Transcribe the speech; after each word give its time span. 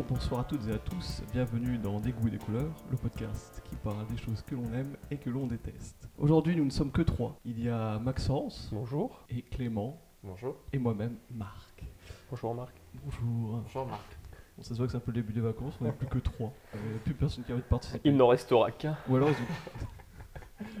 Bonjour, 0.00 0.16
bonsoir 0.16 0.40
à 0.40 0.44
toutes 0.44 0.66
et 0.66 0.72
à 0.72 0.78
tous, 0.78 1.22
bienvenue 1.30 1.76
dans 1.76 2.00
Des 2.00 2.12
goûts 2.12 2.28
et 2.28 2.30
des 2.30 2.38
couleurs, 2.38 2.72
le 2.90 2.96
podcast 2.96 3.62
qui 3.68 3.76
parle 3.76 4.06
des 4.06 4.16
choses 4.16 4.40
que 4.40 4.54
l'on 4.54 4.72
aime 4.72 4.96
et 5.10 5.18
que 5.18 5.28
l'on 5.28 5.46
déteste. 5.46 6.08
Aujourd'hui, 6.16 6.56
nous 6.56 6.64
ne 6.64 6.70
sommes 6.70 6.90
que 6.90 7.02
trois. 7.02 7.38
Il 7.44 7.62
y 7.62 7.68
a 7.68 7.98
Maxence 7.98 8.70
Bonjour. 8.72 9.26
et 9.28 9.42
Clément 9.42 10.00
Bonjour. 10.22 10.56
et 10.72 10.78
moi-même, 10.78 11.16
Marc. 11.30 11.84
Bonjour 12.30 12.54
Marc. 12.54 12.74
Bonjour. 13.04 13.58
Bonjour 13.62 13.86
Marc. 13.86 14.18
Bon, 14.56 14.62
ça 14.62 14.70
se 14.70 14.74
voit 14.78 14.86
que 14.86 14.92
c'est 14.92 14.96
un 14.96 15.00
peu 15.00 15.10
le 15.12 15.20
début 15.20 15.34
des 15.34 15.42
vacances, 15.42 15.74
on 15.82 15.84
n'est 15.84 15.92
plus 15.92 16.06
que 16.08 16.18
trois. 16.18 16.50
Il 16.74 16.80
n'y 16.92 16.96
a 16.96 17.00
plus 17.00 17.12
personne 17.14 17.44
qui 17.44 17.52
a 17.52 17.54
envie 17.54 17.62
de 17.64 17.68
participer. 17.68 18.00
Il 18.08 18.16
n'en 18.16 18.28
restera 18.28 18.70
qu'un. 18.70 18.96
Ou 19.06 19.16
alors 19.16 19.28
ils 19.28 19.34
ont... 19.34 19.86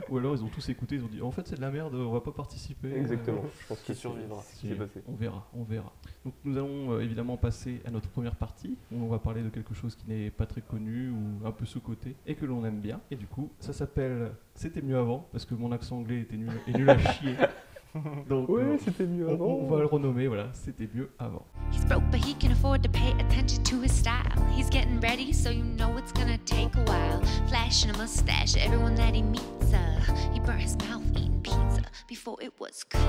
Ou 0.08 0.18
alors 0.18 0.34
ils 0.34 0.42
ont 0.44 0.48
tous 0.48 0.68
écouté, 0.68 0.96
ils 0.96 1.04
ont 1.04 1.08
dit 1.08 1.22
en 1.22 1.30
fait 1.30 1.46
c'est 1.48 1.56
de 1.56 1.60
la 1.60 1.70
merde, 1.70 1.94
on 1.94 2.12
va 2.12 2.20
pas 2.20 2.32
participer. 2.32 2.92
Exactement. 2.96 3.38
Euh, 3.44 3.48
Je 3.62 3.66
pense 3.68 3.80
qu'il 3.80 3.94
survivra. 3.94 4.42
c'est- 4.42 4.56
ce 4.56 4.60
qui 4.60 4.68
s'est 4.68 4.74
passé. 4.74 5.02
On 5.08 5.14
verra, 5.14 5.46
on 5.54 5.62
verra. 5.64 5.92
Donc 6.24 6.34
nous 6.44 6.56
allons 6.56 6.92
euh, 6.92 7.00
évidemment 7.00 7.36
passer 7.36 7.80
à 7.86 7.90
notre 7.90 8.08
première 8.08 8.36
partie 8.36 8.76
où 8.92 9.02
on 9.02 9.08
va 9.08 9.18
parler 9.18 9.42
de 9.42 9.48
quelque 9.48 9.74
chose 9.74 9.94
qui 9.96 10.08
n'est 10.08 10.30
pas 10.30 10.46
très 10.46 10.60
connu 10.60 11.10
ou 11.10 11.46
un 11.46 11.52
peu 11.52 11.64
sous-côté 11.64 12.16
et 12.26 12.34
que 12.34 12.44
l'on 12.46 12.64
aime 12.64 12.80
bien. 12.80 13.00
Et 13.10 13.16
du 13.16 13.26
coup, 13.26 13.50
ça 13.60 13.72
s'appelle 13.72 14.32
C'était 14.54 14.82
mieux 14.82 14.98
avant 14.98 15.26
parce 15.32 15.44
que 15.44 15.54
mon 15.54 15.72
accent 15.72 15.96
anglais 15.98 16.20
était 16.20 16.36
nul, 16.36 16.50
est 16.66 16.76
nul 16.76 16.90
à 16.90 16.98
chier. 16.98 17.34
Donc 18.28 18.48
Ouais, 18.48 18.62
euh, 18.62 18.78
c'était 18.78 19.06
mieux 19.06 19.26
on, 19.28 19.32
avant. 19.34 19.46
on 19.46 19.66
va 19.68 19.80
le 19.80 19.86
renommer, 19.86 20.26
voilà, 20.28 20.48
c'était 20.52 20.88
mieux 20.94 21.10
avant. 21.18 21.44
He's 21.72 21.84
broke, 21.86 22.04
but 22.10 22.20
he 22.24 22.34
can 22.34 22.52
afford 22.52 22.82
to 22.82 22.88
pay 22.88 23.12
attention 23.18 23.62
to 23.64 23.82
his 23.82 23.92
style. 23.92 24.32
He's 24.56 24.70
getting 24.70 25.00
ready, 25.00 25.32
so 25.32 25.50
you 25.50 25.62
know 25.64 25.96
it's 25.98 26.12
gonna 26.12 26.38
take 26.44 26.74
a 26.76 26.84
while. 26.84 27.20
Flashing 27.48 27.90
a 27.90 27.98
mustache, 27.98 28.56
everyone 28.56 28.94
that 28.96 29.14
he 29.14 29.22
meets, 29.22 29.72
uh, 29.72 30.14
he 30.32 30.40
burnt 30.40 30.60
his 30.60 30.76
mouth 30.88 31.02
eating 31.16 31.40
pizza 31.42 31.82
before 32.08 32.36
it 32.40 32.52
was 32.60 32.84
cool. 32.84 33.00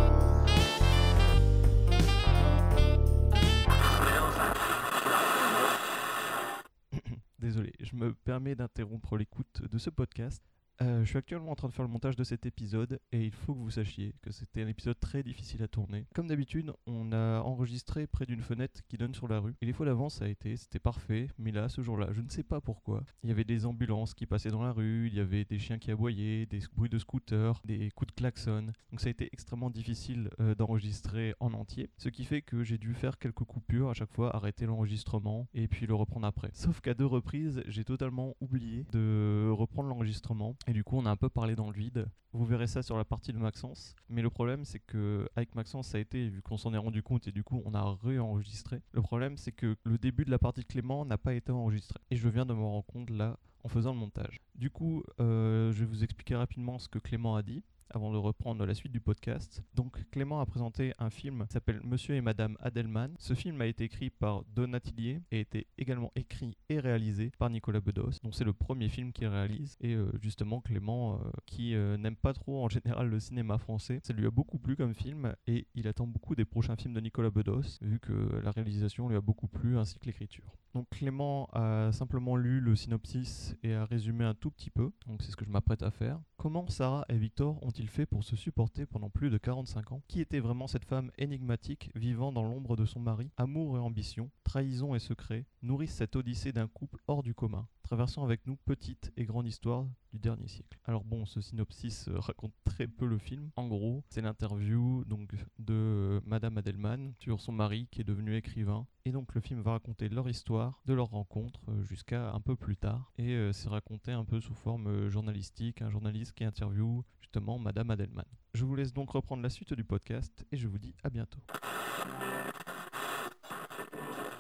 Désolé, 7.40 7.74
je 7.80 7.96
me 7.96 8.14
permets 8.14 8.56
d'interrompre 8.56 9.18
l'écoute 9.18 9.62
de 9.70 9.78
ce 9.78 9.90
podcast. 9.90 10.44
Euh, 10.82 11.04
je 11.04 11.10
suis 11.10 11.18
actuellement 11.18 11.52
en 11.52 11.56
train 11.56 11.68
de 11.68 11.74
faire 11.74 11.86
le 11.86 11.92
montage 11.92 12.16
de 12.16 12.24
cet 12.24 12.46
épisode 12.46 13.00
et 13.12 13.24
il 13.24 13.32
faut 13.32 13.54
que 13.54 13.60
vous 13.60 13.72
sachiez 13.72 14.16
que 14.22 14.32
c'était 14.32 14.64
un 14.64 14.68
épisode 14.68 15.00
très 15.00 15.22
difficile 15.22 15.62
à 15.64 15.68
tourner. 15.68 16.06
Comme 16.16 16.28
d'habitude, 16.28 16.74
on 16.88 17.12
a 17.12 17.42
enregistré 17.42 18.08
près 18.08 18.26
d'une 18.26 18.42
fenêtre 18.42 18.82
qui 18.88 18.98
donne 18.98 19.14
sur 19.14 19.28
la 19.28 19.40
rue 19.40 19.54
et 19.62 19.66
les 19.66 19.74
fois 19.74 19.86
d'avant 19.86 20.10
ça 20.10 20.26
a 20.26 20.28
été, 20.28 20.58
c'était 20.58 20.80
parfait, 20.80 21.28
mais 21.38 21.52
là, 21.52 21.70
ce 21.70 21.82
jour-là, 21.82 22.08
je 22.12 22.22
ne 22.22 22.30
sais 22.30 22.44
pas 22.44 22.62
pourquoi. 22.62 23.04
Il 23.24 23.30
y 23.30 23.32
avait 23.32 23.44
des 23.44 23.66
ambulances 23.66 24.14
qui 24.14 24.26
passaient 24.26 24.50
dans 24.50 24.64
la 24.64 24.72
rue, 24.72 25.08
il 25.08 25.14
y 25.14 25.20
avait 25.20 25.46
des 25.46 25.60
chiens 25.60 25.78
qui 25.78 25.92
aboyaient, 25.92 26.46
des 26.48 26.62
bruits 26.76 26.90
de 26.90 26.98
scooters, 26.98 27.62
des 27.66 27.92
coups 27.92 28.08
de 28.08 28.16
klaxon. 28.16 28.72
Donc 28.90 29.02
ça 29.02 29.08
a 29.08 29.12
été 29.12 29.30
extrêmement 29.32 29.70
difficile 29.70 30.30
euh, 30.40 30.56
d'enregistrer 30.56 31.36
en 31.40 31.54
entier, 31.54 31.90
ce 31.98 32.10
qui 32.10 32.26
fait 32.26 32.42
que 32.42 32.64
j'ai 32.64 32.78
dû 32.78 32.94
faire 32.94 33.20
quelques 33.20 33.44
coupures 33.44 33.90
à 33.90 33.94
chaque 33.94 34.12
fois, 34.14 34.36
arrêter 34.36 34.66
l'enregistrement 34.66 35.48
et 35.54 35.68
puis 35.68 35.86
le 35.86 35.94
reprendre 35.94 36.26
après. 36.26 36.50
Sauf 36.54 36.82
qu'à 36.82 36.94
deux 36.94 37.06
reprises, 37.06 37.62
j'ai 37.68 37.84
totalement 37.84 38.36
oublié 38.42 38.86
de 38.92 39.50
reprendre 39.52 39.90
l'enregistrement 39.90 40.56
et 40.72 40.74
du 40.74 40.86
coup, 40.86 40.96
on 40.98 41.06
a 41.06 41.10
un 41.12 41.18
peu 41.18 41.28
parlé 41.28 41.54
dans 41.54 41.70
le 41.70 41.78
vide. 41.78 42.08
Vous 42.32 42.46
verrez 42.46 42.66
ça 42.66 42.82
sur 42.82 42.96
la 42.96 43.04
partie 43.04 43.34
de 43.34 43.38
Maxence. 43.38 43.94
Mais 44.08 44.22
le 44.22 44.30
problème, 44.30 44.64
c'est 44.64 44.80
que 44.80 45.28
avec 45.36 45.54
Maxence, 45.54 45.90
ça 45.90 45.98
a 45.98 46.00
été, 46.00 46.30
vu 46.30 46.42
qu'on 46.42 46.56
s'en 46.56 46.74
est 46.74 46.78
rendu 46.78 47.04
compte 47.04 47.28
et 47.28 47.34
du 47.34 47.44
coup, 47.44 47.62
on 47.66 47.74
a 47.74 47.98
réenregistré. 48.02 48.80
Le 48.94 49.02
problème, 49.02 49.36
c'est 49.36 49.52
que 49.52 49.76
le 49.84 49.98
début 49.98 50.24
de 50.24 50.32
la 50.32 50.40
partie 50.40 50.62
de 50.62 50.66
Clément 50.66 51.04
n'a 51.04 51.18
pas 51.18 51.34
été 51.34 51.52
enregistré. 51.52 52.00
Et 52.10 52.16
je 52.16 52.30
viens 52.30 52.46
de 52.46 52.54
me 52.54 52.64
rendre 52.64 52.86
compte 52.86 53.10
là 53.10 53.38
en 53.66 53.68
faisant 53.68 53.92
le 53.92 54.00
montage. 54.00 54.40
Du 54.56 54.70
coup, 54.70 55.04
euh, 55.20 55.74
je 55.74 55.80
vais 55.82 55.86
vous 55.86 56.06
expliquer 56.06 56.38
rapidement 56.38 56.80
ce 56.80 56.88
que 56.88 57.00
Clément 57.00 57.36
a 57.36 57.44
dit 57.44 57.66
avant 57.94 58.12
de 58.12 58.18
reprendre 58.18 58.66
la 58.66 58.74
suite 58.74 58.92
du 58.92 59.00
podcast. 59.00 59.64
Donc 59.76 60.10
Clément 60.12 60.42
a 60.42 60.46
présenté 60.46 60.94
un 61.00 61.10
film 61.10 61.46
qui 61.48 61.54
s'appelle 61.54 61.82
Monsieur 61.84 62.16
et 62.16 62.22
Madame 62.22 62.58
Adelman. 62.60 63.14
Ce 63.20 63.34
film 63.34 63.62
a 63.62 63.66
été 63.66 63.84
écrit 63.86 64.10
par 64.10 64.44
Don 64.56 64.74
Atelier 64.74 65.22
et 65.32 65.38
a 65.38 65.40
été 65.40 65.68
également 65.78 66.12
écrit 66.16 66.58
et 66.70 66.80
réalisé 66.80 67.32
par 67.38 67.50
Nicolas 67.50 67.82
Bedos. 67.82 68.20
Donc 68.24 68.36
c'est 68.36 68.44
le 68.44 68.54
premier 68.54 68.90
film 68.90 69.12
qu'il 69.12 69.28
réalise 69.28 69.78
et 69.82 69.94
euh, 69.94 70.12
justement 70.22 70.62
Clément 70.62 71.16
euh, 71.16 71.30
qui 71.46 71.76
euh, 71.76 71.98
n'aime 71.98 72.16
pas 72.16 72.34
trop 72.34 72.64
en 72.64 72.70
général 72.70 73.10
le 73.10 73.20
cinéma 73.20 73.58
français, 73.58 74.00
ça 74.04 74.14
lui 74.14 74.26
a 74.26 74.32
beaucoup 74.32 74.60
plu 74.60 74.76
comme 74.76 74.94
film 74.94 75.34
et 75.48 75.68
il 75.76 75.88
attend 75.88 76.08
beaucoup 76.08 76.36
des 76.36 76.46
prochains 76.46 76.76
films 76.76 76.94
de 76.94 77.00
Nicolas 77.00 77.30
Bedos 77.30 77.80
vu 77.82 78.00
que 78.00 78.40
la 78.44 78.52
réalisation 78.52 79.10
lui 79.10 79.16
a 79.16 79.22
beaucoup 79.22 79.48
plu 79.48 79.78
ainsi 79.78 80.00
que 80.00 80.06
l'écriture. 80.06 80.58
Donc 80.74 80.90
Clément 80.90 81.50
a 81.54 81.92
simplement 81.92 82.36
lu 82.36 82.60
le 82.62 82.76
synopsis 82.76 83.56
et 83.64 83.74
a 83.74 83.86
résumé 83.86 84.24
un 84.24 84.34
tout 84.34 84.52
petit 84.52 84.70
peu, 84.70 84.92
donc 85.08 85.22
c'est 85.22 85.32
ce 85.32 85.36
que 85.36 85.46
je 85.46 85.50
m'apprête 85.50 85.84
à 85.84 85.92
faire. 85.92 86.20
Comment 86.38 86.68
Sarah 86.68 87.06
et 87.10 87.18
Victor 87.18 87.62
ont-ils 87.64 87.81
fait 87.88 88.06
pour 88.06 88.24
se 88.24 88.36
supporter 88.36 88.86
pendant 88.86 89.10
plus 89.10 89.30
de 89.30 89.38
45 89.38 89.92
ans 89.92 90.02
Qui 90.08 90.22
était 90.22 90.40
vraiment 90.40 90.68
cette 90.68 90.86
femme 90.86 91.12
énigmatique 91.18 91.92
vivant 91.96 92.32
dans 92.32 92.44
l'ombre 92.44 92.76
de 92.76 92.86
son 92.86 93.00
mari? 93.00 93.30
Amour 93.38 93.78
et 93.78 93.80
ambition, 93.80 94.30
trahison 94.44 94.96
et 94.96 95.00
secret 95.00 95.46
nourrissent 95.62 95.96
cette 95.96 96.16
odyssée 96.16 96.52
d'un 96.52 96.68
couple 96.68 97.02
hors 97.08 97.24
du 97.24 97.34
commun. 97.34 97.68
Traversons 97.92 98.24
avec 98.24 98.48
nous 98.48 98.56
petite 98.56 99.12
et 99.18 99.26
grande 99.26 99.46
histoire 99.46 99.86
du 100.14 100.20
dernier 100.20 100.48
siècle. 100.48 100.80
Alors 100.86 101.04
bon, 101.04 101.26
ce 101.26 101.42
synopsis 101.42 102.08
euh, 102.08 102.20
raconte 102.20 102.54
très 102.64 102.88
peu 102.88 103.06
le 103.06 103.18
film. 103.18 103.52
En 103.58 103.68
gros, 103.68 104.06
c'est 104.08 104.22
l'interview 104.22 105.04
donc 105.04 105.36
de 105.60 105.74
euh, 105.74 106.22
Madame 106.26 106.58
Adelman 106.58 107.12
sur 107.20 107.42
son 107.42 107.52
mari 107.52 107.90
qui 107.92 108.00
est 108.00 108.06
devenu 108.06 108.34
écrivain. 108.38 108.88
Et 109.04 109.12
donc 109.12 109.36
le 109.36 109.42
film 109.42 109.60
va 109.60 109.72
raconter 109.72 110.08
leur 110.08 110.30
histoire, 110.30 110.82
de 110.86 110.94
leur 110.94 111.10
rencontre 111.10 111.60
euh, 111.68 111.84
jusqu'à 111.84 112.32
un 112.32 112.40
peu 112.40 112.56
plus 112.56 112.78
tard. 112.78 113.12
Et 113.18 113.50
c'est 113.52 113.68
raconté 113.68 114.14
un 114.14 114.24
peu 114.24 114.40
sous 114.40 114.56
forme 114.56 115.10
journalistique, 115.10 115.82
un 115.82 115.90
journaliste 115.90 116.32
qui 116.32 116.46
interviewe 116.46 117.04
justement 117.20 117.60
Madame 117.60 117.92
Adelman. 117.92 118.24
Je 118.54 118.64
vous 118.64 118.76
laisse 118.76 118.94
donc 118.94 119.10
reprendre 119.10 119.44
la 119.44 119.50
suite 119.50 119.74
du 119.74 119.84
podcast 119.84 120.46
et 120.54 120.56
je 120.56 120.70
vous 120.70 120.80
dis 120.80 120.96
à 121.04 121.10
bientôt. 121.10 121.42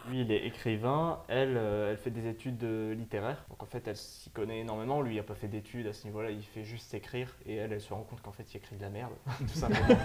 Lui, 0.09 0.21
il 0.21 0.31
est 0.31 0.45
écrivain, 0.45 1.19
elle, 1.27 1.55
euh, 1.57 1.91
elle 1.91 1.97
fait 1.97 2.09
des 2.09 2.27
études 2.27 2.63
euh, 2.63 2.93
littéraires. 2.95 3.43
Donc 3.49 3.61
en 3.61 3.65
fait, 3.65 3.87
elle 3.87 3.95
s'y 3.95 4.29
connaît 4.31 4.59
énormément. 4.59 5.01
Lui, 5.01 5.13
il 5.13 5.17
n'a 5.17 5.23
pas 5.23 5.35
fait 5.35 5.47
d'études 5.47 5.87
à 5.87 5.93
ce 5.93 6.05
niveau-là, 6.05 6.31
il 6.31 6.43
fait 6.43 6.63
juste 6.63 6.93
écrire. 6.93 7.35
Et 7.45 7.55
elle, 7.55 7.71
elle 7.71 7.81
se 7.81 7.93
rend 7.93 8.01
compte 8.01 8.21
qu'en 8.21 8.31
fait, 8.31 8.51
il 8.53 8.57
écrit 8.57 8.75
de 8.75 8.81
la 8.81 8.89
merde, 8.89 9.11
tout 9.39 9.47
simplement. 9.47 9.97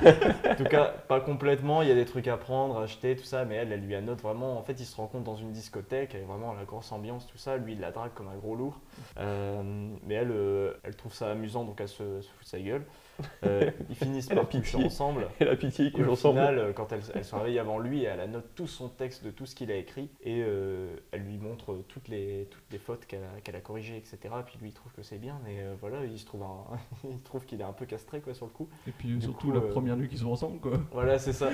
en 0.50 0.54
tout 0.54 0.64
cas, 0.64 0.86
pas 1.08 1.20
complètement, 1.20 1.82
il 1.82 1.88
y 1.88 1.92
a 1.92 1.94
des 1.94 2.04
trucs 2.04 2.28
à 2.28 2.36
prendre, 2.36 2.78
à 2.78 2.82
acheter, 2.82 3.16
tout 3.16 3.24
ça. 3.24 3.44
Mais 3.44 3.54
elle, 3.56 3.72
elle 3.72 3.80
lui 3.80 3.94
annote 3.94 4.20
vraiment. 4.20 4.58
En 4.58 4.62
fait, 4.62 4.78
il 4.78 4.86
se 4.86 4.96
rend 4.96 5.06
compte 5.06 5.24
dans 5.24 5.36
une 5.36 5.52
discothèque, 5.52 6.14
avec 6.14 6.26
vraiment 6.26 6.52
la 6.52 6.64
grosse 6.64 6.92
ambiance, 6.92 7.26
tout 7.26 7.38
ça. 7.38 7.56
Lui, 7.56 7.72
il 7.72 7.80
la 7.80 7.90
drague 7.90 8.12
comme 8.14 8.28
un 8.28 8.36
gros 8.36 8.54
lourd. 8.54 8.78
Euh, 9.18 9.62
mais 10.06 10.14
elle, 10.14 10.32
elle 10.82 10.96
trouve 10.96 11.14
ça 11.14 11.30
amusant, 11.30 11.64
donc 11.64 11.80
elle 11.80 11.88
se, 11.88 12.20
se 12.20 12.28
fout 12.28 12.42
de 12.44 12.48
sa 12.48 12.60
gueule. 12.60 12.84
Euh, 13.44 13.70
ils 13.88 13.96
finissent 13.96 14.28
par 14.28 14.48
coucher 14.50 14.78
pitié. 14.78 14.84
ensemble. 14.84 15.28
Et 15.40 15.44
la 15.44 15.56
pitié 15.56 15.92
qu'ils 15.92 16.08
au 16.08 16.12
ensemble. 16.12 16.38
final, 16.40 16.58
euh, 16.58 16.72
quand 16.72 16.92
elle, 16.92 17.00
elle 17.14 17.24
se 17.24 17.34
réveille 17.34 17.58
avant 17.58 17.78
lui, 17.78 18.04
elle 18.04 18.20
annote 18.20 18.46
tout 18.54 18.66
son 18.66 18.88
texte 18.88 19.24
de 19.24 19.30
tout 19.30 19.46
ce 19.46 19.54
qu'il 19.54 19.70
a 19.70 19.76
écrit 19.76 20.10
et 20.22 20.42
euh, 20.44 20.96
elle 21.12 21.22
lui 21.22 21.38
montre 21.38 21.76
toutes 21.88 22.08
les, 22.08 22.48
toutes 22.50 22.64
les 22.72 22.78
fautes 22.78 23.06
qu'elle 23.06 23.24
a, 23.24 23.40
qu'elle 23.42 23.56
a 23.56 23.60
corrigées, 23.60 23.96
etc. 23.96 24.18
Puis 24.44 24.58
lui, 24.60 24.68
il 24.70 24.72
trouve 24.74 24.92
que 24.92 25.02
c'est 25.02 25.18
bien, 25.18 25.38
mais 25.44 25.60
euh, 25.60 25.74
voilà, 25.80 26.04
il 26.04 26.18
se 26.18 26.26
trouve, 26.26 26.42
un- 26.42 26.64
il 27.10 27.22
trouve 27.22 27.44
qu'il 27.44 27.60
est 27.60 27.64
un 27.64 27.72
peu 27.72 27.86
castré 27.86 28.20
quoi, 28.20 28.34
sur 28.34 28.46
le 28.46 28.52
coup. 28.52 28.68
Et 28.86 28.90
puis 28.92 29.08
Du 29.08 29.20
surtout 29.22 29.48
coup, 29.48 29.52
la 29.52 29.60
euh, 29.60 29.70
première 29.70 29.96
nuit 29.96 30.08
qu'ils 30.08 30.18
sont 30.18 30.30
ensemble 30.30 30.58
quoi. 30.60 30.72
Voilà, 30.92 31.18
c'est 31.18 31.32
ça. 31.32 31.50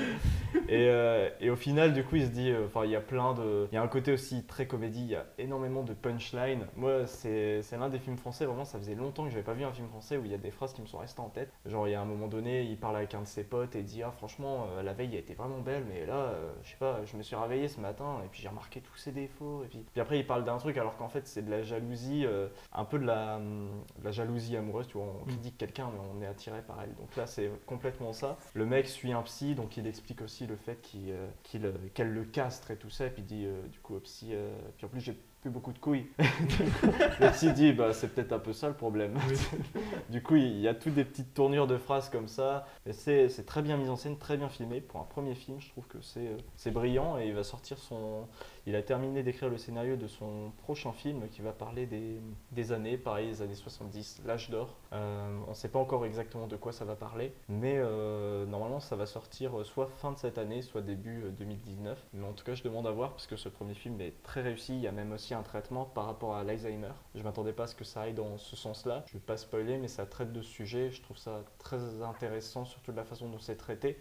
Et, 0.69 0.87
euh, 0.89 1.29
et 1.41 1.51
au 1.51 1.57
final, 1.57 1.93
du 1.93 2.05
coup, 2.05 2.17
il 2.17 2.27
se 2.27 2.31
dit, 2.31 2.51
euh, 2.51 2.67
enfin, 2.67 2.85
il 2.85 2.91
y 2.91 2.97
a 2.97 3.01
plein 3.01 3.35
de, 3.35 3.67
il 3.71 3.75
y 3.75 3.79
a 3.79 3.83
un 3.83 3.89
côté 3.89 4.13
aussi 4.13 4.45
très 4.45 4.67
comédie. 4.67 5.03
Il 5.03 5.11
y 5.11 5.17
a 5.17 5.27
énormément 5.39 5.83
de 5.83 5.93
punchline. 5.95 6.67
Moi, 6.77 7.07
c'est 7.07 7.63
c'est 7.63 7.77
l'un 7.79 7.89
des 7.89 7.99
films 7.99 8.17
français. 8.17 8.45
Vraiment, 8.47 8.65
ça 8.65 8.79
faisait 8.79 8.95
longtemps 8.95 9.25
que 9.25 9.31
j'avais 9.31 9.43
pas 9.43 9.55
vu 9.55 9.65
un 9.65 9.73
film 9.73 9.89
français 9.89 10.17
où 10.17 10.25
il 10.25 10.31
y 10.31 10.35
a 10.35 10.39
des 10.39 10.51
phrases 10.51 10.73
qui 10.73 10.83
me 10.83 10.87
sont 10.87 10.99
restées 10.99 11.21
en 11.21 11.29
tête. 11.29 11.52
Genre, 11.65 11.87
il 11.87 11.93
y 11.93 11.95
a 11.95 12.01
un 12.01 12.05
moment 12.05 12.27
donné, 12.27 12.65
il 12.65 12.77
parle 12.77 12.97
avec 12.97 13.15
un 13.15 13.21
de 13.21 13.27
ses 13.27 13.45
potes 13.45 13.77
et 13.77 13.83
dit, 13.83 14.03
ah, 14.03 14.11
franchement, 14.11 14.67
euh, 14.71 14.83
la 14.83 14.93
veille 14.93 15.15
a 15.15 15.19
été 15.21 15.35
vraiment 15.35 15.61
belle, 15.61 15.85
mais 15.89 16.05
là, 16.07 16.15
euh, 16.15 16.53
je 16.65 16.71
sais 16.71 16.77
pas, 16.77 17.05
je 17.05 17.17
me 17.17 17.23
suis 17.23 17.37
réveillé 17.37 17.69
ce 17.69 17.81
matin 17.81 18.21
et 18.25 18.29
puis 18.29 18.43
j'ai 18.43 18.49
remarqué 18.49 18.81
tous 18.81 18.97
ses 18.97 19.13
défauts. 19.13 19.63
Et 19.65 19.69
puis, 19.69 19.79
puis 19.93 20.01
après, 20.01 20.19
il 20.19 20.27
parle 20.27 20.45
d'un 20.45 20.59
truc 20.59 20.77
alors 20.77 20.97
qu'en 20.97 21.09
fait, 21.09 21.27
c'est 21.29 21.43
de 21.43 21.51
la 21.51 21.63
jalousie, 21.63 22.27
euh, 22.27 22.49
un 22.73 22.85
peu 22.85 22.99
de 22.99 23.07
la, 23.07 23.37
hum, 23.37 23.71
de 24.01 24.05
la 24.05 24.11
jalousie 24.11 24.57
amoureuse. 24.57 24.89
Tu 24.89 24.99
vois, 24.99 25.07
on 25.07 25.25
critique 25.25 25.57
quelqu'un, 25.57 25.89
mais 25.93 26.01
on 26.13 26.21
est 26.21 26.27
attiré 26.27 26.63
par 26.63 26.83
elle. 26.83 26.95
Donc 26.97 27.15
là, 27.15 27.27
c'est 27.29 27.49
complètement 27.65 28.13
ça. 28.13 28.39
Le 28.55 28.67
mec 28.67 28.89
suit 28.89 29.13
un 29.13 29.23
psy, 29.23 29.55
donc 29.55 29.77
il 29.77 29.87
explique 29.87 30.21
aussi 30.21 30.47
le 30.49 30.57
fait 30.57 30.81
qu'il, 30.83 31.15
qu'il, 31.45 31.73
qu'elle 31.95 32.13
le 32.13 32.25
castre 32.25 32.73
et 32.73 32.77
tout 32.77 32.91
ça. 32.91 33.07
Et 33.07 33.11
puis 33.11 33.23
il 33.23 33.27
dit, 33.27 33.47
du 33.71 33.79
coup, 33.79 33.95
au 33.95 34.01
psy, 34.01 34.35
puis 34.77 34.87
en 34.87 34.89
plus, 34.89 35.01
j'ai 35.01 35.17
plus 35.43 35.51
beaucoup 35.51 35.73
de 35.73 35.79
couilles. 35.79 36.07
Du 36.19 36.57
coup, 36.81 36.87
le 37.21 37.31
psy 37.33 37.53
dit, 37.53 37.73
bah, 37.73 37.93
c'est 37.93 38.15
peut-être 38.15 38.33
un 38.33 38.39
peu 38.39 38.53
ça 38.53 38.69
le 38.69 38.75
problème. 38.75 39.19
du 40.09 40.23
coup, 40.23 40.37
il 40.37 40.61
y 40.61 40.69
a 40.69 40.75
toutes 40.75 40.95
des 40.95 41.05
petites 41.05 41.35
tournures 41.35 41.67
de 41.67 41.77
phrases 41.77 42.09
comme 42.09 42.29
ça. 42.29 42.65
Et 42.87 42.93
c'est, 42.93 43.29
c'est 43.29 43.45
très 43.45 43.61
bien 43.61 43.77
mis 43.77 43.89
en 43.89 43.97
scène, 43.97 44.17
très 44.17 44.37
bien 44.37 44.49
filmé. 44.49 44.81
Pour 44.81 45.01
un 45.01 45.05
premier 45.05 45.35
film, 45.35 45.61
je 45.61 45.69
trouve 45.69 45.87
que 45.89 46.01
c'est, 46.01 46.29
euh, 46.29 46.37
c'est 46.57 46.71
brillant 46.71 47.19
et 47.19 47.27
il 47.27 47.35
va 47.35 47.43
sortir 47.43 47.77
son. 47.79 48.29
Il 48.67 48.77
a 48.77 48.83
terminé 48.83 49.25
d'écrire 49.25 49.49
le 49.49 49.59
scénario 49.59 49.97
de 49.97 50.07
son 50.07 50.53
prochain 50.59 50.93
film 50.93 51.29
qui 51.29 51.43
va 51.43 51.53
parler 51.53 51.87
des, 51.87 52.21
des 52.53 52.71
années, 52.71 52.97
pareil, 52.97 53.27
les 53.27 53.43
années 53.43 53.57
70, 53.57 54.23
l'âge 54.25 54.51
d'or. 54.51 54.77
Euh, 54.93 55.37
on 55.47 55.51
ne 55.51 55.55
sait 55.55 55.69
pas 55.69 55.81
encore 55.81 56.07
exactement 56.07 56.47
de 56.47 56.55
quoi 56.57 56.73
ça 56.73 56.85
va 56.85 56.95
parler, 56.95 57.33
mais 57.49 57.75
euh, 57.77 58.47
normalement 58.47 58.79
ça 58.79 58.95
va 58.95 59.07
sortir 59.07 59.59
euh, 59.59 59.65
soit 59.65 59.89
fin 59.89 60.13
de 60.13 60.19
cette 60.19 60.39
année, 60.39 60.63
soit 60.63 60.81
début 60.81 61.25
euh, 61.25 61.31
2019. 61.31 61.99
Mais 62.13 62.25
en 62.25 62.33
tout 62.33 62.45
cas, 62.45 62.55
je 62.55 62.63
demande 62.63 62.87
à 62.87 62.93
voir 62.93 63.11
parce 63.11 63.27
que 63.27 63.35
ce 63.35 63.49
premier 63.49 63.75
film 63.75 64.01
est 64.01 64.23
très 64.23 64.43
réussi. 64.43 64.75
Il 64.75 64.81
y 64.81 64.87
a 64.87 64.93
même 64.93 65.11
aussi 65.11 65.35
un 65.35 65.43
traitement 65.43 65.85
par 65.85 66.07
rapport 66.07 66.37
à 66.37 66.45
l'Alzheimer. 66.45 66.93
Je 67.17 67.23
m'attendais 67.25 67.53
pas 67.53 67.65
à 67.65 67.67
ce 67.67 67.75
que 67.75 67.85
ça 67.85 68.03
aille 68.03 68.15
dans 68.15 68.39
ce 68.39 68.55
sens-là. 68.55 69.03
Je 69.09 69.15
vais 69.15 69.19
pas 69.25 69.37
spoiler, 69.37 69.77
mais 69.79 69.89
ça 69.89 70.07
traite 70.07 70.33
de 70.33 70.41
ce 70.41 70.51
sujet. 70.51 70.91
Je 70.93 71.03
trouve 71.03 71.17
ça 71.17 71.43
très 71.59 72.01
intéressant, 72.03 72.65
surtout 72.65 72.93
de 72.93 72.97
la 72.97 73.05
façon 73.05 73.29
dont 73.29 73.41
c'est 73.41 73.57
traité. 73.57 73.99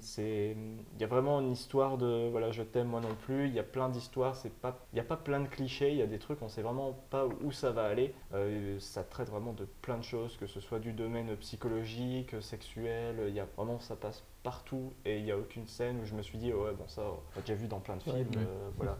C'est, 0.00 0.56
il 0.94 1.00
y 1.00 1.04
a 1.04 1.06
vraiment 1.06 1.40
une 1.40 1.52
histoire 1.52 1.96
de 1.96 2.28
voilà, 2.30 2.50
je 2.50 2.62
t'aime 2.62 2.88
moi 2.88 3.00
non 3.00 3.14
plus. 3.14 3.61
A 3.62 3.68
plein 3.68 3.88
d'histoires, 3.88 4.36
c'est 4.36 4.52
pas, 4.52 4.78
il 4.92 4.96
n'y 4.96 5.00
a 5.00 5.04
pas 5.04 5.16
plein 5.16 5.40
de 5.40 5.48
clichés, 5.48 5.90
il 5.92 5.96
y 5.98 6.02
a 6.02 6.06
des 6.06 6.18
trucs, 6.18 6.42
on 6.42 6.48
sait 6.48 6.62
vraiment 6.62 6.92
pas 7.10 7.26
où 7.26 7.52
ça 7.52 7.70
va 7.72 7.84
aller. 7.84 8.14
Euh, 8.34 8.78
ça 8.80 9.04
traite 9.04 9.28
vraiment 9.30 9.52
de 9.52 9.64
plein 9.64 9.98
de 9.98 10.04
choses, 10.04 10.36
que 10.36 10.46
ce 10.46 10.60
soit 10.60 10.78
du 10.80 10.92
domaine 10.92 11.36
psychologique, 11.36 12.34
sexuel, 12.42 13.16
il 13.28 13.34
y 13.34 13.40
a 13.40 13.46
vraiment, 13.56 13.80
ça 13.80 13.96
passe 13.96 14.22
partout 14.42 14.92
et 15.04 15.18
il 15.18 15.24
n'y 15.24 15.30
a 15.32 15.38
aucune 15.38 15.66
scène 15.66 16.00
où 16.00 16.04
je 16.04 16.14
me 16.14 16.22
suis 16.22 16.38
dit, 16.38 16.52
ouais, 16.52 16.72
bon, 16.74 16.86
ça, 16.88 17.02
on 17.02 17.38
a 17.38 17.42
déjà 17.42 17.54
vu 17.54 17.68
dans 17.68 17.80
plein 17.80 17.96
de 17.96 18.02
films, 18.02 18.36
Ouais, 18.36 18.40
ouais. 18.40 18.48
euh, 18.48 18.70
voilà. 18.76 18.98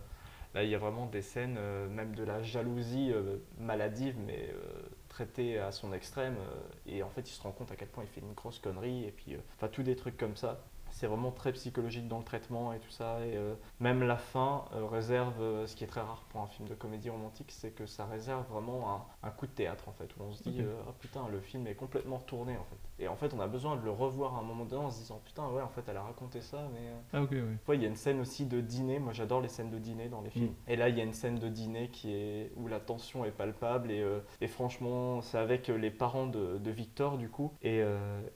Là, 0.54 0.64
il 0.64 0.70
y 0.70 0.74
a 0.74 0.78
vraiment 0.78 1.06
des 1.06 1.22
scènes, 1.22 1.56
euh, 1.58 1.88
même 1.88 2.14
de 2.14 2.24
la 2.24 2.42
jalousie 2.42 3.10
euh, 3.12 3.38
maladive, 3.58 4.16
mais 4.18 4.50
euh, 4.52 4.82
traitée 5.08 5.58
à 5.58 5.72
son 5.72 5.92
extrême. 5.92 6.36
euh, 6.38 6.60
et 6.86 7.02
en 7.02 7.08
fait, 7.10 7.22
il 7.30 7.32
se 7.32 7.40
rend 7.42 7.52
compte 7.52 7.72
à 7.72 7.76
quel 7.76 7.88
point 7.88 8.04
il 8.04 8.08
fait 8.08 8.20
une 8.20 8.34
grosse 8.34 8.58
connerie. 8.58 9.04
Et 9.06 9.12
puis, 9.12 9.34
euh, 9.34 9.38
enfin, 9.56 9.68
tous 9.68 9.82
des 9.82 9.96
trucs 9.96 10.16
comme 10.18 10.36
ça. 10.36 10.60
C'est 10.92 11.06
vraiment 11.06 11.30
très 11.30 11.52
psychologique 11.52 12.06
dans 12.06 12.18
le 12.18 12.24
traitement 12.24 12.72
et 12.72 12.78
tout 12.78 12.90
ça. 12.90 13.18
Et 13.26 13.36
euh, 13.36 13.54
même 13.80 14.02
la 14.02 14.16
fin 14.16 14.64
euh, 14.74 14.86
réserve, 14.86 15.40
euh, 15.40 15.66
ce 15.66 15.74
qui 15.74 15.84
est 15.84 15.88
très 15.88 16.00
rare 16.00 16.24
pour 16.28 16.40
un 16.40 16.46
film 16.46 16.68
de 16.68 16.74
comédie 16.74 17.10
romantique, 17.10 17.50
c'est 17.50 17.70
que 17.70 17.86
ça 17.86 18.06
réserve 18.06 18.44
vraiment 18.50 18.90
un, 19.22 19.28
un 19.28 19.30
coup 19.30 19.46
de 19.46 19.52
théâtre 19.52 19.88
en 19.88 19.92
fait, 19.92 20.08
où 20.16 20.22
on 20.22 20.32
se 20.32 20.42
dit 20.42 20.62
ah 20.86 20.92
putain, 21.00 21.26
le 21.30 21.40
film 21.40 21.66
est 21.66 21.74
complètement 21.74 22.18
retourné 22.18 22.56
en 22.56 22.64
fait. 22.64 23.04
Et 23.04 23.08
en 23.08 23.16
fait, 23.16 23.34
on 23.34 23.40
a 23.40 23.48
besoin 23.48 23.76
de 23.76 23.84
le 23.84 23.90
revoir 23.90 24.36
à 24.36 24.38
un 24.38 24.42
moment 24.42 24.64
donné 24.64 24.84
en 24.84 24.90
se 24.90 24.98
disant 24.98 25.20
putain, 25.24 25.48
ouais, 25.48 25.62
en 25.62 25.68
fait, 25.68 25.82
elle 25.88 25.96
a 25.96 26.02
raconté 26.02 26.40
ça, 26.40 26.68
mais 26.72 26.92
Ah, 27.12 27.22
ok. 27.22 27.32
Ouais, 27.66 27.76
il 27.76 27.82
y 27.82 27.86
a 27.86 27.88
une 27.88 27.96
scène 27.96 28.20
aussi 28.20 28.46
de 28.46 28.60
dîner. 28.60 28.98
Moi, 28.98 29.12
j'adore 29.12 29.40
les 29.40 29.48
scènes 29.48 29.70
de 29.70 29.78
dîner 29.78 30.08
dans 30.08 30.20
les 30.20 30.30
films. 30.30 30.50
Mm. 30.66 30.70
Et 30.70 30.76
là, 30.76 30.88
il 30.88 30.96
y 30.96 31.00
a 31.00 31.04
une 31.04 31.14
scène 31.14 31.38
de 31.38 31.48
dîner 31.48 31.88
qui 31.88 32.12
est 32.12 32.52
où 32.56 32.68
la 32.68 32.80
tension 32.80 33.24
est 33.24 33.30
palpable. 33.32 33.90
Et, 33.90 34.06
et 34.40 34.46
franchement, 34.46 35.20
c'est 35.22 35.38
avec 35.38 35.68
les 35.68 35.90
parents 35.90 36.26
de, 36.26 36.58
de 36.58 36.70
Victor, 36.70 37.18
du 37.18 37.28
coup. 37.28 37.52
Et, 37.62 37.78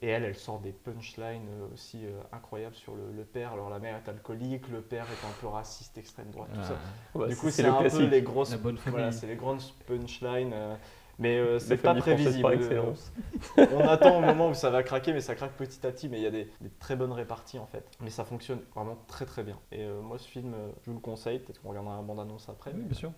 et 0.03 0.09
elle, 0.09 0.25
elle 0.25 0.35
sort 0.35 0.61
des 0.61 0.73
punchlines 0.73 1.49
aussi 1.73 2.07
euh, 2.07 2.21
incroyables 2.47 2.77
sur 2.77 2.95
le, 2.95 3.11
le 3.17 3.25
père. 3.25 3.53
Alors, 3.53 3.69
la 3.71 3.79
mère 3.81 3.97
est 3.97 4.09
alcoolique, 4.09 4.69
le 4.69 4.81
père 4.81 5.05
est 5.05 5.27
un 5.27 5.33
peu 5.41 5.49
raciste, 5.49 5.99
extrême 5.99 6.31
droite, 6.31 6.49
tout 6.55 6.63
ça. 6.63 6.77
Ouais, 7.19 7.29
Du 7.29 7.35
c'est- 7.35 7.41
coup, 7.41 7.51
c'est 7.51 7.63
le 7.65 7.71
un 7.71 7.83
peu 7.83 8.03
les 8.07 8.23
grosses. 8.23 8.53
la 8.53 8.57
bonne 8.59 8.77
famille. 8.79 8.99
Voilà, 8.99 9.13
c'est 9.13 9.27
les 9.27 9.35
grandes 9.37 9.61
punchlines. 9.87 10.53
euh, 10.55 10.75
mais 11.19 11.39
euh, 11.39 11.59
c'est 11.59 11.79
pas 11.79 11.95
prévisible. 11.95 12.43
par 12.43 12.53
excellence. 12.53 13.11
on 13.57 13.81
attend 13.89 14.19
au 14.19 14.21
moment 14.21 14.51
où 14.51 14.55
ça 14.55 14.69
va 14.71 14.83
craquer, 14.83 15.13
mais 15.15 15.21
ça 15.23 15.35
craque 15.35 15.53
petit 15.53 15.85
à 15.87 15.91
petit. 15.91 16.09
Mais 16.09 16.19
il 16.19 16.23
y 16.23 16.27
a 16.27 16.31
des, 16.31 16.45
des 16.61 16.69
très 16.79 16.95
bonnes 16.95 17.13
réparties 17.13 17.59
en 17.59 17.67
fait. 17.67 17.85
Mais 18.01 18.11
ça 18.11 18.25
fonctionne 18.25 18.61
vraiment 18.75 18.97
très 19.09 19.25
très 19.27 19.43
bien. 19.43 19.59
Et 19.73 19.81
euh, 19.83 20.01
moi, 20.03 20.19
ce 20.19 20.29
film, 20.29 20.53
euh, 20.55 20.69
je 20.83 20.91
vous 20.91 20.97
le 20.97 21.03
conseille. 21.03 21.39
Peut-être 21.41 21.61
qu'on 21.63 21.71
regardera 21.71 21.97
la 21.97 22.03
bande-annonce 22.03 22.49
après. 22.49 22.71
oui, 22.73 22.81
mais- 22.83 22.89
bien 22.91 22.99
sûr. 22.99 23.13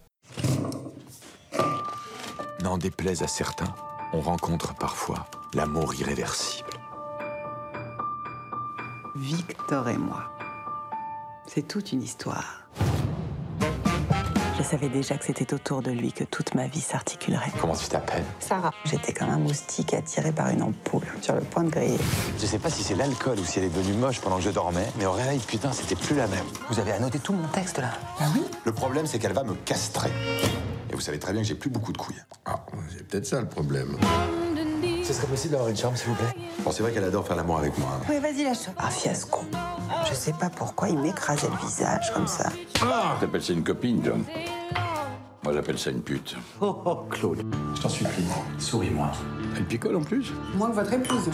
N'en 2.63 2.79
déplaise 2.79 3.23
à 3.23 3.27
certains, 3.29 3.75
on 4.13 4.21
rencontre 4.21 4.75
parfois 4.77 5.27
l'amour 5.55 5.95
irréversible. 5.95 6.71
Victor 9.21 9.89
et 9.89 9.97
moi. 9.97 10.23
C'est 11.47 11.67
toute 11.67 11.91
une 11.93 12.03
histoire. 12.03 12.63
Je 14.57 14.63
savais 14.63 14.89
déjà 14.89 15.17
que 15.17 15.25
c'était 15.25 15.53
autour 15.55 15.83
de 15.83 15.91
lui 15.91 16.13
que 16.13 16.23
toute 16.25 16.55
ma 16.55 16.67
vie 16.69 16.81
s'articulerait. 16.81 17.51
Comment 17.61 17.75
tu 17.75 17.89
t'appelles? 17.89 18.25
Sarah. 18.39 18.71
J'étais 18.85 19.13
comme 19.13 19.31
un 19.31 19.39
moustique 19.39 19.93
attiré 19.95 20.31
par 20.31 20.49
une 20.51 20.63
ampoule 20.63 21.07
sur 21.21 21.35
le 21.35 21.41
point 21.41 21.65
de 21.65 21.71
griller. 21.71 21.99
Je 22.39 22.47
sais 22.47 22.59
pas 22.61 22.71
si 22.71 22.83
c'est 22.85 22.95
l'alcool 22.95 23.39
ou 23.41 23.45
si 23.45 23.59
elle 23.59 23.65
est 23.67 23.75
devenue 23.77 23.97
moche 23.97 24.21
pendant 24.21 24.37
que 24.37 24.43
je 24.43 24.51
dormais, 24.51 24.87
mais 24.99 25.07
au 25.07 25.13
réveil, 25.13 25.39
putain, 25.41 25.73
c'était 25.73 25.97
plus 25.97 26.15
la 26.15 26.29
même. 26.29 26.45
Vous 26.71 26.79
avez 26.79 26.93
annoté 26.93 27.19
tout 27.19 27.33
mon 27.33 27.49
texte 27.49 27.79
là 27.79 27.91
Ah 28.21 28.27
oui? 28.35 28.43
Le 28.65 28.73
problème, 28.73 29.07
c'est 29.07 29.19
qu'elle 29.19 29.33
va 29.35 29.43
me 29.43 29.55
castrer. 29.65 30.11
Et 30.91 30.95
vous 30.95 31.01
savez 31.01 31.19
très 31.19 31.33
bien 31.33 31.43
que 31.43 31.49
j'ai 31.49 31.55
plus 31.57 31.71
beaucoup 31.71 31.93
de 31.93 31.99
couilles. 31.99 32.23
Ah, 32.47 32.65
c'est 32.91 33.07
peut-être 33.07 33.27
ça 33.27 33.41
le 33.41 33.49
problème. 33.49 33.97
Ce 35.05 35.13
serait 35.13 35.27
possible 35.27 35.53
d'avoir 35.53 35.71
une 35.71 35.77
chambre 35.77 35.97
s'il 35.97 36.09
vous 36.09 36.15
plaît? 36.15 36.35
Bon, 36.65 36.71
c'est 36.73 36.83
vrai 36.83 36.93
qu'elle 36.93 37.05
adore 37.05 37.27
faire 37.27 37.37
l'amour 37.37 37.59
avec 37.59 37.77
moi. 37.79 37.89
hein. 38.01 38.05
Oui, 38.09 38.19
vas-y, 38.19 38.45
lâche. 38.45 38.69
Un 38.79 38.91
fiasco. 38.91 39.41
Je 40.09 40.15
sais 40.15 40.33
pas 40.33 40.51
pourquoi 40.51 40.89
il 40.89 40.99
m'écrasait 40.99 41.49
le 41.49 41.67
visage 41.67 42.13
comme 42.13 42.27
ça. 42.27 42.51
T'appelles 43.21 43.43
ça 43.43 43.53
une 43.53 43.63
copine, 43.65 44.03
John 44.05 44.25
Moi, 45.45 45.53
j'appelle 45.55 45.79
ça 45.79 45.91
une 45.91 46.03
pute. 46.03 46.37
Oh 46.61 46.83
oh, 46.85 46.97
Claude. 47.11 47.43
Je 47.77 47.81
t'en 47.81 47.89
supplie, 47.89 48.25
souris-moi. 48.59 49.11
Elle 49.57 49.65
picole 49.65 49.97
en 49.97 50.03
plus 50.03 50.33
Moins 50.57 50.71
que 50.71 50.75
votre 50.75 50.93
épouse. 50.93 51.31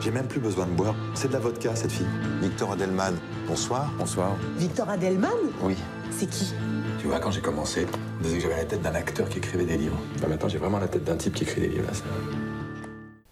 J'ai 0.00 0.10
même 0.10 0.26
plus 0.28 0.40
besoin 0.40 0.66
de 0.66 0.72
boire. 0.72 0.94
C'est 1.14 1.28
de 1.28 1.32
la 1.34 1.38
vodka, 1.40 1.74
cette 1.74 1.92
fille. 1.92 2.06
Victor 2.40 2.72
Adelman. 2.72 3.14
Bonsoir. 3.46 3.90
Bonsoir. 3.98 4.36
Victor 4.56 4.88
Adelman 4.88 5.30
Oui. 5.62 5.76
C'est 6.10 6.28
qui 6.28 6.52
Tu 6.98 7.06
vois, 7.06 7.20
quand 7.20 7.30
j'ai 7.30 7.42
commencé, 7.42 7.86
on 8.18 8.22
disait 8.22 8.36
que 8.36 8.42
j'avais 8.44 8.56
la 8.56 8.64
tête 8.64 8.82
d'un 8.82 8.94
acteur 8.94 9.28
qui 9.28 9.38
écrivait 9.38 9.64
des 9.66 9.76
livres. 9.76 9.98
Bah, 10.20 10.28
maintenant, 10.28 10.48
j'ai 10.48 10.58
vraiment 10.58 10.78
la 10.78 10.88
tête 10.88 11.04
d'un 11.04 11.16
type 11.16 11.34
qui 11.34 11.44
écrit 11.44 11.60
des 11.62 11.68
livres. 11.68 11.86
Là, 11.86 11.94
ça. 11.94 12.04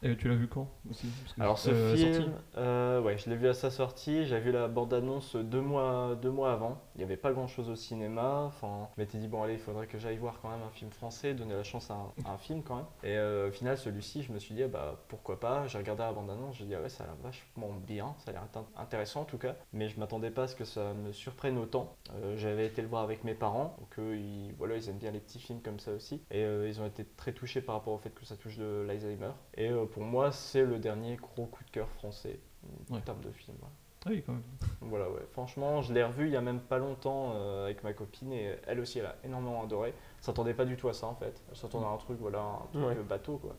Et 0.02 0.17
tu 0.17 0.29
l'as 0.29 0.37
vu 0.37 0.46
quand? 0.46 0.69
Aussi 0.90 1.06
Alors 1.38 1.58
ce 1.58 1.70
euh, 1.70 1.96
film, 1.96 2.32
euh, 2.56 3.00
ouais, 3.00 3.17
je 3.19 3.29
l'ai 3.31 3.37
vu 3.37 3.49
à 3.49 3.55
sa 3.55 3.70
sortie. 3.70 4.25
J'ai 4.26 4.40
vu 4.40 4.52
la 4.52 4.69
bande-annonce 4.69 5.37
deux 5.37 5.61
mois, 5.61 6.17
deux 6.20 6.31
mois 6.31 6.52
avant. 6.52 6.79
Il 6.94 6.99
n'y 6.99 7.05
avait 7.05 7.17
pas 7.17 7.32
grand-chose 7.32 7.70
au 7.70 7.76
cinéma. 7.76 8.43
Enfin, 8.46 8.88
je 8.96 9.00
m'étais 9.00 9.19
dit 9.19 9.29
bon 9.29 9.43
allez, 9.43 9.55
il 9.55 9.58
faudrait 9.58 9.87
que 9.87 9.99
j'aille 9.99 10.17
voir 10.17 10.40
quand 10.40 10.50
même 10.50 10.62
un 10.67 10.70
film 10.70 10.90
français, 10.90 11.35
donner 11.35 11.55
la 11.55 11.62
chance 11.62 11.90
à 11.90 11.94
un, 11.94 12.12
à 12.25 12.32
un 12.32 12.38
film 12.38 12.62
quand 12.62 12.76
même. 12.76 12.87
Et 13.02 13.17
euh, 13.17 13.49
au 13.49 13.52
final, 13.52 13.76
celui-ci, 13.79 14.23
je 14.23 14.32
me 14.32 14.38
suis 14.38 14.55
dit 14.55 14.62
ah, 14.64 14.69
bah 14.69 15.05
pourquoi 15.08 15.38
pas? 15.40 15.67
J'ai 15.67 15.79
regardé 15.79 16.02
la 16.02 16.12
bande-annonce, 16.12 16.56
j'ai 16.56 16.64
dit 16.64 16.75
ah 16.75 16.82
ouais, 16.82 16.88
ça 16.88 17.05
a 17.05 17.06
l'air 17.06 17.17
vachement 17.23 17.73
bien, 17.87 18.14
ça 18.19 18.31
a 18.31 18.32
l'air 18.34 18.43
int- 18.55 18.81
intéressant 18.81 19.23
en 19.23 19.25
tout 19.25 19.38
cas. 19.38 19.55
Mais 19.73 19.88
je 19.88 19.99
m'attendais 20.00 20.31
pas 20.31 20.44
à 20.44 20.46
ce 20.49 20.56
que 20.56 20.64
ça 20.64 20.94
me 20.94 21.12
surprenne 21.12 21.58
autant. 21.58 21.96
J'avais 22.37 22.67
été 22.67 22.82
le 22.82 22.88
voir 22.88 23.02
avec 23.02 23.25
mes 23.25 23.34
parents, 23.34 23.76
donc 23.79 23.99
eux, 23.99 24.17
ils, 24.17 24.52
voilà, 24.58 24.76
ils 24.76 24.88
aiment 24.88 24.99
bien 24.99 25.11
les 25.11 25.20
petits 25.20 25.38
films 25.38 25.61
comme 25.62 25.79
ça 25.79 25.93
aussi. 25.93 26.23
Et 26.31 26.43
ils 26.43 26.81
ont 26.81 26.87
été 26.87 27.05
très 27.05 27.32
touchés 27.32 27.61
par 27.61 27.75
rapport 27.76 27.94
au 27.94 27.99
fait 27.99 28.11
que 28.11 28.25
ça 28.25 28.37
touche 28.37 28.56
de 28.56 28.84
l'Alzheimer. 28.87 29.31
Et 29.56 29.70
pour 29.93 30.02
moi, 30.02 30.32
c'est 30.32 30.64
le 30.64 30.77
dernier 30.78 31.16
gros 31.16 31.46
coup 31.46 31.64
de 31.64 31.70
cœur 31.70 31.88
français 31.90 32.38
en 32.90 32.94
Ouais. 32.94 33.00
termes 33.02 33.20
de 33.20 33.30
film. 33.30 33.56
voilà. 33.60 33.75
Ah 34.06 34.10
oui, 34.10 34.22
quand 34.25 34.32
même. 34.32 34.42
Voilà, 34.80 35.10
ouais. 35.10 35.26
Franchement, 35.32 35.82
je 35.82 35.92
l'ai 35.92 36.04
revu 36.04 36.26
il 36.26 36.32
y 36.32 36.36
a 36.36 36.40
même 36.40 36.60
pas 36.60 36.78
longtemps 36.78 37.32
euh, 37.34 37.64
avec 37.64 37.82
ma 37.82 37.92
copine 37.92 38.32
et 38.32 38.54
elle 38.69 38.78
aussi, 38.78 39.00
elle 39.00 39.06
a 39.06 39.16
énormément 39.25 39.62
adoré. 39.64 39.88
Elle 39.88 40.25
s'attendait 40.25 40.54
pas 40.54 40.64
du 40.64 40.76
tout 40.76 40.88
à 40.88 40.92
ça 40.92 41.08
en 41.08 41.16
fait. 41.16 41.42
Elle 41.50 41.56
s'attendait 41.56 41.84
à 41.86 41.90
un 41.90 41.96
truc, 41.96 42.16
voilà, 42.20 42.38
un 42.40 42.66
truc 42.72 42.84
Ouais. 42.84 42.94
bateau 43.02 43.38
quoi. 43.38 43.56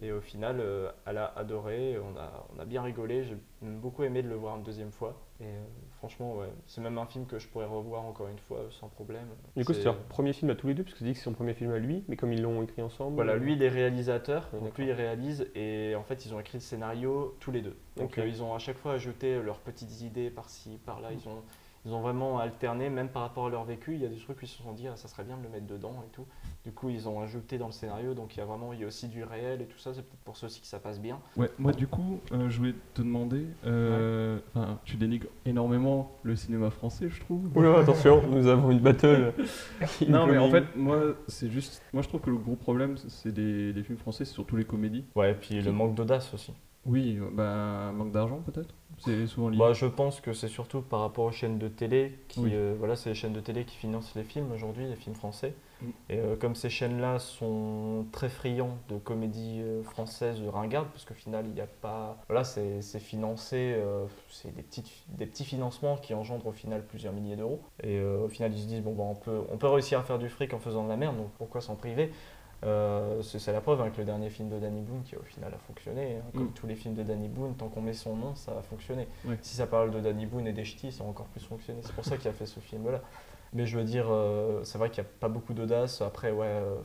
Et 0.00 0.12
au 0.12 0.20
final, 0.22 0.60
euh, 0.60 0.90
elle 1.04 1.18
a 1.18 1.26
adoré, 1.36 1.98
on 1.98 2.16
a, 2.18 2.46
on 2.56 2.58
a 2.58 2.64
bien 2.64 2.82
rigolé. 2.82 3.24
J'ai 3.24 3.36
beaucoup 3.62 4.02
aimé 4.02 4.22
de 4.22 4.28
le 4.28 4.34
voir 4.34 4.56
une 4.56 4.62
deuxième 4.62 4.92
fois. 4.92 5.14
Et 5.40 5.44
euh, 5.44 5.64
franchement, 5.98 6.36
ouais, 6.36 6.48
c'est 6.66 6.80
même 6.80 6.98
un 6.98 7.06
film 7.06 7.26
que 7.26 7.38
je 7.38 7.48
pourrais 7.48 7.66
revoir 7.66 8.04
encore 8.04 8.28
une 8.28 8.38
fois 8.38 8.58
euh, 8.58 8.70
sans 8.70 8.88
problème. 8.88 9.26
Du 9.56 9.64
coup, 9.64 9.72
C'est- 9.72 9.84
leur 9.84 9.96
premier 9.96 10.32
film 10.32 10.50
à 10.50 10.54
tous 10.54 10.66
les 10.68 10.74
deux, 10.74 10.82
parce 10.82 10.94
que 10.94 10.98
tu 10.98 11.04
dis 11.04 11.12
que 11.12 11.18
c'est 11.18 11.24
son 11.24 11.32
premier 11.32 11.54
film 11.54 11.72
à 11.72 11.78
lui, 11.78 12.04
mais 12.08 12.16
comme 12.16 12.32
ils 12.32 12.42
l'ont 12.42 12.62
écrit 12.62 12.82
ensemble. 12.82 13.14
Voilà, 13.16 13.32
euh, 13.32 13.38
lui 13.38 13.54
il 13.54 13.62
est 13.62 13.68
réalisateur, 13.68 14.48
donc 14.52 14.76
lui 14.78 14.86
il 14.86 14.92
réalise 14.92 15.46
et 15.54 15.94
en 15.96 16.02
fait 16.04 16.24
ils 16.26 16.34
ont 16.34 16.40
écrit 16.40 16.58
le 16.58 16.62
scénario 16.62 17.36
tous 17.40 17.50
les 17.50 17.62
deux. 17.62 17.76
Donc 17.96 18.18
euh, 18.18 18.26
ils 18.28 18.42
ont 18.42 18.54
à 18.54 18.58
chaque 18.58 18.78
fois 18.78 18.92
ajouté 18.92 19.40
leurs 19.42 19.60
petites 19.60 20.02
idées 20.02 20.30
par-ci, 20.30 20.78
par-là. 20.84 21.08
Ils 21.12 21.28
ont, 21.28 21.42
ils 21.86 21.92
ont 21.92 22.00
vraiment 22.00 22.38
alterné, 22.40 22.90
même 22.90 23.08
par 23.08 23.22
rapport 23.22 23.46
à 23.46 23.50
leur 23.50 23.64
vécu. 23.64 23.94
Il 23.94 24.02
y 24.02 24.06
a 24.06 24.08
des 24.08 24.16
trucs 24.16 24.38
où 24.38 24.44
ils 24.44 24.48
se 24.48 24.60
sont 24.60 24.72
dit 24.72 24.88
ah, 24.88 24.96
ça 24.96 25.06
serait 25.06 25.22
bien 25.22 25.36
de 25.36 25.42
le 25.44 25.48
mettre 25.48 25.66
dedans 25.66 26.02
et 26.04 26.10
tout. 26.10 26.26
Du 26.64 26.72
coup 26.72 26.88
ils 26.88 27.08
ont 27.08 27.20
ajouté 27.20 27.58
dans 27.58 27.66
le 27.66 27.72
scénario, 27.72 28.12
donc 28.12 28.34
il 28.34 28.40
y 28.40 28.42
a 28.42 28.44
vraiment 28.44 28.72
il 28.72 28.80
y 28.80 28.84
a 28.84 28.88
aussi 28.88 29.06
du 29.06 29.22
réel 29.22 29.62
et 29.62 29.66
tout 29.66 29.78
ça. 29.78 29.94
C'est 29.94 30.02
peut-être 30.02 30.24
pour 30.24 30.36
ça 30.36 30.46
aussi 30.46 30.60
que 30.60 30.66
ça 30.66 30.80
passe 30.80 31.00
bien. 31.00 31.20
Ouais, 31.36 31.48
moi 31.58 31.72
du 31.72 31.86
coup, 31.86 32.18
euh, 32.32 32.50
je 32.50 32.58
voulais 32.58 32.74
te 32.94 33.02
demander, 33.02 33.46
euh, 33.64 34.40
enfin, 34.52 34.80
tu 34.84 34.96
dénigres 34.96 35.28
énormément 35.44 36.10
le 36.24 36.34
cinéma 36.34 36.70
français, 36.70 37.08
je 37.08 37.20
trouve. 37.20 37.56
Oula, 37.56 37.78
attention, 37.78 38.20
nous 38.28 38.48
avons 38.48 38.70
une 38.72 38.80
battle. 38.80 39.32
Non, 40.08 40.26
mais 40.26 40.38
en 40.38 40.50
fait, 40.50 40.64
moi, 40.74 41.14
c'est 41.28 41.50
juste, 41.50 41.82
moi 41.92 42.02
je 42.02 42.08
trouve 42.08 42.20
que 42.20 42.30
le 42.30 42.36
gros 42.36 42.56
problème, 42.56 42.96
c'est 42.96 43.32
des, 43.32 43.72
les 43.72 43.82
films 43.82 43.98
français, 43.98 44.24
c'est 44.24 44.32
surtout 44.32 44.56
les 44.56 44.64
comédies. 44.64 45.04
Ouais, 45.14 45.32
et 45.32 45.34
puis 45.34 45.60
le 45.60 45.72
manque 45.72 45.94
d'audace 45.94 46.34
aussi. 46.34 46.52
Oui, 46.86 47.18
bah, 47.32 47.92
manque 47.92 48.12
d'argent 48.12 48.40
peut-être? 48.46 48.74
C'est 48.98 49.26
souvent 49.26 49.50
lié. 49.50 49.58
Bah, 49.58 49.72
je 49.72 49.86
pense 49.86 50.20
que 50.20 50.32
c'est 50.32 50.48
surtout 50.48 50.80
par 50.80 51.00
rapport 51.00 51.26
aux 51.26 51.32
chaînes 51.32 51.58
de 51.58 51.68
télé 51.68 52.18
qui, 52.28 52.40
Oui. 52.40 52.50
euh, 52.54 52.74
voilà, 52.78 52.96
c'est 52.96 53.10
les 53.10 53.14
chaînes 53.14 53.34
de 53.34 53.40
télé 53.40 53.64
qui 53.64 53.76
financent 53.76 54.14
les 54.14 54.22
films 54.22 54.50
aujourd'hui, 54.52 54.86
les 54.86 54.96
films 54.96 55.14
français. 55.14 55.54
Mm. 55.82 55.86
Et 56.08 56.18
euh, 56.18 56.36
comme 56.36 56.54
ces 56.54 56.70
chaînes-là 56.70 57.18
sont 57.18 58.06
très 58.10 58.30
friands 58.30 58.78
de 58.88 58.96
comédies 58.96 59.60
euh, 59.60 59.82
françaises 59.82 60.40
ringardes, 60.50 60.88
parce 60.88 61.04
qu'au 61.04 61.14
final, 61.14 61.44
il 61.46 61.52
n'y 61.52 61.60
a 61.60 61.66
pas, 61.66 62.16
voilà, 62.28 62.44
c'est 62.44 62.80
financé, 62.98 63.74
euh, 63.76 64.06
c'est 64.30 64.54
des 64.54 64.62
petites, 64.62 64.90
des 65.08 65.26
petits 65.26 65.44
financements 65.44 65.96
qui 65.96 66.14
engendrent 66.14 66.46
au 66.46 66.52
final 66.52 66.82
plusieurs 66.86 67.12
milliers 67.12 67.36
d'euros. 67.36 67.60
Et 67.82 68.00
au 68.00 68.28
final, 68.28 68.54
ils 68.54 68.62
se 68.62 68.66
disent 68.66 68.82
bon, 68.82 68.94
bah, 68.94 69.04
on 69.06 69.14
peut, 69.14 69.40
on 69.52 69.58
peut 69.58 69.68
réussir 69.68 69.98
à 69.98 70.02
faire 70.04 70.18
du 70.18 70.30
fric 70.30 70.54
en 70.54 70.58
faisant 70.58 70.84
de 70.84 70.88
la 70.88 70.96
merde, 70.96 71.16
donc 71.16 71.30
pourquoi 71.36 71.60
s'en 71.60 71.74
priver? 71.74 72.10
Euh, 72.64 73.20
c'est 73.22 73.52
la 73.52 73.60
preuve 73.60 73.80
avec 73.82 73.96
le 73.98 74.04
dernier 74.04 74.30
film 74.30 74.48
de 74.48 74.58
Danny 74.58 74.80
Boone 74.80 75.02
qui 75.02 75.14
au 75.16 75.22
final 75.22 75.52
a 75.54 75.58
fonctionné. 75.58 76.16
hein. 76.16 76.22
Comme 76.34 76.44
Mm. 76.46 76.52
tous 76.52 76.66
les 76.66 76.74
films 76.74 76.94
de 76.94 77.02
Danny 77.02 77.28
Boone, 77.28 77.54
tant 77.54 77.68
qu'on 77.68 77.82
met 77.82 77.92
son 77.92 78.16
nom, 78.16 78.34
ça 78.34 78.52
a 78.58 78.62
fonctionné. 78.62 79.06
Ouais. 79.26 79.38
Si 79.42 79.54
ça 79.56 79.66
parle 79.66 79.90
de 79.90 80.00
Danny 80.00 80.26
Boone 80.26 80.46
et 80.46 80.52
des 80.52 80.64
ch'tis, 80.64 80.90
ça 80.90 81.04
a 81.04 81.06
encore 81.06 81.26
plus 81.26 81.44
fonctionné. 81.44 81.80
C'est 81.82 81.94
pour 81.94 82.04
ça 82.04 82.16
qu'il 82.16 82.28
a 82.28 82.32
fait 82.32 82.46
ce 82.46 82.58
film-là. 82.60 83.02
Mais 83.52 83.66
je 83.66 83.78
veux 83.78 83.84
dire, 83.84 84.06
euh, 84.10 84.64
c'est 84.64 84.78
vrai 84.78 84.90
qu'il 84.90 85.02
n'y 85.04 85.08
a 85.08 85.12
pas 85.20 85.28
beaucoup 85.28 85.52
d'audace. 85.54 86.00
Après, 86.00 86.30
ouais, 86.32 86.46
euh, 86.46 86.76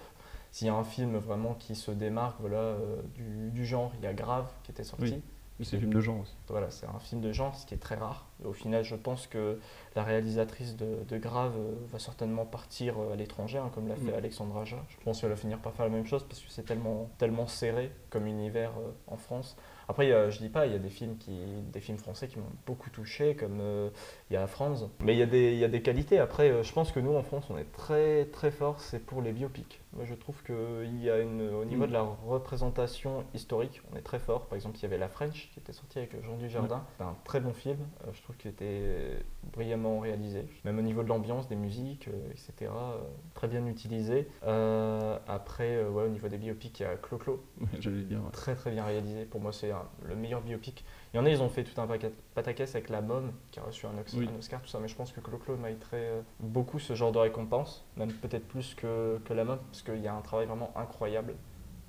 s'il 0.51 0.67
y 0.67 0.69
a 0.69 0.75
un 0.75 0.83
film 0.83 1.15
vraiment 1.17 1.53
qui 1.55 1.73
se 1.75 1.91
démarque 1.91 2.35
voilà, 2.39 2.57
euh, 2.57 3.01
du, 3.15 3.49
du 3.51 3.65
genre, 3.65 3.91
il 3.97 4.03
y 4.03 4.07
a 4.07 4.13
Grave 4.13 4.51
qui 4.63 4.71
était 4.71 4.83
sorti. 4.83 5.05
Oui. 5.05 5.21
Mais 5.61 5.65
c'est 5.65 5.75
un 5.77 5.79
film 5.79 5.93
de 5.93 6.01
genre 6.01 6.19
aussi. 6.21 6.33
Voilà, 6.47 6.71
c'est 6.71 6.87
un 6.87 6.97
film 6.97 7.21
de 7.21 7.31
genre, 7.31 7.55
ce 7.55 7.67
qui 7.67 7.75
est 7.75 7.77
très 7.77 7.93
rare. 7.93 8.25
Et 8.43 8.47
au 8.47 8.53
final, 8.53 8.83
je 8.83 8.95
pense 8.95 9.27
que 9.27 9.59
la 9.95 10.03
réalisatrice 10.03 10.75
de, 10.75 11.03
de 11.07 11.17
Grave 11.19 11.53
euh, 11.55 11.75
va 11.91 11.99
certainement 11.99 12.45
partir 12.47 12.95
euh, 12.99 13.13
à 13.13 13.15
l'étranger, 13.15 13.59
hein, 13.59 13.69
comme 13.75 13.87
l'a 13.87 13.95
fait 13.95 14.11
Mm. 14.11 14.15
Alexandra 14.15 14.61
Aja. 14.63 14.77
Je 14.89 14.95
pense 15.05 15.21
qu'elle 15.21 15.29
va 15.29 15.35
finir 15.35 15.59
par 15.59 15.73
faire 15.73 15.85
la 15.85 15.91
même 15.91 16.07
chose 16.07 16.23
parce 16.27 16.41
que 16.41 16.49
c'est 16.49 16.63
tellement, 16.65 17.11
tellement 17.19 17.45
serré 17.45 17.91
comme 18.09 18.25
univers 18.25 18.71
euh, 18.79 18.89
en 19.05 19.17
France. 19.17 19.55
Après, 19.87 20.11
a- 20.11 20.31
je 20.31 20.39
dis 20.39 20.49
pas, 20.49 20.65
il 20.65 20.71
y 20.71 20.75
a 20.75 20.79
des 20.79 20.89
films, 20.89 21.17
qui, 21.17 21.37
des 21.71 21.79
films 21.81 21.99
français 21.99 22.27
qui 22.27 22.39
m'ont 22.39 22.45
beaucoup 22.65 22.89
touché, 22.89 23.35
comme 23.35 23.59
euh, 23.61 23.89
il 24.31 24.33
y 24.33 24.37
a 24.37 24.47
Franz. 24.47 24.87
Mais 25.01 25.13
il 25.13 25.19
y, 25.19 25.21
a 25.21 25.27
des- 25.27 25.51
il 25.53 25.59
y 25.59 25.63
a 25.65 25.67
des 25.67 25.83
qualités. 25.83 26.17
Après, 26.17 26.63
je 26.63 26.73
pense 26.73 26.91
que 26.91 26.99
nous, 26.99 27.13
en 27.15 27.21
France, 27.21 27.45
on 27.51 27.57
est 27.59 27.71
très 27.71 28.25
très 28.25 28.49
fort, 28.49 28.79
c'est 28.79 29.05
pour 29.05 29.21
les 29.21 29.31
biopics. 29.31 29.80
Moi, 29.93 30.05
je 30.05 30.13
trouve 30.13 30.41
qu'il 30.43 31.01
y 31.03 31.09
a 31.09 31.19
une, 31.19 31.41
au 31.53 31.65
niveau 31.65 31.85
de 31.85 31.91
la 31.91 32.01
représentation 32.01 33.25
historique, 33.33 33.81
on 33.91 33.97
est 33.97 34.01
très 34.01 34.19
fort. 34.19 34.47
Par 34.47 34.55
exemple, 34.55 34.77
il 34.77 34.83
y 34.83 34.85
avait 34.85 34.97
La 34.97 35.09
French 35.09 35.49
qui 35.53 35.59
était 35.59 35.73
sortie 35.73 35.97
avec 35.99 36.15
Jean 36.23 36.37
Dujardin. 36.37 36.85
C'était 36.93 37.03
un 37.03 37.15
très 37.25 37.41
bon 37.41 37.51
film. 37.53 37.77
Euh, 38.07 38.11
je 38.13 38.21
trouve 38.21 38.37
qu'il 38.37 38.51
était 38.51 39.17
brillamment 39.51 39.99
réalisé. 39.99 40.45
Même 40.63 40.79
au 40.79 40.81
niveau 40.81 41.03
de 41.03 41.09
l'ambiance, 41.09 41.49
des 41.49 41.57
musiques, 41.57 42.07
euh, 42.07 42.31
etc. 42.31 42.71
euh, 42.73 43.01
très 43.33 43.47
bien 43.49 43.65
utilisé. 43.67 44.29
Euh, 44.47 45.17
après, 45.27 45.83
ouais, 45.83 46.03
au 46.03 46.09
niveau 46.09 46.29
des 46.29 46.37
biopics, 46.37 46.79
il 46.79 46.83
y 46.83 46.85
a 46.85 46.95
Clo-Clo 46.95 47.43
Ouais, 47.59 47.67
J'allais 47.79 48.03
dire. 48.03 48.19
ouais. 48.19 48.31
très 48.31 48.55
très 48.55 48.71
bien 48.71 48.85
réalisé. 48.85 49.25
Pour 49.25 49.41
moi, 49.41 49.51
c'est 49.51 49.71
le 50.07 50.15
meilleur 50.15 50.41
biopic. 50.41 50.85
Il 51.13 51.17
y 51.17 51.19
en 51.19 51.25
a, 51.25 51.29
ils 51.29 51.41
ont 51.41 51.49
fait 51.49 51.63
tout 51.65 51.79
un 51.81 51.87
pataquès 52.35 52.73
avec 52.75 52.89
La 52.89 53.01
Mom, 53.01 53.33
qui 53.51 53.59
a 53.59 53.63
reçu 53.63 53.85
un, 53.85 53.97
Ox- 53.99 54.13
Oui. 54.13 54.29
un 54.33 54.37
Oscar, 54.39 54.61
tout 54.61 54.69
ça. 54.69 54.79
Mais 54.79 54.87
je 54.87 54.95
pense 54.95 55.11
que 55.11 55.19
Clo-Clo 55.19 55.57
mériterait 55.57 55.97
euh, 56.05 56.21
beaucoup 56.39 56.79
ce 56.79 56.93
genre 56.95 57.11
de 57.11 57.17
récompense, 57.17 57.83
même 57.97 58.13
peut-être 58.13 58.47
plus 58.47 58.75
que, 58.75 59.19
que 59.25 59.33
La 59.33 59.43
Mom, 59.43 59.59
parce 59.69 59.81
qu'il 59.81 59.99
y 60.01 60.07
a 60.07 60.13
un 60.15 60.21
travail 60.21 60.47
vraiment 60.47 60.71
incroyable 60.75 61.35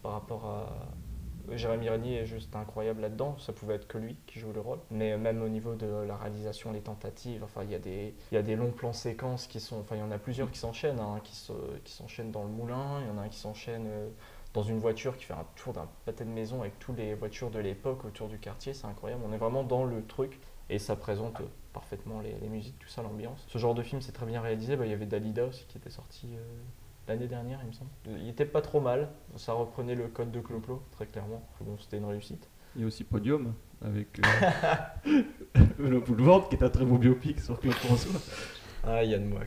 par 0.02 0.12
rapport 0.12 0.44
à. 0.46 0.66
Jérémy 1.50 1.88
Régnier 1.88 2.18
est 2.18 2.26
juste 2.26 2.54
incroyable 2.54 3.00
là-dedans, 3.00 3.36
ça 3.38 3.52
pouvait 3.52 3.74
être 3.74 3.88
que 3.88 3.98
lui 3.98 4.16
qui 4.26 4.38
joue 4.38 4.52
le 4.52 4.60
rôle. 4.60 4.78
Mais 4.92 5.18
même 5.18 5.42
au 5.42 5.48
niveau 5.48 5.74
de 5.74 5.86
la 6.06 6.16
réalisation, 6.16 6.70
les 6.70 6.80
tentatives, 6.80 7.42
enfin 7.42 7.62
il 7.64 7.70
y 7.70 7.74
a 7.74 7.80
des, 7.80 8.14
il 8.30 8.36
y 8.36 8.38
a 8.38 8.42
des 8.42 8.54
longs 8.54 8.70
plans 8.70 8.92
séquences 8.92 9.48
qui 9.48 9.58
sont, 9.58 9.80
enfin 9.80 9.96
il 9.96 9.98
y 9.98 10.02
en 10.02 10.12
a 10.12 10.18
plusieurs 10.18 10.52
qui 10.52 10.58
s'enchaînent, 10.60 11.00
hein, 11.00 11.18
qui 11.24 11.34
se- 11.34 11.52
qui 11.82 11.92
s'enchaînent 11.92 12.30
dans 12.30 12.44
le 12.44 12.48
moulin, 12.48 13.00
il 13.00 13.08
y 13.08 13.10
en 13.10 13.18
a 13.18 13.22
un 13.22 13.28
qui 13.28 13.38
s'enchaîne 13.38 13.86
euh, 13.88 14.08
dans 14.54 14.62
une 14.62 14.78
voiture 14.78 15.16
qui 15.16 15.24
fait 15.24 15.34
un 15.34 15.46
tour 15.56 15.72
d'un 15.72 15.88
pâté 16.04 16.24
de 16.24 16.30
maison 16.30 16.60
avec 16.60 16.78
toutes 16.78 16.98
les 16.98 17.14
voitures 17.14 17.50
de 17.50 17.58
l'époque 17.58 18.04
autour 18.04 18.28
du 18.28 18.38
quartier, 18.38 18.74
c'est 18.74 18.86
incroyable. 18.86 19.22
On 19.26 19.32
est 19.32 19.38
vraiment 19.38 19.62
dans 19.62 19.84
le 19.84 20.04
truc 20.04 20.38
et 20.68 20.78
ça 20.78 20.96
présente 20.96 21.40
parfaitement 21.72 22.20
les, 22.20 22.34
les 22.40 22.48
musiques, 22.48 22.78
tout 22.78 22.88
ça, 22.88 23.02
l'ambiance. 23.02 23.44
Ce 23.48 23.58
genre 23.58 23.74
de 23.74 23.82
film, 23.82 24.02
c'est 24.02 24.12
très 24.12 24.26
bien 24.26 24.40
réalisé. 24.40 24.76
Bah, 24.76 24.84
il 24.86 24.90
y 24.90 24.94
avait 24.94 25.06
Dalida 25.06 25.46
aussi 25.46 25.64
qui 25.66 25.78
était 25.78 25.90
sorti 25.90 26.28
euh, 26.36 26.42
l'année 27.08 27.28
dernière, 27.28 27.60
il 27.62 27.68
me 27.68 27.72
semble. 27.72 27.90
Il 28.06 28.28
était 28.28 28.46
pas 28.46 28.60
trop 28.60 28.80
mal, 28.80 29.08
ça 29.36 29.52
reprenait 29.52 29.94
le 29.94 30.08
code 30.08 30.30
de 30.30 30.40
Clo-Clo, 30.40 30.82
très 30.92 31.06
clairement. 31.06 31.42
Bon, 31.60 31.76
c'était 31.78 31.98
une 31.98 32.04
réussite. 32.04 32.48
Il 32.74 32.82
y 32.82 32.84
a 32.84 32.86
aussi 32.86 33.04
Podium 33.04 33.54
avec 33.84 34.20
euh, 35.06 35.22
Le 35.78 36.00
Boulevard 36.00 36.48
qui 36.48 36.56
est 36.56 36.64
un 36.64 36.70
très 36.70 36.84
beau 36.84 36.96
biopic 36.96 37.40
sur 37.40 37.60
Claude 37.60 37.74
François. 37.74 38.20
Ah, 38.84 39.04
Yann 39.04 39.24
Moix. 39.26 39.40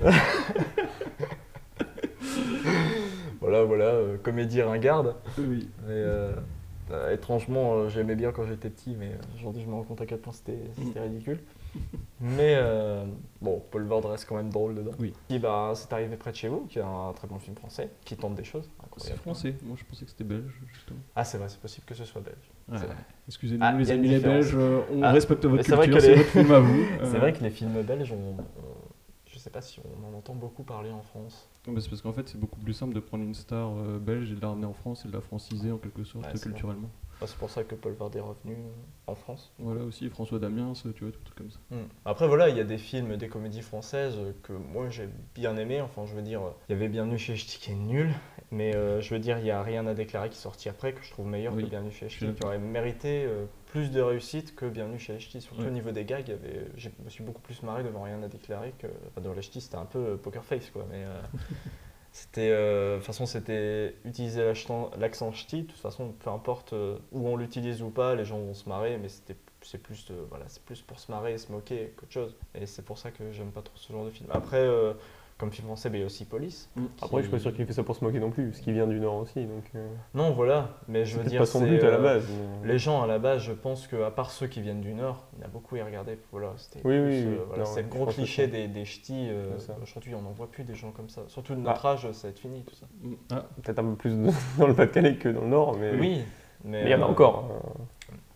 voilà, 3.52 3.64
voilà, 3.66 3.84
euh, 3.84 4.16
comédie 4.22 4.62
ringarde. 4.62 5.14
Oui. 5.38 5.68
Et, 5.84 5.90
euh, 5.90 6.32
euh, 6.90 7.12
étrangement, 7.14 7.88
j'aimais 7.88 8.16
bien 8.16 8.32
quand 8.32 8.44
j'étais 8.44 8.70
petit, 8.70 8.96
mais 8.98 9.12
aujourd'hui 9.36 9.62
je 9.62 9.66
me 9.68 9.74
rends 9.74 9.82
compte 9.82 10.00
à 10.00 10.06
quel 10.06 10.18
point 10.18 10.32
c'était 10.32 10.58
c'était 10.76 11.00
ridicule. 11.00 11.38
Mais 12.20 12.54
euh, 12.56 13.04
bon, 13.40 13.62
Paul 13.70 13.84
Vord 13.84 14.04
reste 14.10 14.26
quand 14.28 14.36
même 14.36 14.50
drôle 14.50 14.74
dedans. 14.74 14.90
Oui. 14.98 15.12
Bah, 15.40 15.72
c'est 15.74 15.90
arrivé 15.92 16.16
près 16.16 16.30
de 16.32 16.36
chez 16.36 16.48
vous, 16.48 16.66
qui 16.68 16.78
est 16.78 16.82
un 16.82 17.12
très 17.14 17.26
bon 17.28 17.38
film 17.38 17.56
français, 17.56 17.88
qui 18.04 18.16
tente 18.16 18.34
des 18.34 18.44
choses 18.44 18.68
C'est 18.98 19.16
français. 19.16 19.54
Moi, 19.64 19.76
je 19.78 19.84
pensais 19.84 20.04
que 20.04 20.10
c'était 20.10 20.24
belge, 20.24 20.52
justement. 20.72 21.00
Ah, 21.16 21.24
c'est 21.24 21.38
vrai, 21.38 21.48
c'est 21.48 21.60
possible 21.60 21.86
que 21.86 21.94
ce 21.94 22.04
soit 22.04 22.20
belge. 22.20 22.50
Ouais. 22.70 22.88
Excusez-nous, 23.28 23.64
Ah, 23.64 23.72
les 23.72 23.90
amis 23.90 24.08
les. 24.08 24.18
Belges, 24.18 24.54
on 24.56 25.02
Ah, 25.02 25.12
respecte 25.12 25.44
votre 25.44 25.56
mais 25.56 25.62
c'est 25.62 25.74
vrai 25.76 25.86
culture, 25.88 25.98
que 26.00 26.04
c'est 26.04 26.10
les- 26.14 26.16
votre 26.22 26.30
film 26.30 26.52
à 26.52 26.60
vous. 26.60 26.84
C'est 27.04 27.18
vrai 27.18 27.32
que 27.32 27.42
les 27.42 27.50
films 27.50 27.80
belges, 27.82 28.12
on, 28.12 28.16
on- 28.16 28.36
je 28.36 28.71
sais 29.42 29.50
pas 29.50 29.62
si 29.62 29.80
on 29.80 30.06
en 30.06 30.16
entend 30.16 30.34
beaucoup 30.34 30.62
parler 30.62 30.90
en 30.90 31.02
France. 31.02 31.48
C'est 31.64 31.72
parce 31.72 32.02
qu'en 32.02 32.12
fait, 32.12 32.28
c'est 32.28 32.38
beaucoup 32.38 32.60
plus 32.60 32.74
simple 32.74 32.94
de 32.94 33.00
prendre 33.00 33.24
une 33.24 33.34
star 33.34 33.70
euh, 33.76 33.98
belge 33.98 34.32
et 34.32 34.34
de 34.34 34.40
la 34.40 34.48
ramener 34.48 34.66
en 34.66 34.72
France 34.72 35.04
et 35.04 35.08
de 35.08 35.12
la 35.12 35.20
franciser 35.20 35.70
en 35.70 35.78
quelque 35.78 36.04
sorte 36.04 36.26
Ouais, 36.26 36.40
culturellement. 36.40 36.90
Bah, 37.20 37.28
c'est 37.28 37.36
pour 37.36 37.50
ça 37.50 37.62
que 37.62 37.76
Paul 37.76 37.92
Vord 37.92 38.10
est 38.16 38.20
revenu 38.20 38.54
euh, 38.54 38.70
en 39.06 39.14
France. 39.14 39.52
Voilà 39.60 39.84
aussi 39.84 40.08
François 40.10 40.40
Damiens, 40.40 40.72
tu 40.74 41.04
vois, 41.04 41.12
tout 41.12 41.20
truc 41.24 41.38
comme 41.38 41.50
ça. 41.50 41.58
Mm. 41.70 41.86
Après 42.04 42.26
voilà, 42.26 42.48
il 42.48 42.56
y 42.56 42.60
a 42.60 42.64
des 42.64 42.78
films, 42.78 43.16
des 43.16 43.28
comédies 43.28 43.62
françaises 43.62 44.16
euh, 44.18 44.32
que 44.42 44.52
moi 44.52 44.88
j'ai 44.90 45.08
bien 45.34 45.56
aimé. 45.56 45.80
Enfin, 45.80 46.04
je 46.04 46.14
veux 46.16 46.22
dire, 46.22 46.42
euh, 46.42 46.50
il 46.68 46.72
y 46.72 46.74
avait 46.74 46.88
Bienvenue 46.88 47.18
chez 47.18 47.36
Ch'ti 47.36 47.60
qui 47.60 47.70
est 47.70 47.76
nul, 47.76 48.10
mais 48.50 48.74
euh, 48.74 49.00
je 49.00 49.14
veux 49.14 49.20
dire, 49.20 49.38
il 49.38 49.46
y 49.46 49.52
a 49.52 49.62
rien 49.62 49.86
à 49.86 49.94
déclarer 49.94 50.30
qui 50.30 50.36
est 50.36 50.40
sorti 50.40 50.68
après 50.68 50.94
que 50.94 51.02
je 51.04 51.10
trouve 51.10 51.26
meilleur 51.26 51.54
Oui, 51.54 51.62
que 51.62 51.68
Bienvenue 51.68 51.92
chez 51.92 52.08
Ch'ti, 52.08 52.26
qui 52.34 52.44
aurait 52.44 52.58
mérité 52.58 53.24
euh, 53.24 53.44
plus 53.72 53.90
de 53.90 54.02
réussite 54.02 54.54
que 54.54 54.66
Bienvenue 54.66 54.98
chez 54.98 55.14
les 55.14 55.18
Ch'tis. 55.18 55.40
Surtout 55.40 55.62
Ouais. 55.62 55.68
au 55.68 55.70
niveau 55.70 55.92
des 55.92 56.04
gags, 56.04 56.28
y 56.28 56.32
avait, 56.32 56.66
je 56.76 56.90
me 57.02 57.08
suis 57.08 57.24
beaucoup 57.24 57.40
plus 57.40 57.62
marré 57.62 57.82
devant 57.82 58.02
rien 58.02 58.22
à 58.22 58.28
déclarer 58.28 58.74
que 58.78 58.86
enfin, 59.08 59.22
devant 59.22 59.34
les 59.34 59.40
Ch'tis, 59.40 59.62
c'était 59.62 59.76
un 59.78 59.86
peu 59.86 59.98
euh, 59.98 60.16
poker 60.18 60.44
face 60.44 60.68
quoi. 60.68 60.86
Mais 60.90 61.04
euh, 61.04 61.18
c'était, 62.12 62.50
euh, 62.50 62.92
de 62.92 62.96
toute 62.98 63.06
façon, 63.06 63.24
c'était 63.24 63.96
utiliser 64.04 64.44
l'accent 64.98 65.32
ch'ti. 65.32 65.62
De 65.62 65.68
toute 65.68 65.80
façon, 65.80 66.12
peu 66.12 66.28
importe 66.28 66.72
où 67.12 67.26
on 67.28 67.36
l'utilise 67.38 67.80
ou 67.82 67.88
pas, 67.88 68.14
les 68.14 68.26
gens 68.26 68.38
vont 68.38 68.52
se 68.52 68.68
marrer, 68.68 68.98
mais 68.98 69.08
c'était 69.08 69.36
c'est 69.62 69.78
plus 69.82 70.04
de- 70.06 70.16
voilà, 70.28 70.44
c'est 70.48 70.62
plus 70.64 70.82
pour 70.82 70.98
se 71.00 71.10
marrer 71.10 71.32
et 71.32 71.38
se 71.38 71.50
moquer 71.50 71.94
qu'autre 71.96 72.12
chose. 72.12 72.36
Et 72.54 72.66
c'est 72.66 72.82
pour 72.84 72.98
ça 72.98 73.10
que 73.10 73.32
j'aime 73.32 73.52
pas 73.52 73.62
trop 73.62 73.76
ce 73.78 73.90
genre 73.90 74.04
de 74.04 74.10
film. 74.10 74.28
Après, 74.32 74.66
comme 75.42 75.50
film 75.50 75.66
français, 75.66 75.90
ben, 75.90 75.96
il 75.96 76.00
y 76.00 76.02
a 76.04 76.06
aussi 76.06 76.24
Police. 76.24 76.70
Après, 77.02 77.16
je 77.16 77.22
suis 77.22 77.30
pas 77.32 77.40
sûr 77.40 77.52
qu'il 77.52 77.66
fait 77.66 77.72
ça 77.72 77.82
pour 77.82 77.96
se 77.96 78.04
moquer 78.04 78.20
non 78.20 78.30
plus, 78.30 78.44
parce 78.50 78.60
qu'il 78.60 78.74
vient 78.74 78.86
du 78.86 79.00
Nord 79.00 79.16
aussi. 79.16 79.40
Donc, 79.44 79.64
euh, 79.74 79.88
Non, 80.14 80.30
voilà, 80.30 80.78
mais 80.86 81.04
je 81.04 81.18
veux 81.18 81.24
dire, 81.24 81.40
pas 81.40 81.46
son 81.46 81.58
c'est, 81.58 81.66
but 81.66 81.82
à 81.82 81.90
la 81.90 81.96
euh, 81.96 82.00
base. 82.02 82.24
mais- 82.62 82.68
Les 82.68 82.78
gens 82.78 83.02
à 83.02 83.08
la 83.08 83.18
base, 83.18 83.42
je 83.42 83.50
pense 83.50 83.88
qu'à 83.88 84.12
part 84.12 84.30
ceux 84.30 84.46
qui 84.46 84.60
viennent 84.60 84.80
du 84.82 84.94
Nord, 84.94 85.26
il 85.34 85.40
y 85.40 85.42
en 85.42 85.46
a 85.46 85.48
beaucoup 85.48 85.74
à 85.74 85.84
regarder. 85.84 86.16
Voilà, 86.30 86.52
c'était 86.58 86.78
Oui, 86.86 86.94
plus, 86.96 87.08
oui, 87.08 87.24
euh, 87.24 87.30
oui. 87.40 87.44
voilà, 87.48 87.64
le 87.76 87.82
gros 87.88 88.06
cliché 88.06 88.46
des, 88.46 88.68
des 88.68 88.84
ch'tis. 88.84 89.30
euh. 89.30 89.42
Aujourd'hui, 89.82 90.14
on 90.14 90.22
n'en 90.22 90.30
voit 90.30 90.48
plus 90.48 90.62
des 90.62 90.76
gens 90.76 90.92
comme 90.92 91.08
ça. 91.08 91.22
Surtout 91.26 91.56
de 91.56 91.60
notre 91.60 91.84
Ah. 91.86 91.92
âge, 91.94 92.08
ça 92.12 92.28
va 92.28 92.30
être 92.30 92.38
fini 92.38 92.62
tout 92.62 92.76
ça. 92.76 92.86
Mm. 93.02 93.14
Ah, 93.32 93.44
Peut-être 93.64 93.80
un 93.80 93.84
peu 93.90 93.96
plus 93.96 94.14
dans 94.58 94.68
le 94.68 94.74
Pas-de-Calais 94.74 95.16
que 95.16 95.28
dans 95.28 95.40
le 95.40 95.48
Nord, 95.48 95.76
mais, 95.76 95.90
Oui, 95.98 96.20
mais 96.64 96.84
mais 96.84 96.84
il 96.84 96.90
y 96.90 96.94
en 96.94 97.02
a 97.02 97.06
euh, 97.06 97.08
encore. 97.08 97.50
hein. 97.50 97.84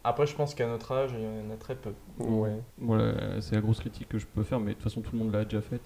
Après, 0.02 0.26
je 0.26 0.34
pense 0.36 0.54
qu'à 0.54 0.66
notre 0.68 0.92
âge, 0.92 1.10
il 1.16 1.24
y 1.24 1.26
en 1.26 1.52
a 1.52 1.56
très 1.56 1.74
peu. 1.76 1.92
Ouais. 2.20 2.56
Voilà, 2.78 3.40
c'est 3.40 3.54
la 3.56 3.60
grosse 3.60 3.80
critique 3.80 4.08
que 4.08 4.18
je 4.18 4.26
peux 4.26 4.44
faire, 4.44 4.60
mais 4.60 4.70
de 4.70 4.74
toute 4.74 4.84
façon 4.84 5.00
tout 5.00 5.10
le 5.12 5.18
monde 5.18 5.32
l'a 5.32 5.44
déjà 5.44 5.60
faite. 5.60 5.82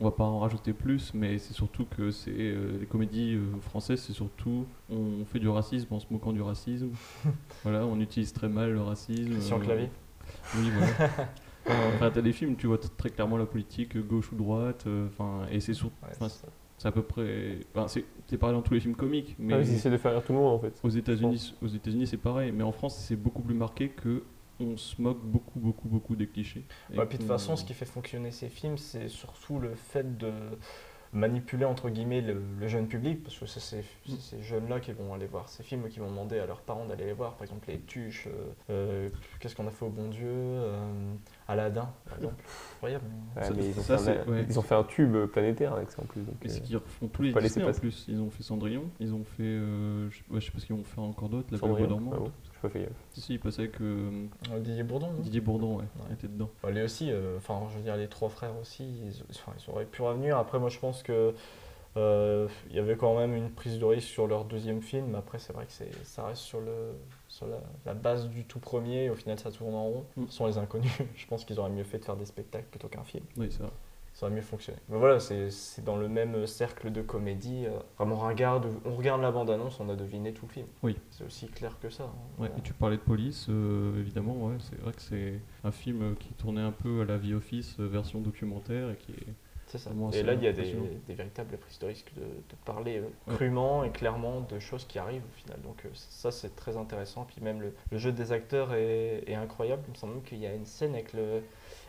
On 0.00 0.04
va 0.04 0.10
pas 0.12 0.24
en 0.24 0.38
rajouter 0.38 0.72
plus, 0.72 1.12
mais 1.12 1.36
c'est 1.38 1.52
surtout 1.52 1.84
que 1.84 2.10
c'est 2.10 2.30
euh, 2.34 2.78
les 2.80 2.86
comédies 2.86 3.34
euh, 3.34 3.60
françaises, 3.60 4.00
c'est 4.00 4.14
surtout 4.14 4.64
on 4.90 5.24
fait 5.26 5.38
du 5.38 5.48
racisme 5.48 5.92
en 5.92 6.00
se 6.00 6.06
moquant 6.10 6.32
du 6.32 6.40
racisme. 6.40 6.90
voilà, 7.62 7.84
on 7.84 8.00
utilise 8.00 8.32
très 8.32 8.48
mal 8.48 8.72
le 8.72 8.80
racisme. 8.80 9.32
Christian 9.32 9.58
euh, 9.58 9.64
Clavier. 9.64 9.90
Oui, 10.56 10.70
voilà. 10.70 11.10
Enfin, 11.94 12.10
t'as 12.12 12.22
des 12.22 12.32
films, 12.32 12.56
tu 12.56 12.66
vois 12.66 12.78
très 12.78 13.10
clairement 13.10 13.36
la 13.36 13.44
politique, 13.44 13.96
gauche 14.08 14.32
ou 14.32 14.34
droite. 14.34 14.86
Enfin, 15.06 15.42
et 15.52 15.60
c'est 15.60 15.74
sur- 15.74 15.88
Ouais, 16.02 16.08
enfin, 16.18 16.28
c'est 16.78 16.88
à 16.88 16.90
peu 16.90 17.02
près. 17.02 17.58
Enfin, 17.74 17.86
c'est 17.86 18.04
c'est 18.26 18.38
pareil 18.38 18.56
dans 18.56 18.62
tous 18.62 18.72
les 18.74 18.80
films 18.80 18.96
comiques, 18.96 19.36
mais 19.38 19.52
Ah 19.54 19.58
oui, 19.58 19.64
ils 19.68 19.74
essaient 19.74 19.90
de 19.90 19.98
faire 19.98 20.12
rire 20.12 20.22
tout 20.24 20.32
le 20.32 20.38
monde 20.38 20.54
en 20.54 20.58
fait. 20.58 20.80
aux 20.82 20.88
États-Unis, 20.88 21.54
aux 21.62 21.66
États-Unis, 21.68 22.06
c'est 22.06 22.16
pareil. 22.16 22.50
Mais 22.52 22.62
en 22.64 22.72
France, 22.72 22.96
c'est 23.06 23.14
beaucoup 23.16 23.42
plus 23.42 23.54
marqué 23.54 23.90
que 23.90 24.22
on 24.60 24.76
se 24.76 25.00
moque 25.00 25.22
beaucoup, 25.22 25.58
beaucoup, 25.58 25.88
beaucoup 25.88 26.16
des 26.16 26.26
clichés. 26.26 26.64
Et 26.92 26.98
Ouais, 26.98 27.06
puis 27.06 27.18
de 27.18 27.22
toute 27.22 27.30
façon, 27.30 27.56
ce 27.56 27.64
qui 27.64 27.74
fait 27.74 27.84
fonctionner 27.86 28.30
ces 28.30 28.48
films, 28.48 28.78
c'est 28.78 29.08
surtout 29.08 29.58
le 29.58 29.74
fait 29.74 30.16
de 30.18 30.30
manipuler 31.12 31.64
entre 31.64 31.90
guillemets 31.90 32.20
le, 32.20 32.40
le 32.60 32.68
jeune 32.68 32.86
public, 32.86 33.24
parce 33.24 33.36
que 33.36 33.44
c'est 33.44 33.58
ces, 33.58 33.78
Mm. 33.78 33.82
c'est 34.06 34.20
ces 34.36 34.42
jeunes-là 34.42 34.78
qui 34.78 34.92
vont 34.92 35.12
aller 35.12 35.26
voir 35.26 35.48
ces 35.48 35.64
films, 35.64 35.88
qui 35.88 35.98
vont 35.98 36.08
demander 36.08 36.38
à 36.38 36.46
leurs 36.46 36.60
parents 36.60 36.86
d'aller 36.86 37.04
les 37.06 37.12
voir. 37.12 37.32
Par 37.34 37.42
exemple, 37.42 37.66
Les 37.68 37.80
Tuches, 37.80 38.28
euh, 38.28 38.52
euh, 38.70 39.08
Qu'est-ce 39.40 39.56
qu'on 39.56 39.66
a 39.66 39.72
fait 39.72 39.84
au 39.84 39.88
bon 39.88 40.08
Dieu, 40.08 40.28
euh, 40.30 41.12
Aladdin, 41.48 41.90
par 42.04 42.16
exemple. 42.18 42.44
Incroyable. 42.76 43.04
Ouais, 43.36 43.42
Ça- 43.42 43.52
mais 43.54 43.66
ils 43.70 43.78
ont, 43.78 43.82
ça, 43.82 43.98
fait 43.98 44.10
un, 44.10 44.22
c'est- 44.24 44.30
ouais. 44.30 44.46
ils 44.48 44.58
ont 44.60 44.62
fait 44.62 44.74
un 44.76 44.84
tube 44.84 45.16
planétaire 45.32 45.72
avec 45.72 45.90
ça 45.90 46.00
en 46.00 46.04
plus. 46.06 46.20
donc, 46.22 46.36
Et 46.44 46.48
c'est 46.48 46.60
euh, 46.60 46.64
qu'ils 46.64 46.76
refont 46.76 47.08
tous 47.08 47.22
les 47.22 47.32
Disney 47.32 47.64
en 47.64 47.72
plus. 47.72 48.04
Ils 48.06 48.20
ont 48.20 48.30
fait 48.30 48.44
Cendrillon, 48.44 48.84
ils 49.00 49.12
ont 49.12 49.24
fait. 49.24 49.42
euh, 49.42 50.08
je, 50.10 50.20
ouais, 50.32 50.40
je 50.40 50.46
sais 50.46 50.52
pas 50.52 50.60
ce 50.60 50.66
qu'ils 50.66 50.76
vont 50.76 50.84
faire 50.84 51.02
encore 51.02 51.28
d'autres, 51.28 51.48
La 51.50 51.58
Belle 51.58 51.88
dormante. 51.88 52.14
ah 52.16 52.20
bon, 52.20 52.32
j'ai 52.62 52.68
pas 52.68 52.72
fait 52.72 52.80
gaffe. 52.84 52.92
Si, 53.12 53.20
si, 53.20 53.34
il 53.34 53.40
passait 53.40 53.62
avec 53.62 53.80
euh, 53.80 54.26
Didier 54.58 54.82
Bourdon, 54.82 55.12
Didier 55.20 55.40
Bourdon, 55.40 55.76
ouais, 55.76 55.84
Ouais. 55.84 56.06
il 56.10 56.14
était 56.14 56.28
dedans. 56.28 56.50
Bah, 56.62 56.70
les 56.70 56.82
aussi, 56.82 57.10
euh, 57.10 57.36
enfin, 57.38 57.60
je 57.70 57.76
veux 57.78 57.82
dire, 57.82 57.96
les 57.96 58.08
trois 58.08 58.28
frères 58.28 58.56
aussi, 58.60 58.84
ils, 58.84 59.22
enfin, 59.30 59.52
ils 59.58 59.70
auraient 59.70 59.84
pu 59.86 60.02
revenir. 60.02 60.36
Après, 60.38 60.58
moi, 60.58 60.68
je 60.68 60.78
pense 60.78 61.02
que 61.02 61.34
euh, 61.96 62.46
il 62.68 62.76
y 62.76 62.78
avait 62.78 62.96
quand 62.96 63.16
même 63.18 63.34
une 63.34 63.50
prise 63.50 63.78
de 63.78 63.84
risque 63.84 64.08
sur 64.08 64.26
leur 64.26 64.44
deuxième 64.44 64.80
film. 64.82 65.14
Après, 65.14 65.38
c'est 65.38 65.52
vrai 65.52 65.66
que 65.66 65.72
c'est, 65.72 65.90
ça 66.04 66.24
reste 66.26 66.42
sur, 66.42 66.60
le, 66.60 66.92
sur 67.28 67.46
la, 67.46 67.60
la 67.86 67.94
base 67.94 68.28
du 68.28 68.44
tout 68.44 68.60
premier. 68.60 69.10
Au 69.10 69.14
final, 69.16 69.38
ça 69.38 69.50
tourne 69.50 69.74
en 69.74 69.84
rond. 69.84 70.04
Mm. 70.16 70.24
Ce 70.28 70.34
sont 70.36 70.46
les 70.46 70.58
inconnus. 70.58 70.92
Je 71.16 71.26
pense 71.26 71.44
qu'ils 71.44 71.58
auraient 71.58 71.70
mieux 71.70 71.84
fait 71.84 71.98
de 71.98 72.04
faire 72.04 72.16
des 72.16 72.26
spectacles 72.26 72.66
plutôt 72.70 72.88
qu'un 72.88 73.04
film. 73.04 73.24
Oui, 73.36 73.48
c'est 73.50 73.62
vrai. 73.62 73.72
Ça 74.20 74.26
aurait 74.26 74.34
mieux 74.34 74.42
fonctionné. 74.42 74.78
Mais 74.88 74.98
voilà, 74.98 75.18
c'est, 75.18 75.48
dans 75.84 75.96
le 75.96 76.08
même 76.08 76.46
cercle 76.46 76.92
de 76.92 77.00
comédie. 77.00 77.64
euh, 77.66 77.78
vraiment, 77.98 78.16
regarde, 78.16 78.66
on 78.84 78.94
regarde 78.94 79.22
la 79.22 79.30
bande-annonce, 79.30 79.80
on 79.80 79.88
a 79.88 79.96
deviné 79.96 80.32
tout 80.34 80.46
le 80.46 80.52
film. 80.52 80.66
Oui. 80.82 80.96
C'est 81.10 81.24
aussi 81.24 81.46
clair 81.48 81.78
que 81.80 81.88
ça. 81.88 82.04
hein. 82.04 82.42
Ouais, 82.42 82.50
et 82.56 82.60
tu 82.62 82.72
parlais 82.74 82.96
de 82.96 83.02
police, 83.02 83.46
euh, 83.48 83.98
évidemment, 83.98 84.34
ouais, 84.46 84.56
c'est 84.58 84.78
vrai 84.80 84.92
que 84.92 85.02
c'est 85.02 85.40
un 85.64 85.72
film 85.72 86.14
qui 86.16 86.32
tournait 86.34 86.60
un 86.60 86.72
peu 86.72 87.02
à 87.02 87.04
la 87.04 87.18
vie 87.18 87.34
office, 87.34 87.76
euh, 87.80 87.86
version 87.88 88.20
documentaire, 88.20 88.90
et 88.90 88.96
qui 88.96 89.12
est 89.12 89.34
C'est 89.66 89.78
ça. 89.78 89.90
Vraiment, 89.90 90.10
Et 90.10 90.22
là, 90.22 90.34
il 90.34 90.42
y 90.42 90.48
a 90.48 90.52
des, 90.52 90.74
des 91.06 91.14
véritables 91.14 91.56
prises 91.56 91.78
de 91.78 91.86
risque 91.86 92.12
de, 92.16 92.22
de 92.22 92.56
parler 92.64 92.98
euh, 92.98 93.08
Ouais. 93.28 93.34
crûment 93.36 93.84
et 93.84 93.90
clairement 93.90 94.40
de 94.40 94.58
choses 94.58 94.84
qui 94.84 94.98
arrivent 94.98 95.22
au 95.24 95.36
final. 95.38 95.60
Donc 95.62 95.84
euh, 95.84 95.88
ça, 95.94 96.30
c'est 96.32 96.56
très 96.56 96.76
intéressant. 96.76 97.24
Puis 97.24 97.40
même 97.40 97.60
le, 97.60 97.72
le 97.92 97.98
jeu 97.98 98.10
des 98.12 98.32
acteurs 98.32 98.74
est, 98.74 99.22
est 99.28 99.34
incroyable. 99.34 99.82
Il 99.86 99.90
me 99.92 99.96
semble 99.96 100.14
même 100.14 100.22
qu'il 100.22 100.38
y 100.38 100.46
a 100.46 100.54
une 100.54 100.66
scène 100.66 100.94
avec 100.94 101.12
le, 101.12 101.42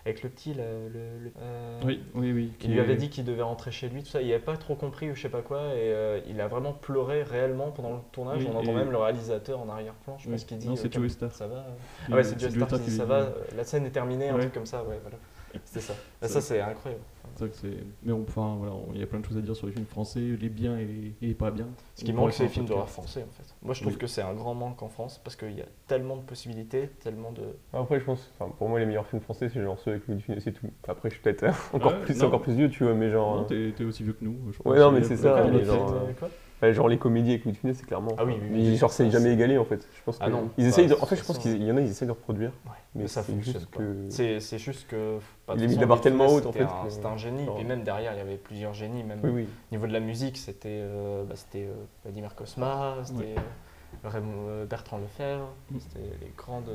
avec 0.06 0.24
le 0.24 0.30
petit, 0.30 0.54
là, 0.54 0.64
le, 0.92 1.20
le- 1.20 1.32
euh, 1.42 1.80
Oui, 1.86 2.02
oui, 2.16 2.32
oui. 2.32 2.52
Il 2.64 2.72
lui 2.74 2.80
avait 2.80 2.96
dit 2.96 3.10
qu'il 3.10 3.24
devait 3.24 3.42
rentrer 3.44 3.72
chez 3.72 3.88
lui, 3.90 4.02
tout 4.04 4.10
ça. 4.10 4.22
Il 4.22 4.28
n'avait 4.30 4.40
pas 4.40 4.58
trop 4.58 4.76
compris 4.76 5.12
ou 5.12 5.16
je 5.16 5.22
sais 5.22 5.30
pas 5.30 5.42
quoi. 5.42 5.60
Et 5.76 5.94
euh, 5.94 6.20
il 6.28 6.40
a 6.42 6.48
vraiment 6.48 6.74
pleuré 6.74 7.24
réellement 7.24 7.72
pendant 7.72 7.92
le 7.94 8.00
tournage. 8.12 8.46
On 8.46 8.56
entend 8.58 8.74
même 8.74 8.92
le 8.92 8.98
réalisateur 8.98 9.60
en 9.60 9.70
arrière-plan. 9.70 10.18
Je 10.18 10.36
ce 10.36 10.46
qu'il 10.46 10.58
dit. 10.58 10.68
Non, 10.68 10.74
euh, 10.74 10.76
c'est 10.76 10.90
comme- 10.92 11.02
Joey 11.04 11.10
Star. 11.10 11.32
Ça 11.32 11.48
va. 11.48 11.66
Ah 12.12 12.16
ouais, 12.16 12.24
c'est 12.24 12.32
c'est 12.34 12.40
Joe 12.40 12.54
Joe 12.54 12.68
Star 12.68 12.80
qui 12.80 12.86
dit 12.86 12.98
ça 12.98 13.06
va. 13.06 13.16
euh, 13.20 13.32
La 13.56 13.64
scène 13.64 13.86
est 13.86 13.92
terminée, 13.92 14.30
un 14.30 14.38
truc 14.40 14.54
comme 14.54 14.66
ça. 14.66 14.84
Ouais, 14.84 15.00
voilà. 15.02 15.18
C'était 15.66 15.82
ça. 15.82 15.94
Ça- 16.22 16.28
Ça, 16.28 16.42
c'est 16.42 16.62
incroyable. 16.62 17.04
C'est 17.42 17.48
vrai 17.48 17.72
que 17.72 17.78
c'est. 17.78 17.84
Mais 18.04 18.12
on- 18.12 18.22
enfin, 18.22 18.56
voilà, 18.60 18.76
il 18.94 19.00
y 19.00 19.04
a 19.04 19.08
plein 19.08 19.20
de 19.20 19.26
choses 19.26 19.38
à 19.38 19.42
dire 19.42 19.56
sur 19.56 19.66
les 19.66 19.74
films 19.74 19.86
français, 19.88 20.20
les 20.20 20.50
biens 20.50 20.78
et 20.78 20.86
les, 20.86 21.08
et 21.22 21.28
les 21.28 21.34
pas 21.34 21.50
bien. 21.50 21.68
Ce 21.96 22.04
qui 22.06 22.12
On 22.12 22.16
manque, 22.16 22.34
c'est 22.34 22.44
les 22.44 22.50
films 22.50 22.66
d'horreur 22.68 22.90
français 22.90 23.24
en 23.28 23.32
fait. 23.32 23.56
Moi, 23.64 23.74
je 23.74 23.82
trouve 23.82 23.94
Oui. 23.94 24.00
que 24.00 24.08
c'est 24.08 24.22
un 24.22 24.34
grand 24.34 24.54
manque 24.54 24.82
en 24.84 24.90
France 24.90 25.20
parce 25.24 25.36
qu'il 25.36 25.54
y 25.58 25.62
a 25.62 25.66
tellement 25.88 26.18
de 26.18 26.22
possibilités, 26.22 26.90
tellement 27.00 27.32
de. 27.32 27.42
Après, 27.74 28.00
je 28.00 28.06
pense, 28.06 28.30
enfin, 28.40 28.52
pour 28.58 28.70
moi, 28.70 28.80
les 28.80 28.86
meilleurs 28.86 29.08
films 29.08 29.22
français, 29.22 29.50
c'est 29.50 29.62
genre 29.62 29.80
ceux 29.80 29.92
avec 29.92 30.08
Louis 30.08 30.22
Funès 30.22 30.46
et 30.46 30.54
tout. 30.54 30.68
Après, 30.88 31.10
je 31.10 31.16
suis 31.16 31.24
peut-être 31.24 31.44
euh, 31.44 31.52
encore, 31.74 31.94
Ouais, 31.94 32.02
plus, 32.02 32.20
non. 32.20 32.28
encore 32.28 32.42
plus 32.42 32.54
vieux, 32.54 32.70
tu 32.70 32.84
vois, 32.84 32.94
mais 32.94 33.10
genre. 33.10 33.38
Non, 33.42 33.48
euh, 33.52 33.72
t'es 33.76 33.84
aussi 33.84 34.04
vieux 34.04 34.14
que 34.14 34.24
nous. 34.24 34.36
je 34.52 34.58
Ouais, 34.60 34.76
pense. 34.76 34.78
non, 34.78 34.92
mais 34.92 35.04
c'est 35.04 35.16
pas- 35.16 35.22
ça, 35.50 35.64
genre, 35.64 35.94
euh, 35.94 36.14
quoi? 36.20 36.30
Ouais, 36.62 36.74
genre 36.74 36.88
les 36.88 36.98
comédies 36.98 37.32
avec 37.32 37.46
Louis 37.46 37.54
de 37.54 37.58
Funès, 37.58 37.78
c'est 37.78 37.86
clairement. 37.86 38.12
Ah 38.18 38.26
oui, 38.26 38.34
oui, 38.42 38.48
mais 38.52 38.58
oui, 38.60 38.78
genre, 38.78 38.92
c'est 38.92 39.10
jamais 39.12 39.34
égalé 39.34 39.58
en 39.58 39.66
fait. 39.66 39.88
Je 39.96 40.04
pense 40.04 40.18
Ah 40.22 40.30
non, 40.30 40.50
Ils 40.58 40.64
bah, 40.64 40.70
essayent 40.70 40.88
de- 40.88 40.96
de 40.96 41.02
En 41.02 41.06
fait, 41.06 41.16
je 41.16 41.24
pense 41.24 41.38
qu'il 41.38 41.62
y 41.64 41.72
en 41.72 41.78
a, 41.78 41.82
ils 41.82 41.90
essaient 41.90 42.06
de 42.06 42.12
reproduire. 42.12 42.52
Ouais, 42.66 42.72
Mais 42.96 43.08
ça 43.08 43.24
fonctionne 43.24 43.54
juste 43.56 43.70
pas. 43.72 43.80
que- 43.80 44.06
C'est 44.10 44.40
c'est 44.40 44.58
juste 44.60 44.88
que. 44.88 45.18
bah, 45.48 45.56
de 45.56 45.60
Il 45.60 45.64
est 45.66 45.68
mis 45.68 45.76
la 45.78 45.86
barre 45.86 46.02
tellement 46.02 46.28
haute, 46.28 46.46
en 46.46 46.52
c'était 46.54 46.66
fait, 46.66 46.72
C'était 46.90 47.06
un 47.06 47.18
génie. 47.18 47.46
genre- 47.46 47.60
Et 47.60 47.64
même 47.64 47.84
derrière, 47.84 48.14
il 48.14 48.18
y 48.18 48.22
avait 48.22 48.38
plusieurs 48.38 48.74
génies. 48.74 49.04
Même 49.04 49.20
Oui, 49.24 49.30
oui. 49.32 49.44
au 49.44 49.76
niveau 49.76 49.88
de 49.88 49.94
la 49.94 50.00
musique, 50.00 50.38
c'était 50.38 50.70
euh, 50.70 51.24
bah, 51.24 51.36
c'était 51.36 51.66
euh, 51.66 51.74
Vladimir 52.04 52.36
Cosma, 52.36 52.96
c'était 53.04 53.36
euh, 53.38 54.08
Raymond 54.10 54.46
euh, 54.50 54.66
Bertrand 54.66 54.98
Lefebvre, 55.00 55.50
Mm. 55.72 55.78
c'était 55.80 56.06
les 56.22 56.32
grandes. 56.38 56.70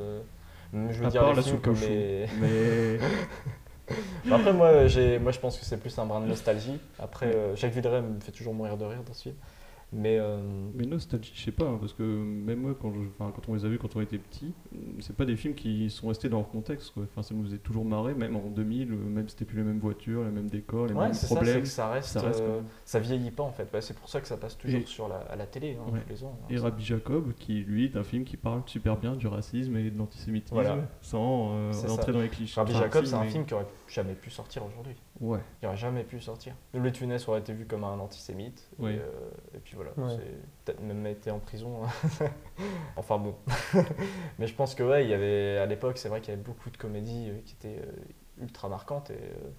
je 0.72 0.78
veux 0.98 1.06
À 1.06 1.10
dire, 1.10 1.20
part 1.22 1.30
les 1.30 1.36
la 1.36 1.42
films 1.42 1.60
comme 1.60 1.74
les. 1.80 2.26
Mais. 2.40 2.98
Bah 4.24 4.34
Après, 4.36 4.52
moi, 4.52 4.88
j'ai, 4.88 5.18
moi, 5.20 5.30
je 5.30 5.38
pense 5.38 5.56
que 5.56 5.64
c'est 5.64 5.76
plus 5.76 5.96
un 5.98 6.06
brin 6.06 6.20
de 6.20 6.26
nostalgie. 6.26 6.80
Après, 6.98 7.26
euh, 7.26 7.54
Jacques 7.54 7.72
Villeray 7.72 8.02
me 8.02 8.18
fait 8.20 8.32
toujours 8.32 8.52
mourir 8.52 8.76
de 8.76 8.84
rire 8.84 8.98
dans 9.06 9.12
ce 9.14 9.22
film. 9.24 9.36
Mais 9.98 10.18
euh, 10.18 10.38
Mais 10.74 10.84
nostalgie, 10.84 11.32
je 11.34 11.40
sais 11.42 11.52
pas, 11.52 11.64
hein, 11.64 11.78
parce 11.80 11.94
que 11.94 12.02
même 12.02 12.60
moi, 12.60 12.76
quand, 12.80 12.92
je- 12.92 12.98
quand 13.18 13.48
on 13.48 13.54
les 13.54 13.64
a 13.64 13.68
vus 13.68 13.78
quand 13.78 13.96
on 13.96 14.00
était 14.02 14.18
petits, 14.18 14.52
c'est 15.00 15.16
pas 15.16 15.24
des 15.24 15.36
films 15.36 15.54
qui 15.54 15.88
sont 15.88 16.08
restés 16.08 16.28
dans 16.28 16.38
leur 16.38 16.48
contexte. 16.50 16.92
Quoi. 16.92 17.04
Ça 17.22 17.34
nous 17.34 17.44
faisait 17.44 17.58
toujours 17.58 17.84
marrer, 17.84 18.12
même 18.14 18.36
en 18.36 18.50
2000, 18.50 18.92
euh, 18.92 18.96
même 18.96 19.28
c'était 19.28 19.44
plus 19.46 19.56
les 19.56 19.62
mêmes 19.64 19.78
voitures, 19.78 20.22
les 20.24 20.30
mêmes 20.30 20.48
décors, 20.50 20.86
les 20.86 20.92
ouais, 20.94 21.04
mêmes 21.04 21.14
ça, 21.14 21.26
problèmes. 21.34 21.60
que 21.62 21.66
ça 21.68 21.88
reste, 21.88 22.08
ça 22.10 22.20
reste, 22.20 22.40
euh, 22.42 22.60
ça 22.84 22.98
vieillit 23.00 23.30
pas 23.30 23.42
en 23.44 23.52
fait. 23.52 23.68
Ouais, 23.72 23.80
c'est 23.80 23.96
pour 23.96 24.08
ça 24.08 24.20
que 24.20 24.28
ça 24.28 24.36
passe 24.36 24.58
toujours 24.58 24.80
Et- 24.80 24.86
sur 24.86 25.08
la, 25.08 25.16
à 25.16 25.36
la 25.36 25.46
télé 25.46 25.76
hein, 25.80 25.90
Ouais. 25.92 26.00
tous 26.02 26.08
les 26.10 26.24
ans. 26.24 26.38
hein. 26.42 26.46
Et 26.50 26.58
Rabbi 26.58 26.84
Jacob, 26.84 27.32
qui 27.38 27.60
lui 27.64 27.84
est 27.86 27.96
un 27.96 28.04
film 28.04 28.24
qui 28.24 28.36
parle 28.36 28.62
super 28.66 28.96
bien 28.98 29.16
du 29.16 29.26
racisme 29.26 29.76
et 29.76 29.90
de 29.90 29.96
l'antisémitisme, 29.98 30.54
Voilà. 30.54 30.76
sans 31.00 31.52
euh, 31.54 31.70
rentrer 31.88 32.06
ça. 32.06 32.12
dans 32.12 32.20
les 32.20 32.28
clichés. 32.28 32.60
Rabbi 32.60 32.72
Jacob, 32.74 33.04
c'est 33.06 33.14
un 33.14 33.22
mais- 33.22 33.30
film 33.30 33.46
qui 33.46 33.54
aurait 33.54 33.66
jamais 33.88 34.14
pu 34.14 34.30
sortir 34.30 34.64
aujourd'hui. 34.64 34.96
Ouais. 35.20 35.38
Il 35.62 35.66
aurait 35.66 35.76
jamais 35.76 36.04
pu 36.04 36.20
sortir. 36.20 36.54
Louis 36.74 36.90
de 36.92 36.96
Funès 36.96 37.26
aurait 37.28 37.40
été 37.40 37.52
vu 37.52 37.66
comme 37.66 37.84
un 37.84 37.98
antisémite. 37.98 38.68
Oui. 38.78 38.92
Et, 38.92 38.98
euh, 38.98 39.30
et 39.54 39.58
puis 39.58 39.74
voilà, 39.76 39.90
Ouais. 39.96 40.16
c'est 40.16 40.64
peut-être 40.64 40.80
même 40.82 41.06
été 41.06 41.30
en 41.30 41.38
prison. 41.38 41.82
hein. 41.84 42.26
enfin 42.96 43.18
bon. 43.18 43.34
Mais 44.38 44.46
je 44.46 44.54
pense 44.54 44.74
que 44.74 44.82
ouais, 44.82 45.04
il 45.04 45.10
y 45.10 45.14
avait 45.14 45.58
à 45.58 45.66
l'époque, 45.66 45.98
c'est 45.98 46.08
vrai 46.08 46.20
qu'il 46.20 46.30
y 46.30 46.34
avait 46.34 46.42
beaucoup 46.42 46.70
de 46.70 46.76
comédies 46.76 47.30
euh, 47.30 47.38
qui 47.44 47.54
étaient 47.54 47.80
euh, 47.82 47.92
ultra 48.42 48.68
marquantes 48.68 49.10
et 49.10 49.14
euh, 49.14 49.50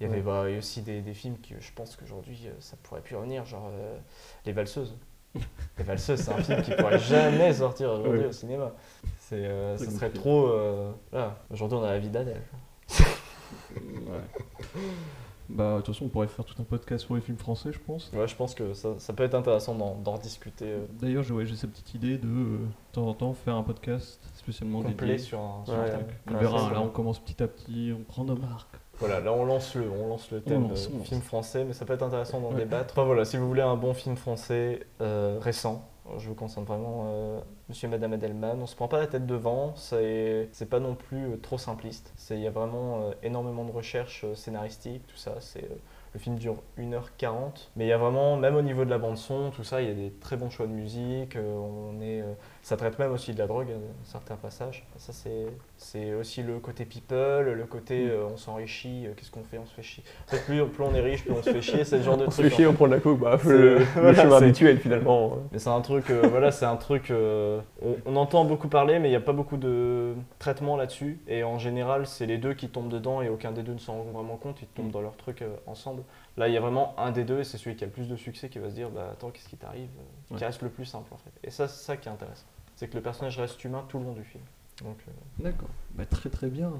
il 0.00 0.06
y 0.06 0.10
avait 0.10 0.18
Ouais. 0.18 0.22
bah, 0.52 0.58
aussi 0.58 0.82
des, 0.82 1.00
des 1.00 1.14
films 1.14 1.38
que 1.38 1.58
je 1.60 1.72
pense 1.72 1.96
qu'aujourd'hui 1.96 2.38
euh, 2.46 2.52
ça 2.60 2.76
pourrait 2.82 3.00
plus 3.00 3.16
revenir, 3.16 3.44
genre 3.46 3.70
euh, 3.72 3.98
Les 4.44 4.52
Valseuses. 4.52 4.96
Les 5.78 5.84
Valseuses, 5.84 6.20
c'est 6.20 6.32
un 6.32 6.42
film 6.42 6.62
qui 6.62 6.72
pourrait 6.72 6.98
jamais 6.98 7.52
sortir 7.52 7.90
aujourd'hui 7.92 8.20
Ouais. 8.20 8.26
au 8.26 8.32
cinéma. 8.32 8.72
C'est, 9.18 9.44
euh, 9.44 9.76
ça 9.76 9.90
serait 9.90 10.10
trop. 10.10 10.46
euh, 10.48 10.92
voilà. 11.10 11.38
Aujourd'hui, 11.50 11.78
on 11.78 11.82
a 11.82 11.90
la 11.92 11.98
vie 11.98 12.08
d'Adèle. 12.10 12.42
Ouais. 13.76 14.80
Bah, 15.48 15.76
de 15.76 15.82
toute 15.82 15.94
façon, 15.94 16.06
on 16.06 16.08
pourrait 16.08 16.26
faire 16.26 16.44
tout 16.44 16.60
un 16.60 16.64
podcast 16.64 17.04
sur 17.04 17.14
les 17.14 17.20
films 17.20 17.38
français, 17.38 17.70
je 17.72 17.78
pense. 17.78 18.10
Ouais, 18.12 18.26
je 18.26 18.34
pense 18.34 18.54
que 18.54 18.74
ça, 18.74 18.98
ça 18.98 19.12
peut 19.12 19.22
être 19.22 19.34
intéressant 19.34 19.74
d'en, 19.74 20.12
rediscuter 20.12 20.64
euh, 20.66 20.86
D'ailleurs, 21.00 21.22
j'ai 21.22 21.34
ouais, 21.34 21.46
cette 21.46 21.70
petite 21.70 21.94
idée 21.94 22.18
de, 22.18 22.26
euh, 22.26 22.58
de 22.58 22.92
temps 22.92 23.06
en 23.06 23.14
temps, 23.14 23.32
faire 23.32 23.54
un 23.54 23.62
podcast 23.62 24.20
spécialement 24.34 24.82
complet 24.82 25.06
dédié. 25.06 25.18
sur 25.18 25.38
un, 25.38 25.64
sur 25.64 25.74
Ouais, 25.74 25.80
un 25.80 25.88
thème. 25.88 26.06
On 26.26 26.32
Ouais, 26.32 26.40
verra, 26.40 26.72
là 26.72 26.80
on 26.80 26.88
commence 26.88 27.20
petit 27.20 27.40
à 27.42 27.46
petit, 27.46 27.92
on 27.96 28.02
prend 28.02 28.24
nos 28.24 28.36
marques. 28.36 28.76
Voilà, 28.98 29.20
là 29.20 29.32
on 29.32 29.44
lance 29.44 29.74
le, 29.74 29.88
on 29.90 30.08
lance 30.08 30.30
le 30.30 30.40
thème 30.40 30.68
lance, 30.68 30.88
film 31.04 31.20
français, 31.20 31.64
mais 31.64 31.74
ça 31.74 31.84
peut 31.84 31.92
être 31.92 32.02
intéressant 32.02 32.40
d'en 32.40 32.52
débattre. 32.52 32.94
Enfin 32.94 33.04
voilà, 33.04 33.24
si 33.24 33.36
vous 33.36 33.46
voulez 33.46 33.62
un 33.62 33.76
bon 33.76 33.92
film 33.92 34.16
français 34.16 34.80
euh, 35.00 35.38
récent, 35.40 35.86
je 36.18 36.28
vous 36.28 36.34
conseille 36.34 36.64
vraiment 36.64 37.06
euh, 37.08 37.40
Monsieur 37.68 37.88
et 37.88 37.90
Madame 37.90 38.12
Adelman. 38.12 38.60
On 38.60 38.66
se 38.66 38.76
prend 38.76 38.88
pas 38.88 38.98
la 38.98 39.06
tête 39.06 39.26
devant, 39.26 39.74
c'est 39.76 40.68
pas 40.68 40.80
non 40.80 40.94
plus 40.94 41.32
euh, 41.32 41.36
trop 41.36 41.58
simpliste. 41.58 42.12
Il 42.30 42.40
y 42.40 42.46
a 42.46 42.50
vraiment 42.50 43.02
euh, 43.02 43.12
énormément 43.22 43.64
de 43.64 43.72
recherches 43.72 44.24
scénaristiques, 44.34 45.06
tout 45.06 45.16
ça. 45.16 45.34
Le 46.12 46.20
film 46.20 46.36
dure 46.36 46.62
1h40, 46.78 47.68
mais 47.76 47.84
il 47.84 47.88
y 47.88 47.92
a 47.92 47.98
vraiment, 47.98 48.36
même 48.36 48.56
au 48.56 48.62
niveau 48.62 48.84
de 48.84 48.90
la 48.90 48.98
bande 48.98 49.18
son, 49.18 49.50
tout 49.50 49.64
ça, 49.64 49.82
il 49.82 49.88
y 49.88 49.90
a 49.90 49.94
des 49.94 50.10
très 50.12 50.36
bons 50.36 50.48
choix 50.48 50.66
de 50.66 50.72
musique. 50.72 51.36
on 51.36 52.00
est, 52.00 52.24
ça 52.66 52.76
traite 52.76 52.98
même 52.98 53.12
aussi 53.12 53.32
de 53.32 53.38
la 53.38 53.46
drogue, 53.46 53.68
à 53.70 53.76
certains 54.04 54.34
passages. 54.34 54.84
Ça, 54.96 55.12
c'est 55.76 56.14
aussi 56.14 56.42
le 56.42 56.58
côté 56.58 56.84
people, 56.84 57.52
le 57.52 57.64
côté 57.66 58.06
Mm. 58.06 58.10
euh, 58.10 58.26
on 58.32 58.36
s'enrichit, 58.36 59.06
euh, 59.06 59.12
qu'est-ce 59.16 59.30
qu'on 59.30 59.44
fait 59.44 59.58
On 59.58 59.66
se 59.66 59.72
fait 59.74 59.82
chier. 59.84 60.02
En 60.26 60.30
fait, 60.32 60.44
plus, 60.44 60.66
plus 60.66 60.82
on 60.82 60.92
est 60.92 61.00
riche, 61.00 61.24
plus 61.24 61.32
on 61.34 61.42
se 61.42 61.50
fait 61.50 61.62
chier, 61.62 61.84
c'est 61.84 61.98
le 61.98 62.02
genre 62.02 62.16
de 62.16 62.24
On 62.26 62.30
se 62.30 62.40
truc. 62.40 62.50
fait 62.50 62.56
chier, 62.56 62.66
on 62.66 62.72
prend 62.74 62.88
de 62.88 62.94
la 62.94 62.98
coke, 63.00 63.20
bah, 63.20 63.38
le, 63.44 63.78
le 64.02 64.12
voilà, 64.12 64.14
chemin 64.14 64.36
habituel 64.38 64.78
finalement. 64.80 65.38
mais 65.52 65.60
c'est 65.60 65.70
un 65.70 65.80
truc, 65.80 66.10
euh, 66.10 66.26
voilà, 66.28 66.50
c'est 66.50 66.64
un 66.66 66.76
truc. 66.76 67.10
euh, 67.12 67.60
on, 67.82 67.94
on 68.04 68.16
entend 68.16 68.44
beaucoup 68.44 68.68
parler, 68.68 68.98
mais 68.98 69.06
il 69.08 69.12
n'y 69.12 69.16
a 69.16 69.20
pas 69.20 69.32
beaucoup 69.32 69.58
de 69.58 70.14
traitement 70.40 70.76
là-dessus. 70.76 71.20
Et 71.28 71.44
en 71.44 71.58
général, 71.58 72.06
c'est 72.06 72.26
les 72.26 72.38
deux 72.38 72.54
qui 72.54 72.68
tombent 72.68 72.88
dedans 72.90 73.22
et 73.22 73.28
aucun 73.28 73.52
des 73.52 73.62
deux 73.62 73.74
ne 73.74 73.78
s'en 73.78 73.94
rend 73.94 74.10
vraiment 74.12 74.36
compte. 74.36 74.60
Ils 74.62 74.66
tombent 74.68 74.90
dans 74.90 75.02
leur 75.02 75.16
truc 75.16 75.42
euh, 75.42 75.54
ensemble. 75.66 76.02
Là, 76.36 76.48
il 76.48 76.54
y 76.54 76.56
a 76.56 76.60
vraiment 76.60 76.94
un 76.98 77.12
des 77.12 77.24
deux 77.24 77.40
et 77.40 77.44
c'est 77.44 77.56
celui 77.56 77.76
qui 77.76 77.84
a 77.84 77.86
le 77.86 77.92
plus 77.92 78.08
de 78.08 78.16
succès 78.16 78.48
qui 78.50 78.58
va 78.58 78.68
se 78.68 78.74
dire 78.74 78.90
Bah 78.90 79.08
attends, 79.12 79.30
qu'est-ce 79.30 79.48
qui 79.48 79.56
t'arrive 79.56 79.88
euh, 80.32 80.36
Qui 80.36 80.44
reste 80.44 80.60
le 80.62 80.68
plus 80.68 80.84
simple 80.84 81.12
en 81.12 81.16
fait. 81.16 81.30
Et 81.42 81.50
ça, 81.50 81.66
c'est 81.66 81.84
ça 81.84 81.96
qui 81.96 82.08
est 82.08 82.12
intéressant. 82.12 82.46
C'est 82.74 82.88
que 82.88 82.94
le 82.96 83.02
personnage 83.02 83.38
reste 83.38 83.62
humain 83.64 83.84
tout 83.88 83.98
le 83.98 84.04
long 84.04 84.12
du 84.12 84.24
film. 84.24 84.44
Donc, 84.84 84.98
euh, 85.08 85.42
D'accord. 85.42 85.70
Bah, 85.94 86.04
très 86.04 86.28
très 86.28 86.48
bien. 86.48 86.72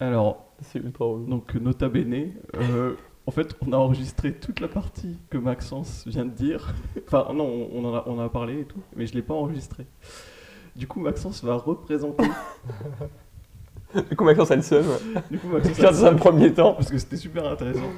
Alors, 0.00 0.46
C'est 0.62 0.78
ultra 0.78 1.04
relou. 1.04 1.26
donc 1.26 1.54
nota 1.54 1.88
bene, 1.90 2.32
euh, 2.56 2.96
en 3.26 3.30
fait, 3.30 3.54
on 3.66 3.72
a 3.72 3.76
enregistré 3.76 4.32
toute 4.34 4.60
la 4.60 4.68
partie 4.68 5.18
que 5.28 5.36
Maxence 5.36 6.06
vient 6.06 6.24
de 6.24 6.30
dire. 6.30 6.74
Enfin, 7.06 7.30
non, 7.34 7.68
on, 7.72 7.84
en 7.84 7.94
a, 7.94 8.04
on 8.06 8.18
en 8.18 8.24
a 8.24 8.28
parlé 8.30 8.60
et 8.60 8.64
tout, 8.64 8.80
mais 8.96 9.06
je 9.06 9.14
l'ai 9.14 9.22
pas 9.22 9.34
enregistré. 9.34 9.86
Du 10.76 10.86
coup, 10.88 10.98
Maxence 11.00 11.44
va 11.44 11.56
représenter. 11.56 12.24
Du 14.10 14.16
coup, 14.16 14.24
Maxence 14.24 14.50
a 14.50 14.56
le 14.56 14.62
seum. 14.62 14.84
du 15.30 15.38
coup, 15.38 15.48
Maxence 15.48 15.78
dans 15.78 16.06
un 16.06 16.14
premier 16.14 16.52
temps. 16.52 16.74
parce 16.74 16.90
que 16.90 16.98
c'était 16.98 17.16
super 17.16 17.46
intéressant. 17.50 17.90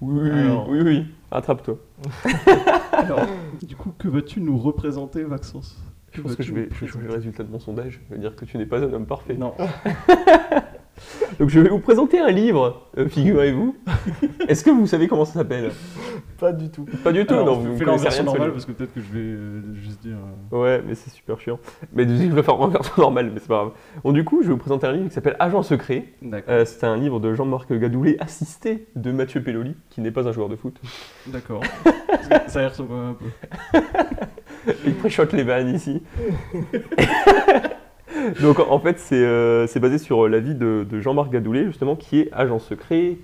Oui, 0.00 0.20
oui, 0.22 0.30
oui, 0.32 0.40
Alors. 0.40 0.68
oui, 0.68 0.80
oui. 0.82 1.06
Attrape-toi. 1.30 1.78
Alors, 2.92 3.20
du 3.62 3.76
coup, 3.76 3.92
que 3.96 4.08
vas-tu 4.08 4.40
nous 4.40 4.58
représenter, 4.58 5.24
Maxence? 5.24 5.80
Je 6.12 6.20
pense 6.20 6.36
que 6.36 6.42
je 6.42 6.52
vais, 6.52 6.68
je 6.74 6.80
vais 6.80 6.86
changer 6.86 7.06
le 7.06 7.14
résultat 7.14 7.42
de 7.42 7.50
mon 7.50 7.58
sondage. 7.58 8.00
Je 8.10 8.14
vais 8.14 8.20
dire 8.20 8.36
que 8.36 8.44
tu 8.44 8.58
n'es 8.58 8.66
pas 8.66 8.80
un 8.80 8.92
homme 8.92 9.06
parfait. 9.06 9.34
Non. 9.34 9.54
Donc 11.38 11.48
je 11.48 11.60
vais 11.60 11.68
vous 11.70 11.78
présenter 11.78 12.18
un 12.20 12.30
livre, 12.30 12.88
euh, 12.98 13.08
figurez-vous. 13.08 13.76
Est-ce 14.48 14.62
que 14.64 14.70
vous 14.70 14.86
savez 14.86 15.08
comment 15.08 15.24
ça 15.24 15.34
s'appelle? 15.34 15.70
Pas 16.38 16.52
du 16.52 16.70
tout. 16.70 16.84
Pas 17.04 17.12
du 17.12 17.24
tout, 17.24 17.34
Alors, 17.34 17.46
non, 17.46 17.54
vous 17.54 17.68
ne 17.72 17.76
fais-le 17.76 17.90
en 17.90 17.96
connaissez 17.96 18.22
version 18.22 18.24
rien 18.24 18.24
de 18.24 18.30
ce 18.30 18.36
normale 18.38 18.52
parce 18.52 18.66
que 18.66 18.72
peut-être 18.72 18.92
que 18.94 19.00
je 19.00 19.12
vais 19.12 19.20
euh, 19.20 19.62
juste 19.74 20.02
dire. 20.02 20.16
euh, 20.52 20.56
Ouais, 20.60 20.82
mais 20.86 20.94
c'est 20.94 21.10
super 21.10 21.40
chiant. 21.40 21.58
Mais 21.92 22.04
je 22.04 22.12
vais 22.12 22.26
le 22.26 22.42
faire 22.42 22.60
en 22.60 22.68
version 22.68 22.92
normale, 22.98 23.30
mais 23.32 23.38
c'est 23.40 23.48
pas 23.48 23.54
grave. 23.62 23.70
Bon, 24.04 24.12
du 24.12 24.24
coup, 24.24 24.42
je 24.42 24.48
vais 24.48 24.52
vous 24.52 24.58
présenter 24.58 24.86
un 24.86 24.92
livre 24.92 25.08
qui 25.08 25.14
s'appelle 25.14 25.36
Agent 25.38 25.62
secret. 25.62 26.06
D'accord. 26.20 26.52
Euh, 26.52 26.64
c'est 26.64 26.84
un 26.84 26.96
livre 26.96 27.20
de 27.20 27.32
Jean-Marc 27.34 27.72
Gadoulet, 27.72 28.16
assisté 28.20 28.86
de 28.96 29.12
Mathieu 29.12 29.42
Pelloli, 29.42 29.76
qui 29.90 30.00
n'est 30.00 30.10
pas 30.10 30.26
un 30.28 30.32
joueur 30.32 30.48
de 30.48 30.56
foot. 30.56 30.76
D'accord. 31.28 31.62
Parce 32.08 32.28
que 32.44 32.50
ça 32.50 32.62
y 32.62 32.66
ressemble 32.66 32.92
un 32.92 33.14
peu. 33.14 33.80
Il 34.84 34.94
préchote 34.94 35.32
les 35.32 35.44
vannes 35.44 35.74
ici. 35.74 36.02
Donc 38.40 38.58
en 38.58 38.78
fait, 38.78 38.98
c'est 38.98 39.24
euh, 39.24 39.66
basé 39.80 39.98
sur 39.98 40.28
la 40.28 40.40
vie 40.40 40.54
de, 40.54 40.86
Jean-Marc 41.00 41.30
Gadoulet, 41.30 41.64
justement, 41.64 41.96
qui 41.96 42.20
est 42.20 42.28
agent 42.32 42.58
secret, 42.58 43.16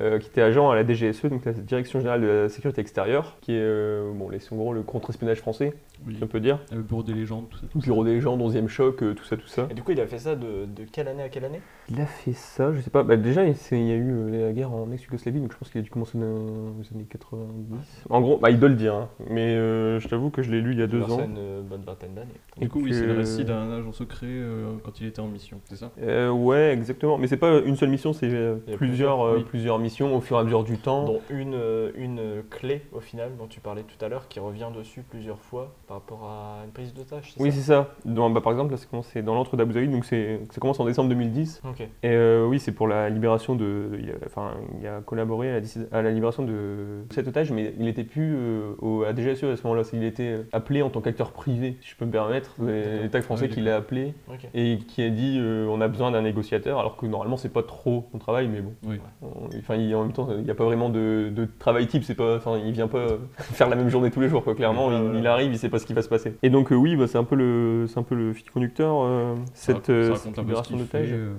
euh, 0.00 0.18
qui 0.18 0.28
était 0.28 0.42
agent 0.42 0.68
à 0.70 0.74
la 0.74 0.84
DGSE, 0.86 1.26
donc 1.26 1.44
la 1.44 1.52
Direction 1.52 2.00
Générale 2.00 2.20
de 2.20 2.26
la 2.26 2.48
Sécurité 2.48 2.80
Extérieure, 2.80 3.36
qui 3.40 3.52
est, 3.52 3.60
euh, 3.60 4.12
bon, 4.12 4.28
les, 4.28 4.38
en 4.52 4.56
gros, 4.56 4.72
le 4.72 4.82
contre-espionnage 4.82 5.38
français, 5.38 5.72
Oui. 6.06 6.18
on 6.20 6.26
peut 6.26 6.40
dire. 6.40 6.58
Le 6.72 6.82
bureau 6.82 7.02
des 7.02 7.14
légendes, 7.14 7.48
tout 7.48 7.58
ça. 7.58 7.66
tout 7.70 7.80
ça. 7.80 7.84
Bureau 7.86 8.04
des 8.04 8.14
légendes, 8.14 8.40
11e 8.40 8.66
choc, 8.68 9.02
euh, 9.02 9.14
tout 9.14 9.24
ça, 9.24 9.36
tout 9.36 9.46
ça. 9.46 9.68
Et 9.70 9.74
du 9.74 9.82
coup, 9.82 9.92
il 9.92 10.00
a 10.00 10.06
fait 10.06 10.18
ça 10.18 10.34
de, 10.34 10.66
de 10.66 10.84
quelle 10.90 11.06
année 11.08 11.22
à 11.22 11.28
quelle 11.28 11.44
année? 11.44 11.60
Il 11.88 12.00
a 12.00 12.06
fait 12.06 12.32
ça, 12.32 12.72
je 12.72 12.80
sais 12.80 12.90
pas. 12.90 13.02
Bah, 13.04 13.16
déjà, 13.16 13.44
il 13.44 13.54
y 13.86 13.92
a 13.92 13.94
eu 13.94 14.30
la 14.30 14.52
guerre 14.52 14.72
en 14.72 14.90
ex-Yougoslavie, 14.90 15.40
donc 15.40 15.52
je 15.52 15.58
pense 15.58 15.70
qu'il 15.70 15.80
a 15.80 15.82
dû 15.84 15.90
commencer 15.90 16.18
dans 16.18 16.24
les 16.26 16.96
années 16.96 17.06
90. 17.08 18.04
En 18.10 18.20
gros, 18.20 18.38
bah, 18.38 18.50
il 18.50 18.58
doit 18.58 18.68
le 18.68 18.74
dire, 18.74 18.94
hein. 18.94 19.08
mais 19.30 19.54
euh, 19.54 20.00
je 20.00 20.08
t'avoue 20.08 20.30
que 20.30 20.42
je 20.42 20.50
l'ai 20.50 20.60
lu 20.60 20.72
il 20.72 20.80
y 20.80 20.82
a 20.82 20.86
deux 20.86 21.02
ans. 21.02 21.20
Une 21.24 21.62
bonne 21.62 21.82
vingtaine 21.82 22.14
d'années. 22.14 22.28
Du 22.58 22.68
coup, 22.68 22.80
oui, 22.82 22.92
c'est 22.92 23.06
le 23.06 23.12
récit 23.12 23.44
d'un 23.44 23.70
agent 23.70 23.92
secret 23.92 24.26
euh, 24.28 24.72
quand 24.82 25.00
il 25.00 25.06
était 25.06 25.20
en 25.20 25.28
mission, 25.28 25.60
c'est 25.64 25.76
ça? 25.76 25.92
Euh, 26.02 26.30
ouais, 26.30 26.72
exactement. 26.72 27.16
Mais 27.18 27.28
c'est 27.28 27.36
pas 27.36 27.60
une 27.60 27.76
seule 27.76 27.90
mission, 27.90 28.12
c'est 28.12 28.26
plusieurs, 28.26 28.76
plusieurs, 28.76 29.36
oui. 29.36 29.44
plusieurs 29.44 29.78
missions 29.78 29.83
au 29.84 30.20
fur 30.20 30.36
et 30.36 30.40
à 30.40 30.44
mesure 30.44 30.64
du 30.64 30.78
temps. 30.78 31.04
Dont 31.04 31.20
une, 31.30 31.54
euh, 31.54 31.90
une 31.96 32.18
euh, 32.18 32.42
clé 32.50 32.82
au 32.92 33.00
final 33.00 33.36
dont 33.38 33.46
tu 33.46 33.60
parlais 33.60 33.82
tout 33.82 34.02
à 34.04 34.08
l'heure 34.08 34.28
qui 34.28 34.40
revient 34.40 34.68
dessus 34.74 35.02
plusieurs 35.08 35.40
fois 35.40 35.72
par 35.86 35.98
rapport 35.98 36.24
à 36.24 36.64
une 36.64 36.70
prise 36.72 36.94
d'otage. 36.94 37.32
c'est 37.36 37.42
Oui, 37.42 37.52
c'est 37.52 37.60
ça. 37.60 37.90
Dans, 38.04 38.30
bah, 38.30 38.40
par 38.40 38.52
exemple, 38.52 38.72
là, 38.72 38.78
c'est 39.02 39.22
dans 39.22 39.34
l'entre 39.34 39.56
d'Abu 39.56 39.74
donc 39.88 40.04
ça 40.04 40.16
commence 40.60 40.78
en 40.80 40.84
décembre 40.84 41.08
2010. 41.10 41.62
Ok. 41.68 41.80
Et 41.80 41.88
euh, 42.04 42.46
oui, 42.46 42.60
c'est 42.60 42.72
pour 42.72 42.86
la 42.88 43.10
libération 43.10 43.54
de. 43.54 43.98
Il 44.00 44.10
a, 44.10 44.14
enfin, 44.26 44.52
il 44.80 44.86
a 44.86 45.00
collaboré 45.00 45.50
à 45.50 45.54
la, 45.54 45.60
décid- 45.60 45.88
à 45.92 46.00
la 46.02 46.10
libération 46.10 46.44
de 46.44 47.04
cet 47.10 47.26
otage, 47.28 47.50
mais 47.50 47.74
il 47.78 47.84
n'était 47.84 48.04
plus 48.04 48.34
euh, 48.36 48.72
au, 48.80 49.02
à 49.02 49.12
DGSE 49.14 49.44
à 49.44 49.56
ce 49.56 49.62
moment-là. 49.66 49.82
Il 49.92 50.04
était 50.04 50.36
appelé 50.52 50.82
en 50.82 50.90
tant 50.90 51.00
qu'acteur 51.00 51.32
privé, 51.32 51.76
si 51.80 51.88
je 51.90 51.96
peux 51.96 52.04
me 52.06 52.10
permettre. 52.12 52.54
C'est 52.58 53.02
l'État 53.02 53.20
français 53.22 53.46
Ah 53.50 53.54
qui 53.54 53.60
l'a 53.60 53.76
appelé 53.76 54.14
et 54.54 54.78
qui 54.78 55.02
a 55.02 55.10
dit 55.10 55.38
euh, 55.40 55.66
on 55.68 55.80
a 55.80 55.88
besoin 55.88 56.10
d'un 56.10 56.22
négociateur, 56.22 56.78
alors 56.78 56.96
que 56.96 57.06
normalement, 57.06 57.36
c'est 57.36 57.52
pas 57.52 57.62
trop 57.62 58.06
son 58.12 58.18
travail, 58.18 58.48
mais 58.48 58.60
bon. 58.60 58.72
Oui. 58.86 59.00
On- 59.22 59.48
Enfin, 59.74 59.82
il- 59.82 59.94
en 59.94 60.02
même 60.02 60.12
temps, 60.12 60.28
il 60.30 60.44
n'y 60.44 60.50
a 60.50 60.54
pas 60.54 60.64
vraiment 60.64 60.88
de, 60.88 61.30
de 61.34 61.48
travail 61.58 61.86
type. 61.86 62.04
C'est 62.04 62.14
pas, 62.14 62.36
enfin, 62.36 62.58
il 62.64 62.72
vient 62.72 62.88
pas 62.88 62.98
euh, 62.98 63.16
faire 63.38 63.68
la 63.68 63.76
même 63.76 63.88
journée 63.88 64.10
tous 64.10 64.20
les 64.20 64.28
jours. 64.28 64.44
Quoi. 64.44 64.54
Clairement, 64.54 64.88
Ouais, 64.88 64.96
il, 64.96 65.02
voilà. 65.02 65.18
il 65.18 65.26
arrive, 65.26 65.52
il 65.52 65.58
sait 65.58 65.68
pas 65.68 65.78
ce 65.78 65.86
qui 65.86 65.94
va 65.94 66.02
se 66.02 66.08
passer. 66.08 66.34
Et 66.42 66.50
donc, 66.50 66.72
euh, 66.72 66.74
oui, 66.76 66.96
bah, 66.96 67.06
c'est 67.06 67.18
un 67.18 67.24
peu 67.24 67.36
le, 67.36 67.86
c'est 67.88 67.98
un 67.98 68.02
peu 68.02 68.14
le 68.14 68.32
fil 68.32 68.50
conducteur 68.50 69.02
euh, 69.02 69.34
cette, 69.54 69.90
euh, 69.90 70.14
ça 70.14 70.20
cette 70.20 70.36
ce 70.36 70.40
libération 70.40 70.76
d'otages. 70.76 71.08
fait, 71.08 71.14
euh, 71.14 71.32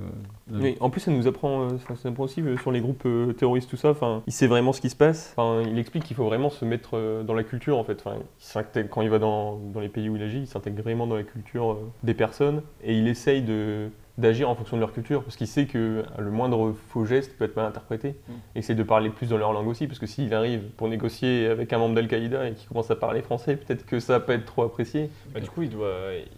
de- 0.48 0.62
Oui, 0.62 0.78
en 0.80 0.90
plus, 0.90 1.02
ça 1.02 1.12
nous 1.12 1.28
apprend, 1.28 1.62
euh, 1.64 1.70
ça, 1.88 1.96
ça 1.96 2.02
nous 2.06 2.12
apprend 2.12 2.24
aussi 2.26 2.42
euh, 2.42 2.58
sur 2.58 2.72
les 2.72 2.82
groupes 2.82 3.04
euh, 3.06 3.34
terroristes, 3.34 3.70
tout 3.70 3.78
ça. 3.78 3.90
Enfin, 3.90 4.22
il 4.28 4.34
sait 4.34 4.48
vraiment 4.48 4.74
ce 4.74 4.82
qui 4.82 4.90
se 4.90 4.96
passe. 4.96 5.34
Enfin, 5.38 5.68
il 5.70 5.78
explique 5.80 6.04
qu'il 6.04 6.16
faut 6.16 6.26
vraiment 6.26 6.50
se 6.50 6.66
mettre 6.66 6.92
euh, 6.94 7.24
dans 7.24 7.34
la 7.34 7.44
culture, 7.44 7.78
en 7.78 7.84
fait. 7.84 8.00
Enfin, 8.06 8.18
il 8.20 8.26
s'intègre- 8.38 8.90
quand 8.90 9.02
il 9.02 9.10
va 9.10 9.20
dans, 9.20 9.58
dans 9.74 9.80
les 9.80 9.90
pays 9.90 10.10
où 10.10 10.16
il 10.16 10.24
agit, 10.24 10.40
il 10.40 10.48
s'intègre 10.48 10.82
vraiment 10.84 11.08
dans 11.08 11.16
la 11.16 11.24
culture 11.24 11.72
euh, 11.72 11.76
des 12.04 12.14
personnes 12.14 12.62
et 12.84 12.98
il 12.98 13.08
essaye 13.08 13.42
de 13.42 13.90
d'agir 14.18 14.50
en 14.50 14.56
fonction 14.56 14.78
de 14.78 14.82
leur 14.82 14.94
culture 14.94 15.24
parce 15.24 15.36
qu'il 15.36 15.48
sait 15.48 15.66
que 15.66 16.04
le 16.18 16.32
moindre 16.32 16.74
faux 16.90 17.06
geste 17.06 17.38
peut 17.38 17.44
être 17.46 17.56
mal 17.58 17.66
interprété 17.66 18.16
Mm. 18.28 18.32
et 18.56 18.60
essaye 18.60 18.76
de 18.76 18.84
parler 18.84 19.10
plus 19.10 19.28
dans 19.30 19.38
leur 19.38 19.52
langue 19.52 19.68
aussi 19.68 19.88
parce 19.88 20.00
que 20.00 20.06
s'il 20.06 20.34
arrive 20.34 20.62
pour 20.78 20.88
négocier 20.88 21.48
avec 21.48 21.74
un 21.74 21.78
membre 21.80 21.96
d'Al-Qaïda 21.96 22.48
et 22.50 22.54
qu'il 22.54 22.68
commence 22.68 22.90
à 22.92 22.96
parler 22.96 23.22
français 23.22 23.58
peut-être 23.58 23.86
que 23.86 24.00
ça 24.00 24.20
pas 24.22 24.36
être 24.36 24.46
trop 24.46 24.64
apprécié 24.64 25.10
Bah, 25.34 25.40
du 25.42 25.50
coup, 25.50 25.64
il 25.64 25.70
doit, 25.70 25.92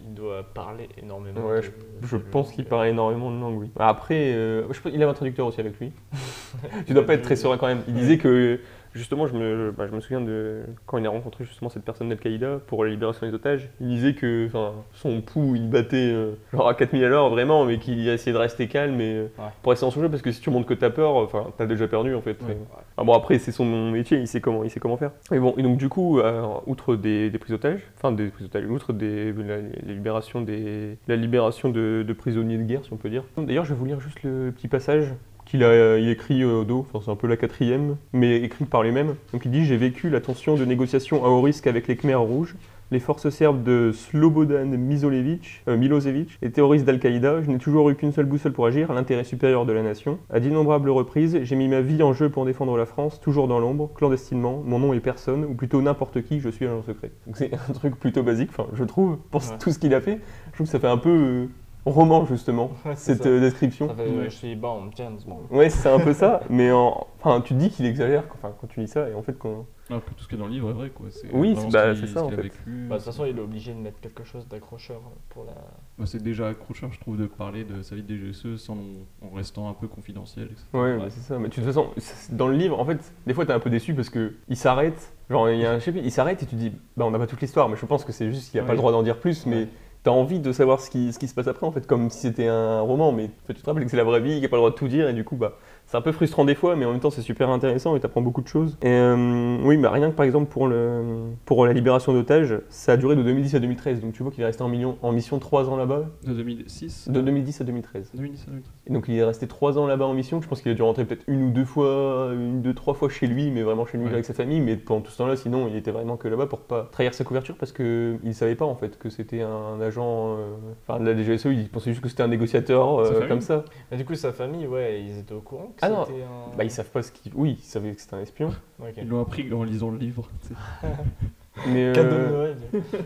il 0.04 0.14
doit 0.14 0.42
parler 0.42 0.88
énormément. 1.00 1.40
Ouais, 1.46 1.60
de- 1.60 1.66
je 2.02 2.16
de 2.16 2.22
pense 2.22 2.50
qu'il 2.52 2.64
parle 2.64 2.88
énormément 2.88 3.30
de 3.30 3.38
langues, 3.40 3.58
oui. 3.60 3.70
Après, 3.78 4.32
euh, 4.34 4.64
je 4.72 4.80
il 4.88 5.00
avait 5.02 5.10
un 5.10 5.14
traducteur 5.14 5.46
aussi 5.46 5.60
avec 5.60 5.78
lui. 5.78 5.92
tu 6.86 6.92
dois 6.94 7.04
pas 7.06 7.14
être 7.14 7.22
très 7.22 7.36
serein 7.36 7.56
quand 7.58 7.66
même. 7.66 7.80
Il 7.88 7.94
disait 7.94 8.18
que, 8.18 8.60
justement, 8.94 9.26
je 9.26 9.34
me, 9.34 9.70
bah, 9.76 9.86
je 9.88 9.94
me 9.94 10.00
souviens 10.00 10.20
de 10.20 10.62
quand 10.86 10.98
il 10.98 11.06
a 11.06 11.10
rencontré 11.10 11.44
justement 11.44 11.68
cette 11.70 11.84
personne 11.84 12.08
d'Al-Qaïda 12.08 12.60
pour 12.66 12.84
la 12.84 12.90
libération 12.90 13.26
des 13.26 13.34
otages. 13.34 13.68
Il 13.80 13.88
disait 13.88 14.14
que 14.14 14.48
son 14.94 15.20
pouls, 15.20 15.54
il 15.56 15.68
battait 15.68 15.96
euh, 16.12 16.32
genre 16.52 16.68
à 16.68 16.74
4000 16.74 17.04
à 17.04 17.08
l'heure 17.08 17.28
vraiment, 17.30 17.64
mais 17.64 17.78
qu'il 17.78 18.08
a 18.08 18.14
essayé 18.14 18.32
de 18.32 18.38
rester 18.38 18.66
calme 18.66 19.00
et, 19.00 19.14
euh, 19.14 19.22
Ouais. 19.38 19.44
pour 19.62 19.70
rester 19.70 19.86
dans 19.86 19.90
son 19.92 20.00
jeu 20.00 20.08
parce 20.08 20.22
que 20.22 20.32
si 20.32 20.40
tu 20.40 20.50
montres 20.50 20.66
que 20.66 20.74
t'as 20.74 20.90
peur, 20.90 21.14
enfin, 21.16 21.46
t'as 21.56 21.66
déjà 21.66 21.86
perdu 21.86 22.14
en 22.14 22.22
fait. 22.22 22.36
Ouais. 22.42 22.56
Ah 22.96 23.04
bon, 23.04 23.12
après, 23.12 23.38
c'est 23.38 23.52
son 23.52 23.64
métier, 23.92 24.18
il 24.18 24.26
sait 24.26 24.40
comment, 24.40 24.64
il 24.64 24.70
sait 24.70 24.80
comment 24.80 24.96
faire. 24.96 25.12
Et 25.32 25.38
bon, 25.38 25.54
et 25.56 25.62
donc 25.62 25.76
du 25.76 25.88
coup, 25.88 26.18
euh, 26.18 26.42
outre 26.66 26.96
des, 26.96 27.30
des 27.30 27.38
prises 27.38 27.52
d'otages, 27.52 27.82
enfin 27.96 28.10
des 28.10 28.28
prises 28.28 28.48
d'otages, 28.48 28.68
outre 28.68 28.92
des, 28.92 29.32
la, 29.32 29.58
la 29.58 29.92
libération 29.92 30.40
des, 30.40 30.96
la 31.06 31.14
libération 31.16 31.68
de, 31.68 32.04
de 32.06 32.12
prisonniers 32.12 32.56
de 32.58 32.64
guerre, 32.64 32.84
si 32.84 32.92
on 32.92 32.96
peut 32.96 33.10
dire. 33.10 33.22
D'ailleurs, 33.36 33.64
je 33.64 33.74
vais 33.74 33.78
vous 33.78 33.84
lire 33.86 34.00
juste 34.00 34.22
le 34.24 34.50
petit 34.50 34.66
passage 34.66 35.12
qu'il 35.48 35.64
a 35.64 35.68
euh, 35.68 35.98
il 36.00 36.08
écrit 36.10 36.42
euh, 36.42 36.60
au 36.60 36.64
dos, 36.64 36.86
enfin 36.88 37.02
c'est 37.04 37.10
un 37.10 37.16
peu 37.16 37.26
la 37.26 37.36
quatrième, 37.36 37.96
mais 38.12 38.36
écrit 38.36 38.64
par 38.64 38.82
lui-même. 38.82 39.14
Donc 39.32 39.44
il 39.44 39.50
dit 39.50 39.64
J'ai 39.64 39.76
vécu 39.76 40.10
la 40.10 40.20
tension 40.20 40.54
de 40.56 40.64
négociation 40.64 41.24
à 41.24 41.28
haut 41.28 41.40
risque 41.42 41.66
avec 41.66 41.88
les 41.88 41.96
Khmers 41.96 42.20
rouges. 42.20 42.54
Les 42.90 43.00
forces 43.00 43.28
serbes 43.28 43.62
de 43.64 43.92
Slobodan 43.92 44.64
Milosevic, 44.64 45.62
euh, 45.68 45.76
Milosevic, 45.76 46.38
les 46.40 46.50
terroristes 46.50 46.86
d'Al-Qaïda, 46.86 47.42
je 47.42 47.50
n'ai 47.50 47.58
toujours 47.58 47.90
eu 47.90 47.94
qu'une 47.94 48.12
seule 48.12 48.24
boussole 48.24 48.54
pour 48.54 48.64
agir, 48.64 48.90
l'intérêt 48.94 49.24
supérieur 49.24 49.66
de 49.66 49.72
la 49.72 49.82
nation. 49.82 50.18
À 50.30 50.40
d'innombrables 50.40 50.88
reprises, 50.88 51.38
j'ai 51.42 51.54
mis 51.54 51.68
ma 51.68 51.82
vie 51.82 52.02
en 52.02 52.14
jeu 52.14 52.30
pour 52.30 52.46
défendre 52.46 52.78
la 52.78 52.86
France, 52.86 53.20
toujours 53.20 53.46
dans 53.46 53.58
l'ombre, 53.58 53.90
clandestinement. 53.94 54.62
Mon 54.64 54.78
nom 54.78 54.94
est 54.94 55.00
personne, 55.00 55.44
ou 55.44 55.52
plutôt 55.52 55.82
n'importe 55.82 56.22
qui, 56.22 56.40
je 56.40 56.48
suis 56.48 56.64
agent 56.64 56.82
secret. 56.82 57.10
Donc 57.26 57.36
c'est 57.36 57.50
un 57.68 57.72
truc 57.74 57.94
plutôt 58.00 58.22
basique, 58.22 58.48
enfin 58.56 58.66
je 58.72 58.84
trouve, 58.84 59.18
pour 59.30 59.42
Ouais. 59.42 59.58
tout 59.60 59.70
ce 59.70 59.78
qu'il 59.78 59.92
a 59.92 60.00
fait. 60.00 60.18
Je 60.48 60.52
trouve 60.54 60.66
que 60.66 60.72
ça 60.72 60.80
fait 60.80 60.86
un 60.88 60.96
peu 60.96 61.10
euh, 61.10 61.46
roman 61.90 62.24
justement, 62.26 62.70
Ouais, 62.84 62.96
cette 62.96 63.22
ça. 63.22 63.28
euh, 63.28 63.40
description. 63.40 63.88
Ça 63.88 63.94
fait, 63.94 64.02
euh, 64.02 64.24
je 64.24 64.28
suis 64.30 64.56
bon, 64.56 64.90
James 64.96 65.18
Bond. 65.26 65.40
Ouais, 65.50 65.70
c'est 65.70 65.88
un 65.88 66.00
peu 66.00 66.12
ça, 66.12 66.40
mais 66.50 66.70
en... 66.72 67.06
enfin, 67.20 67.40
tu 67.40 67.54
te 67.54 67.58
dis 67.58 67.70
qu'il 67.70 67.86
exagère 67.86 68.24
enfin, 68.34 68.54
quand 68.60 68.66
tu 68.66 68.80
lis 68.80 68.88
ça, 68.88 69.08
et 69.08 69.14
en 69.14 69.22
fait, 69.22 69.38
quand... 69.38 69.66
Tout 69.88 69.94
ce 70.22 70.28
qui 70.28 70.34
est 70.34 70.38
dans 70.38 70.44
le 70.48 70.52
livre 70.52 70.68
est 70.68 70.74
vrai, 70.74 70.90
quoi. 70.90 71.06
C'est 71.08 71.28
Oui, 71.32 71.56
c'est- 71.56 71.70
bah, 71.72 71.94
ce 71.94 72.00
qu'il- 72.00 72.08
c'est 72.08 72.12
ça, 72.14 72.20
ce 72.20 72.24
en 72.26 72.28
qu'il 72.28 72.34
a 72.34 72.42
fait. 72.42 72.42
vécu. 72.42 72.58
Bah, 72.90 72.96
de 72.96 73.00
toute 73.00 73.04
façon, 73.06 73.24
il 73.24 73.38
est 73.38 73.40
obligé 73.40 73.72
de 73.72 73.78
mettre 73.78 73.98
quelque 74.00 74.22
chose 74.22 74.46
d'accrocheur 74.46 75.00
pour 75.30 75.44
la. 75.44 75.52
Bah, 75.98 76.04
c'est 76.04 76.22
déjà 76.22 76.48
accrocheur, 76.48 76.92
je 76.92 77.00
trouve, 77.00 77.16
de 77.16 77.24
parler 77.26 77.64
de 77.64 77.80
sa 77.80 77.94
vie 77.94 78.02
de 78.02 78.14
DGSE 78.14 78.56
sans, 78.58 78.76
en 79.22 79.34
restant 79.34 79.66
un 79.66 79.72
peu 79.72 79.88
confidentiel, 79.88 80.44
etc. 80.52 80.62
Ouais, 80.74 80.98
bah, 80.98 81.06
c'est 81.08 81.22
ça. 81.22 81.38
Mais 81.38 81.48
de 81.48 81.54
toute 81.54 81.64
façon, 81.64 81.86
dans 82.32 82.48
le 82.48 82.54
livre, 82.56 82.78
en 82.78 82.84
fait, 82.84 82.98
des 83.26 83.32
fois, 83.32 83.46
t'es 83.46 83.54
un 83.54 83.60
peu 83.60 83.70
déçu 83.70 83.94
parce 83.94 84.10
que 84.10 84.34
il 84.50 84.58
s'arrête. 84.58 85.14
Genre, 85.30 85.48
il 85.48 85.58
y 85.60 85.64
a 85.64 85.72
un 85.72 85.78
chapitre, 85.80 86.04
il 86.04 86.12
s'arrête 86.12 86.42
et 86.42 86.46
tu 86.46 86.54
te 86.54 86.60
dis, 86.60 86.70
bah, 86.98 87.06
on 87.06 87.10
n'a 87.10 87.18
pas 87.18 87.26
toute 87.26 87.40
l'histoire, 87.40 87.70
mais 87.70 87.76
je 87.76 87.86
pense 87.86 88.04
que 88.04 88.12
c'est 88.12 88.30
juste 88.30 88.50
qu'il 88.50 88.60
n'y 88.60 88.64
a 88.64 88.64
pas 88.64 88.72
Ouais. 88.72 88.74
le 88.76 88.80
droit 88.80 88.92
d'en 88.92 89.02
dire 89.02 89.16
plus, 89.18 89.46
mais 89.46 89.56
Ouais. 89.56 89.68
T'as 90.08 90.14
envie 90.14 90.40
de 90.40 90.52
savoir 90.52 90.80
ce 90.80 90.88
qui, 90.88 91.12
se 91.12 91.34
passe 91.34 91.48
après, 91.48 91.66
en 91.66 91.70
fait, 91.70 91.86
comme 91.86 92.08
si 92.08 92.20
c'était 92.20 92.46
un 92.46 92.80
roman, 92.80 93.12
mais 93.12 93.28
tu 93.46 93.52
te 93.52 93.66
rappelles 93.66 93.84
que 93.84 93.90
c'est 93.90 93.98
la 93.98 94.04
vraie 94.04 94.20
vie, 94.20 94.30
qu'il 94.30 94.40
n'y 94.40 94.46
a 94.46 94.48
pas 94.48 94.56
le 94.56 94.60
droit 94.60 94.70
de 94.70 94.74
tout 94.74 94.88
dire, 94.88 95.06
et 95.06 95.12
du 95.12 95.22
coup, 95.22 95.36
bah, 95.36 95.58
c'est 95.88 95.96
un 95.96 96.02
peu 96.02 96.12
frustrant 96.12 96.44
des 96.44 96.54
fois, 96.54 96.76
mais 96.76 96.84
en 96.84 96.90
même 96.92 97.00
temps, 97.00 97.08
c'est 97.10 97.22
super 97.22 97.48
intéressant 97.48 97.96
et 97.96 98.00
t'apprends 98.00 98.20
beaucoup 98.20 98.42
de 98.42 98.46
choses. 98.48 98.76
Et 98.82 98.88
euh, 98.90 99.56
oui, 99.64 99.78
bah, 99.78 99.90
rien 99.90 100.10
que 100.10 100.14
par 100.14 100.26
exemple 100.26 100.46
pour, 100.50 100.68
le, 100.68 101.02
pour 101.46 101.64
la 101.66 101.72
libération 101.72 102.12
d'otages, 102.12 102.60
ça 102.68 102.92
a 102.92 102.96
duré 102.98 103.16
de 103.16 103.22
2010 103.22 103.54
à 103.54 103.58
2013, 103.58 104.00
donc 104.02 104.12
tu 104.12 104.22
vois 104.22 104.30
qu'il 104.30 104.42
est 104.42 104.46
resté 104.46 104.62
en, 104.62 104.68
million, 104.68 104.98
en 105.02 105.12
mission 105.12 105.38
3 105.38 105.70
ans 105.70 105.76
là-bas, 105.76 106.04
De 106.26 106.34
2006 106.34 107.08
de 107.08 107.20
2010 107.22 107.60
à 107.62 107.64
2013. 107.64 108.10
2010 108.14 108.42
à 108.42 108.50
2013. 108.50 108.72
Et 108.86 108.92
donc 108.92 109.04
il 109.08 109.14
est 109.16 109.24
resté 109.24 109.46
trois 109.46 109.78
ans 109.78 109.86
là-bas 109.86 110.04
en 110.06 110.12
mission. 110.14 110.40
Je 110.42 110.48
pense 110.48 110.60
qu'il 110.60 110.70
a 110.70 110.74
dû 110.74 110.82
rentrer 110.82 111.04
peut-être 111.06 111.24
une 111.26 111.44
ou 111.44 111.50
deux 111.50 111.64
fois, 111.64 112.30
une, 112.34 112.60
deux, 112.60 112.74
trois 112.74 112.92
fois 112.94 113.08
chez 113.08 113.26
lui, 113.26 113.50
mais 113.50 113.62
vraiment 113.62 113.86
chez 113.86 113.96
lui 113.96 114.04
Ouais. 114.04 114.12
avec 114.12 114.24
sa 114.26 114.34
famille. 114.34 114.60
Mais 114.60 114.76
pendant 114.76 115.00
tout 115.00 115.10
ce 115.10 115.18
temps-là, 115.18 115.36
sinon, 115.36 115.68
il 115.68 115.76
était 115.76 115.90
vraiment 115.90 116.16
que 116.16 116.28
là-bas 116.28 116.46
pour 116.46 116.60
pas 116.60 116.88
trahir 116.92 117.14
sa 117.14 117.24
couverture 117.24 117.56
parce 117.56 117.72
que 117.72 118.16
il 118.24 118.34
savait 118.34 118.54
pas 118.54 118.64
en 118.66 118.74
fait 118.74 118.98
que 118.98 119.08
c'était 119.10 119.40
un 119.42 119.80
agent, 119.80 120.36
euh, 120.38 120.54
enfin 120.86 121.00
de 121.00 121.06
la 121.10 121.14
DGSE. 121.16 121.46
Il 121.46 121.68
pensait 121.70 121.90
juste 121.90 122.02
que 122.02 122.08
c'était 122.10 122.22
un 122.22 122.28
négociateur 122.28 122.98
euh, 123.00 123.26
comme 123.26 123.40
ça. 123.40 123.64
Mais 123.90 123.96
du 123.96 124.04
coup, 124.04 124.14
sa 124.14 124.32
famille, 124.32 124.66
ouais, 124.66 125.02
ils 125.02 125.18
étaient 125.18 125.34
au 125.34 125.40
courant 125.40 125.72
que 125.80 125.86
Ah 125.86 125.88
non. 125.90 126.04
c'était 126.06 126.22
un. 126.22 126.56
Bah 126.56 126.64
ils 126.64 126.70
savent 126.70 126.90
pas 126.90 127.02
ce 127.02 127.12
qu'il. 127.12 127.32
Oui, 127.34 127.56
ils 127.60 127.64
savaient 127.64 127.92
que 127.94 128.00
c'était 128.00 128.14
un 128.14 128.20
espion. 128.20 128.50
Ils 128.96 129.08
l'ont 129.08 129.20
appris 129.22 129.52
en 129.52 129.64
lisant 129.64 129.90
le 129.90 129.98
livre. 129.98 130.28
Mais 131.66 131.86
euh, 131.86 131.92
Cadeau 131.92 132.16
de 132.16 132.26
Noël. 132.28 132.56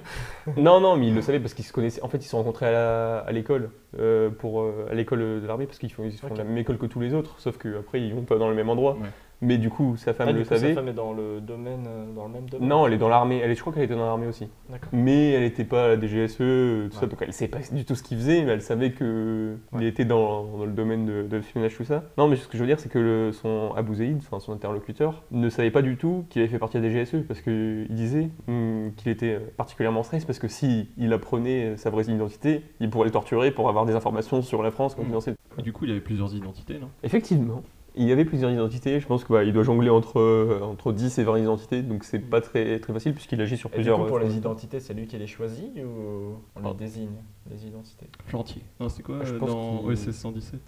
non, 0.59 0.79
non, 0.81 0.95
mais 0.97 1.07
ils 1.09 1.15
le 1.15 1.23
savaient 1.23 1.41
parce 1.41 1.55
qu'ils 1.55 1.65
se 1.65 1.73
connaissaient. 1.73 2.03
En 2.03 2.09
fait, 2.09 2.19
ils 2.19 2.25
se 2.25 2.29
sont 2.31 2.37
rencontrés 2.37 2.67
à 2.67 2.71
la- 2.73 3.19
à 3.21 3.33
l'école 3.33 3.71
euh, 3.99 4.29
pour 4.29 4.61
euh, 4.61 4.87
à 4.91 4.95
l'école 4.95 5.21
de 5.21 5.47
l'armée 5.47 5.65
parce 5.65 5.79
qu'ils 5.79 5.91
font, 5.91 6.05
ils 6.05 6.13
font 6.13 6.35
la 6.35 6.45
même 6.45 6.59
école 6.59 6.77
que 6.77 6.85
tous 6.85 7.01
les 7.01 7.15
autres, 7.15 7.37
sauf 7.39 7.57
qu'après 7.57 8.03
ils 8.03 8.15
vont 8.15 8.23
pas 8.25 8.37
dans 8.37 8.51
le 8.51 8.55
même 8.55 8.69
endroit. 8.69 8.93
Ouais. 8.97 9.09
Mais 9.43 9.59
du 9.59 9.69
coup, 9.71 9.97
sa 9.97 10.15
femme 10.15 10.29
Ah, 10.29 10.33
le 10.33 10.39
coup, 10.43 10.49
sa 10.49 10.57
savait. 10.57 10.73
femme 10.73 10.87
est 10.89 10.93
dans 10.93 11.13
le 11.13 11.41
domaine, 11.41 11.85
euh, 11.89 12.15
dans 12.15 12.27
le 12.27 12.33
même 12.33 12.49
domaine. 12.49 12.69
Non, 12.69 12.87
elle 12.87 12.93
est 12.93 12.99
dans 12.99 13.09
l'armée. 13.09 13.41
Elle 13.43 13.51
est, 13.51 13.55
je 13.57 13.61
crois 13.61 13.73
qu'elle 13.73 13.83
était 13.83 13.95
dans 13.97 14.07
l'armée 14.07 14.29
aussi. 14.29 14.49
D'accord. 14.71 14.89
Mais 14.93 15.33
elle 15.33 15.43
n'était 15.43 15.65
pas 15.65 15.85
à 15.87 15.89
la 15.89 15.97
DGSE, 16.01 16.37
tout 16.37 16.91
ça, 16.93 17.03
Ouais. 17.03 17.09
donc 17.09 17.19
elle 17.23 17.33
savait 17.33 17.51
pas 17.51 17.59
du 17.73 17.85
tout 17.85 17.95
ce 17.97 18.03
qu'il 18.05 18.17
faisait, 18.19 18.43
mais 18.45 18.53
elle 18.53 18.63
savait 18.63 18.93
que 18.93 19.57
il 19.73 19.79
Ouais. 19.79 19.87
était 19.87 20.05
dans, 20.05 20.45
dans 20.45 20.65
le 20.65 20.71
domaine 20.73 21.05
de, 21.07 21.23
de 21.25 21.37
l'espionnage, 21.37 21.77
tout 21.77 21.85
ça. 21.85 22.05
Non, 22.17 22.29
mais 22.29 22.37
ce 22.37 22.47
que 22.47 22.57
je 22.57 22.63
veux 22.63 22.69
dire, 22.69 22.79
c'est 22.79 22.89
que 22.89 22.99
le- 23.01 23.33
son 23.33 23.73
Abou 23.77 23.95
Zaïd, 23.95 24.19
enfin 24.19 24.39
son 24.39 24.53
interlocuteur, 24.53 25.25
ne 25.33 25.49
savait 25.49 25.73
pas 25.73 25.83
du 25.83 25.97
tout 25.97 26.25
qu'il 26.31 26.41
avait 26.41 26.51
fait 26.51 26.61
partie 26.61 26.79
de 26.79 26.83
la 26.87 26.91
DGSE, 26.91 27.25
parce 27.27 27.41
qu'il 27.41 27.89
disait 27.91 28.31
hum, 28.49 28.93
qu'il 28.97 29.11
était 29.11 29.39
particulièrement 29.57 30.05
stressé, 30.05 30.25
parce 30.25 30.39
que 30.39 30.49
si 30.49 30.89
il 30.97 31.13
apprenait 31.13 31.77
sa 31.77 31.91
vraie 31.91 32.05
identité, 32.05 32.63
il 32.79 32.91
pourrait 32.91 33.07
le 33.07 33.11
torturer 33.13 33.51
pour 33.51 33.69
avoir 33.69 33.87
des 33.87 33.95
informations 33.97 34.41
sur 34.41 34.63
la 34.63 34.71
France 34.71 34.95
confidentielle. 34.95 35.35
Et 35.59 35.63
du 35.63 35.73
coup, 35.73 35.85
il 35.85 35.91
avait 35.91 36.01
plusieurs 36.01 36.33
identités, 36.35 36.79
non? 36.79 36.89
Effectivement. 37.03 37.63
Il 37.95 38.05
y 38.09 38.13
avait 38.13 38.25
plusieurs 38.25 38.51
identités, 38.51 39.01
je 39.01 39.07
pense 39.07 39.25
qu'il 39.25 39.53
doit 39.53 39.63
jongler 39.63 39.91
entre, 39.91 40.19
euh, 40.19 40.61
entre 40.63 40.93
10 40.93 41.19
et 41.19 41.25
20 41.25 41.39
identités, 41.41 41.83
donc 41.83 42.05
c'est 42.05 42.19
pas 42.19 42.41
très, 42.41 42.79
très 42.81 42.93
facile 42.93 43.13
puisqu'il 43.13 43.41
agit 43.41 43.59
sur 43.59 43.69
Et 43.69 43.73
du 43.73 43.75
plusieurs. 43.77 43.99
coup, 44.01 44.07
pour 44.07 44.17
euh, 44.17 44.23
les 44.23 44.35
identités, 44.37 44.81
c'est 44.81 44.95
lui 44.95 45.07
qui 45.07 45.19
les 45.19 45.27
choisit 45.27 45.67
ou 45.77 46.37
on 46.57 46.61
les 46.63 46.69
Ah. 46.71 46.75
désigne, 46.79 47.11
les 47.51 47.67
identités? 47.67 48.07
Chantier. 48.31 48.63
Non, 48.81 48.89
c'était 48.89 49.03
quoi 49.03 49.23
Je 49.25 49.35
euh, 49.35 49.39
pense 49.39 49.51
dans 49.51 49.79
qu'il- 49.81 49.89
OSS 49.91 50.11
117 50.13 50.61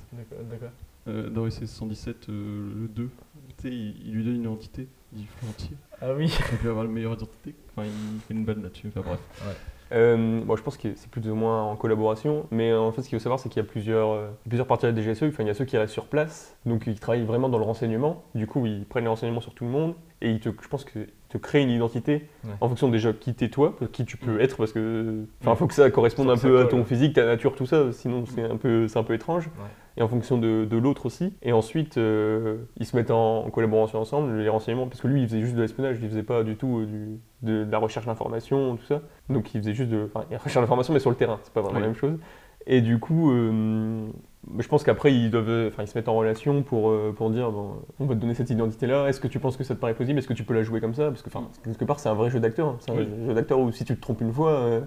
D'accord. 0.51 0.69
Euh, 1.09 1.31
Dans 1.31 1.43
OSS 1.43 1.65
117, 1.67 2.29
euh, 2.29 2.73
le 2.83 2.89
2, 2.89 3.09
tu 3.59 3.63
sais, 3.63 3.69
il, 3.75 3.95
il 4.07 4.13
lui 4.15 4.25
donne 4.25 4.35
une 4.37 4.43
identité. 4.43 4.89
Il 5.13 5.21
dit 5.21 5.27
Chantier. 5.41 5.77
Ah 6.03 6.13
oui. 6.15 6.31
Il 6.53 6.59
peut 6.59 6.71
avoir 6.71 6.85
la 6.85 6.91
meilleure 6.91 7.13
identité. 7.15 7.55
Enfin, 7.77 7.87
il 7.87 8.21
fait 8.21 8.35
une 8.35 8.45
vanne 8.45 8.63
là-dessus. 8.63 8.89
Enfin 8.89 9.01
bref. 9.03 9.21
Euh, 9.93 10.41
bon, 10.45 10.57
je 10.57 10.63
pense 10.63 10.77
que 10.77 10.89
c'est 10.97 11.11
plus 11.11 11.29
ou 11.31 11.35
moins 11.35 11.63
en 11.63 11.77
collaboration, 11.77 12.47
mais 12.51 12.73
en 12.75 12.91
fait, 12.91 13.03
ce 13.03 13.09
qu'il 13.09 13.19
faut 13.19 13.23
savoir, 13.23 13.39
c'est 13.39 13.49
qu'il 13.49 13.63
y 13.63 13.65
a 13.65 13.69
plusieurs, 13.69 14.11
euh, 14.11 14.29
plusieurs 14.49 14.67
parties 14.67 14.87
de 14.87 14.91
la 14.91 14.97
DGSE. 15.03 15.25
Enfin, 15.25 15.43
il 15.43 15.47
y 15.47 15.51
a 15.51 15.55
ceux 15.55 15.65
qui 15.67 15.77
restent 15.77 15.93
sur 15.93 16.07
place, 16.07 16.57
donc 16.67 16.87
ils 16.87 16.99
travaillent 16.99 17.25
vraiment 17.25 17.49
dans 17.49 17.59
le 17.59 17.65
renseignement. 17.65 18.25
Du 18.35 18.47
coup, 18.47 18.65
ils 18.67 18.87
prennent 18.87 19.05
les 19.05 19.11
renseignements 19.11 19.41
sur 19.41 19.55
tout 19.55 19.65
le 19.65 19.71
monde 19.71 19.95
et 20.23 20.31
ils 20.31 20.41
te, 20.41 20.49
je 20.63 20.69
pense 20.69 20.85
que 20.85 21.01
te 21.29 21.39
créent 21.39 21.63
une 21.63 21.71
identité 21.71 22.29
Ouais. 22.45 22.51
en 22.61 22.69
fonction 22.69 22.89
déjà 22.89 23.13
qui 23.13 23.35
t'es 23.35 23.49
toi, 23.49 23.75
qui 23.93 24.05
tu 24.05 24.17
peux 24.17 24.41
être, 24.41 24.57
parce 24.57 24.73
que 24.73 25.25
enfin, 25.43 25.53
Mm. 25.53 25.57
faut 25.57 25.67
que 25.67 25.75
ça 25.75 25.91
corresponde 25.91 26.31
un 26.31 26.37
peu 26.37 26.61
à 26.61 26.65
ton 26.67 26.85
physique, 26.85 27.15
ta 27.15 27.25
nature, 27.27 27.55
tout 27.55 27.67
ça. 27.67 27.93
Sinon, 27.93 28.25
c'est 28.27 28.43
un 28.43 28.57
peu, 28.57 28.87
un 28.95 29.03
peu 29.03 29.15
étrange. 29.15 29.47
Ouais. 29.47 29.65
Et 29.97 30.03
en 30.03 30.09
fonction 30.09 30.39
de, 30.39 30.65
de 30.65 30.77
l'autre 30.77 31.07
aussi. 31.07 31.33
Et 31.43 31.53
ensuite, 31.53 31.99
euh, 31.99 32.57
ils 32.79 32.87
se 32.87 32.97
mettent 32.97 33.13
en, 33.13 33.45
en 33.47 33.51
collaboration 33.51 34.01
ensemble, 34.01 34.37
les 34.39 34.49
renseignements, 34.49 34.89
parce 34.89 35.01
que 35.01 35.07
lui, 35.07 35.23
il 35.23 35.29
faisait 35.29 35.41
juste 35.41 35.55
de 35.55 35.61
l'espionnage, 35.63 35.99
il 36.03 36.09
faisait 36.09 36.25
pas 36.25 36.43
du 36.43 36.57
tout 36.57 36.81
euh, 36.81 36.87
du- 36.87 37.21
de, 37.43 37.65
de 37.65 37.71
la 37.71 37.79
recherche 37.79 38.07
d'informations, 38.07 38.77
tout 38.77 38.85
ça. 38.87 39.03
Donc 39.29 39.55
il 39.55 39.61
faisait 39.61 39.75
juste 39.75 39.91
de 39.91 40.05
enfin, 40.13 40.27
il 40.31 40.37
recherche 40.37 40.57
d'informations, 40.65 40.93
mais 40.93 40.99
sur 41.01 41.11
le 41.11 41.17
terrain, 41.17 41.39
c'est 41.45 41.53
pas 41.53 41.61
vraiment 41.61 41.77
Oui. 41.77 41.83
la 41.83 41.89
même 41.89 41.97
chose. 41.97 42.19
Et 42.67 42.81
du 42.81 42.99
coup, 42.99 43.31
euh, 43.31 44.07
je 44.59 44.67
pense 44.69 44.83
qu'après, 44.85 45.13
ils 45.15 45.31
doivent, 45.31 45.69
enfin, 45.69 45.83
ils 45.83 45.87
se 45.87 45.97
mettent 45.97 46.09
en 46.09 46.17
relation 46.17 46.63
pour, 46.63 46.89
euh, 46.91 47.13
pour 47.15 47.31
dire, 47.31 47.53
bon, 47.53 47.75
on 48.01 48.07
va 48.07 48.15
te 48.15 48.21
donner 48.21 48.35
cette 48.35 48.49
identité-là, 48.51 49.07
est-ce 49.09 49.21
que 49.21 49.29
tu 49.29 49.39
penses 49.39 49.57
que 49.59 49.65
ça 49.65 49.75
te 49.75 49.81
paraît 49.81 49.95
plausible, 49.95 50.19
est-ce 50.19 50.27
que 50.29 50.33
tu 50.33 50.45
peux 50.45 50.55
la 50.55 50.63
jouer 50.63 50.81
comme 50.81 50.95
ça? 50.95 51.09
Parce 51.09 51.23
que, 51.23 51.29
enfin, 51.29 51.49
quelque 51.63 51.85
part, 51.85 52.01
c'est 52.01 52.09
un 52.09 52.15
vrai 52.15 52.31
jeu 52.31 52.41
d'acteur. 52.41 52.69
hein. 52.69 52.77
C'est 52.81 52.91
un 52.91 52.97
Oui. 52.97 53.07
jeu 53.27 53.35
d'acteur 53.35 53.61
où 53.61 53.71
si 53.71 53.85
tu 53.85 53.95
te 53.95 54.01
trompes 54.01 54.23
une 54.23 54.33
fois, 54.33 54.51
euh, 54.53 54.81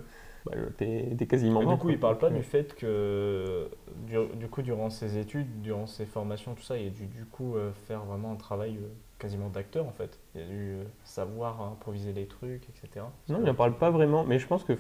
bah, 0.46 0.54
t'es 0.78 1.28
quasiment 1.28 1.62
mort. 1.62 1.74
du 1.74 1.78
coup, 1.80 1.88
quoi. 1.88 1.92
il 1.94 2.00
parle 2.00 2.18
pas 2.18 2.30
du 2.30 2.44
fait 2.44 2.76
que, 2.76 3.70
du, 4.06 4.16
du 4.36 4.48
coup, 4.48 4.62
durant 4.62 4.90
ses 4.90 5.18
études, 5.18 5.62
durant 5.62 5.88
ses 5.88 6.06
formations, 6.06 6.54
tout 6.56 6.64
ça, 6.64 6.78
il 6.78 6.88
a 6.88 6.90
dû 6.90 7.06
du 7.08 7.26
coup 7.26 7.56
euh, 7.56 7.72
faire 7.74 8.04
vraiment 8.06 8.32
un 8.32 8.36
travail 8.36 8.78
euh, 8.78 8.88
quasiment 9.20 9.50
d'acteur 9.50 9.86
en 9.88 9.92
fait. 9.92 10.20
Il 10.36 10.42
a 10.42 10.46
dû 10.46 10.54
euh, 10.54 10.84
savoir 11.04 11.62
improviser 11.62 12.14
les 12.14 12.26
trucs, 12.28 12.64
etc. 12.70 13.06
Non, 13.30 13.38
il 13.40 13.46
n'en 13.46 13.54
parle 13.56 13.74
pas 13.74 13.90
vraiment, 13.90 14.24
mais 14.24 14.38
je 14.40 14.46
pense 14.48 14.64
que 14.64 14.74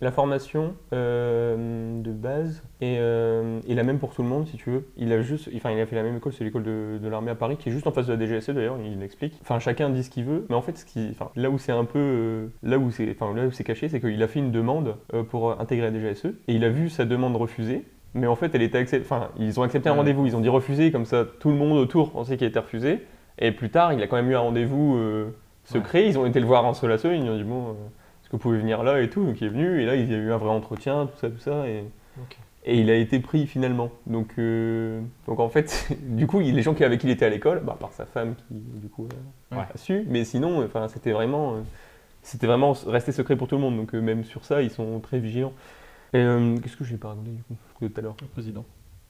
la 0.00 0.10
formation 0.10 0.74
euh, 0.92 2.00
de 2.02 2.10
base 2.12 2.62
est, 2.80 2.96
euh, 2.98 3.60
est 3.68 3.74
la 3.74 3.82
même 3.82 3.98
pour 3.98 4.14
tout 4.14 4.22
le 4.22 4.28
monde, 4.28 4.46
si 4.48 4.56
tu 4.56 4.70
veux. 4.70 4.86
Il 4.96 5.12
a 5.12 5.20
juste, 5.20 5.50
enfin, 5.54 5.70
il 5.70 5.80
a 5.80 5.86
fait 5.86 5.96
la 5.96 6.02
même 6.02 6.16
école, 6.16 6.32
c'est 6.32 6.44
l'école 6.44 6.62
de, 6.62 6.98
de 7.02 7.08
l'armée 7.08 7.30
à 7.30 7.34
Paris, 7.34 7.56
qui 7.56 7.68
est 7.68 7.72
juste 7.72 7.86
en 7.86 7.92
face 7.92 8.06
de 8.06 8.14
la 8.14 8.26
DGSE 8.26 8.50
d'ailleurs, 8.50 8.78
il 8.84 8.98
l'explique. 9.00 9.38
Enfin, 9.42 9.58
chacun 9.58 9.90
dit 9.90 10.02
ce 10.02 10.10
qu'il 10.10 10.24
veut, 10.24 10.46
mais 10.48 10.54
en 10.54 10.62
fait, 10.62 10.78
ce 10.78 10.84
qui, 10.84 11.08
enfin, 11.10 11.30
là 11.36 11.50
où 11.50 11.58
c'est 11.58 11.72
un 11.72 11.84
peu, 11.84 11.98
euh, 11.98 12.46
là 12.62 12.78
où 12.78 12.90
c'est, 12.90 13.10
enfin, 13.10 13.34
là 13.34 13.46
où 13.46 13.50
c'est 13.52 13.64
caché, 13.64 13.88
c'est 13.88 14.00
qu'il 14.00 14.22
a 14.22 14.28
fait 14.28 14.38
une 14.40 14.50
demande 14.50 14.96
pour 15.30 15.60
intégrer 15.60 15.90
la 15.90 15.98
DGSE, 15.98 16.26
et 16.48 16.54
il 16.54 16.64
a 16.64 16.68
vu 16.70 16.88
sa 16.88 17.04
demande 17.04 17.36
refusée. 17.36 17.84
Mais 18.16 18.28
en 18.28 18.36
fait, 18.36 18.54
elle 18.54 18.62
était 18.62 18.78
acceptée. 18.78 19.04
Enfin, 19.04 19.30
ils 19.38 19.58
ont 19.58 19.64
accepté 19.64 19.88
un 19.88 19.92
Ouais. 19.92 19.98
rendez-vous. 19.98 20.24
Ils 20.24 20.36
ont 20.36 20.40
dit 20.40 20.48
refusé, 20.48 20.92
comme 20.92 21.04
ça, 21.04 21.24
tout 21.40 21.48
le 21.48 21.56
monde 21.56 21.76
autour 21.76 22.12
pensait 22.12 22.36
qu'il 22.36 22.46
était 22.46 22.60
refusé. 22.60 23.00
Et 23.38 23.52
plus 23.52 23.70
tard, 23.70 23.92
il 23.92 24.02
a 24.02 24.06
quand 24.06 24.16
même 24.16 24.30
eu 24.30 24.36
un 24.36 24.40
rendez-vous 24.40 24.96
euh, 24.96 25.34
secret. 25.64 26.06
Ils 26.06 26.18
ont 26.18 26.26
été 26.26 26.40
le 26.40 26.46
voir 26.46 26.64
en 26.64 26.74
solace. 26.74 27.04
Ils 27.04 27.22
lui 27.22 27.28
ont 27.28 27.36
dit 27.36 27.44
bon, 27.44 27.68
euh, 27.68 27.72
est-ce 27.72 28.28
que 28.28 28.32
vous 28.32 28.38
pouvez 28.38 28.58
venir 28.58 28.82
là 28.82 29.00
et 29.00 29.10
tout. 29.10 29.24
Donc 29.24 29.40
il 29.40 29.46
est 29.46 29.50
venu. 29.50 29.82
Et 29.82 29.86
là, 29.86 29.96
il 29.96 30.10
y 30.10 30.14
a 30.14 30.18
eu 30.18 30.32
un 30.32 30.36
vrai 30.36 30.50
entretien, 30.50 31.06
tout 31.06 31.18
ça, 31.18 31.30
tout 31.30 31.38
ça. 31.38 31.66
Et, 31.68 31.84
il 32.66 32.88
a 32.88 32.94
été 32.94 33.18
pris 33.20 33.46
finalement. 33.46 33.90
Donc, 34.06 34.34
euh, 34.38 35.02
donc 35.26 35.38
en 35.38 35.50
fait, 35.50 35.88
du 36.00 36.26
coup, 36.26 36.40
les 36.40 36.62
gens 36.62 36.74
avec 36.80 37.00
qui 37.00 37.06
il 37.06 37.10
était 37.10 37.26
à 37.26 37.28
l'école, 37.28 37.60
bah, 37.62 37.74
à 37.74 37.76
part 37.76 37.92
sa 37.92 38.06
femme 38.06 38.34
qui 38.36 38.54
du 38.54 38.88
coup 38.88 39.06
Ouais. 39.52 39.58
a 39.58 39.76
su. 39.76 40.04
Mais 40.08 40.24
sinon, 40.24 40.64
enfin, 40.64 40.88
c'était 40.88 41.12
vraiment, 41.12 41.56
c'était 42.22 42.46
vraiment 42.46 42.72
resté 42.86 43.12
secret 43.12 43.36
pour 43.36 43.48
tout 43.48 43.56
le 43.56 43.60
monde. 43.60 43.76
Donc 43.76 43.92
même 43.92 44.24
sur 44.24 44.44
ça, 44.44 44.62
ils 44.62 44.70
sont 44.70 44.98
très 45.00 45.18
vigilants. 45.18 45.52
Et 46.14 46.24
qu'est-ce 46.62 46.76
que 46.76 46.84
j'ai 46.84 46.96
pas 46.96 47.08
raconté 47.08 47.32
du 47.32 47.42
coup 47.42 47.54
de 47.82 47.88
tout 47.88 48.00
à 48.00 48.02
l'heure? 48.02 48.16
Le 48.22 48.28
président. 48.28 48.64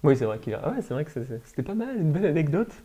Oui, 0.04 0.16
c'est 0.16 0.24
vrai 0.24 0.38
qu'il 0.38 0.54
a. 0.54 0.60
Ah 0.62 0.70
ouais, 0.70 0.82
c'est 0.82 0.94
vrai 0.94 1.04
que 1.04 1.10
c'était 1.10 1.62
pas 1.62 1.74
mal, 1.74 1.96
une 1.96 2.12
belle 2.12 2.26
anecdote. 2.26 2.70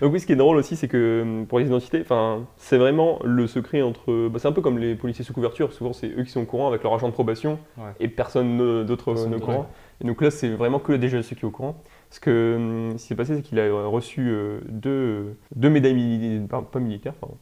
Donc 0.00 0.12
oui, 0.12 0.18
ce 0.18 0.26
qui 0.26 0.32
est 0.32 0.36
drôle 0.36 0.56
aussi, 0.56 0.74
c'est 0.74 0.88
que 0.88 1.22
hum, 1.22 1.46
pour 1.46 1.60
les 1.60 1.66
identités, 1.66 2.00
enfin, 2.00 2.44
c'est 2.56 2.76
vraiment 2.76 3.20
le 3.24 3.46
secret 3.46 3.80
entre. 3.82 4.28
bah, 4.28 4.38
c'est 4.40 4.48
un 4.48 4.52
peu 4.52 4.62
comme 4.62 4.78
les 4.78 4.96
policiers 4.96 5.24
sous 5.24 5.32
couverture. 5.32 5.72
Souvent, 5.72 5.92
c'est 5.92 6.08
eux 6.08 6.24
qui 6.24 6.30
sont 6.30 6.40
au 6.40 6.44
courant 6.44 6.66
avec 6.68 6.82
leur 6.82 6.92
agent 6.92 7.06
de 7.06 7.12
probation 7.12 7.58
Ouais. 7.78 7.92
et 8.00 8.08
personne 8.08 8.56
ne- 8.56 8.82
d'autre 8.82 9.14
n'est 9.28 9.36
au 9.36 9.40
courant. 9.40 9.70
Et 10.00 10.06
donc 10.06 10.20
là, 10.22 10.30
c'est 10.32 10.48
vraiment 10.48 10.80
que 10.80 10.92
la 10.92 10.98
DGSE 11.00 11.28
qui 11.28 11.34
est 11.34 11.44
au 11.44 11.50
courant. 11.50 11.82
Ce 12.10 12.18
que 12.18 12.56
hum, 12.56 12.90
ce 12.98 13.02
qui 13.02 13.08
s'est 13.08 13.14
passé, 13.14 13.36
c'est 13.36 13.42
qu'il 13.42 13.60
a 13.60 13.62
euh, 13.62 13.86
reçu 13.86 14.22
euh, 14.28 14.58
deux, 14.68 15.36
deux 15.54 15.70
médailles 15.70 15.94
militaires, 15.94 16.48
pas, 16.48 16.62
pas 16.62 16.80
militaires, 16.80 17.14
pardon, 17.14 17.36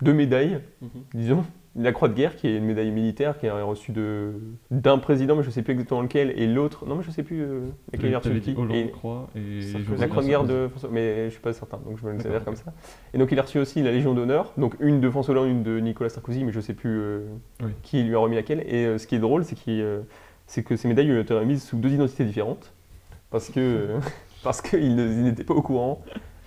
deux 0.00 0.14
médailles, 0.14 0.60
disons. 1.12 1.44
La 1.76 1.92
Croix 1.92 2.08
de 2.08 2.14
guerre, 2.14 2.34
qui 2.34 2.48
est 2.48 2.56
une 2.56 2.64
médaille 2.64 2.90
militaire, 2.90 3.38
qui 3.38 3.46
a 3.46 3.62
reçu 3.62 3.92
de 3.92 4.32
d'un 4.72 4.98
président, 4.98 5.36
mais 5.36 5.44
je 5.44 5.50
sais 5.50 5.62
plus 5.62 5.72
exactement 5.72 6.02
lequel, 6.02 6.32
et 6.36 6.48
l'autre, 6.48 6.84
non 6.84 6.96
mais 6.96 7.04
je 7.04 7.12
sais 7.12 7.22
plus 7.22 7.42
euh, 7.42 7.60
lequel 7.92 8.10
il 8.10 8.14
a 8.16 8.18
reçu 8.18 8.40
qui. 8.40 8.54
Hollande, 8.56 8.74
Et- 8.76 8.88
Croix 8.90 9.28
la 9.96 10.08
Croix 10.08 10.22
de 10.24 10.28
guerre 10.28 10.42
de 10.44 10.66
François, 10.68 10.90
mais 10.92 11.26
je 11.26 11.30
suis 11.30 11.40
pas 11.40 11.52
certain, 11.52 11.78
donc 11.86 11.96
je 11.98 12.04
vais 12.04 12.12
le 12.12 12.18
dire 12.18 12.44
comme 12.44 12.56
ça. 12.56 12.72
Et 13.14 13.18
donc 13.18 13.30
il 13.30 13.38
a 13.38 13.42
reçu 13.42 13.60
aussi 13.60 13.82
la 13.82 13.92
Légion 13.92 14.14
d'honneur, 14.14 14.52
donc 14.56 14.74
une 14.80 15.00
de 15.00 15.08
François 15.10 15.32
Hollande, 15.32 15.48
une 15.48 15.62
de 15.62 15.78
Nicolas 15.78 16.10
Sarkozy, 16.10 16.42
mais 16.42 16.50
je 16.50 16.60
sais 16.60 16.74
plus 16.74 16.90
euh, 17.00 17.20
Oui. 17.62 17.70
qui 17.82 18.02
lui 18.02 18.16
a 18.16 18.18
remis 18.18 18.34
laquelle. 18.34 18.64
Et 18.66 18.84
euh, 18.86 18.98
ce 18.98 19.06
qui 19.06 19.14
est 19.14 19.20
drôle, 19.20 19.44
c'est 19.44 19.54
qu'il, 19.54 19.80
euh, 19.80 20.00
c'est 20.48 20.64
que 20.64 20.74
ces 20.74 20.88
médailles 20.88 21.06
lui 21.06 21.18
ont 21.18 21.22
été 21.22 21.34
remises 21.34 21.62
sous 21.62 21.76
deux 21.76 21.90
identités 21.92 22.24
différentes, 22.24 22.72
parce 23.30 23.48
que 23.48 23.90
parce 24.42 24.60
qu'il 24.60 24.96
ne- 24.96 25.06
il 25.06 25.22
n'était 25.22 25.44
pas 25.44 25.54
au 25.54 25.62
courant. 25.62 26.02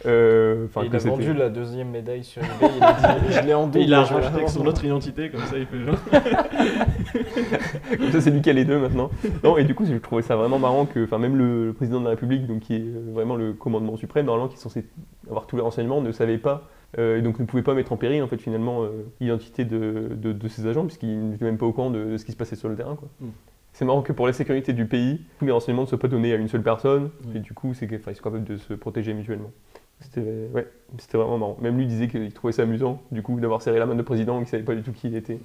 Euh, 0.05 0.67
il 0.81 0.89
que 0.89 0.95
a 0.95 0.99
vendu 0.99 1.33
la 1.33 1.49
deuxième 1.49 1.89
médaille 1.89 2.23
sur 2.23 2.41
eBay. 2.41 2.71
Il 2.77 2.83
a 2.83 3.19
dit 3.19 3.33
Je 3.33 3.41
l'ai 3.41 3.53
en 3.53 3.67
double. 3.67 3.83
Il 3.83 3.89
la 3.89 4.03
racheté 4.03 4.35
avec 4.35 4.49
son 4.49 4.65
autre 4.65 4.83
identité, 4.83 5.29
comme 5.29 5.41
ça 5.41 5.57
il 5.57 5.65
fait 5.65 5.79
genre. 5.79 5.97
Comme 7.97 8.11
ça, 8.11 8.21
c'est 8.21 8.31
lui 8.31 8.41
qui 8.41 8.49
a 8.49 8.53
les 8.53 8.65
deux 8.65 8.79
maintenant. 8.79 9.09
Non, 9.43 9.57
et 9.57 9.63
du 9.63 9.75
coup, 9.75 9.85
je 9.85 9.95
trouvais 9.95 10.21
ça 10.21 10.35
vraiment 10.35 10.59
marrant 10.59 10.85
que, 10.85 11.03
enfin, 11.03 11.17
même 11.17 11.35
le, 11.35 11.67
le 11.67 11.73
président 11.73 11.99
de 11.99 12.05
la 12.05 12.11
République, 12.11 12.47
donc 12.47 12.61
qui 12.61 12.75
est 12.75 12.79
euh, 12.81 13.11
vraiment 13.13 13.35
le 13.35 13.53
commandement 13.53 13.95
suprême, 13.97 14.25
normalement, 14.25 14.49
qui 14.49 14.55
est 14.55 14.59
censé 14.59 14.85
avoir 15.29 15.47
tous 15.47 15.55
les 15.55 15.61
renseignements, 15.61 16.01
ne 16.01 16.11
savait 16.11 16.37
pas, 16.37 16.67
euh, 16.97 17.17
et 17.19 17.21
donc 17.21 17.39
ne 17.39 17.45
pouvait 17.45 17.63
pas 17.63 17.73
mettre 17.73 17.91
en 17.91 17.97
péril, 17.97 18.23
en 18.23 18.27
fait, 18.27 18.37
finalement, 18.41 18.83
euh, 18.83 19.05
l'identité 19.19 19.65
de, 19.65 20.11
de, 20.15 20.33
de 20.33 20.47
ses 20.47 20.67
agents, 20.67 20.85
puisqu'il 20.85 21.29
n'était 21.29 21.45
même 21.45 21.57
pas 21.57 21.65
au 21.65 21.71
courant 21.71 21.91
de, 21.91 22.03
de 22.05 22.17
ce 22.17 22.25
qui 22.25 22.31
se 22.31 22.37
passait 22.37 22.55
sur 22.55 22.69
le 22.69 22.75
terrain, 22.75 22.95
quoi. 22.95 23.09
Mm. 23.21 23.27
C'est 23.75 23.85
marrant 23.85 24.03
que 24.03 24.13
pour 24.13 24.27
la 24.27 24.33
sécurité 24.33 24.71
du 24.71 24.85
pays, 24.85 25.21
tous 25.39 25.45
les 25.45 25.51
renseignements 25.51 25.81
ne 25.81 25.87
soient 25.87 25.97
pas 25.97 26.07
donnés 26.07 26.31
à 26.31 26.35
une 26.35 26.47
seule 26.47 26.61
personne, 26.61 27.09
Oui. 27.25 27.37
et 27.37 27.39
du 27.39 27.53
coup, 27.53 27.73
c'est 27.73 27.87
qu'ils 27.87 27.99
sont 27.99 28.23
capables 28.23 28.43
de 28.43 28.57
se 28.57 28.73
protéger 28.75 29.13
mutuellement. 29.15 29.51
C'était 29.99 30.21
ouais, 30.53 30.67
c'était 30.97 31.17
vraiment 31.17 31.37
marrant. 31.37 31.57
Même 31.61 31.77
lui 31.77 31.85
disait 31.87 32.07
qu'il 32.09 32.31
trouvait 32.33 32.51
ça 32.53 32.63
amusant, 32.63 33.01
du 33.11 33.21
coup, 33.21 33.39
d'avoir 33.39 33.61
serré 33.61 33.79
la 33.79 33.85
main 33.85 33.95
de 33.95 34.01
président 34.01 34.35
et 34.37 34.39
qu'il 34.39 34.49
savait 34.49 34.63
pas 34.63 34.75
du 34.75 34.83
tout 34.83 34.91
qui 34.91 35.07
il 35.07 35.15
était. 35.15 35.39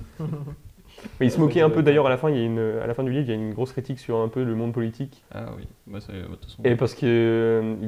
Mais 1.20 1.26
il 1.26 1.30
se 1.30 1.38
moquait 1.38 1.60
un 1.60 1.70
peu 1.70 1.82
d'ailleurs 1.84 2.06
à 2.06 2.10
la 2.10 2.16
fin, 2.16 2.28
il 2.28 2.36
y 2.36 2.40
a 2.40 2.44
une, 2.44 2.58
à 2.82 2.86
la 2.88 2.94
fin 2.94 3.04
du 3.04 3.12
livre, 3.12 3.22
il 3.24 3.28
y 3.28 3.32
a 3.32 3.36
une 3.36 3.52
grosse 3.54 3.70
critique 3.72 4.00
sur 4.00 4.18
un 4.18 4.26
peu 4.28 4.42
le 4.42 4.54
monde 4.56 4.72
politique. 4.72 5.22
Ah 5.32 5.46
oui, 5.56 5.64
bah, 5.86 6.00
c'est- 6.00 6.12
de 6.12 6.22
toute 6.26 6.44
façon. 6.44 6.62
Et 6.64 6.74
parce 6.74 6.94
qu'il 6.94 7.08
y 7.08 7.12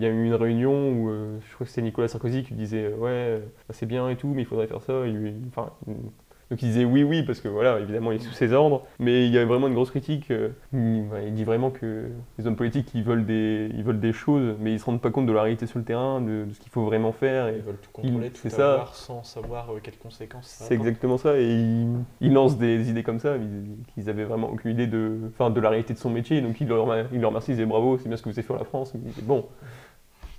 a 0.05 0.09
eu 0.09 0.25
une 0.27 0.35
réunion 0.35 0.93
où 0.93 1.11
euh, 1.11 1.39
je 1.49 1.55
crois 1.55 1.65
que 1.65 1.71
c'était 1.71 1.83
Nicolas 1.83 2.07
Sarkozy 2.07 2.45
qui 2.45 2.55
disait 2.55 2.85
euh, 2.85 2.97
Ouais, 2.97 3.09
euh, 3.11 3.39
bah, 3.69 3.75
c'est 3.75 3.87
bien 3.87 4.09
et 4.09 4.17
tout, 4.17 4.29
mais 4.29 4.43
il 4.43 4.47
faudrait 4.47 4.69
faire 4.69 4.83
ça. 4.83 5.07
Et 5.07 5.11
lui- 5.11 5.35
enfin, 5.49 5.71
il- 5.89 5.95
donc 6.51 6.63
il 6.63 6.69
disait 6.69 6.85
oui, 6.85 7.05
oui, 7.05 7.23
parce 7.23 7.41
que 7.41 7.47
voilà, 7.47 7.79
évidemment, 7.79 8.11
il 8.11 8.17
est 8.17 8.25
sous 8.25 8.33
ses 8.33 8.53
ordres. 8.53 8.83
Mais 8.99 9.25
il 9.27 9.33
y 9.33 9.39
a 9.39 9.45
vraiment 9.45 9.69
une 9.69 9.75
grosse 9.75 9.91
critique. 9.91 10.33
euh, 10.33 10.49
il, 10.73 11.33
dit 11.35 11.45
vraiment 11.45 11.71
que 11.71 12.07
les 12.39 12.47
hommes 12.47 12.57
politiques, 12.57 12.91
ils 12.93 13.05
veulent, 13.05 13.25
des, 13.25 13.71
ils 13.73 13.85
veulent 13.85 14.01
des 14.01 14.13
choses, 14.13 14.57
mais 14.59 14.73
ils 14.73 14.81
se 14.81 14.85
rendent 14.85 15.01
pas 15.01 15.11
compte 15.11 15.27
de 15.27 15.33
la 15.33 15.43
réalité 15.43 15.67
sur 15.67 15.79
le 15.79 15.85
terrain, 15.85 16.21
de, 16.21 16.47
de 16.47 16.53
ce 16.53 16.59
qu'il 16.59 16.73
faut 16.73 16.85
vraiment 16.85 17.13
faire. 17.13 17.47
Et 17.47 17.55
Ils 17.59 17.63
veulent 17.63 17.79
tout 17.81 17.91
contrôler, 17.93 18.31
tout 18.31 18.41
c'est 18.43 18.51
ça. 18.51 18.73
avoir 18.73 18.97
sans 18.97 19.23
savoir 19.23 19.71
euh, 19.71 19.79
quelles 19.81 19.97
conséquences 19.99 20.49
ça 20.49 20.65
C'est 20.65 20.75
exactement 20.75 21.19
ça, 21.19 21.39
et 21.39 21.45
il, 21.47 21.87
il 22.21 22.33
lance 22.33 22.59
des 22.59 22.91
idées 22.91 23.05
comme 23.05 23.21
ça, 23.21 23.37
ils, 23.37 23.77
ils 23.97 24.11
avaient 24.11 24.25
vraiment 24.25 24.51
aucune 24.51 24.73
idée 24.73 24.89
de, 24.89 25.19
enfin, 25.33 25.51
de 25.51 25.61
la 25.61 25.69
réalité 25.69 25.95
de 25.95 25.99
son 26.01 26.11
métier, 26.11 26.41
donc 26.41 26.61
il 26.61 26.67
leur, 26.67 26.85
il 27.13 27.21
leur 27.21 27.31
remercie, 27.31 27.53
il 27.53 27.55
disait 27.55 27.67
bravo, 27.67 27.97
c'est 27.99 28.09
bien 28.09 28.17
ce 28.17 28.23
que 28.23 28.29
vous 28.29 28.35
avez 28.35 28.43
fait 28.43 28.49
pour 28.49 28.57
la 28.57 28.65
France. 28.65 28.91
Il 28.97 29.03
disait 29.03 29.23
bon, 29.23 29.47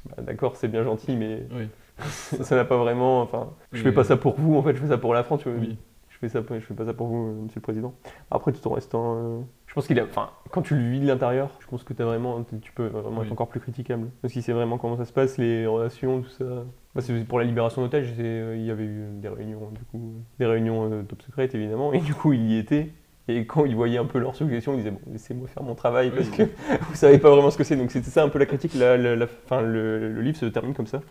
bah, 0.09 0.23
d'accord, 0.23 0.57
c'est 0.57 0.67
bien 0.67 0.83
gentil, 0.83 1.15
mais 1.15 1.43
Oui. 1.55 1.67
ça 2.41 2.55
n'a 2.57 2.65
pas 2.65 2.77
vraiment, 2.77 3.21
enfin, 3.21 3.49
je 3.71 3.81
fais 3.81 3.91
pas 3.93 4.03
ça 4.03 4.17
pour 4.17 4.35
vous, 4.37 4.57
en 4.57 4.63
fait, 4.63 4.75
je 4.75 4.81
fais 4.81 4.87
ça 4.89 4.97
pour 4.97 5.13
la 5.13 5.23
France, 5.23 5.41
tu 5.43 5.49
vois. 5.49 5.57
Oui. 5.57 5.77
Je 6.21 6.27
fais 6.27 6.29
ça, 6.29 6.43
je 6.51 6.59
fais 6.59 6.73
pas 6.73 6.85
ça 6.85 6.93
pour 6.93 7.07
vous, 7.07 7.27
euh, 7.29 7.33
Monsieur 7.43 7.59
le 7.59 7.61
Président. 7.61 7.93
Après, 8.29 8.51
tout 8.51 8.67
en 8.67 8.73
restant, 8.73 9.15
euh, 9.17 9.39
je 9.65 9.73
pense 9.73 9.87
qu'il 9.87 9.99
a, 9.99 10.03
enfin, 10.03 10.29
quand 10.51 10.61
tu 10.61 10.75
le 10.75 10.81
vis 10.91 10.99
de 10.99 11.07
l'intérieur, 11.07 11.49
je 11.59 11.65
pense 11.67 11.83
que 11.83 11.93
as 11.99 12.05
vraiment, 12.05 12.43
tu 12.61 12.71
peux 12.73 12.85
vraiment 12.87 13.21
Oui. 13.21 13.25
être 13.25 13.31
encore 13.31 13.47
plus 13.47 13.59
critiquable, 13.59 14.07
parce 14.21 14.31
qu'il 14.33 14.43
sait 14.43 14.51
vraiment 14.53 14.77
comment 14.77 14.97
ça 14.97 15.05
se 15.05 15.13
passe, 15.13 15.37
les 15.39 15.65
relations, 15.65 16.21
tout 16.21 16.29
ça. 16.29 16.45
Bah, 16.93 17.01
c'est 17.01 17.23
pour 17.27 17.39
la 17.39 17.45
libération 17.45 17.81
d'otages, 17.81 18.13
euh, 18.19 18.55
il 18.57 18.65
y 18.65 18.69
avait 18.71 18.83
eu 18.83 19.05
des 19.19 19.29
réunions, 19.29 19.69
du 19.71 19.81
coup, 19.91 20.13
des 20.39 20.45
réunions 20.45 20.91
euh, 20.91 21.03
top 21.03 21.21
secrètes 21.23 21.55
évidemment, 21.55 21.91
et 21.93 21.99
du 21.99 22.13
coup 22.13 22.33
il 22.33 22.51
y 22.51 22.57
était. 22.57 22.89
Et 23.27 23.45
quand 23.45 23.65
il 23.65 23.75
voyait 23.75 23.97
un 23.99 24.05
peu 24.05 24.19
leurs 24.19 24.35
suggestions, 24.35 24.73
il 24.73 24.77
disait 24.77 24.91
bon, 24.91 24.99
laissez-moi 25.11 25.47
faire 25.47 25.63
mon 25.63 25.73
travail 25.75 26.11
parce 26.11 26.27
que 26.29 26.43
vous 26.89 26.95
savez 26.95 27.17
pas 27.17 27.29
vraiment 27.29 27.49
ce 27.51 27.57
que 27.57 27.63
c'est. 27.63 27.75
Donc 27.77 27.91
c'était 27.91 28.09
ça 28.09 28.23
un 28.23 28.29
peu 28.29 28.39
la 28.39 28.45
critique. 28.47 28.73
La, 28.75 28.97
la- 28.97 29.15
la- 29.15 29.27
enfin, 29.45 29.61
le, 29.61 30.11
le 30.11 30.21
livre 30.21 30.37
se 30.37 30.45
termine 30.47 30.73
comme 30.73 30.87
ça. 30.87 31.01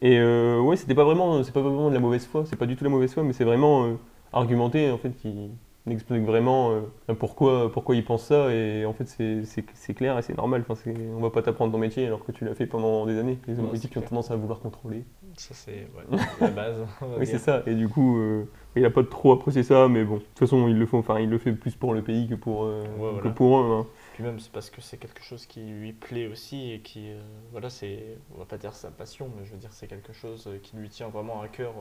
Et 0.00 0.18
euh, 0.18 0.60
ouais, 0.60 0.76
c'était 0.76 0.94
pas 0.94 1.04
vraiment, 1.04 1.42
c'est 1.42 1.52
pas 1.52 1.60
vraiment 1.60 1.88
de 1.88 1.94
la 1.94 2.00
mauvaise 2.00 2.26
foi. 2.26 2.44
C'est 2.46 2.56
pas 2.56 2.66
du 2.66 2.76
tout 2.76 2.84
la 2.84 2.90
mauvaise 2.90 3.12
foi, 3.12 3.22
mais 3.24 3.32
c'est 3.32 3.44
vraiment 3.44 3.84
euh, 3.86 3.94
argumenté 4.32 4.90
en 4.90 4.98
fait 4.98 5.10
qui 5.10 5.50
explique 5.90 6.22
vraiment 6.24 6.72
euh, 7.08 7.14
pourquoi 7.14 7.72
pourquoi 7.72 7.96
il 7.96 8.04
pense 8.04 8.24
ça 8.24 8.52
et 8.52 8.84
en 8.84 8.92
fait 8.92 9.06
c'est- 9.06 9.94
clair 9.94 10.18
et 10.18 10.22
c'est 10.22 10.36
normal. 10.36 10.62
Enfin, 10.68 10.90
on 11.16 11.20
va 11.20 11.30
pas 11.30 11.40
t'apprendre 11.40 11.72
ton 11.72 11.78
métier 11.78 12.06
alors 12.06 12.24
que 12.24 12.30
tu 12.32 12.44
l'as 12.44 12.54
fait 12.54 12.66
pendant 12.66 13.06
des 13.06 13.18
années. 13.18 13.38
Les 13.46 13.58
hommes 13.58 13.68
politiques 13.68 13.92
ont 13.96 14.00
clair. 14.00 14.10
tendance 14.10 14.30
à 14.30 14.36
vouloir 14.36 14.60
contrôler. 14.60 15.04
Ça, 15.38 15.54
c'est 15.54 15.88
ouais, 15.96 16.18
la 16.40 16.48
base. 16.48 16.76
Oui, 17.18 17.26
c'est 17.26 17.38
ça. 17.38 17.62
Et 17.66 17.74
du 17.74 17.88
coup, 17.88 18.18
euh, 18.18 18.44
il 18.76 18.84
a 18.84 18.90
pas 18.90 19.02
trop 19.04 19.32
apprécié 19.32 19.62
ça, 19.62 19.88
mais 19.88 20.04
bon, 20.04 20.16
de 20.16 20.20
toute 20.20 20.38
façon, 20.38 20.68
il 20.68 20.78
le 20.78 20.84
fait, 20.84 20.96
enfin, 20.96 21.20
il 21.20 21.30
le 21.30 21.38
fait 21.38 21.52
plus 21.52 21.74
pour 21.76 21.94
le 21.94 22.02
pays 22.02 22.28
que 22.28 22.34
pour, 22.34 22.64
euh, 22.64 22.82
Ouais, 22.82 22.88
que 22.88 23.12
voilà. 23.22 23.30
pour 23.30 23.58
eux. 23.60 23.72
hein. 23.80 23.86
Puis 24.14 24.24
même, 24.24 24.40
c'est 24.40 24.50
parce 24.52 24.68
que 24.68 24.80
c'est 24.80 24.96
quelque 24.98 25.22
chose 25.22 25.46
qui 25.46 25.60
lui 25.60 25.92
plaît 25.92 26.26
aussi 26.26 26.72
et 26.72 26.80
qui, 26.80 27.10
euh, 27.12 27.20
voilà, 27.52 27.70
c'est, 27.70 28.18
on 28.34 28.38
va 28.40 28.44
pas 28.46 28.58
dire 28.58 28.74
sa 28.74 28.90
passion, 28.90 29.30
mais 29.38 29.44
je 29.46 29.52
veux 29.52 29.58
dire, 29.58 29.72
c'est 29.72 29.86
quelque 29.86 30.12
chose 30.12 30.48
qui 30.62 30.76
lui 30.76 30.88
tient 30.90 31.08
vraiment 31.08 31.40
à 31.40 31.48
cœur 31.48 31.72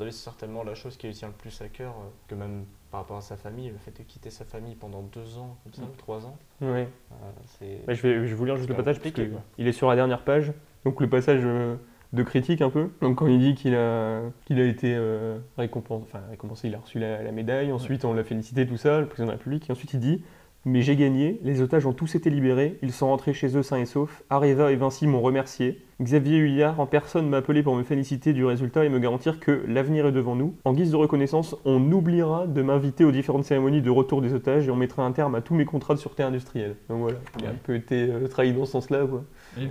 c'est 0.00 0.10
certainement 0.12 0.62
la 0.64 0.74
chose 0.74 0.96
qui 0.96 1.06
lui 1.06 1.14
tient 1.14 1.28
le 1.28 1.34
plus 1.34 1.60
à 1.62 1.68
cœur, 1.68 1.90
euh, 1.92 2.08
que 2.28 2.34
même 2.34 2.64
par 2.90 3.00
rapport 3.00 3.16
à 3.16 3.20
sa 3.22 3.36
famille, 3.36 3.70
le 3.70 3.78
fait 3.78 3.96
de 3.96 4.02
quitter 4.02 4.30
sa 4.30 4.44
famille 4.44 4.74
pendant 4.74 5.02
deux 5.02 5.38
ans, 5.38 5.56
comme 5.64 5.72
ça, 5.74 5.82
Mm. 5.82 5.96
trois 5.98 6.26
ans, 6.26 6.36
Ouais. 6.60 6.88
euh, 7.12 7.14
c'est. 7.58 7.80
Bah, 7.86 7.94
je, 7.94 8.02
vais, 8.02 8.14
je 8.14 8.20
vais 8.20 8.34
vous 8.34 8.44
lire 8.44 8.56
juste 8.56 8.68
le 8.68 8.74
passage 8.76 9.00
parce 9.00 9.14
il 9.58 9.66
est 9.68 9.72
sur 9.72 9.88
la 9.88 9.96
dernière 9.96 10.22
page. 10.24 10.52
Donc 10.84 11.00
le 11.00 11.08
passage 11.08 11.40
euh, 11.44 11.76
de 12.12 12.22
critique 12.22 12.60
un 12.60 12.70
peu. 12.70 12.90
Donc 13.00 13.16
quand 13.18 13.26
il 13.26 13.38
dit 13.38 13.54
qu'il 13.54 13.74
a, 13.74 14.20
qu'il 14.44 14.60
a 14.60 14.64
été 14.64 14.94
euh, 14.94 15.38
récompensé, 15.56 16.04
enfin 16.06 16.20
récompensé, 16.30 16.68
il 16.68 16.74
a 16.74 16.78
reçu 16.78 16.98
la, 16.98 17.22
la 17.22 17.32
médaille. 17.32 17.72
Ensuite 17.72 18.04
on 18.04 18.12
l'a 18.12 18.24
félicité 18.24 18.66
tout 18.66 18.76
ça, 18.76 19.00
le 19.00 19.06
président 19.06 19.26
de 19.26 19.32
la 19.32 19.36
République. 19.38 19.68
Et 19.70 19.72
ensuite 19.72 19.94
il 19.94 20.00
dit 20.00 20.22
mais 20.64 20.82
j'ai 20.82 20.94
gagné, 20.96 21.40
les 21.42 21.60
otages 21.60 21.86
ont 21.86 21.92
tous 21.92 22.14
été 22.14 22.30
libérés, 22.30 22.78
ils 22.82 22.92
sont 22.92 23.08
rentrés 23.08 23.32
chez 23.34 23.56
eux 23.56 23.62
sains 23.62 23.78
et 23.80 23.84
saufs. 23.86 24.22
Areva 24.30 24.70
et 24.70 24.76
Vinci 24.76 25.06
m'ont 25.06 25.20
remercié. 25.20 25.82
Xavier 26.00 26.38
Huillard 26.38 26.78
en 26.80 26.86
personne 26.86 27.28
m'a 27.28 27.38
appelé 27.38 27.62
pour 27.62 27.74
me 27.76 27.82
féliciter 27.82 28.32
du 28.32 28.44
résultat 28.44 28.84
et 28.84 28.88
me 28.88 28.98
garantir 28.98 29.38
que 29.40 29.64
l'avenir 29.68 30.06
est 30.06 30.12
devant 30.12 30.34
nous. 30.36 30.54
En 30.64 30.72
guise 30.72 30.90
de 30.90 30.96
reconnaissance, 30.96 31.56
on 31.64 31.90
oubliera 31.92 32.46
de 32.46 32.62
m'inviter 32.62 33.04
aux 33.04 33.12
différentes 33.12 33.44
cérémonies 33.44 33.82
de 33.82 33.90
retour 33.90 34.20
des 34.22 34.32
otages 34.34 34.66
et 34.66 34.70
on 34.70 34.76
mettra 34.76 35.04
un 35.04 35.12
terme 35.12 35.34
à 35.34 35.40
tous 35.40 35.54
mes 35.54 35.64
contrats 35.64 35.94
de 35.94 35.98
sûreté 36.00 36.22
industrielle. 36.22 36.76
Donc 36.88 37.00
voilà, 37.00 37.18
il 37.40 37.46
a 37.46 37.50
un 37.50 37.54
peu 37.54 37.74
été 37.74 38.08
euh, 38.10 38.26
trahi 38.28 38.52
dans 38.52 38.64
ce 38.64 38.72
sens-là. 38.72 39.06
quoi. 39.06 39.24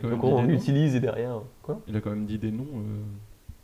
Donc 0.10 0.24
on 0.24 0.44
l'utilise 0.44 0.96
et 0.96 1.00
derrière. 1.00 1.42
Quoi 1.64 1.80
Il 1.88 1.96
a 1.96 2.02
quand 2.02 2.12
même 2.12 2.26
dit 2.26 2.38
des 2.38 2.52
noms. 2.52 2.64
euh, 2.76 3.00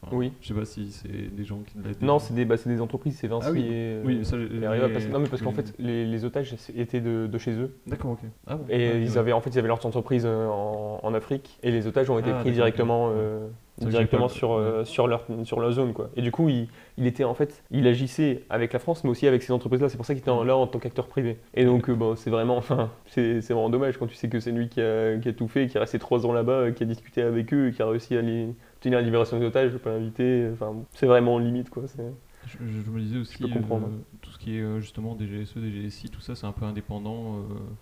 enfin, 0.04 0.16
Oui. 0.16 0.32
Je 0.42 0.48
sais 0.48 0.54
pas 0.54 0.66
si 0.66 0.92
c'est 0.92 1.08
des 1.36 1.44
gens 1.44 1.60
qui 1.66 1.78
l'ont 1.78 2.06
Non, 2.08 2.20
c'est 2.20 2.34
des, 2.34 2.46
bah, 2.46 2.56
des 2.66 2.82
entreprises, 2.82 3.18
c'est 3.18 3.28
Vinci 3.28 3.48
Ah 3.50 3.52
oui. 3.52 3.62
et, 3.62 3.70
euh, 3.72 4.04
Oui, 4.06 4.26
ça, 4.26 4.38
et 4.38 4.92
parce, 4.94 5.08
non, 5.08 5.20
mais 5.20 5.28
parce 5.28 5.42
qu'en 5.42 5.52
fait, 5.52 5.74
les, 5.80 6.06
les 6.06 6.26
otages 6.26 6.56
étaient 6.76 7.02
de, 7.02 7.28
de 7.28 7.38
chez 7.38 7.52
eux. 7.54 7.76
D'accord, 7.88 8.12
ok. 8.12 8.20
Ah 8.46 8.56
bon. 8.56 8.66
Et 8.70 8.78
Ouais, 8.90 9.02
ils 9.02 9.12
ouais. 9.12 9.18
avaient 9.18 9.32
en 9.34 9.42
fait 9.42 9.50
ils 9.52 9.60
avaient 9.60 9.68
leur 9.68 9.86
entreprise 9.86 10.24
euh, 10.26 10.48
en, 10.48 11.00
en 11.04 11.14
Afrique 11.14 11.58
et 11.64 11.72
les 11.72 11.88
otages 11.88 12.10
ont 12.10 12.20
été 12.20 12.30
Ah, 12.32 12.40
pris 12.42 12.52
directement 12.52 13.10
euh, 13.14 13.48
directement 13.80 14.28
sur, 14.28 14.54
euh, 14.54 14.84
sur 14.86 15.08
leur 15.08 15.26
sur 15.44 15.60
leur 15.60 15.72
zone 15.72 15.94
quoi. 15.94 16.10
Et 16.16 16.22
du 16.22 16.32
coup 16.32 16.50
il, 16.50 16.68
il 16.98 17.06
était 17.06 17.24
en 17.24 17.34
fait 17.36 17.62
il 17.70 17.86
agissait 17.88 18.44
avec 18.50 18.74
la 18.74 18.80
France 18.80 19.04
mais 19.04 19.10
aussi 19.12 19.28
avec 19.28 19.44
ces 19.44 19.54
entreprises 19.54 19.82
là. 19.82 19.90
C'est 19.90 19.98
pour 19.98 20.06
ça 20.06 20.14
qu'il 20.16 20.22
était 20.22 20.32
en- 20.32 20.44
là 20.44 20.56
en 20.58 20.66
tant 20.68 20.80
qu'acteur 20.80 21.08
privé. 21.08 21.38
Et 21.54 21.64
donc 21.66 21.90
euh, 21.90 21.94
bon 21.96 22.16
c'est 22.16 22.30
vraiment 22.32 22.58
enfin 22.58 22.90
c'est 23.08 23.42
c'est 23.42 23.54
vraiment 23.54 23.70
dommage 23.70 23.98
quand 23.98 24.08
tu 24.08 24.16
sais 24.16 24.30
que 24.30 24.40
c'est 24.40 24.52
lui 24.52 24.68
qui 24.70 24.82
a, 24.82 25.18
qui 25.18 25.30
a 25.30 25.34
tout 25.34 25.48
fait, 25.48 25.68
qui 25.68 25.78
est 25.78 25.80
resté 25.80 26.00
trois 26.00 26.26
ans 26.26 26.34
là-bas, 26.34 26.72
qui 26.72 26.84
a 26.84 26.86
discuté 26.88 27.22
avec 27.22 27.54
eux, 27.54 27.70
qui 27.72 27.82
a 27.82 27.88
réussi 27.88 28.18
à 28.18 28.22
les 28.22 28.48
obtenir 28.78 29.00
la 29.00 29.04
libération 29.06 29.40
des 29.40 29.46
otages, 29.46 29.72
je 29.72 29.78
peux 29.78 29.90
l'inviter. 29.90 30.50
Enfin 30.54 30.74
c'est 30.94 31.08
vraiment 31.08 31.40
limite 31.40 31.70
quoi. 31.70 31.84
c'est- 31.88 32.02
Je, 32.48 32.90
me 32.92 33.00
disais 33.02 33.18
aussi, 33.18 33.44
comprendre. 33.52 33.88
euh, 33.88 34.18
tout 34.22 34.32
ce 34.32 34.38
qui 34.38 34.58
est 34.58 34.62
euh, 34.62 34.80
justement 34.80 35.16
DGSE, 35.16 35.58
DGSI, 35.58 36.10
tout 36.10 36.22
ça, 36.22 36.34
c'est 36.36 36.46
un 36.46 36.54
peu 36.54 36.66
indépendant 36.66 37.40
euh, 37.40 37.42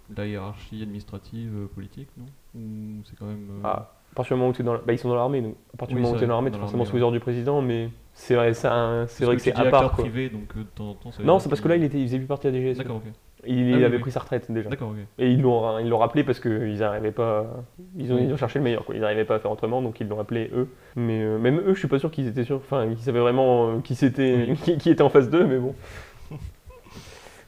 de 0.09 0.15
la 0.17 0.27
hiérarchie 0.27 0.81
administrative, 0.81 1.67
politique, 1.75 2.07
non? 2.17 2.25
Ou 2.55 3.03
c'est 3.05 3.15
quand 3.17 3.27
même. 3.27 3.47
euh, 3.51 3.61
Ah, 3.63 3.91
à 4.11 4.15
partir 4.15 4.35
du 4.35 4.39
moment 4.39 4.49
où 4.51 4.53
tu 4.53 4.61
es 4.61 4.65
dans 4.65 4.73
la- 4.73 4.79
bah, 4.79 4.93
ils 4.93 4.97
sont 4.97 5.09
dans 5.09 5.15
l'armée, 5.15 5.41
donc 5.41 5.55
à 5.73 5.77
partir 5.77 5.95
Oui, 5.95 6.01
du 6.01 6.03
moment 6.03 6.15
où 6.15 6.17
tu 6.19 6.23
es 6.23 6.27
dans 6.27 6.33
l'armée, 6.33 6.49
tu 6.49 6.57
es 6.57 6.59
forcément 6.59 6.85
sous 6.85 6.95
les 6.95 7.01
ordres 7.03 7.13
du 7.13 7.19
président, 7.19 7.61
mais 7.61 7.89
c'est 8.13 8.33
vrai, 8.35 8.53
un- 8.65 9.05
c'est 9.07 9.25
vrai 9.25 9.35
que 9.35 9.41
c'est 9.41 9.53
à 9.53 9.65
part. 9.65 9.91
Privé, 9.91 10.29
donc 10.29 10.57
de 10.57 10.63
temps 10.63 10.89
en 10.91 10.93
temps. 10.95 11.11
ça 11.11 11.21
Non, 11.23 11.37
c'est 11.39 11.49
parce 11.49 11.61
que 11.61 11.67
là, 11.67 11.75
il, 11.75 11.83
était, 11.83 11.99
il 11.99 12.07
faisait 12.07 12.17
plus 12.17 12.27
partie 12.27 12.47
de 12.47 12.53
la 12.53 12.59
DGSE. 12.59 12.77
D'accord, 12.79 12.97
ok. 12.97 13.11
Il, 13.47 13.73
Ah 13.73 13.85
avait 13.85 13.95
oui. 13.95 14.01
pris 14.01 14.11
sa 14.11 14.19
retraite 14.19 14.51
déjà. 14.51 14.69
D'accord, 14.69 14.89
ok. 14.89 14.97
Et 15.19 15.31
ils 15.31 15.41
l'ont 15.41 15.79
ils 15.79 15.87
l'ont 15.89 15.97
rappelé 15.97 16.23
parce 16.23 16.39
qu'ils 16.39 16.77
n'arrivaient 16.79 17.11
pas. 17.11 17.45
Ils 17.97 18.11
ont, 18.13 18.17
ils 18.17 18.31
ont 18.33 18.37
cherché 18.37 18.59
le 18.59 18.63
meilleur, 18.63 18.85
quoi. 18.85 18.95
Ils 18.95 19.01
n'arrivaient 19.01 19.25
pas 19.25 19.35
à 19.35 19.39
faire 19.39 19.51
autrement, 19.51 19.81
donc 19.81 19.99
ils 19.99 20.07
l'ont 20.07 20.19
appelé 20.19 20.49
eux. 20.55 20.67
Mais 20.95 21.21
euh, 21.21 21.37
même 21.37 21.59
eux, 21.59 21.73
je 21.73 21.79
suis 21.79 21.87
pas 21.87 21.99
sûr 21.99 22.11
qu'ils 22.11 22.27
étaient 22.27 22.43
sûrs. 22.43 22.57
Enfin, 22.57 22.87
qu'ils 22.87 22.99
savaient 22.99 23.19
vraiment 23.19 23.69
euh, 23.69 23.79
qui, 23.83 23.95
c'était, 23.95 24.53
qui 24.79 24.89
était 24.89 25.01
en 25.01 25.09
face 25.09 25.29
d'eux, 25.29 25.45
mais 25.45 25.57
bon. 25.57 25.75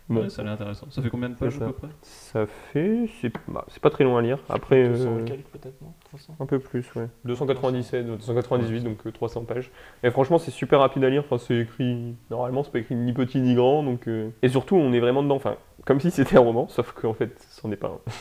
Bon. 0.10 0.22
Ouais, 0.22 0.30
ça 0.30 0.42
a 0.42 0.46
l'air 0.46 0.54
intéressant. 0.54 0.88
Ça 0.90 1.02
fait 1.02 1.10
combien 1.10 1.28
de 1.28 1.36
C'est 1.36 1.46
pages 1.46 1.62
à 1.62 1.66
peu 1.66 1.74
près? 1.74 1.90
Ça 2.02 2.46
fait. 2.46 3.10
C'est 3.22 3.32
bah, 3.48 3.66
c'est 3.68 3.82
pas 3.82 3.90
très 3.90 4.06
long 4.06 4.16
à 4.16 4.22
lire. 4.22 4.40
Après. 4.48 4.88
200 4.88 5.10
euh, 5.10 5.26
peut-être, 5.26 5.82
non? 5.82 5.94
300 6.06 6.36
Un 6.40 6.46
peu 6.46 6.60
plus, 6.60 6.86
ouais. 6.96 7.10
297, 7.26 8.06
298, 8.06 8.84
donc 8.84 9.06
euh, 9.06 9.12
300 9.12 9.44
pages. 9.44 9.70
Et 10.04 10.12
franchement, 10.12 10.38
c'est 10.38 10.52
super 10.52 10.80
rapide 10.80 11.04
à 11.04 11.10
lire. 11.10 11.24
Enfin, 11.26 11.38
c'est 11.38 11.58
écrit. 11.58 12.16
Normalement, 12.30 12.64
c'est 12.64 12.72
pas 12.72 12.80
écrit 12.80 12.96
ni 12.96 13.12
petit 13.12 13.42
ni 13.42 13.56
grand. 13.56 13.84
Donc, 13.84 14.08
euh, 14.08 14.30
Et 14.42 14.48
surtout, 14.48 14.78
on 14.78 14.94
est 14.94 15.00
vraiment 15.02 15.24
dedans. 15.24 15.36
Enfin, 15.36 15.58
comme 15.86 16.00
si 16.00 16.10
c'était 16.10 16.38
un 16.38 16.42
roman, 16.42 16.70
sauf 16.70 16.94
qu'en 16.94 17.14
fait, 17.14 17.46
c'en 17.50 17.72
est 17.72 17.78
pas 17.78 17.88
un. 17.88 18.00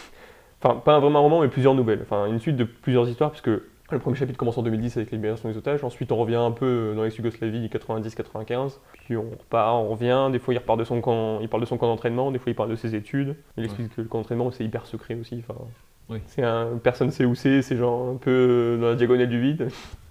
Enfin, 0.62 0.76
pas 0.76 0.98
vraiment 1.00 1.18
un 1.18 1.22
roman, 1.22 1.40
mais 1.42 1.48
plusieurs 1.48 1.74
nouvelles. 1.74 2.00
Enfin, 2.02 2.24
une 2.26 2.40
suite 2.40 2.56
de 2.56 2.64
plusieurs 2.64 3.06
histoires, 3.10 3.30
puisque 3.30 3.50
le 3.90 3.98
premier 4.00 4.16
chapitre 4.16 4.38
commence 4.38 4.58
en 4.58 4.62
2010 4.62 4.96
avec 4.96 5.10
libération 5.12 5.48
des 5.48 5.56
otages. 5.56 5.84
Ensuite, 5.84 6.10
on 6.10 6.16
revient 6.16 6.34
un 6.36 6.50
peu 6.50 6.92
dans 6.96 7.04
l'ex-Yougoslavie 7.04 7.68
90-95. 7.68 8.78
Puis 9.04 9.16
on 9.16 9.30
repart, 9.30 9.74
on 9.76 9.88
revient. 9.88 10.28
Des 10.32 10.38
fois, 10.40 10.54
il 10.54 10.58
repart 10.58 10.78
de 10.78 10.84
son 10.84 11.00
camp, 11.00 11.38
il 11.40 11.48
parle 11.48 11.60
de 11.62 11.66
son 11.66 11.78
camp 11.78 11.86
d'entraînement. 11.86 12.32
Des 12.32 12.38
fois, 12.38 12.50
il 12.50 12.56
parle 12.56 12.70
de 12.70 12.76
ses 12.76 12.94
études. 12.94 13.36
Il 13.56 13.64
explique 13.64 13.94
que 13.94 14.00
le 14.02 14.08
camp 14.08 14.18
d'entraînement, 14.18 14.50
c'est 14.50 14.64
hyper 14.64 14.86
secret 14.86 15.14
aussi. 15.14 15.42
Enfin, 15.48 15.60
Oui. 16.08 16.18
c'est 16.26 16.42
un, 16.42 16.78
personne 16.82 17.10
sait 17.12 17.24
où 17.24 17.34
c'est. 17.36 17.62
C'est 17.62 17.76
genre 17.76 18.08
un 18.10 18.16
peu 18.16 18.76
dans 18.80 18.88
la 18.88 18.94
diagonale 18.96 19.28
du 19.28 19.40
vide. 19.40 19.68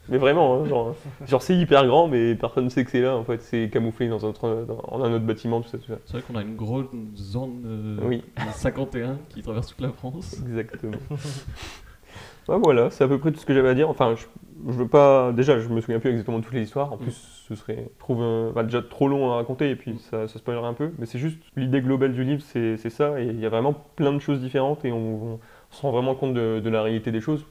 Mais 0.08 0.20
vraiment, 0.20 0.62
hein, 0.62 0.66
genre, 0.68 0.96
genre 1.28 1.42
c'est 1.42 1.56
hyper 1.58 1.88
grand, 1.88 2.08
mais 2.08 2.36
personne 2.36 2.66
ne 2.66 2.70
sait 2.70 2.86
que 2.86 2.92
c'est 2.92 3.02
là. 3.02 3.18
En 3.18 3.24
fait, 3.24 3.42
c'est 3.42 3.70
camouflé 3.74 4.08
dans 4.08 4.24
un, 4.26 4.30
autre, 4.30 4.66
dans 4.68 5.04
un 5.04 5.12
autre 5.12 5.26
bâtiment, 5.26 5.62
tout 5.62 5.68
ça, 5.68 5.80
tout 5.80 5.88
ça. 5.88 5.98
C'est 6.06 6.14
vrai 6.14 6.22
qu'on 6.22 6.36
a 6.36 6.44
une 6.44 6.56
grosse 6.56 6.86
zone 7.18 7.64
euh, 7.66 7.98
Oui. 8.08 8.24
51 8.54 9.18
qui 9.30 9.42
traverse 9.42 9.68
toute 9.70 9.82
la 9.82 9.90
France. 9.90 10.38
Exactement. 10.48 10.98
Voilà, 12.48 12.90
c'est 12.92 13.04
à 13.04 13.08
peu 13.08 13.18
près 13.18 13.32
tout 13.32 13.40
ce 13.40 13.46
que 13.46 13.54
j'avais 13.54 13.70
à 13.70 13.74
dire. 13.74 13.90
Enfin, 13.90 14.16
je, 14.16 14.26
je 14.68 14.78
veux 14.78 14.88
pas. 14.88 15.32
Déjà, 15.32 15.60
je 15.60 15.68
me 15.70 15.82
souviens 15.82 16.00
plus 16.00 16.12
exactement 16.12 16.40
de 16.40 16.44
toutes 16.44 16.54
les 16.54 16.64
histoires. 16.64 16.94
En 16.94 16.98
plus, 16.98 17.12
ce 17.48 17.56
serait 17.56 17.90
trouve, 18.00 18.52
bah, 18.54 18.64
déjà 18.64 18.82
trop 18.82 19.08
long 19.08 19.32
à 19.32 19.36
raconter 19.36 19.70
et 19.70 19.76
puis 19.76 19.98
ça, 20.00 20.28
ça 20.28 20.40
spoilerait 20.40 20.68
un 20.68 20.74
peu. 20.74 20.92
Mais 21.00 21.06
c'est 21.06 21.20
juste 21.20 21.40
l'idée 21.56 21.82
globale 21.82 22.14
du 22.14 22.24
livre, 22.24 22.44
c'est 22.44 22.78
ça. 22.90 23.20
Et 23.20 23.26
il 23.26 23.40
y 23.40 23.46
a 23.46 23.50
vraiment 23.50 23.74
plein 23.96 24.14
de 24.14 24.20
choses 24.20 24.40
différentes 24.40 24.86
et 24.86 24.92
on, 24.92 25.34
on 25.36 25.40
se 25.72 25.82
rend 25.82 25.92
vraiment 25.92 26.16
compte 26.16 26.34
de, 26.34 26.60
de 26.60 26.70
la 26.70 26.82
réalité 26.82 27.12
des 27.12 27.22
choses. 27.22 27.46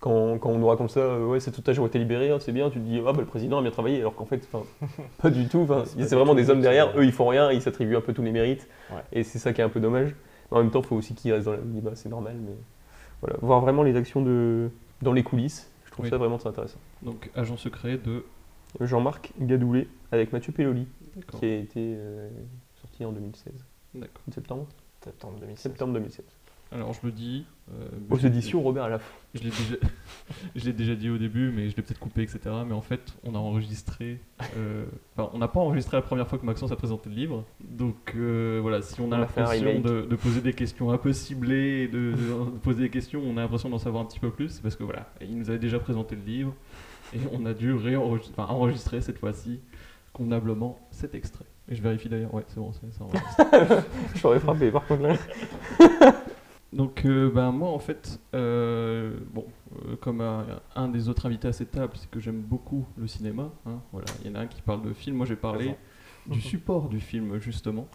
Quand, 0.00 0.36
quand 0.38 0.50
on 0.50 0.58
nous 0.58 0.66
raconte 0.66 0.90
ça, 0.90 0.98
euh, 0.98 1.24
ouais, 1.24 1.38
cet 1.38 1.60
otage 1.60 1.78
a 1.78 1.86
été 1.86 2.00
libéré, 2.00 2.30
hein, 2.30 2.38
c'est 2.40 2.50
bien, 2.50 2.70
tu 2.70 2.80
te 2.80 2.84
dis, 2.84 3.00
ah 3.06 3.12
bah, 3.12 3.20
le 3.20 3.24
président 3.24 3.58
a 3.58 3.62
bien 3.62 3.70
travaillé, 3.70 4.00
alors 4.00 4.16
qu'en 4.16 4.24
fait, 4.24 4.48
enfin, 4.52 4.64
pas 5.22 5.30
du 5.30 5.46
tout. 5.46 5.64
C'est 5.84 6.16
vraiment 6.16 6.34
des 6.34 6.50
hommes 6.50 6.60
derrière, 6.60 6.92
eux 6.98 7.04
ils 7.04 7.12
font 7.12 7.28
rien, 7.28 7.52
ils 7.52 7.62
s'attribuent 7.62 7.96
un 7.96 8.00
peu 8.00 8.12
tous 8.12 8.22
les 8.22 8.32
mérites. 8.32 8.68
Ouais. 8.90 8.96
Et 9.12 9.22
c'est 9.22 9.38
ça 9.38 9.52
qui 9.52 9.60
est 9.60 9.64
un 9.64 9.68
peu 9.68 9.78
dommage. 9.78 10.16
Mais 10.50 10.58
en 10.58 10.62
même 10.62 10.72
temps, 10.72 10.80
il 10.80 10.86
faut 10.86 10.96
aussi 10.96 11.14
qu'ils 11.14 11.32
restent 11.32 11.46
dans 11.46 11.52
la 11.52 11.58
bah, 11.58 11.92
c'est 11.94 12.08
normal, 12.08 12.34
mais 12.44 12.54
voilà, 13.22 13.36
voir 13.40 13.60
vraiment 13.60 13.82
les 13.82 13.96
actions 13.96 14.20
de 14.20 14.68
dans 15.00 15.12
les 15.12 15.22
coulisses, 15.22 15.70
je 15.86 15.90
trouve 15.92 16.04
Oui. 16.04 16.10
ça 16.10 16.18
vraiment 16.18 16.38
très 16.38 16.50
intéressant. 16.50 16.78
Donc, 17.02 17.30
agent 17.34 17.56
secret 17.56 17.96
de. 17.98 18.24
Jean-Marc 18.80 19.32
Gadoulet 19.38 19.86
avec 20.12 20.32
Mathieu 20.32 20.50
Pelloli, 20.52 20.86
qui 21.38 21.44
a 21.44 21.56
été 21.58 21.94
euh, 21.98 22.28
sorti 22.80 23.04
en 23.04 23.12
2016. 23.12 23.52
D'accord. 23.94 24.22
Septembre 24.32 24.66
Septembre 25.04 25.38
2016. 25.40 25.62
Septembre 25.62 25.92
2016. 25.94 26.24
Alors, 26.74 26.92
je 26.94 27.06
me 27.06 27.12
dis. 27.12 27.44
euh, 27.72 27.86
Aux 28.10 28.16
éditions 28.18 28.62
Robert 28.62 28.88
Laff. 28.88 29.02
Je 29.34 29.40
l'ai 29.42 29.50
déjà, 29.50 29.76
je 30.56 30.64
l'ai 30.64 30.72
déjà 30.72 30.94
dit 30.94 31.10
au 31.10 31.18
début, 31.18 31.50
mais 31.50 31.68
je 31.68 31.76
l'ai 31.76 31.82
peut-être 31.82 31.98
coupé, 32.00 32.22
etc. 32.22 32.40
Mais 32.66 32.72
en 32.72 32.80
fait, 32.80 33.14
on 33.24 33.34
a 33.34 33.38
enregistré. 33.38 34.20
euh, 34.56 34.84
Enfin, 35.16 35.30
on 35.34 35.38
n'a 35.38 35.48
pas 35.48 35.60
enregistré 35.60 35.96
la 35.98 36.02
première 36.02 36.26
fois 36.28 36.38
que 36.38 36.46
Maxence 36.46 36.72
a 36.72 36.76
présenté 36.76 37.10
le 37.10 37.16
livre. 37.16 37.44
Donc 37.60 38.14
euh, 38.16 38.58
voilà, 38.62 38.80
si 38.80 39.00
on 39.00 39.12
a 39.12 39.16
On 39.16 39.20
l'impression 39.20 39.80
de, 39.80 40.02
de 40.02 40.16
poser 40.16 40.40
des 40.40 40.54
questions 40.54 40.90
un 40.90 40.98
peu 40.98 41.12
ciblées, 41.12 41.88
de, 41.88 42.14
poser 42.62 42.84
des 42.84 42.90
questions, 42.90 43.20
on 43.24 43.36
a 43.36 43.42
l'impression 43.42 43.68
d'en 43.68 43.78
savoir 43.78 44.02
un 44.02 44.06
petit 44.06 44.20
peu 44.20 44.30
plus. 44.30 44.48
C'est 44.48 44.62
parce 44.62 44.76
que 44.76 44.84
voilà, 44.84 45.10
il 45.20 45.36
nous 45.38 45.50
avait 45.50 45.58
déjà 45.58 45.78
présenté 45.78 46.16
le 46.16 46.22
livre 46.22 46.54
et 47.14 47.18
on 47.32 47.44
a 47.44 47.52
dû 47.52 47.74
réenregistrer, 47.74 48.32
enfin, 48.38 48.52
enregistrer 48.52 49.00
cette 49.02 49.18
fois-ci 49.18 49.60
convenablement 50.14 50.78
cet 50.90 51.14
extrait. 51.14 51.44
Et 51.68 51.74
je 51.74 51.82
vérifie 51.82 52.08
d'ailleurs, 52.08 52.34
ouais, 52.34 52.44
c'est 52.48 52.56
bon, 52.58 52.72
c'est 52.72 52.92
ça. 52.92 53.04
l'aurais 54.24 54.40
frappé 54.40 54.70
par 54.70 54.84
contre. 54.86 55.02
Donc, 56.72 57.04
euh, 57.04 57.30
ben, 57.30 57.52
moi, 57.52 57.68
en 57.68 57.78
fait, 57.78 58.18
euh, 58.34 59.18
bon, 59.32 59.44
euh, 59.86 59.96
comme 59.96 60.22
un, 60.22 60.88
des 60.88 61.08
autres 61.08 61.26
invités 61.26 61.48
à 61.48 61.52
cette 61.52 61.72
table, 61.72 61.92
c'est 61.96 62.10
que 62.10 62.18
j'aime 62.18 62.40
beaucoup 62.40 62.86
le 62.96 63.06
cinéma. 63.06 63.50
hein, 63.66 63.80
voilà, 63.92 64.06
il 64.24 64.30
y 64.30 64.32
en 64.32 64.36
a 64.36 64.40
un 64.40 64.46
qui 64.46 64.62
parle 64.62 64.82
de 64.82 64.92
film. 64.92 65.16
Moi, 65.16 65.26
j'ai 65.26 65.36
parlé 65.36 65.76
du 66.26 66.40
support 66.40 66.88
du 66.88 67.00
film, 67.00 67.38
justement. 67.38 67.88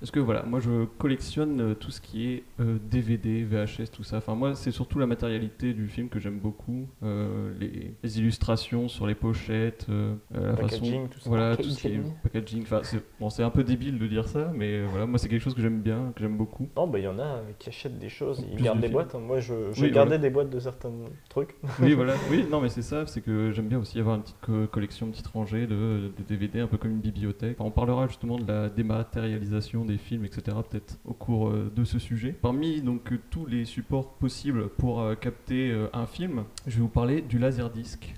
Parce 0.00 0.10
que 0.10 0.20
voilà, 0.20 0.42
moi 0.42 0.60
je 0.60 0.84
collectionne 0.98 1.60
euh, 1.60 1.74
tout 1.74 1.90
ce 1.90 2.00
qui 2.00 2.28
est 2.28 2.42
euh, 2.60 2.76
DVD, 2.90 3.44
VHS, 3.44 3.90
tout 3.92 4.02
ça. 4.04 4.18
Enfin, 4.18 4.34
moi, 4.34 4.54
c'est 4.54 4.70
surtout 4.70 4.98
la 4.98 5.06
matérialité 5.06 5.72
du 5.72 5.88
film 5.88 6.08
que 6.08 6.18
j'aime 6.20 6.38
beaucoup. 6.38 6.86
euh, 7.02 7.52
les, 7.58 7.94
les 8.02 8.18
illustrations 8.18 8.88
sur 8.88 9.06
les 9.06 9.14
pochettes, 9.14 9.86
euh, 9.88 10.14
euh, 10.34 10.50
la 10.50 10.56
façon. 10.56 10.80
Packaging, 10.80 11.08
tout 11.08 11.20
ça. 11.20 11.28
Voilà, 11.30 11.56
tout 11.56 11.62
ce 11.64 11.80
qui 11.80 11.88
est 11.88 11.90
Packaging. 11.98 12.12
packaging. 12.22 12.62
Enfin, 12.62 12.80
c'est 12.82 13.02
bon, 13.20 13.30
c'est 13.30 13.42
un 13.42 13.50
peu 13.50 13.64
débile 13.64 13.98
de 13.98 14.06
dire 14.06 14.28
ça, 14.28 14.52
mais 14.54 14.72
euh, 14.80 14.86
voilà, 14.90 15.06
moi, 15.06 15.18
c'est 15.18 15.28
quelque 15.28 15.42
chose 15.42 15.54
que 15.54 15.62
j'aime 15.62 15.80
bien, 15.80 16.12
que 16.14 16.20
j'aime 16.20 16.36
beaucoup. 16.36 16.68
Non, 16.76 16.86
bah 16.86 16.98
il 16.98 17.04
y 17.04 17.08
en 17.08 17.18
a 17.18 17.22
euh, 17.22 17.42
qui 17.58 17.68
achètent 17.70 17.98
des 17.98 18.08
choses, 18.10 18.44
ils 18.52 18.62
gardent 18.62 18.78
de 18.80 18.86
des 18.86 18.92
boîtes. 18.92 19.14
hein. 19.14 19.20
Moi, 19.20 19.40
je, 19.40 19.54
j'ai 19.72 19.82
Oui, 19.86 19.90
gardé 19.90 20.10
voilà. 20.10 20.18
des 20.18 20.30
boîtes 20.30 20.50
de 20.50 20.58
certains 20.60 20.92
trucs. 21.30 21.54
Oui, 21.80 21.92
voilà. 21.94 22.14
Oui, 22.30 22.44
non, 22.50 22.60
mais 22.60 22.68
c'est 22.68 22.82
ça, 22.82 23.06
c'est 23.06 23.22
que 23.22 23.50
j'aime 23.52 23.68
bien 23.68 23.78
aussi 23.78 23.98
avoir 23.98 24.16
une 24.16 24.22
petite 24.22 24.40
co- 24.42 24.66
collection, 24.70 25.06
une 25.06 25.12
petite 25.12 25.26
rangée 25.28 25.66
de, 25.66 26.10
de 26.16 26.22
DVD, 26.28 26.60
un 26.60 26.66
peu 26.66 26.76
comme 26.76 26.90
une 26.90 27.00
bibliothèque. 27.00 27.56
Enfin, 27.58 27.68
on 27.68 27.70
parlera 27.72 28.06
justement 28.08 28.38
de 28.38 28.46
la 28.46 28.68
dématérialisation 28.68 29.84
des 29.84 29.95
films, 29.98 30.24
etc., 30.24 30.56
peut-être 30.68 30.98
au 31.04 31.12
cours 31.12 31.48
euh, 31.48 31.72
de 31.74 31.84
ce 31.84 31.98
sujet. 31.98 32.32
Parmi 32.32 32.80
donc 32.82 33.12
euh, 33.12 33.20
tous 33.30 33.46
les 33.46 33.64
supports 33.64 34.14
possibles 34.14 34.68
pour 34.68 35.00
euh, 35.00 35.14
capter 35.14 35.74
un 35.92 36.06
film, 36.06 36.44
je 36.66 36.76
vais 36.76 36.82
vous 36.82 36.88
parler 36.88 37.22
du 37.22 37.38
Laserdisc, 37.38 38.14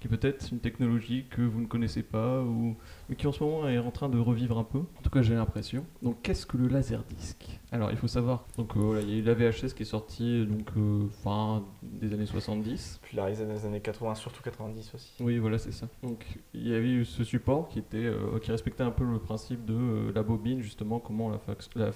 qui 0.00 0.08
est 0.08 0.10
peut-être 0.10 0.50
une 0.50 0.60
technologie 0.60 1.24
que 1.30 1.42
vous 1.42 1.60
ne 1.60 1.66
connaissez 1.66 2.02
pas 2.02 2.42
ou 2.42 2.76
mais 3.12 3.16
qui 3.16 3.26
en 3.26 3.32
ce 3.32 3.44
moment 3.44 3.68
est 3.68 3.76
en 3.76 3.90
train 3.90 4.08
de 4.08 4.18
revivre 4.18 4.56
un 4.58 4.64
peu. 4.64 4.78
En 4.78 5.02
tout 5.02 5.10
cas, 5.10 5.20
j'ai 5.20 5.34
l'impression. 5.34 5.84
Donc, 6.00 6.22
qu'est-ce 6.22 6.46
que 6.46 6.56
le 6.56 6.66
laserdisc 6.68 7.60
Alors, 7.70 7.90
il 7.90 7.98
faut 7.98 8.08
savoir. 8.08 8.46
Donc, 8.56 8.74
euh, 8.74 8.80
voilà, 8.80 9.02
il 9.02 9.10
y 9.10 9.12
a 9.12 9.16
eu 9.18 9.22
la 9.22 9.34
VHS 9.34 9.74
qui 9.76 9.82
est 9.82 9.84
sortie 9.84 10.46
donc 10.46 10.66
euh, 10.78 11.06
fin 11.22 11.62
des 11.82 12.14
années 12.14 12.24
70. 12.24 13.00
Puis 13.02 13.18
la 13.18 13.30
dans 13.30 13.52
les 13.52 13.66
années 13.66 13.80
80, 13.80 14.14
surtout 14.14 14.42
90 14.42 14.94
aussi. 14.94 15.12
Oui, 15.20 15.36
voilà, 15.36 15.58
c'est 15.58 15.72
ça. 15.72 15.88
Donc, 16.02 16.24
il 16.54 16.66
y 16.66 16.74
avait 16.74 16.88
eu 16.88 17.04
ce 17.04 17.22
support 17.22 17.68
qui 17.68 17.80
était 17.80 17.98
euh, 17.98 18.38
qui 18.40 18.50
respectait 18.50 18.82
un 18.82 18.90
peu 18.90 19.04
le 19.04 19.18
principe 19.18 19.66
de 19.66 19.74
euh, 19.74 20.12
la 20.14 20.22
bobine, 20.22 20.62
justement, 20.62 20.98
comment 20.98 21.28
la, 21.28 21.38
fax- 21.38 21.68
la, 21.76 21.90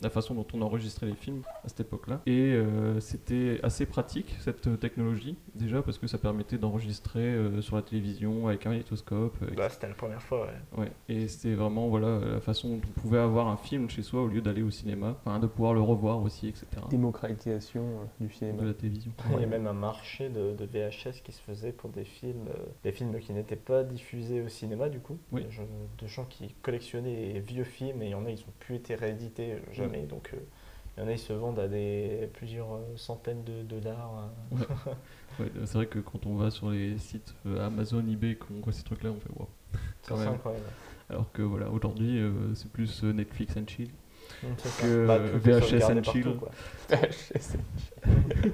la 0.00 0.10
façon 0.10 0.34
dont 0.34 0.46
on 0.54 0.62
enregistrait 0.62 1.06
les 1.06 1.16
films 1.16 1.42
à 1.64 1.68
cette 1.68 1.80
époque-là. 1.80 2.20
Et 2.26 2.52
euh, 2.52 3.00
c'était 3.00 3.58
assez 3.64 3.84
pratique 3.86 4.36
cette 4.38 4.78
technologie 4.78 5.34
déjà 5.56 5.82
parce 5.82 5.98
que 5.98 6.06
ça 6.06 6.18
permettait 6.18 6.58
d'enregistrer 6.58 7.20
euh, 7.20 7.60
sur 7.62 7.74
la 7.74 7.82
télévision 7.82 8.46
avec 8.46 8.64
un 8.66 8.70
magnétoscope. 8.70 9.36
Bah, 9.56 9.68
c'était 9.68 9.88
la 9.88 9.94
première 9.94 10.22
fois, 10.22 10.42
ouais. 10.46 10.51
Ouais, 10.76 10.90
et 11.08 11.28
c'était 11.28 11.54
vraiment 11.54 11.88
voilà, 11.88 12.18
la 12.18 12.40
façon 12.40 12.76
dont 12.76 12.80
on 12.88 13.00
pouvait 13.00 13.18
avoir 13.18 13.48
un 13.48 13.56
film 13.56 13.88
chez 13.90 14.02
soi 14.02 14.22
au 14.22 14.26
lieu 14.28 14.40
d'aller 14.40 14.62
au 14.62 14.70
cinéma, 14.70 15.16
enfin, 15.24 15.38
de 15.38 15.46
pouvoir 15.46 15.74
le 15.74 15.80
revoir 15.80 16.22
aussi, 16.22 16.48
etc. 16.48 16.66
Démocratisation 16.90 17.82
euh, 17.82 18.24
du 18.26 18.32
cinéma. 18.32 18.62
De 18.62 18.66
la 18.68 18.74
télévision. 18.74 19.12
Il 19.34 19.40
y 19.40 19.44
a 19.44 19.46
même 19.46 19.66
un 19.66 19.72
marché 19.72 20.28
de, 20.28 20.54
de 20.54 20.64
VHS 20.64 21.22
qui 21.22 21.32
se 21.32 21.40
faisait 21.42 21.72
pour 21.72 21.90
des 21.90 22.04
films, 22.04 22.48
euh, 22.48 22.62
des 22.84 22.92
films 22.92 23.18
qui 23.20 23.32
n'étaient 23.32 23.56
pas 23.56 23.84
diffusés 23.84 24.42
au 24.42 24.48
cinéma 24.48 24.88
du 24.88 25.00
coup. 25.00 25.18
Oui. 25.30 25.44
Je- 25.50 25.62
de 25.62 26.06
gens 26.06 26.24
qui 26.24 26.54
collectionnaient 26.62 27.32
les 27.34 27.40
vieux 27.40 27.64
films 27.64 28.02
et 28.02 28.06
il 28.06 28.10
y 28.10 28.14
en 28.14 28.24
a 28.26 28.30
ils 28.30 28.36
n'ont 28.40 28.52
plus 28.60 28.76
été 28.76 28.94
réédités 28.94 29.52
euh, 29.52 29.58
jamais. 29.72 30.02
Donc 30.06 30.30
euh, 30.34 30.38
il 30.96 31.02
y 31.02 31.04
en 31.04 31.08
a 31.08 31.12
ils 31.12 31.18
se 31.18 31.32
vendent 31.32 31.58
à 31.58 31.68
des 31.68 32.28
plusieurs 32.34 32.80
centaines 32.96 33.44
de 33.44 33.62
dollars. 33.62 34.30
Ouais, 35.40 35.50
c'est 35.64 35.74
vrai 35.74 35.86
que 35.86 35.98
quand 35.98 36.26
on 36.26 36.36
va 36.36 36.50
sur 36.50 36.70
les 36.70 36.98
sites 36.98 37.34
Amazon, 37.46 38.06
eBay, 38.06 38.34
qu'on 38.34 38.60
voit 38.62 38.72
ces 38.72 38.82
trucs-là, 38.82 39.10
on 39.10 39.20
fait 39.20 39.30
wow. 39.34 39.48
C'est 40.02 40.08
Quand 40.10 40.18
même. 40.18 40.28
incroyable. 40.28 40.64
Alors 41.10 41.30
que 41.32 41.42
voilà, 41.42 41.70
aujourd'hui, 41.70 42.18
euh, 42.20 42.54
c'est 42.54 42.70
plus 42.70 43.04
euh, 43.04 43.12
Netflix 43.12 43.56
and 43.56 43.64
chill. 43.66 43.88
Mm. 44.42 44.46
Que, 44.80 45.06
Bah, 45.06 45.14
euh, 45.18 45.38
VHS 45.38 45.84
and 45.98 46.02
chill. 46.04 46.26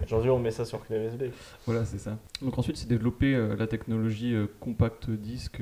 Aujourd'hui 0.04 0.30
on 0.30 0.38
met 0.38 0.50
ça 0.50 0.64
sur 0.64 0.84
clé 0.84 0.96
USB. 1.06 1.24
Voilà, 1.66 1.84
c'est 1.84 1.98
ça. 1.98 2.18
Donc 2.42 2.58
ensuite, 2.58 2.76
c'est 2.76 2.88
développé 2.88 3.34
euh, 3.34 3.54
la 3.56 3.66
technologie 3.66 4.34
euh, 4.34 4.46
compact 4.60 5.08
disque, 5.10 5.60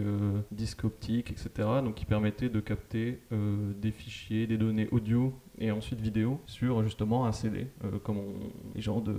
disque 0.51 0.85
optique, 0.85 1.31
etc. 1.31 1.51
Donc 1.85 1.95
qui 1.97 2.05
permettait 2.07 2.49
de 2.49 2.61
capter 2.61 3.21
des 3.31 3.91
fichiers, 3.93 4.47
des 4.47 4.57
données 4.57 4.89
audio 4.91 5.33
et 5.59 5.71
ensuite 5.71 6.01
vidéo 6.01 6.41
sur 6.47 6.83
justement 6.83 7.27
un 7.27 7.33
CD, 7.33 7.67
comme 8.05 8.19
on- 8.19 8.35
les 8.75 8.81
gens 8.83 9.01
de 9.01 9.17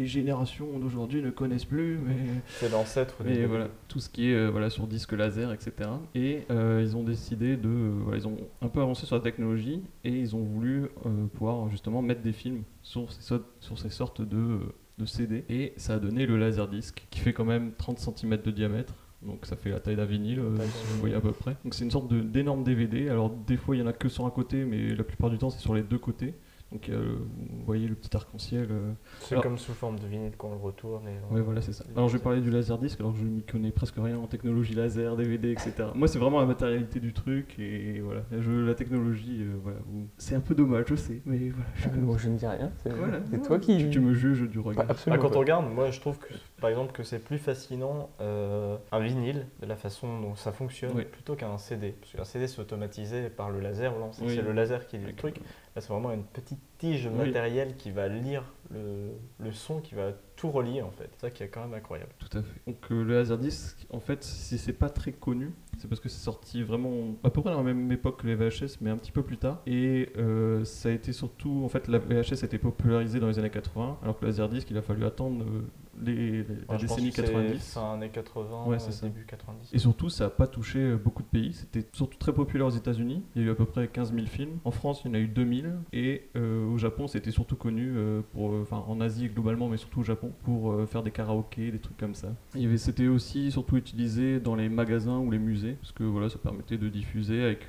les 0.00 0.06
générations 0.06 0.78
d'aujourd'hui 0.78 1.22
ne 1.22 1.30
connaissent 1.30 1.64
plus, 1.66 1.98
mais 1.98 2.16
C'est 2.48 2.70
l'ancêtre 2.70 3.16
Mais 3.24 3.44
voilà, 3.44 3.68
tout 3.88 4.00
ce 4.00 4.08
qui 4.08 4.30
est 4.30 4.34
euh, 4.34 4.48
voilà, 4.48 4.70
sur 4.70 4.86
disque 4.86 5.12
laser, 5.12 5.52
etc. 5.52 5.72
Et 6.14 6.40
euh, 6.50 6.80
ils 6.82 6.96
ont 6.96 7.02
décidé 7.02 7.56
de. 7.56 7.68
euh, 7.68 7.90
voilà, 8.04 8.18
ils 8.18 8.26
ont 8.26 8.36
un 8.62 8.68
peu 8.68 8.80
avancé 8.80 9.04
sur 9.06 9.16
la 9.16 9.22
technologie 9.22 9.82
et 10.04 10.10
ils 10.18 10.34
ont 10.34 10.42
voulu 10.42 10.84
euh, 11.06 11.26
pouvoir 11.34 11.68
justement 11.68 12.00
mettre 12.02 12.22
des 12.22 12.32
films 12.32 12.62
sur 12.82 13.12
ces, 13.12 13.20
so- 13.22 13.44
sur 13.60 13.78
ces 13.78 13.90
sortes 13.90 14.22
de, 14.22 14.58
de 14.98 15.04
CD. 15.04 15.44
Et 15.50 15.74
ça 15.76 15.94
a 15.94 15.98
donné 15.98 16.24
le 16.26 16.38
Laserdisc 16.38 17.06
qui 17.10 17.20
fait 17.20 17.32
quand 17.34 17.44
même 17.44 17.72
30 17.76 17.98
cm 17.98 18.38
de 18.42 18.50
diamètre. 18.50 18.94
Donc 19.22 19.44
ça 19.44 19.54
fait 19.54 19.68
la 19.68 19.80
taille 19.80 19.96
d'un 19.96 20.06
vinyle, 20.06 20.38
euh, 20.38 20.56
si 20.56 20.86
vous 20.94 21.00
voyez 21.00 21.14
à 21.14 21.20
peu 21.20 21.32
près. 21.32 21.54
Donc 21.62 21.74
c'est 21.74 21.84
une 21.84 21.90
sorte 21.90 22.10
d'énorme 22.10 22.64
DVD. 22.64 23.10
Alors 23.10 23.28
des 23.28 23.58
fois 23.58 23.76
il 23.76 23.80
y 23.80 23.82
en 23.82 23.86
a 23.86 23.92
que 23.92 24.08
sur 24.08 24.24
un 24.24 24.30
côté, 24.30 24.64
mais 24.64 24.94
la 24.94 25.04
plupart 25.04 25.28
du 25.28 25.36
temps 25.36 25.50
c'est 25.50 25.60
sur 25.60 25.74
les 25.74 25.82
deux 25.82 25.98
côtés. 25.98 26.32
Donc 26.72 26.86
il 26.86 26.94
y 26.94 26.96
a 26.96 27.00
le- 27.00 27.14
vous 27.14 27.64
voyez 27.66 27.88
le 27.88 27.96
petit 27.96 28.16
arc-en-ciel. 28.16 28.68
euh, 28.70 28.92
C'est 29.20 29.34
Alors- 29.34 29.42
comme 29.42 29.58
sous 29.58 29.72
forme 29.72 29.98
de 29.98 30.06
vinyle 30.06 30.32
quand 30.38 30.48
on 30.48 30.52
le 30.54 30.60
retourne. 30.60 31.02
Et 31.08 31.34
Ouais, 31.34 31.40
voilà, 31.40 31.60
c'est 31.60 31.72
ça. 31.72 31.84
Alors, 31.96 32.08
je 32.08 32.16
vais 32.16 32.22
parler 32.22 32.40
du 32.40 32.50
laserdisc, 32.50 33.00
alors 33.00 33.12
que 33.12 33.18
je 33.18 33.24
n'y 33.24 33.42
connais 33.42 33.72
presque 33.72 33.96
rien 33.98 34.16
en 34.18 34.28
technologie 34.28 34.74
laser, 34.74 35.16
DVD, 35.16 35.50
etc. 35.50 35.72
Moi, 35.96 36.06
c'est 36.06 36.20
vraiment 36.20 36.38
la 36.38 36.46
matérialité 36.46 37.00
du 37.00 37.12
truc, 37.12 37.58
et 37.58 38.00
voilà. 38.00 38.22
Je, 38.38 38.52
la 38.52 38.74
technologie, 38.74 39.38
euh, 39.42 39.56
voilà. 39.62 39.78
vous- 39.84 40.06
C'est 40.16 40.36
un 40.36 40.40
peu 40.40 40.54
dommage, 40.54 40.84
je 40.88 40.94
sais, 40.94 41.20
mais 41.26 41.50
voilà. 41.50 41.70
je- 41.76 41.88
Moi, 42.00 42.16
je 42.18 42.28
ne 42.28 42.36
dis 42.36 42.46
rien. 42.46 42.70
C'est 42.84 42.92
Voilà. 42.92 43.18
c'est 43.30 43.42
toi 43.42 43.58
qui. 43.58 43.76
Tu, 43.78 43.90
tu 43.90 43.98
me 44.00 44.14
juges 44.14 44.48
du 44.48 44.60
regard. 44.60 44.86
Absolument. 44.88 45.16
Bah, 45.20 45.26
quand 45.26 45.32
pas. 45.32 45.36
on 45.38 45.40
regarde, 45.40 45.74
moi 45.74 45.90
je 45.90 45.98
trouve 46.00 46.18
que 46.18 46.32
par 46.60 46.70
exemple 46.70 46.92
que 46.92 47.02
c'est 47.02 47.18
plus 47.18 47.38
fascinant 47.38 48.10
euh, 48.20 48.76
un 48.92 49.00
vinyle 49.00 49.46
de 49.60 49.66
la 49.66 49.76
façon 49.76 50.20
dont 50.20 50.34
ça 50.34 50.52
fonctionne 50.52 50.92
Oui. 50.94 51.04
plutôt 51.04 51.34
qu'un 51.34 51.56
CD. 51.58 51.92
Parce 51.92 52.12
qu'un 52.12 52.24
CD 52.24 52.46
c'est 52.46 52.60
automatisé 52.60 53.28
par 53.30 53.50
le 53.50 53.60
laser, 53.60 53.92
c'est 54.12 54.24
Oui. 54.24 54.36
le 54.36 54.52
laser 54.52 54.86
qui 54.86 54.98
lit 54.98 55.06
le 55.06 55.14
truc. 55.14 55.36
Là 55.74 55.80
c'est 55.80 55.88
vraiment 55.92 56.12
une 56.12 56.24
petite 56.24 56.60
tige 56.78 57.06
Oui. 57.12 57.26
matérielle 57.26 57.76
qui 57.76 57.90
va 57.90 58.08
lire 58.08 58.44
le, 58.70 59.10
le 59.38 59.52
son, 59.52 59.80
qui 59.80 59.94
va 59.94 60.12
tout 60.36 60.50
relier 60.50 60.82
en 60.82 60.90
fait. 60.90 61.08
C'est 61.14 61.20
ça 61.22 61.30
qui 61.30 61.42
est 61.42 61.48
quand 61.48 61.60
même 61.62 61.74
incroyable. 61.74 62.12
Tout 62.18 62.38
à 62.38 62.42
fait. 62.42 62.60
Donc 62.66 62.78
euh, 62.90 63.02
le 63.04 63.14
Laserdisc, 63.14 63.86
en 63.90 64.00
fait, 64.00 64.22
si 64.24 64.58
c'est 64.58 64.72
pas 64.72 64.88
très 64.88 65.12
connu, 65.12 65.52
c'est 65.78 65.88
parce 65.88 66.00
que 66.00 66.08
c'est 66.08 66.22
sorti 66.22 66.62
vraiment 66.62 67.14
à 67.24 67.30
peu 67.30 67.40
près 67.42 67.50
dans 67.50 67.58
la 67.58 67.74
même 67.74 67.90
époque 67.92 68.20
que 68.22 68.26
les 68.26 68.34
VHS, 68.36 68.76
mais 68.80 68.90
un 68.90 68.96
petit 68.96 69.12
peu 69.12 69.22
plus 69.22 69.36
tard. 69.38 69.60
Et 69.66 70.10
euh, 70.16 70.64
ça 70.64 70.88
a 70.88 70.92
été 70.92 71.12
surtout, 71.12 71.62
en 71.64 71.68
fait, 71.68 71.88
la 71.88 71.98
VHS 71.98 72.42
a 72.42 72.46
été 72.46 72.58
popularisée 72.58 73.18
dans 73.20 73.28
les 73.28 73.38
années 73.38 73.50
80, 73.50 73.98
alors 74.02 74.16
que 74.18 74.22
le 74.24 74.28
Laserdisc, 74.30 74.70
il 74.70 74.76
a 74.78 74.82
fallu 74.82 75.04
attendre 75.04 75.44
euh, 75.44 75.62
les, 76.04 76.44
la 76.68 76.76
décennie 76.78 77.10
que 77.10 77.16
c'est 77.16 77.32
90. 77.32 77.72
Fin 77.74 77.94
années 77.94 78.08
80, 78.10 78.66
Ouais, 78.66 78.78
c'est 78.78 79.04
euh, 79.04 79.08
début 79.08 79.24
90. 79.26 79.70
Et 79.72 79.78
surtout, 79.78 80.08
ça 80.08 80.24
n'a 80.24 80.30
pas 80.30 80.46
touché 80.46 80.94
beaucoup 80.96 81.22
de 81.22 81.28
pays. 81.28 81.52
C'était 81.52 81.86
surtout 81.92 82.18
très 82.18 82.32
populaire 82.32 82.66
aux 82.66 82.70
États-Unis. 82.70 83.22
Il 83.34 83.42
y 83.42 83.44
a 83.44 83.48
eu 83.48 83.50
à 83.50 83.54
peu 83.54 83.64
près 83.64 83.88
15 83.88 84.12
000 84.14 84.26
films. 84.26 84.58
En 84.64 84.70
France, 84.70 85.02
il 85.04 85.08
y 85.08 85.10
en 85.10 85.14
a 85.14 85.18
eu 85.18 85.28
2000. 85.28 85.72
Et 85.92 86.28
euh, 86.36 86.66
au 86.66 86.78
Japon, 86.78 87.06
c'était 87.06 87.30
surtout 87.30 87.56
connu, 87.56 87.92
euh, 87.94 88.20
pour, 88.32 88.52
enfin 88.54 88.84
en 88.86 89.00
Asie 89.00 89.28
globalement, 89.28 89.68
mais 89.68 89.76
surtout 89.76 90.00
au 90.00 90.04
Japon, 90.04 90.32
pour 90.44 90.74
faire 90.88 91.02
des 91.02 91.10
karaokés, 91.10 91.70
des 91.70 91.78
trucs 91.78 91.96
comme 91.96 92.14
ça. 92.14 92.28
C'était 92.76 93.08
aussi 93.08 93.50
surtout 93.52 93.76
utilisé 93.76 94.40
dans 94.40 94.54
les 94.54 94.68
magasins 94.68 95.18
ou 95.18 95.30
les 95.30 95.38
musées, 95.38 95.74
parce 95.80 95.92
que 95.92 96.02
voilà, 96.04 96.28
ça 96.28 96.38
permettait 96.38 96.78
de 96.78 96.88
diffuser 96.88 97.42
avec 97.42 97.66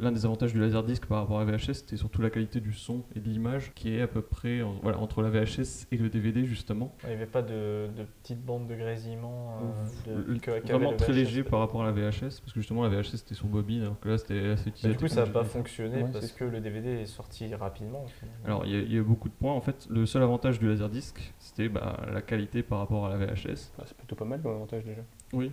l'un 0.00 0.12
des 0.12 0.24
avantages 0.24 0.52
du 0.52 0.60
laserdisc 0.60 1.06
par 1.06 1.18
rapport 1.20 1.40
à 1.40 1.44
la 1.44 1.52
VHS, 1.56 1.72
c'était 1.74 1.96
surtout 1.96 2.22
la 2.22 2.30
qualité 2.30 2.60
du 2.60 2.72
son 2.72 3.02
et 3.16 3.20
de 3.20 3.28
l'image, 3.28 3.72
qui 3.74 3.94
est 3.94 4.00
à 4.02 4.06
peu 4.06 4.22
près 4.22 4.62
en- 4.62 4.74
voilà, 4.82 4.98
entre 4.98 5.22
la 5.22 5.30
VHS 5.30 5.86
et 5.92 5.96
le 5.96 6.08
DVD 6.08 6.44
justement. 6.44 6.94
Il 7.04 7.08
n'y 7.10 7.14
avait 7.14 7.26
pas 7.32 7.42
de, 7.42 7.88
de 7.96 8.04
petites 8.22 8.44
bandes 8.44 8.68
de 8.68 8.74
grésillement. 8.76 9.58
euh, 10.06 10.22
de- 10.34 10.38
que- 10.38 10.60
vraiment 10.72 10.92
très 10.92 11.12
léger 11.12 11.42
par 11.42 11.60
rapport 11.60 11.82
à 11.82 11.86
la 11.86 11.92
VHS, 11.92 12.20
parce 12.40 12.52
que 12.52 12.60
justement 12.60 12.82
la 12.84 12.88
VHS 12.90 13.16
c'était 13.16 13.34
sur 13.34 13.46
bobine, 13.46 13.82
alors 13.82 13.98
que 13.98 14.08
là 14.10 14.18
c'était 14.18 14.50
assez 14.50 14.68
utilisé. 14.68 14.88
À 14.88 14.92
du 14.92 14.98
coup, 14.98 15.08
ça 15.08 15.24
n'a 15.24 15.30
pas 15.30 15.44
fonctionné 15.44 16.02
Ouais, 16.02 16.10
parce 16.12 16.30
que 16.32 16.44
le 16.44 16.60
DVD 16.60 16.88
est 16.90 17.06
sorti 17.06 17.52
rapidement. 17.54 18.04
finalement. 18.20 18.44
Alors 18.44 18.66
il 18.66 18.90
y, 18.90 18.94
y 18.94 18.98
a 18.98 19.02
beaucoup 19.02 19.28
de 19.28 19.34
points. 19.34 19.52
En 19.54 19.60
fait, 19.60 19.86
le 19.90 20.06
seul 20.06 20.22
avantage 20.22 20.58
du 20.60 20.68
laserdisc, 20.68 21.32
c'était 21.38 21.68
bah, 21.68 22.00
la 22.12 22.22
qualité 22.22 22.62
par 22.62 22.78
rapport 22.78 23.06
à 23.06 23.16
la 23.16 23.16
VHS. 23.26 23.72
Ah, 23.78 23.82
c'est 23.86 23.96
plutôt 23.96 24.14
pas 24.16 24.24
mal 24.26 24.40
comme 24.42 24.52
avantage 24.52 24.84
déjà. 24.84 25.02
Oui. 25.32 25.50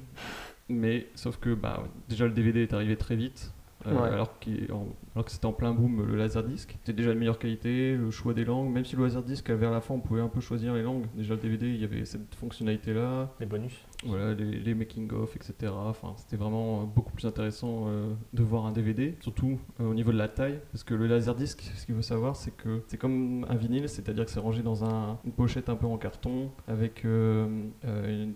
Mais 0.67 1.07
sauf 1.15 1.37
que 1.37 1.53
bah, 1.53 1.83
déjà 2.09 2.25
le 2.25 2.31
DVD 2.31 2.61
est 2.61 2.73
arrivé 2.73 2.95
très 2.95 3.15
vite. 3.15 3.51
Euh, 3.87 3.93
Ouais. 3.93 4.09
alors, 4.09 4.37
qu'il- 4.39 4.71
en- 4.71 4.87
alors 5.15 5.25
que 5.25 5.31
c'était 5.31 5.45
en 5.45 5.53
plein 5.53 5.73
boom 5.73 6.05
le 6.05 6.15
laserdisc. 6.15 6.71
C'était 6.79 6.93
déjà 6.93 7.13
de 7.13 7.19
meilleure 7.19 7.39
qualité, 7.39 7.95
le 7.95 8.11
choix 8.11 8.33
des 8.33 8.45
langues. 8.45 8.71
Même 8.71 8.85
si 8.85 8.95
le 8.95 9.03
laserdisc, 9.03 9.49
vers 9.51 9.71
la 9.71 9.81
fin, 9.81 9.93
on 9.95 9.99
pouvait 9.99 10.21
un 10.21 10.27
peu 10.27 10.41
choisir 10.41 10.73
les 10.73 10.83
langues. 10.83 11.05
Déjà 11.15 11.35
le 11.35 11.39
DVD, 11.39 11.67
il 11.67 11.79
y 11.79 11.83
avait 11.85 12.05
cette 12.05 12.35
fonctionnalité-là. 12.35 13.29
Les 13.39 13.45
bonus. 13.45 13.85
Voilà, 14.05 14.33
les, 14.33 14.73
making-of, 14.73 15.35
etc. 15.35 15.73
Enfin, 15.75 16.13
c'était 16.15 16.37
vraiment 16.37 16.81
euh, 16.81 16.85
beaucoup 16.85 17.11
plus 17.11 17.25
intéressant 17.27 17.87
euh, 17.87 18.13
de 18.33 18.43
voir 18.43 18.65
un 18.65 18.71
DVD, 18.71 19.17
surtout 19.19 19.59
euh, 19.81 19.89
au 19.89 19.93
niveau 19.93 20.13
de 20.13 20.17
la 20.17 20.29
taille, 20.29 20.61
parce 20.71 20.85
que 20.85 20.93
le 20.93 21.05
laserdisc, 21.05 21.61
ce 21.75 21.85
qu'il 21.85 21.95
faut 21.95 22.01
savoir, 22.01 22.37
c'est 22.37 22.55
que 22.55 22.81
c'est 22.87 22.97
comme 22.97 23.45
un 23.49 23.55
vinyle, 23.55 23.89
c'est-à-dire 23.89 24.23
que 24.23 24.31
c'est 24.31 24.39
rangé 24.39 24.63
dans 24.63 24.85
un- 24.85 25.19
une 25.25 25.33
pochette 25.33 25.67
un 25.67 25.75
peu 25.75 25.85
en 25.85 25.97
carton, 25.97 26.49
avec 26.67 27.05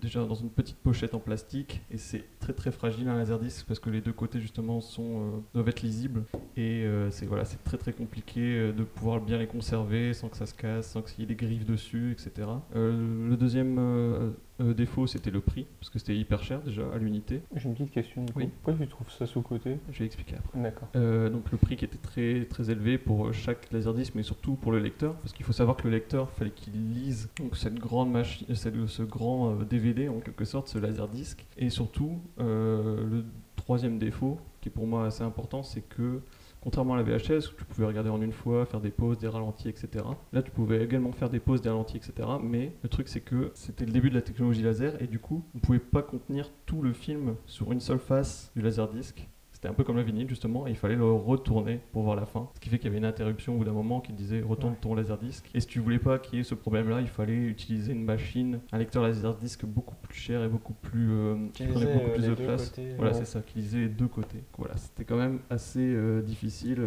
déjà 0.02 0.26
dans 0.26 0.36
une 0.36 0.50
petite 0.50 0.78
pochette 0.78 1.14
en 1.14 1.20
plastique, 1.20 1.82
et 1.92 1.98
c'est 1.98 2.24
très 2.40 2.54
très 2.54 2.72
fragile 2.72 3.08
un 3.08 3.16
laserdisc, 3.16 3.66
parce 3.66 3.80
que 3.80 3.90
les 3.90 4.02
deux 4.02 4.12
côtés 4.14 4.42
justement 4.42 4.82
sont, 4.82 5.44
doivent 5.54 5.70
être 5.70 5.82
lisibles, 5.82 6.24
et 6.58 6.86
c'est 7.12 7.26
voilà, 7.26 7.46
c'est 7.46 7.64
très 7.64 7.78
très 7.78 7.94
compliqué 7.94 8.74
de 8.74 8.84
pouvoir 8.84 9.22
bien 9.22 9.38
les 9.38 9.48
conserver 9.48 10.14
sans 10.14 10.28
que 10.28 10.36
ça 10.38 10.46
se 10.46 10.54
casse, 10.54 10.92
sans 10.92 11.02
qu'il 11.02 11.22
y 11.22 11.24
ait 11.24 11.28
des 11.28 11.36
griffes 11.36 11.66
dessus, 11.66 12.12
etc. 12.12 12.48
Le 12.74 13.36
deuxième 13.38 14.34
euh, 14.60 14.70
euh, 14.70 14.74
défaut, 14.74 15.08
c'était 15.08 15.32
le 15.32 15.42
prix, 15.42 15.66
parce 15.80 15.90
que 15.90 16.00
c'était 16.00 16.16
hyper 16.16 16.44
cher 16.44 16.62
déjà 16.62 16.84
à 16.94 16.98
l'unité. 16.98 17.42
J'ai 17.56 17.68
une 17.70 17.76
petite 17.76 17.92
question. 17.92 18.24
Du 18.26 18.34
coup. 18.34 18.40
Oui. 18.40 18.50
Pourquoi 18.64 18.86
tu 18.86 18.90
trouves 18.90 19.10
ça 19.12 19.26
sous-côté 19.26 19.78
Je 19.92 20.00
vais 20.00 20.06
expliquer 20.06 20.36
après. 20.38 20.62
D'accord. 20.62 20.88
Euh, 20.96 21.30
donc 21.30 21.52
le 21.52 21.58
prix 21.58 21.76
qui 21.76 21.86
était 21.86 21.98
très 21.98 22.46
très 22.46 22.70
élevé 22.70 22.98
pour 22.98 23.28
euh, 23.28 23.32
chaque 23.32 23.72
laserdisc, 23.72 24.14
mais 24.16 24.24
surtout 24.24 24.54
pour 24.56 24.72
le 24.72 24.80
lecteur, 24.80 25.16
parce 25.16 25.34
qu'il 25.34 25.46
faut 25.46 25.54
savoir 25.54 25.76
que 25.78 25.84
le 25.88 25.92
lecteur 25.92 26.30
fallait 26.32 26.52
qu'il 26.52 26.74
lise 26.94 27.30
donc 27.40 27.56
cette 27.58 27.76
grande 27.76 28.12
machine, 28.12 28.48
cette- 28.56 28.86
ce 28.88 29.04
grand 29.04 29.52
euh, 29.60 29.64
DVD 29.66 30.08
en 30.10 30.20
quelque 30.20 30.46
sorte, 30.46 30.68
ce 30.68 30.78
laserdisc, 30.78 31.46
et 31.58 31.70
surtout 31.70 32.20
euh, 32.40 33.04
le 33.10 33.26
troisième 33.56 33.98
défaut 33.98 34.40
qui 34.62 34.70
est 34.70 34.72
pour 34.72 34.88
moi 34.88 35.06
assez 35.06 35.24
important, 35.24 35.64
c'est 35.64 35.82
que 35.82 36.22
Contrairement 36.64 36.94
à 36.94 36.98
la 36.98 37.04
VHS, 37.04 37.52
où 37.52 37.56
tu 37.58 37.66
pouvais 37.66 37.86
regarder 37.86 38.10
en 38.10 38.22
une 38.22 38.32
fois, 38.32 38.66
faire 38.66 38.80
des 38.80 38.90
pauses, 38.90 39.18
des 39.18 39.28
ralentis, 39.28 39.68
etc. 39.68 40.06
Là, 40.32 40.42
tu 40.42 40.50
pouvais 40.50 40.82
également 40.82 41.12
faire 41.12 41.30
des 41.30 41.42
pauses, 41.42 41.62
des 41.62 41.68
ralentis, 41.68 41.98
etc. 41.98 42.14
Mais 42.42 42.72
le 42.84 42.88
truc, 42.88 43.10
c'est 43.10 43.20
que 43.20 43.52
c'était 43.54 43.86
le 43.86 43.92
début 43.92 44.10
de 44.10 44.16
la 44.16 44.22
technologie 44.22 44.62
laser, 44.62 45.02
et 45.02 45.08
du 45.08 45.20
coup, 45.20 45.44
on 45.54 45.58
ne 45.58 45.62
pouvait 45.62 45.80
pas 45.80 46.02
contenir 46.02 46.50
tout 46.66 46.82
le 46.82 46.94
film 46.94 47.36
sur 47.48 47.74
une 47.74 47.82
seule 47.82 48.00
face 48.00 48.50
du 48.56 48.62
laserdisc. 48.62 49.28
C'était 49.64 49.72
un 49.72 49.76
peu 49.76 49.86
comme 49.86 49.96
le 49.96 50.02
vinyle 50.02 50.28
justement, 50.28 50.68
et 50.68 50.72
il 50.72 50.76
fallait 50.76 50.98
le 50.98 51.10
retourner 51.10 51.80
pour 51.94 52.04
voir 52.04 52.18
la 52.18 52.26
fin. 52.26 52.50
Ce 52.56 52.60
qui 52.60 52.68
fait 52.68 52.80
qu'il 52.80 52.88
y 52.88 52.90
avait 52.90 52.98
une 52.98 53.06
interruption 53.06 53.56
au 53.56 53.60
bout 53.60 53.64
d'un 53.64 53.72
moment 53.72 54.02
qui 54.02 54.12
disait 54.12 54.42
retourne 54.42 54.76
ton 54.76 54.94
laserdisc. 54.94 55.50
Et 55.54 55.62
si 55.62 55.68
tu 55.68 55.80
voulais 55.80 56.00
pas 56.00 56.20
qu'il 56.20 56.38
y 56.38 56.42
ait 56.42 56.44
ce 56.44 56.54
problème-là, 56.54 57.00
il 57.00 57.08
fallait 57.08 57.38
utiliser 57.38 57.94
une 57.94 58.04
machine, 58.04 58.60
un 58.74 58.78
lecteur 58.78 59.04
laserdisc 59.04 59.64
beaucoup 59.64 59.96
plus 59.96 60.18
cher 60.18 60.44
et 60.44 60.50
beaucoup 60.50 60.74
plus. 60.74 61.10
euh, 61.12 61.48
qui 61.54 61.66
prenait 61.66 61.94
beaucoup 61.94 62.10
euh, 62.10 62.14
plus 62.14 62.28
de 62.28 62.34
place. 62.34 62.72
côtés, 62.72 62.94
voilà, 62.98 63.14
ouais. 63.14 63.18
c'est 63.18 63.26
ça, 63.26 63.40
qui 63.40 63.60
lisait 63.60 63.80
les 63.80 63.88
deux 63.88 64.10
côtés. 64.10 64.44
Voilà, 64.58 64.76
c'était 64.76 65.06
quand 65.06 65.16
même 65.16 65.40
assez 65.50 65.80
euh, 65.80 66.22
difficile 66.22 66.82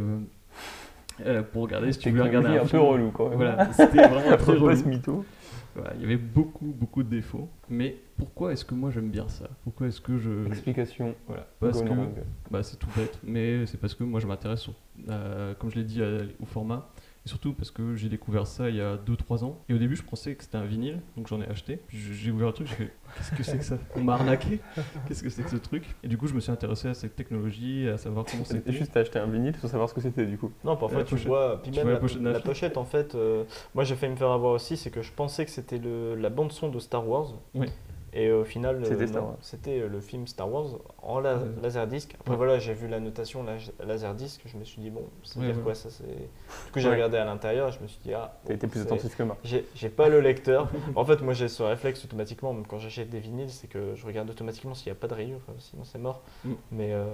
euh, 1.25 1.43
pour 1.43 1.63
regarder. 1.63 1.93
Si 1.93 1.99
tu 1.99 2.11
voulais 2.11 2.23
regarder 2.23 2.59
un, 2.59 2.63
un 2.63 2.67
peu 2.67 2.79
relou. 2.79 3.13
Voilà, 3.17 3.73
c'était 3.73 4.07
vraiment 4.07 4.37
très 4.37 4.53
relou. 4.53 5.25
Voilà, 5.75 5.93
il 5.97 6.01
y 6.01 6.05
avait 6.05 6.17
beaucoup, 6.17 6.75
beaucoup 6.75 7.03
de 7.03 7.11
défauts. 7.11 7.49
Mais 7.69 7.97
pourquoi 8.17 8.53
est-ce 8.53 8.65
que 8.65 8.75
moi 8.75 8.91
j'aime 8.91 9.11
bien 9.11 9.29
ça? 9.29 9.49
Pourquoi 9.63 9.89
est-ce 9.89 10.01
que 10.01 10.17
je. 10.17 10.47
Explication. 10.47 11.15
Voilà, 11.27 11.47
parce 11.61 11.83
que. 11.83 11.89
Bah, 12.51 12.63
c'est 12.63 12.79
tout 12.79 12.89
bête, 12.97 13.19
mais 13.23 13.67
c'est 13.67 13.79
parce 13.79 13.95
que 13.95 14.05
moi 14.05 14.21
je 14.21 14.27
m'intéresse, 14.27 14.69
euh, 15.09 15.55
comme 15.59 15.71
je 15.71 15.77
l'ai 15.77 15.85
dit, 15.85 16.01
au 16.41 16.47
format. 16.47 16.89
Et 17.27 17.29
surtout 17.29 17.53
parce 17.55 17.73
que 17.73 17.97
j'ai 17.97 18.09
découvert 18.09 18.47
ça 18.47 18.71
il 18.71 18.77
y 18.77 18.81
a 18.81 18.97
2-3 18.97 19.43
ans. 19.43 19.59
Et 19.69 19.75
au 19.75 19.79
début, 19.79 19.97
je 19.97 20.05
pensais 20.05 20.37
que 20.37 20.45
c'était 20.45 20.59
un 20.59 20.65
vinyle, 20.65 21.01
donc 21.17 21.27
j'en 21.27 21.41
ai 21.43 21.49
acheté. 21.49 21.81
Puis 21.89 21.99
j'ai 21.99 22.31
ouvert 22.31 22.47
le 22.47 22.53
truc, 22.53 22.69
j'ai 22.69 22.75
fait 22.77 22.93
Qu'est-ce 23.17 23.33
que 23.33 23.43
c'est 23.43 23.59
que 23.59 23.65
ça? 23.65 23.79
On 23.97 24.03
m'a 24.05 24.15
arnaqué 24.15 24.61
Qu'est-ce 25.09 25.25
que 25.25 25.29
c'est 25.29 25.43
que 25.43 25.51
ce 25.51 25.57
truc? 25.57 25.85
Et 26.05 26.09
du 26.09 26.17
coup, 26.19 26.29
je 26.29 26.35
me 26.35 26.41
suis 26.41 26.53
intéressé 26.53 26.87
à 26.87 26.95
cette 26.95 27.17
technologie, 27.17 27.89
à 27.89 27.99
savoir 27.99 28.25
comment 28.31 28.45
C'était 28.45 28.59
c'était. 28.61 28.73
juste 28.79 28.97
acheté 28.97 29.19
un 29.19 29.27
vinyle 29.27 29.57
sans 29.57 29.67
savoir 29.67 29.89
ce 29.89 29.95
que 29.95 30.01
c'était 30.01 30.25
du 30.27 30.39
coup. 30.39 30.53
Non, 30.65 30.77
parfois 30.77 31.03
tu 31.03 31.11
pochette. 31.15 31.27
vois, 31.27 31.61
puis 31.63 31.73
Tu 31.73 31.79
même 31.79 31.85
vois 31.89 31.95
la 31.95 31.99
la, 31.99 32.01
pochette 32.01 32.23
la 32.23 32.41
pochette 32.41 32.77
en 32.77 32.85
fait, 32.85 33.15
euh, 33.17 33.43
moi 33.75 33.83
j'ai 33.83 33.97
failli 33.97 34.13
me 34.13 34.17
faire 34.17 34.31
avoir 34.31 34.53
aussi, 34.53 34.77
c'est 34.77 34.91
que 34.91 35.03
je 35.03 35.11
pensais 35.13 35.45
que 35.45 35.51
c'était 35.51 35.79
le- 35.79 36.15
la 36.15 36.31
bande 36.31 36.53
son 36.53 36.69
de 36.69 36.79
Star 36.79 37.09
Wars. 37.09 37.35
Oui. 37.55 37.67
Et 38.19 38.33
au 38.33 38.45
final, 38.45 38.77
euh, 38.77 38.85
C'était 38.89 39.07
c'était 39.43 39.81
euh, 39.83 39.89
le 39.89 40.01
film 40.01 40.27
Star 40.27 40.51
Wars 40.51 40.79
en 41.03 41.21
la- 41.21 41.37
Ouais. 41.37 41.43
laserdisc. 41.63 42.15
Après 42.19 42.31
Ouais. 42.31 42.37
voilà, 42.39 42.59
j'ai 42.59 42.73
vu 42.73 42.89
la 42.89 42.99
notation 42.99 43.43
las- 43.45 43.73
laserdisc, 43.85 44.41
je 44.47 44.57
me 44.57 44.65
suis 44.65 44.81
dit 44.81 44.89
bon, 44.89 45.03
veut 45.37 45.47
Ouais, 45.47 45.53
dire 45.53 45.63
quoi 45.63 45.75
ça 45.75 45.91
c'est. 45.91 46.05
Du 46.07 46.73
coup 46.73 46.79
j'ai 46.81 46.89
regardé 46.89 47.19
à 47.19 47.27
l'intérieur, 47.27 47.71
je 47.73 47.81
me 47.81 47.87
suis 47.87 48.01
dit 48.03 48.15
ah. 48.15 48.39
Bon, 48.47 48.55
été 48.55 48.67
plus 48.69 48.81
c'est- 48.81 48.87
attentif 48.87 49.17
que 49.17 49.23
moi. 49.23 49.37
J'ai 49.45 49.89
pas 49.91 50.09
le 50.09 50.21
lecteur. 50.21 50.71
en 50.97 51.05
fait, 51.05 51.21
moi 51.21 51.35
j'ai 51.35 51.49
ce 51.49 51.63
réflexe 51.63 52.05
automatiquement, 52.07 52.55
même 52.55 52.67
quand 52.67 52.79
j'achète 52.79 53.11
des 53.11 53.21
vinyles, 53.21 53.51
c'est 53.51 53.67
que 53.69 53.95
je 53.95 54.07
regarde 54.07 54.31
automatiquement 54.31 54.73
s'il 54.75 54.91
n'y 54.91 54.97
a 54.97 55.01
pas 55.01 55.09
de 55.09 55.15
rayures, 55.15 55.39
enfin, 55.47 55.53
sinon 55.59 55.85
c'est 55.85 55.99
mort. 55.99 56.23
Mm. 56.45 56.53
Mais 56.73 56.93
euh, 56.95 57.05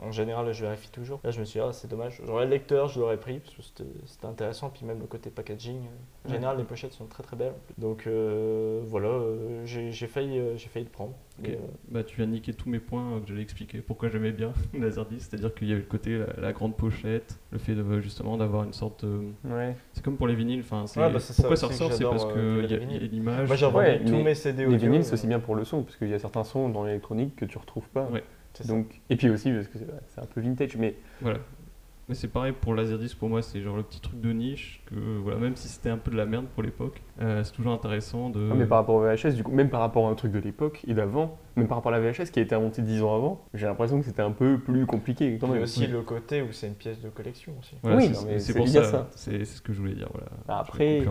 en 0.00 0.10
général, 0.10 0.52
je 0.52 0.64
vérifie 0.64 0.90
toujours. 0.90 1.20
Là, 1.22 1.30
je 1.30 1.38
me 1.38 1.44
suis 1.44 1.60
dit, 1.60 1.64
ah, 1.68 1.72
c'est 1.72 1.88
dommage. 1.88 2.20
J'aurais 2.26 2.44
le 2.46 2.50
lecteur, 2.50 2.88
je 2.88 2.98
l'aurais 2.98 3.18
pris, 3.18 3.38
parce 3.38 3.54
que 3.54 3.62
c'était- 3.62 4.26
intéressant. 4.26 4.68
Puis 4.70 4.84
même 4.84 4.98
le 4.98 5.06
côté 5.06 5.30
packaging. 5.30 5.76
euh, 5.76 6.28
En 6.28 6.32
général, 6.32 6.56
les 6.56 6.64
pochettes 6.64 6.92
sont 6.92 7.04
très 7.06 7.22
très 7.22 7.36
belles. 7.36 7.52
Donc 7.78 8.06
euh, 8.06 8.80
voilà, 8.84 9.08
euh, 9.08 9.64
j'ai 9.66 9.92
j'ai 9.92 10.06
failli, 10.26 10.38
euh, 10.38 10.56
j'ai 10.56 10.68
failli 10.68 10.84
le 10.84 10.90
prendre. 10.90 11.14
Mais, 11.42 11.50
euh, 11.52 11.56
Bah, 11.88 12.04
tu 12.04 12.16
viens 12.16 12.26
de 12.26 12.32
niquer 12.32 12.52
tous 12.54 12.68
mes 12.68 12.78
points 12.78 13.14
euh, 13.16 13.20
que 13.20 13.28
j'allais 13.28 13.42
expliquer. 13.42 13.78
Pourquoi 13.78 14.08
j'aimais 14.08 14.32
bien 14.32 14.52
Laserdisc, 14.78 15.28
c'est-à-dire 15.30 15.54
qu'il 15.54 15.68
y 15.68 15.72
avait 15.72 15.80
le 15.80 15.86
côté 15.86 16.18
la, 16.18 16.26
la 16.40 16.52
grande 16.52 16.76
pochette, 16.76 17.38
le 17.50 17.58
fait 17.58 17.74
de 17.74 18.00
justement 18.00 18.36
d'avoir 18.36 18.64
une 18.64 18.72
sorte. 18.72 19.04
de- 19.04 19.28
Ouais. 19.48 19.74
C'est 19.92 20.04
comme 20.04 20.16
pour 20.16 20.26
les 20.28 20.34
vinyles. 20.34 20.60
Enfin, 20.60 20.86
c'est- 20.86 21.00
Ouais, 21.00 21.10
bah, 21.12 21.18
pourquoi 21.36 21.56
ça 21.56 21.66
ressort 21.66 21.92
C'est 21.92 22.04
parce 22.04 22.24
euh, 22.36 22.62
qu'il 22.66 22.70
y 22.70 22.74
a, 22.74 22.98
les 22.98 23.08
l'image. 23.08 23.46
moi, 23.48 23.56
j'ai 23.56 23.66
revendu 23.66 23.86
Ouais, 23.86 24.04
tous 24.04 24.22
mes 24.22 24.34
CD 24.34 24.62
Les 24.66 24.74
audio. 24.74 24.78
vinyles, 24.90 25.04
c'est 25.04 25.14
aussi 25.14 25.26
bien 25.26 25.40
pour 25.40 25.54
le 25.56 25.64
son, 25.64 25.82
parce 25.82 25.96
qu'il 25.96 26.08
y 26.08 26.14
a 26.14 26.18
certains 26.18 26.44
sons 26.44 26.68
dans 26.68 26.84
l'électronique 26.84 27.36
que 27.36 27.44
tu 27.44 27.58
retrouves 27.58 27.88
pas. 27.90 28.08
Donc, 28.68 29.00
et 29.10 29.16
puis 29.16 29.30
aussi, 29.30 29.50
parce 29.50 29.66
que 29.66 29.78
c'est 29.78 29.86
c'est 30.06 30.20
un 30.20 30.26
peu 30.26 30.40
vintage, 30.40 30.76
mais 30.76 30.94
Voilà. 31.20 31.38
Mais 32.08 32.14
c'est 32.14 32.28
pareil 32.28 32.52
pour 32.52 32.74
Laserdisc, 32.74 33.16
pour 33.18 33.30
moi, 33.30 33.40
c'est 33.40 33.62
genre 33.62 33.76
le 33.76 33.82
petit 33.82 34.00
truc 34.00 34.20
de 34.20 34.30
niche 34.30 34.82
que, 34.86 34.94
voilà, 35.22 35.38
même 35.38 35.56
si 35.56 35.68
c'était 35.68 35.88
un 35.88 35.96
peu 35.96 36.10
de 36.10 36.16
la 36.16 36.26
merde 36.26 36.44
pour 36.54 36.62
l'époque, 36.62 37.00
euh, 37.22 37.42
c'est 37.44 37.52
toujours 37.52 37.72
intéressant 37.72 38.28
de. 38.28 38.50
Ah, 38.52 38.54
mais 38.54 38.66
par 38.66 38.78
rapport 38.78 38.96
au 38.96 39.00
VHS, 39.02 39.34
du 39.34 39.42
coup, 39.42 39.52
même 39.52 39.70
par 39.70 39.80
rapport 39.80 40.06
à 40.06 40.10
un 40.10 40.14
truc 40.14 40.30
de 40.30 40.38
l'époque 40.38 40.82
et 40.86 40.92
d'avant, 40.92 41.38
même 41.56 41.66
par 41.66 41.78
rapport 41.78 41.94
à 41.94 41.98
la 41.98 42.10
VHS 42.10 42.30
qui 42.30 42.40
a 42.40 42.42
été 42.42 42.54
inventée 42.54 42.82
10 42.82 43.02
ans 43.02 43.14
avant, 43.16 43.44
j'ai 43.54 43.64
l'imprestion 43.64 43.98
que 44.00 44.04
c'était 44.04 44.20
un 44.20 44.32
peu 44.32 44.58
plus 44.58 44.84
compliqué 44.84 45.38
quand 45.40 45.46
Il 45.46 45.50
y 45.50 45.52
a 45.52 45.54
même. 45.54 45.62
aussi 45.62 45.80
Oui. 45.80 45.86
le 45.86 46.02
côté 46.02 46.42
où 46.42 46.52
c'est 46.52 46.66
une 46.66 46.74
pièce 46.74 47.00
de 47.00 47.08
collection 47.08 47.54
aussi. 47.58 47.76
Voilà, 47.82 47.96
Oui, 47.98 48.10
c'est- 48.38 48.52
non, 48.52 48.58
pour 48.58 48.68
ça. 48.68 48.84
ça. 48.84 49.08
C'est 49.14 49.38
c'est 49.46 49.56
ce 49.56 49.62
que 49.62 49.72
je 49.72 49.80
voulais 49.80 49.94
dire. 49.94 50.08
Voilà. 50.12 50.26
Bah, 50.46 50.58
après-. 50.60 51.02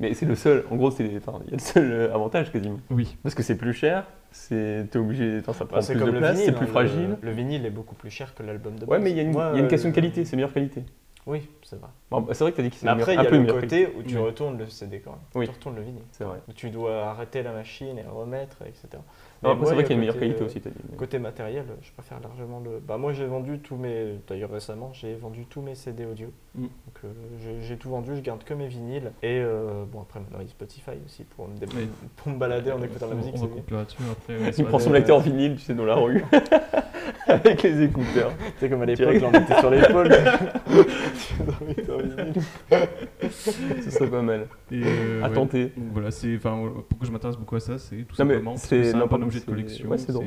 Mais 0.00 0.12
c'est 0.12 0.26
le 0.26 0.34
seul, 0.34 0.64
en 0.70 0.76
gros, 0.76 0.90
c'est 0.90 1.16
enfin, 1.16 1.40
y 1.46 1.48
a 1.48 1.52
le 1.52 1.58
seul 1.60 1.90
euh, 1.90 2.14
avantage 2.14 2.52
quasiment. 2.52 2.76
Oui. 2.90 3.16
Parce 3.22 3.34
que 3.34 3.42
c'est 3.42 3.56
plus 3.56 3.72
cher, 3.72 4.04
c'est 4.32 4.86
t'es 4.90 4.98
obligé, 4.98 5.38
enfin, 5.40 5.52
ça 5.52 5.64
prend 5.64 5.76
Bah, 5.78 5.82
plus 5.86 5.98
comme 5.98 6.08
de 6.08 6.12
le 6.12 6.18
place, 6.18 6.32
vinyle. 6.36 6.46
c'est 6.46 6.56
plus 6.56 6.66
hein, 6.66 6.70
fragile. 6.70 7.16
Le, 7.22 7.28
le 7.28 7.34
vinyle 7.34 7.66
est 7.66 7.70
beaucoup 7.70 7.94
plus 7.94 8.10
cher 8.10 8.34
que 8.34 8.42
l'album 8.42 8.74
de 8.74 8.80
base. 8.80 8.88
Ouais, 8.88 8.98
mais 8.98 9.10
il 9.10 9.16
y 9.16 9.20
a 9.20 9.22
une, 9.22 9.32
Moi, 9.32 9.44
y 9.52 9.56
a 9.56 9.58
une 9.58 9.64
euh, 9.64 9.68
question 9.68 9.90
de 9.90 9.94
qualité, 9.94 10.24
c'est 10.24 10.36
meilleure 10.36 10.52
qualité. 10.52 10.82
Oui, 11.24 11.48
c'est 11.62 11.78
vrai. 11.78 11.88
Bon, 12.10 12.20
bah, 12.20 12.34
c'est 12.34 12.42
vrai 12.42 12.50
que 12.50 12.56
t'as 12.56 12.62
dit 12.64 12.70
que 12.70 12.76
c'est 12.76 12.88
après, 12.88 13.14
il 13.14 13.16
y 13.16 13.18
a 13.20 13.22
le 13.22 13.30
qualité. 13.30 13.84
côté 13.84 13.88
où 13.96 14.02
tu 14.02 14.16
Oui. 14.16 14.22
retournes 14.24 14.58
le 14.58 14.66
CD 14.66 14.98
quand 15.00 15.12
même. 15.12 15.20
Oui. 15.36 15.46
Tu 15.46 15.52
retournes 15.52 15.76
le 15.76 15.82
vinyle. 15.82 16.02
C'est 16.10 16.24
vrai. 16.24 16.38
Où 16.48 16.52
tu 16.52 16.70
dois 16.70 17.04
arrêter 17.10 17.42
la 17.44 17.52
machine 17.52 17.96
et 17.96 18.02
remettre, 18.02 18.56
etc. 18.66 19.00
Non, 19.42 19.50
après, 19.50 19.66
c'est 19.66 19.74
vrai 19.74 19.82
qu'il 19.84 19.90
y 19.90 19.92
a 19.92 19.94
une 19.94 20.00
meilleure 20.00 20.14
côté, 20.14 20.26
qualité 20.26 20.44
aussi, 20.44 20.60
t'as 20.60 20.70
dit. 20.70 20.76
mais- 20.90 20.96
Côté 20.96 21.18
matériel, 21.18 21.64
je 21.82 21.90
préfère 21.92 22.20
largement 22.20 22.60
le. 22.60 22.80
Bah, 22.86 22.96
moi, 22.96 23.12
j'ai 23.12 23.26
vendu 23.26 23.58
tous 23.58 23.76
mes. 23.76 24.18
D'ailleurs, 24.28 24.50
récemment, 24.50 24.90
j'ai 24.92 25.14
vendu 25.14 25.46
tous 25.46 25.60
mes 25.62 25.74
CD 25.74 26.04
audio. 26.06 26.28
Mm. 26.54 26.62
Donc, 26.62 26.70
euh, 27.04 27.08
j'ai- 27.42 27.62
j'ai 27.66 27.76
tout 27.76 27.88
vendu, 27.90 28.14
je 28.14 28.20
garde 28.20 28.44
que 28.44 28.54
mes 28.54 28.68
vinyles. 28.68 29.10
Et 29.22 29.40
euh, 29.40 29.84
bon, 29.90 30.00
après, 30.02 30.20
maintenant, 30.20 30.38
il 30.40 30.44
y 30.44 30.46
a 30.46 30.50
Spotify 30.50 30.92
aussi 31.04 31.24
pour 31.24 31.48
me, 31.48 31.56
dé- 31.56 31.66
Oui. 31.76 31.88
pour 32.16 32.32
me 32.32 32.38
balader 32.38 32.70
en 32.72 32.80
écoutant 32.82 33.06
la 33.06 33.14
On- 33.14 33.16
musique. 33.16 33.34
On 33.36 33.38
c'est 33.38 33.46
mieux. 33.48 33.76
là-dessus 33.78 34.02
après. 34.12 34.36
ouais, 34.38 34.46
Il 34.48 34.54
sur 34.54 34.66
prend 34.68 34.78
la- 34.78 34.84
son 34.84 34.92
lecteur 34.92 35.20
vinyle, 35.20 35.54
tu 35.56 35.62
sais, 35.62 35.74
dans 35.74 35.86
la 35.86 35.94
rue, 35.96 36.24
avec 37.26 37.62
les 37.64 37.82
écouteurs. 37.82 38.32
C'est 38.60 38.68
comme 38.70 38.82
à 38.82 38.86
l'époque, 38.86 39.16
Direct. 39.16 39.22
là, 39.22 39.30
on 39.32 39.42
était 39.42 39.58
sur 39.60 39.70
l'épaule. 39.70 40.08
Ce 43.30 43.90
serait 43.90 44.10
pas 44.10 44.22
mal. 44.22 44.46
Et, 44.70 44.82
euh, 44.84 45.22
À 45.22 45.28
ouais. 45.28 45.34
tenter. 45.34 45.64
Donc 45.76 45.92
voilà, 45.92 46.10
c'est 46.10 46.36
enfin 46.36 46.58
pourquoi 46.88 47.06
je 47.06 47.12
m'intéresse 47.12 47.36
beaucoup 47.36 47.56
à 47.56 47.60
ça, 47.60 47.78
c'est 47.78 47.96
tout 48.04 48.14
Non, 48.18 48.24
mais 48.24 48.34
simplement 48.34 48.50
parce 48.52 48.62
c'est- 48.64 48.76
que 48.76 48.82
c'est 48.84 48.90
un 48.90 48.98
non, 48.98 49.04
bon 49.04 49.08
pardon, 49.08 49.30
objet 49.32 49.40
de 49.40 49.44
c'est- 49.44 49.50
collection. 49.50 49.88
ouais, 49.90 49.98
c'est 49.98 50.12
drôle. 50.12 50.26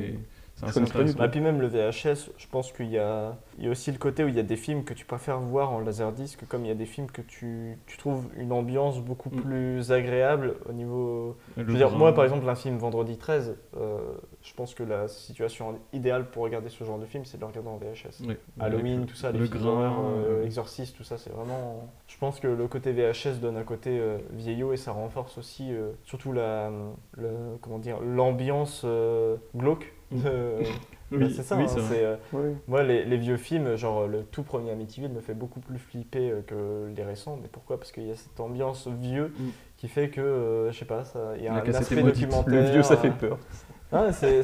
Je 0.58 0.72
pas 1.16 1.28
du 1.28 1.32
puis 1.32 1.42
même 1.42 1.60
le 1.60 1.68
VHS, 1.68 2.30
je 2.38 2.48
pense 2.48 2.72
qu'il 2.72 2.90
y 2.90 2.98
a, 2.98 3.36
il 3.58 3.66
y 3.66 3.68
a 3.68 3.72
aussi 3.72 3.92
le 3.92 3.98
côté 3.98 4.24
où 4.24 4.30
il 4.30 4.36
y 4.36 4.40
a 4.40 4.44
des 4.44 4.56
films 4.56 4.84
que 4.86 4.94
tu 4.94 5.06
préfères 5.06 5.40
voir 5.40 5.72
en 5.74 5.80
laserdisc, 5.80 6.46
comme 6.48 6.64
il 6.64 6.70
y 6.70 6.72
a 6.72 6.76
des 6.76 6.86
films 6.86 7.08
que 7.12 7.22
tu, 7.22 7.78
tu 7.88 7.98
trouves 7.98 8.28
une 8.38 8.52
ambiance 8.54 9.02
beaucoup 9.02 9.30
Mm. 9.30 9.42
plus 9.42 9.92
agréable 9.92 10.56
au 10.70 10.72
niveau... 10.74 11.36
Je 11.58 11.64
veux 11.64 11.76
dire, 11.76 11.92
moi 11.92 12.14
par 12.14 12.24
exemple, 12.24 12.48
un 12.48 12.56
film 12.56 12.78
Vendredi 12.78 13.18
13, 13.18 13.58
euh, 13.76 14.00
je 14.42 14.54
pense 14.54 14.74
que 14.74 14.84
la 14.84 15.08
situation 15.10 15.78
idéale 15.92 16.30
pour 16.30 16.44
regarder 16.44 16.70
ce 16.70 16.84
genre 16.86 17.00
de 17.00 17.06
film, 17.06 17.26
c'est 17.26 17.36
de 17.38 17.42
le 17.42 17.48
regarder 17.48 17.70
en 17.70 17.78
VHS. 17.78 18.26
Ouais. 18.26 18.38
Halloween, 18.60 19.06
tout 19.08 19.16
ça, 19.16 19.32
les 19.32 19.40
le 19.40 19.46
films 19.48 19.60
grain, 19.62 19.92
euh, 20.16 20.40
euh, 20.42 20.46
Exorcist, 20.46 20.96
tout 20.96 21.04
ça, 21.04 21.18
c'est 21.18 21.32
vraiment... 21.34 21.90
Je 22.08 22.18
pense 22.18 22.40
que 22.40 22.48
le 22.48 22.68
côté 22.68 22.94
VHS 22.94 23.40
donne 23.42 23.58
un 23.58 23.64
côté 23.64 24.00
euh, 24.00 24.20
vieillot 24.32 24.72
et 24.72 24.78
ça 24.78 24.94
renforce 24.94 25.38
aussi 25.38 25.74
euh, 25.74 25.92
surtout 26.06 26.32
la, 26.32 26.72
le- 27.18 27.58
comment 27.62 27.80
dire, 27.80 28.00
l'ambiance 28.00 28.84
euh, 28.86 29.36
glauque. 29.56 29.92
De- 30.12 30.58
Oui, 31.12 31.20
Bah, 31.20 31.26
c'est 31.36 31.44
ça, 31.44 31.56
oui, 31.56 31.66
hein, 31.70 31.82
euh, 31.94 32.16
Oui. 32.34 32.56
moi, 32.68 32.82
les, 32.82 33.06
les 33.06 33.18
vieux 33.18 33.38
films, 33.38 33.76
genre 33.76 34.08
le 34.08 34.24
tout 34.24 34.42
premier 34.42 34.72
Amityville 34.72 35.12
me 35.12 35.22
fait 35.22 35.36
beaucoup 35.36 35.60
plus 35.60 35.78
flipper 35.78 36.32
euh, 36.32 36.42
que 36.42 36.92
les 36.98 37.04
récents. 37.04 37.38
Mais 37.42 37.48
pourquoi? 37.48 37.78
Parce 37.78 37.92
qu'il 37.92 38.08
y 38.08 38.12
a 38.12 38.16
cette 38.16 38.40
ambiance 38.40 38.88
vieux 38.88 39.28
Mm. 39.28 39.50
qui 39.78 39.88
fait 39.88 40.10
que, 40.10 40.20
euh, 40.20 40.72
je 40.72 40.80
sais 40.80 40.86
pas, 40.86 41.04
ça- 41.06 41.34
il 41.38 41.44
y 41.44 41.48
a 41.48 41.54
La 41.54 41.62
un 41.64 41.74
aspect 41.76 42.02
documentaire. 42.02 42.52
Le 42.54 42.72
vieux, 42.72 42.82
ça 42.82 42.98
fait 42.98 43.10
euh, 43.10 43.12
peur. 43.20 43.38
ah, 43.92 44.12
c'est, 44.12 44.42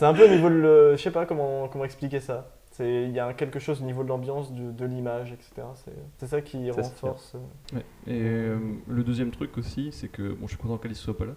un 0.00 0.14
peu 0.14 0.24
au 0.24 0.28
niveau 0.28 0.48
de. 0.48 0.54
le- 0.54 0.96
Je 0.96 1.02
sais 1.02 1.10
pas 1.10 1.26
comment, 1.26 1.68
comment 1.68 1.84
expliquer 1.84 2.20
ça. 2.20 2.50
C'est- 2.70 3.04
Il 3.04 3.12
y 3.12 3.20
a 3.20 3.34
quelque 3.34 3.58
chose 3.58 3.82
au 3.82 3.84
niveau 3.84 4.02
de 4.04 4.08
l'ambiance, 4.08 4.52
de, 4.52 4.72
de 4.72 4.84
l'image, 4.86 5.32
etc. 5.32 5.66
C'est, 5.74 5.92
c'est 6.16 6.26
ça 6.28 6.40
qui 6.40 6.70
renforce. 6.70 7.34
euh, 7.34 7.76
Ouais. 7.76 7.84
Et 8.06 8.20
euh, 8.22 8.56
le 8.88 9.04
deuxième 9.04 9.30
truc 9.30 9.58
aussi, 9.58 9.92
c'est 9.92 10.08
que 10.08 10.32
bon, 10.32 10.46
je 10.46 10.54
suis 10.54 10.56
content 10.56 10.78
qu'Alice 10.78 10.98
soit 10.98 11.16
pas 11.16 11.26
là. 11.26 11.32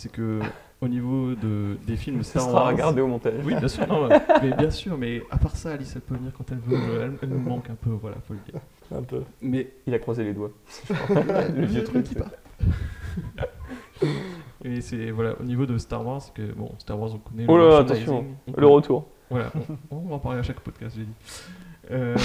C'est 0.00 0.10
que 0.10 0.40
au 0.80 0.88
niveau 0.88 1.34
de, 1.34 1.76
des 1.86 1.94
films 1.94 2.22
Star 2.22 2.50
Wars, 2.50 2.68
regardé 2.68 3.02
au 3.02 3.06
montage. 3.06 3.34
oui, 3.44 3.54
bien 3.54 3.68
sûr, 3.68 3.86
non, 3.86 4.08
mais 4.42 4.50
bien 4.56 4.70
sûr, 4.70 4.96
mais 4.96 5.22
à 5.30 5.36
part 5.36 5.54
ça, 5.54 5.72
Alice, 5.72 5.92
elle 5.94 6.00
peut 6.00 6.14
venir 6.14 6.32
quand 6.32 6.50
elle 6.50 6.58
veut. 6.60 7.02
Elle, 7.02 7.18
elle 7.20 7.28
nous 7.28 7.38
manque 7.38 7.68
un 7.68 7.74
peu, 7.74 7.90
voilà, 7.90 8.16
faut 8.26 8.32
le 8.32 8.40
dire. 8.50 8.62
un 8.96 9.02
peu. 9.02 9.20
Mais 9.42 9.74
Il 9.86 9.92
a 9.92 9.98
croisé 9.98 10.24
les 10.24 10.32
doigts. 10.32 10.52
le 11.10 11.66
vieux 11.66 11.84
truc. 11.84 12.04
dis 12.04 12.14
pas. 12.14 12.30
Et 14.64 14.80
c'est 14.80 15.10
voilà, 15.10 15.34
au 15.38 15.44
niveau 15.44 15.66
de 15.66 15.76
Star 15.76 16.06
Wars, 16.06 16.22
que 16.32 16.50
bon, 16.50 16.72
Star 16.78 16.98
Wars 16.98 17.14
on 17.14 17.18
connaît. 17.18 17.44
Oh 17.46 17.58
le 17.58 17.68
là, 17.68 17.80
merchandising, 17.80 18.02
attention, 18.04 18.36
on 18.56 18.58
Le 18.58 18.66
retour. 18.66 19.06
Voilà, 19.28 19.52
on, 19.90 19.96
on 19.96 20.08
va 20.08 20.14
en 20.14 20.18
parler 20.18 20.38
à 20.38 20.42
chaque 20.42 20.60
podcast, 20.60 20.96
j'ai 20.96 21.04
dit. 21.04 21.12
Euh, 21.90 22.16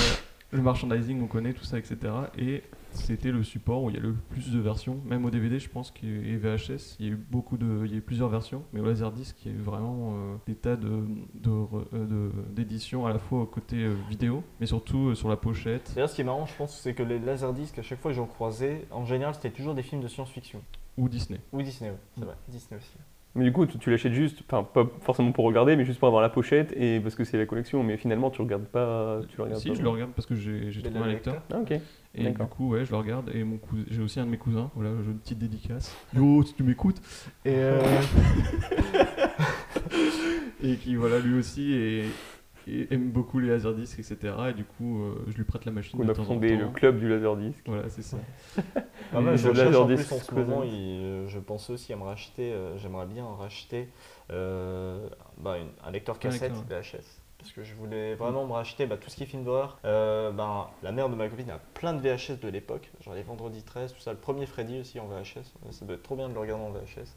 le 0.52 0.62
merchandising, 0.62 1.22
on 1.22 1.28
connaît 1.28 1.52
tout 1.52 1.66
ça, 1.66 1.78
etc. 1.78 1.98
Et 2.38 2.64
c'était 2.96 3.32
le 3.32 3.44
support 3.44 3.84
où 3.84 3.90
il 3.90 3.96
y 3.96 4.00
a 4.00 4.02
le 4.02 4.14
plus 4.14 4.52
de 4.52 4.60
versions. 4.60 5.00
Même 5.06 5.26
au 5.26 5.30
DVD, 5.30 5.60
je 5.60 5.70
pense, 5.70 5.94
et 6.04 6.38
VHS, 6.38 6.96
il 7.00 7.06
y 7.06 7.10
a 7.10 7.12
eu 7.14 7.16
beaucoup 7.30 7.58
de, 7.58 7.84
il 7.86 7.92
y 7.92 7.96
a 7.96 7.98
eu 7.98 8.02
plusieurs 8.02 8.30
versions. 8.30 8.64
Mais 8.74 8.80
au 8.80 8.86
Laserdisc, 8.86 9.36
il 9.46 9.52
y 9.52 9.56
a 9.56 9.58
eu 9.58 9.62
vraiment 9.62 10.14
euh, 10.16 10.36
des 10.48 10.56
tas 10.56 10.76
de, 10.76 11.04
de, 11.36 11.50
re- 11.50 11.86
euh, 11.94 12.06
de- 12.06 12.32
d'éditions 12.54 13.06
à 13.06 13.14
la 13.14 13.20
fois 13.20 13.42
au 13.42 13.46
côté 13.46 13.78
euh, 13.84 13.96
vidéo, 14.10 14.44
mais 14.60 14.66
surtout 14.66 15.10
euh, 15.10 15.16
sur 15.16 15.30
la 15.30 15.38
pochette. 15.38 15.92
D'ailleurs, 15.96 16.10
ce 16.10 16.16
qui 16.16 16.22
est 16.22 16.26
marrant, 16.26 16.46
je 16.46 16.56
pense, 16.56 16.78
c'est 16.80 16.94
que 16.94 17.04
les 17.04 17.20
laserdiscs, 17.20 17.78
à 17.80 17.84
chaque 17.84 18.00
fois 18.02 18.12
que 18.12 18.18
j'en 18.18 18.26
croisais, 18.28 18.86
en 18.92 19.06
général, 19.06 19.34
c'était 19.36 19.52
toujours 19.52 19.76
des 19.76 19.84
films 19.84 20.02
de 20.02 20.08
science-fiction. 20.08 20.62
Ou 20.98 21.10
Disney. 21.10 21.40
Ou 21.52 21.62
Disney, 21.62 21.92
Mm. 21.92 21.96
c'est 22.20 22.26
vrai. 22.26 22.36
Disney 22.48 22.78
aussi. 22.80 22.92
Mais 23.38 23.44
du 23.44 23.52
coup, 23.52 23.66
tu, 23.66 23.78
tu 23.78 23.92
l'achètes 23.92 24.14
juste, 24.14 24.42
enfin 24.50 24.64
pas 24.64 24.88
forcément 25.02 25.34
pour 25.34 25.44
regarder, 25.44 25.76
mais 25.76 25.84
juste 25.84 26.00
pour 26.00 26.08
avoir 26.08 26.22
la 26.24 26.30
pochette 26.30 26.74
et 26.78 27.02
parce 27.02 27.16
que 27.16 27.26
c'est 27.26 27.38
la 27.38 27.46
collection. 27.46 27.84
Mais 27.84 27.98
finalement, 27.98 28.30
tu 28.30 28.42
regardes 28.42 28.66
pas. 28.66 29.20
Tu 29.28 29.36
le 29.38 29.44
regardes 29.44 29.62
Si, 29.62 29.70
pas. 29.70 29.76
je 29.76 29.82
le 29.82 29.90
regarde 29.90 30.12
parce 30.16 30.26
que 30.26 30.36
j'ai, 30.36 30.72
j'ai 30.72 30.82
trouvé 30.82 31.00
un 31.00 31.08
lecteur. 31.08 31.42
Ah, 31.54 31.60
ok. 31.60 31.72
Et 32.18 32.20
du 32.20 32.24
D'accord. 32.24 32.48
coup, 32.50 32.70
ouais, 32.70 32.86
je 32.86 32.92
le 32.92 32.98
regarde. 32.98 33.30
Et 33.34 33.44
mon 33.44 33.58
cousin, 33.58 33.84
j'ai 33.92 34.02
aussi 34.02 34.22
un 34.22 34.26
de 34.26 34.30
mes 34.32 34.38
cousins. 34.38 34.72
Voilà, 34.74 34.92
j'ai 35.04 35.12
une 35.12 35.18
petite 35.20 35.38
dédicace. 35.38 35.94
Yo, 36.16 36.44
si 36.44 36.54
tu 36.54 36.64
m'écoutes. 36.64 37.02
Et, 37.44 37.52
euh, 37.56 37.82
et 40.64 40.76
qui, 40.78 40.96
voilà, 40.96 41.20
lui 41.20 41.38
aussi. 41.38 41.74
Et 41.74 42.04
aime 42.68 43.10
beaucoup 43.12 43.40
les 43.40 43.48
laserdiscs, 43.50 44.00
etc. 44.00 44.34
Et 44.50 44.54
du 44.54 44.64
coup, 44.66 45.02
euh, 45.04 45.24
je 45.28 45.38
lui 45.38 45.44
prête 45.44 45.66
la 45.66 45.72
machine. 45.72 46.00
On 46.02 46.06
de 46.06 46.12
a 46.12 46.14
temps 46.14 46.24
en 46.24 46.26
fondé 46.26 46.56
le 46.58 46.68
club 46.70 47.00
du 47.00 47.08
laserdisc. 47.08 47.60
Voilà, 47.66 47.90
c'est 47.90 48.02
ça. 48.02 48.18
Bah, 49.14 49.22
moi, 49.22 49.32
Les 49.34 49.38
je 49.38 49.48
en 49.50 49.54
Laserdisc 49.54 50.08
plus 50.08 50.16
en 50.16 50.20
ce 50.20 50.34
moment, 50.34 50.64
il- 50.64 50.72
euh, 51.04 51.28
je 51.28 51.40
pense 51.40 51.70
aussi 51.70 51.94
à 51.94 51.96
me 51.96 52.04
racheter, 52.04 52.52
euh, 52.52 52.78
j'aimerais 52.78 53.06
bien 53.06 53.26
racheter 53.40 53.88
euh, 54.32 55.08
bah, 55.38 55.58
une- 55.60 55.70
un 55.88 55.92
lecteur 55.92 56.18
cassette 56.20 56.54
lecteur, 56.54 56.82
VHS. 56.82 57.22
Parce 57.38 57.52
que 57.52 57.64
je 57.64 57.76
voulais 57.76 58.16
vraiment 58.16 58.46
me 58.48 58.54
racheter 58.54 58.88
bah, 58.88 58.98
tout 58.98 59.10
ce 59.10 59.16
qui 59.16 59.24
est 59.24 59.28
film 59.28 59.44
d'horreur. 59.44 59.78
Euh, 59.86 60.32
ben, 60.32 60.68
la 60.82 60.92
mère 60.92 61.10
de 61.10 61.16
ma 61.16 61.28
copine 61.30 61.52
a 61.52 61.60
plein 61.76 61.94
de 61.94 62.00
VHS 62.02 62.40
de 62.42 62.50
l'époque, 62.50 62.92
genre 63.02 63.14
les 63.14 63.22
Vendredi 63.22 63.62
13, 63.64 63.94
tout 63.94 64.00
ça. 64.02 64.12
Le 64.12 64.18
premier 64.18 64.48
Freddy 64.48 64.80
aussi 64.80 65.00
en 65.00 65.06
VHS, 65.08 65.54
ça 65.72 65.86
doit 65.86 65.96
être 65.96 66.04
trop 66.04 66.16
bien 66.16 66.28
de 66.28 66.34
le 66.34 66.40
regarder 66.40 66.64
en 66.64 66.72
VHS. 66.72 67.16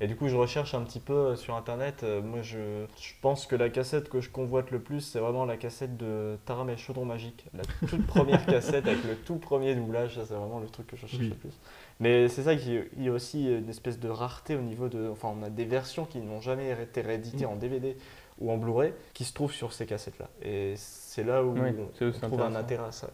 Et 0.00 0.06
du 0.06 0.14
coup, 0.14 0.28
je 0.28 0.36
recherche 0.36 0.74
un 0.74 0.82
petit 0.82 1.00
peu 1.00 1.14
euh, 1.14 1.36
sur 1.36 1.54
internet. 1.54 2.02
Euh, 2.02 2.20
moi, 2.20 2.42
je, 2.42 2.84
je 3.00 3.12
pense 3.22 3.46
que 3.46 3.56
la 3.56 3.70
cassette 3.70 4.10
que 4.10 4.20
je 4.20 4.28
convoite 4.28 4.70
le 4.70 4.78
plus, 4.78 5.00
c'est 5.00 5.18
vraiment 5.18 5.46
la 5.46 5.56
cassette 5.56 5.96
de 5.96 6.36
Taram 6.44 6.68
et 6.68 6.76
Chaudron 6.76 7.06
Magique. 7.06 7.46
La 7.54 7.62
toute 7.88 8.06
première 8.06 8.44
cassette 8.44 8.86
avec 8.86 9.02
le 9.04 9.16
tout 9.16 9.36
premier 9.36 9.74
doublage, 9.74 10.16
ça, 10.16 10.26
c'est 10.26 10.34
vraiment 10.34 10.60
le 10.60 10.66
truc 10.66 10.86
que 10.88 10.96
je 10.96 11.06
cherche 11.06 11.22
Oui. 11.22 11.30
le 11.30 11.34
plus. 11.34 11.58
Mais 11.98 12.28
c'est 12.28 12.42
ça 12.42 12.56
qu'il 12.56 12.86
y 12.98 13.08
a 13.08 13.12
aussi 13.12 13.46
une 13.48 13.70
espèce 13.70 13.98
de 13.98 14.10
rareté 14.10 14.54
au 14.54 14.60
niveau 14.60 14.88
de. 14.88 15.08
Enfin, 15.10 15.34
on 15.34 15.42
a 15.42 15.48
des 15.48 15.64
versions 15.64 16.04
qui 16.04 16.18
n'ont 16.18 16.42
jamais 16.42 16.70
été 16.72 17.00
rééditées 17.00 17.46
Mm. 17.46 17.50
en 17.50 17.56
DVD 17.56 17.96
ou 18.38 18.50
en 18.52 18.58
Blu-ray 18.58 18.92
qui 19.14 19.24
se 19.24 19.32
trouvent 19.32 19.52
sur 19.52 19.72
ces 19.72 19.86
cassettes-là. 19.86 20.28
Et 20.42 20.74
c'est 20.76 21.24
là 21.24 21.42
où 21.42 21.54
Oui, 21.54 21.70
on, 22.00 22.10
trouve 22.28 22.42
un 22.42 22.54
intérêt 22.54 22.88
à 22.88 22.92
ça. 22.92 23.08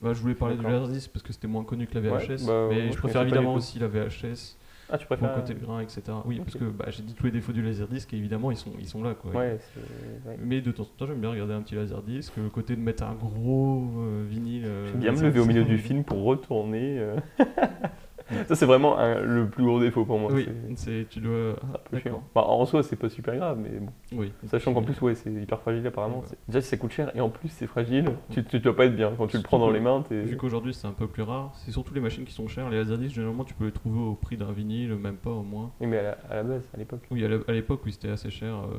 Bah, 0.00 0.12
je 0.12 0.20
voulais 0.20 0.34
parler 0.34 0.56
du. 0.56 0.64
Laserdisc 0.64 1.10
parce 1.12 1.22
que 1.22 1.32
c'était 1.32 1.46
moins 1.46 1.62
connu 1.64 1.86
que 1.86 1.96
la 1.96 2.00
VHS. 2.00 2.28
Ouais, 2.28 2.36
bah, 2.38 2.42
moi, 2.46 2.68
mais 2.70 2.86
je 2.88 2.92
je 2.92 2.98
préfère 2.98 3.22
évidemment 3.22 3.54
aussi 3.54 3.78
la 3.78 3.86
VHS 3.86 4.56
Ah, 4.90 4.98
tu 4.98 5.06
pour 5.06 5.16
préfères 5.16 5.36
le 5.36 5.42
côté 5.42 5.54
grain, 5.54 5.80
etc. 5.80 6.02
Oui, 6.24 6.38
parce 6.38 6.56
que 6.56 6.64
bah, 6.64 6.86
j'ai 6.88 7.02
dit 7.02 7.14
tous 7.14 7.24
les 7.26 7.32
défauts 7.32 7.52
du 7.52 7.62
Laserdisc 7.62 8.12
et 8.14 8.16
évidemment 8.16 8.50
ils 8.50 8.56
sont, 8.56 8.70
ils 8.78 8.86
sont 8.88 9.02
là. 9.02 9.14
Quoi. 9.14 9.32
Ouais, 9.32 9.58
c'est- 9.58 10.28
ouais. 10.28 10.36
Mais 10.40 10.60
de 10.60 10.70
temps 10.70 10.84
en 10.84 10.86
temps, 10.96 11.06
j'aime 11.06 11.20
bien 11.20 11.30
regarder 11.30 11.54
un 11.54 11.62
petit 11.62 11.74
Laserdisc. 11.74 12.32
Le 12.36 12.48
côté 12.50 12.76
de 12.76 12.80
mettre 12.80 13.02
un 13.02 13.14
gros 13.14 13.84
euh, 13.98 14.24
vinyle. 14.28 14.64
euh, 14.64 14.86
J'aime 14.92 15.00
bien 15.00 15.12
me 15.12 15.20
lever 15.22 15.40
au 15.40 15.44
milieu 15.46 15.64
du 15.64 15.78
film 15.78 16.04
pour 16.04 16.22
retourner. 16.24 17.00
ça, 18.46 18.54
c'est 18.54 18.66
vraiment 18.66 18.98
un- 18.98 19.20
le 19.20 19.48
plus 19.48 19.64
gros 19.64 19.80
défaut 19.80 20.04
pour 20.04 20.18
moi. 20.18 20.32
Oui, 20.32 20.48
c'est- 20.76 21.06
tu 21.08 21.20
dois. 21.20 21.56
c'est 21.90 21.96
Ah, 21.96 22.00
chiant. 22.00 22.22
Bah, 22.34 22.42
en 22.46 22.64
soi, 22.66 22.82
c'est 22.82 22.96
pas 22.96 23.08
super 23.08 23.36
grave, 23.36 23.58
mais 23.62 23.78
bon. 23.78 23.92
Oui. 24.12 24.32
Sachant 24.46 24.74
qu'en 24.74 24.82
plus, 24.82 25.00
ouais, 25.00 25.14
c'est 25.14 25.32
hyper 25.32 25.60
fragile 25.60 25.86
apparemment. 25.86 26.18
Ouais. 26.20 26.36
Déjà, 26.48 26.60
si 26.60 26.68
ça 26.68 26.76
coûte 26.76 26.90
cher 26.92 27.10
et 27.14 27.20
en 27.20 27.28
plus 27.30 27.48
c'est 27.48 27.66
fragile, 27.66 28.10
tu, 28.30 28.44
tu 28.44 28.58
dois 28.60 28.74
pas 28.74 28.86
être 28.86 28.96
bien. 28.96 29.12
Quand 29.16 29.26
tu 29.28 29.36
le 29.36 29.42
prends 29.42 29.58
dans 29.58 29.70
les 29.70 29.80
mains, 29.80 30.02
t'es. 30.08 30.20
Vu 30.22 30.36
qu'aujourd'hui 30.36 30.74
c'est 30.74 30.86
un 30.86 30.92
peu 30.92 31.06
plus 31.06 31.22
rare, 31.22 31.52
c'est 31.54 31.70
surtout 31.70 31.94
les 31.94 32.00
machines 32.00 32.24
qui 32.24 32.32
sont 32.32 32.48
chères. 32.48 32.68
Les 32.70 32.78
Laserdisc, 32.78 33.14
généralement, 33.14 33.44
tu 33.44 33.54
peux 33.54 33.66
les 33.66 33.72
trouver 33.72 34.00
au 34.00 34.14
prix 34.14 34.36
d'un 34.36 34.52
vinyle, 34.52 34.94
même 34.96 35.16
pas 35.16 35.30
au 35.30 35.42
moins. 35.42 35.70
Oui, 35.80 35.86
mais 35.86 35.98
à 35.98 36.02
la, 36.02 36.18
à 36.30 36.34
la 36.36 36.42
base, 36.42 36.68
à 36.74 36.78
l'époque. 36.78 37.02
Oui, 37.10 37.24
à 37.24 37.52
l'époque, 37.52 37.80
oui, 37.86 37.92
c'était 37.92 38.08
assez 38.10 38.30
cher 38.30 38.54
euh, 38.54 38.76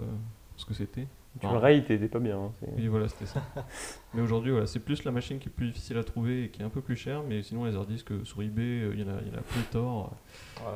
ce 0.56 0.66
que 0.66 0.74
c'était. 0.74 1.08
Tu 1.40 1.48
le 1.48 1.58
rayes, 1.58 1.84
t'es 1.84 1.98
pas 2.08 2.20
bien. 2.20 2.38
hein, 2.38 2.52
Oui, 2.78 2.88
voilà, 2.88 3.08
c'était 3.08 3.26
ça. 3.26 3.42
mais 4.14 4.22
aujourd'hui, 4.22 4.52
voilà, 4.52 4.66
c'est 4.68 4.80
plus 4.80 5.04
la 5.04 5.12
machine 5.12 5.40
qui 5.40 5.50
est 5.50 5.52
plus 5.52 5.68
difficile 5.68 5.98
à 5.98 6.04
trouver 6.04 6.46
et 6.46 6.50
qui 6.50 6.62
est 6.62 6.66
un 6.66 6.70
peu 6.70 6.82
plus 6.82 6.96
chère. 6.96 7.22
Mais 7.28 7.44
sinon, 7.44 7.66
les 7.66 7.72
Laserdisc 7.72 8.12
euh, 8.12 8.24
sur 8.26 8.42
eBay, 8.42 8.62
euh, 8.84 8.92
il 8.94 9.02
y 9.02 9.04
en 9.04 9.10
a, 9.10 9.20
il 9.22 9.28
y 9.28 9.36
en 9.36 9.40
a 9.40 9.42
pléthore. 9.42 10.16
Ouais. 10.58 10.72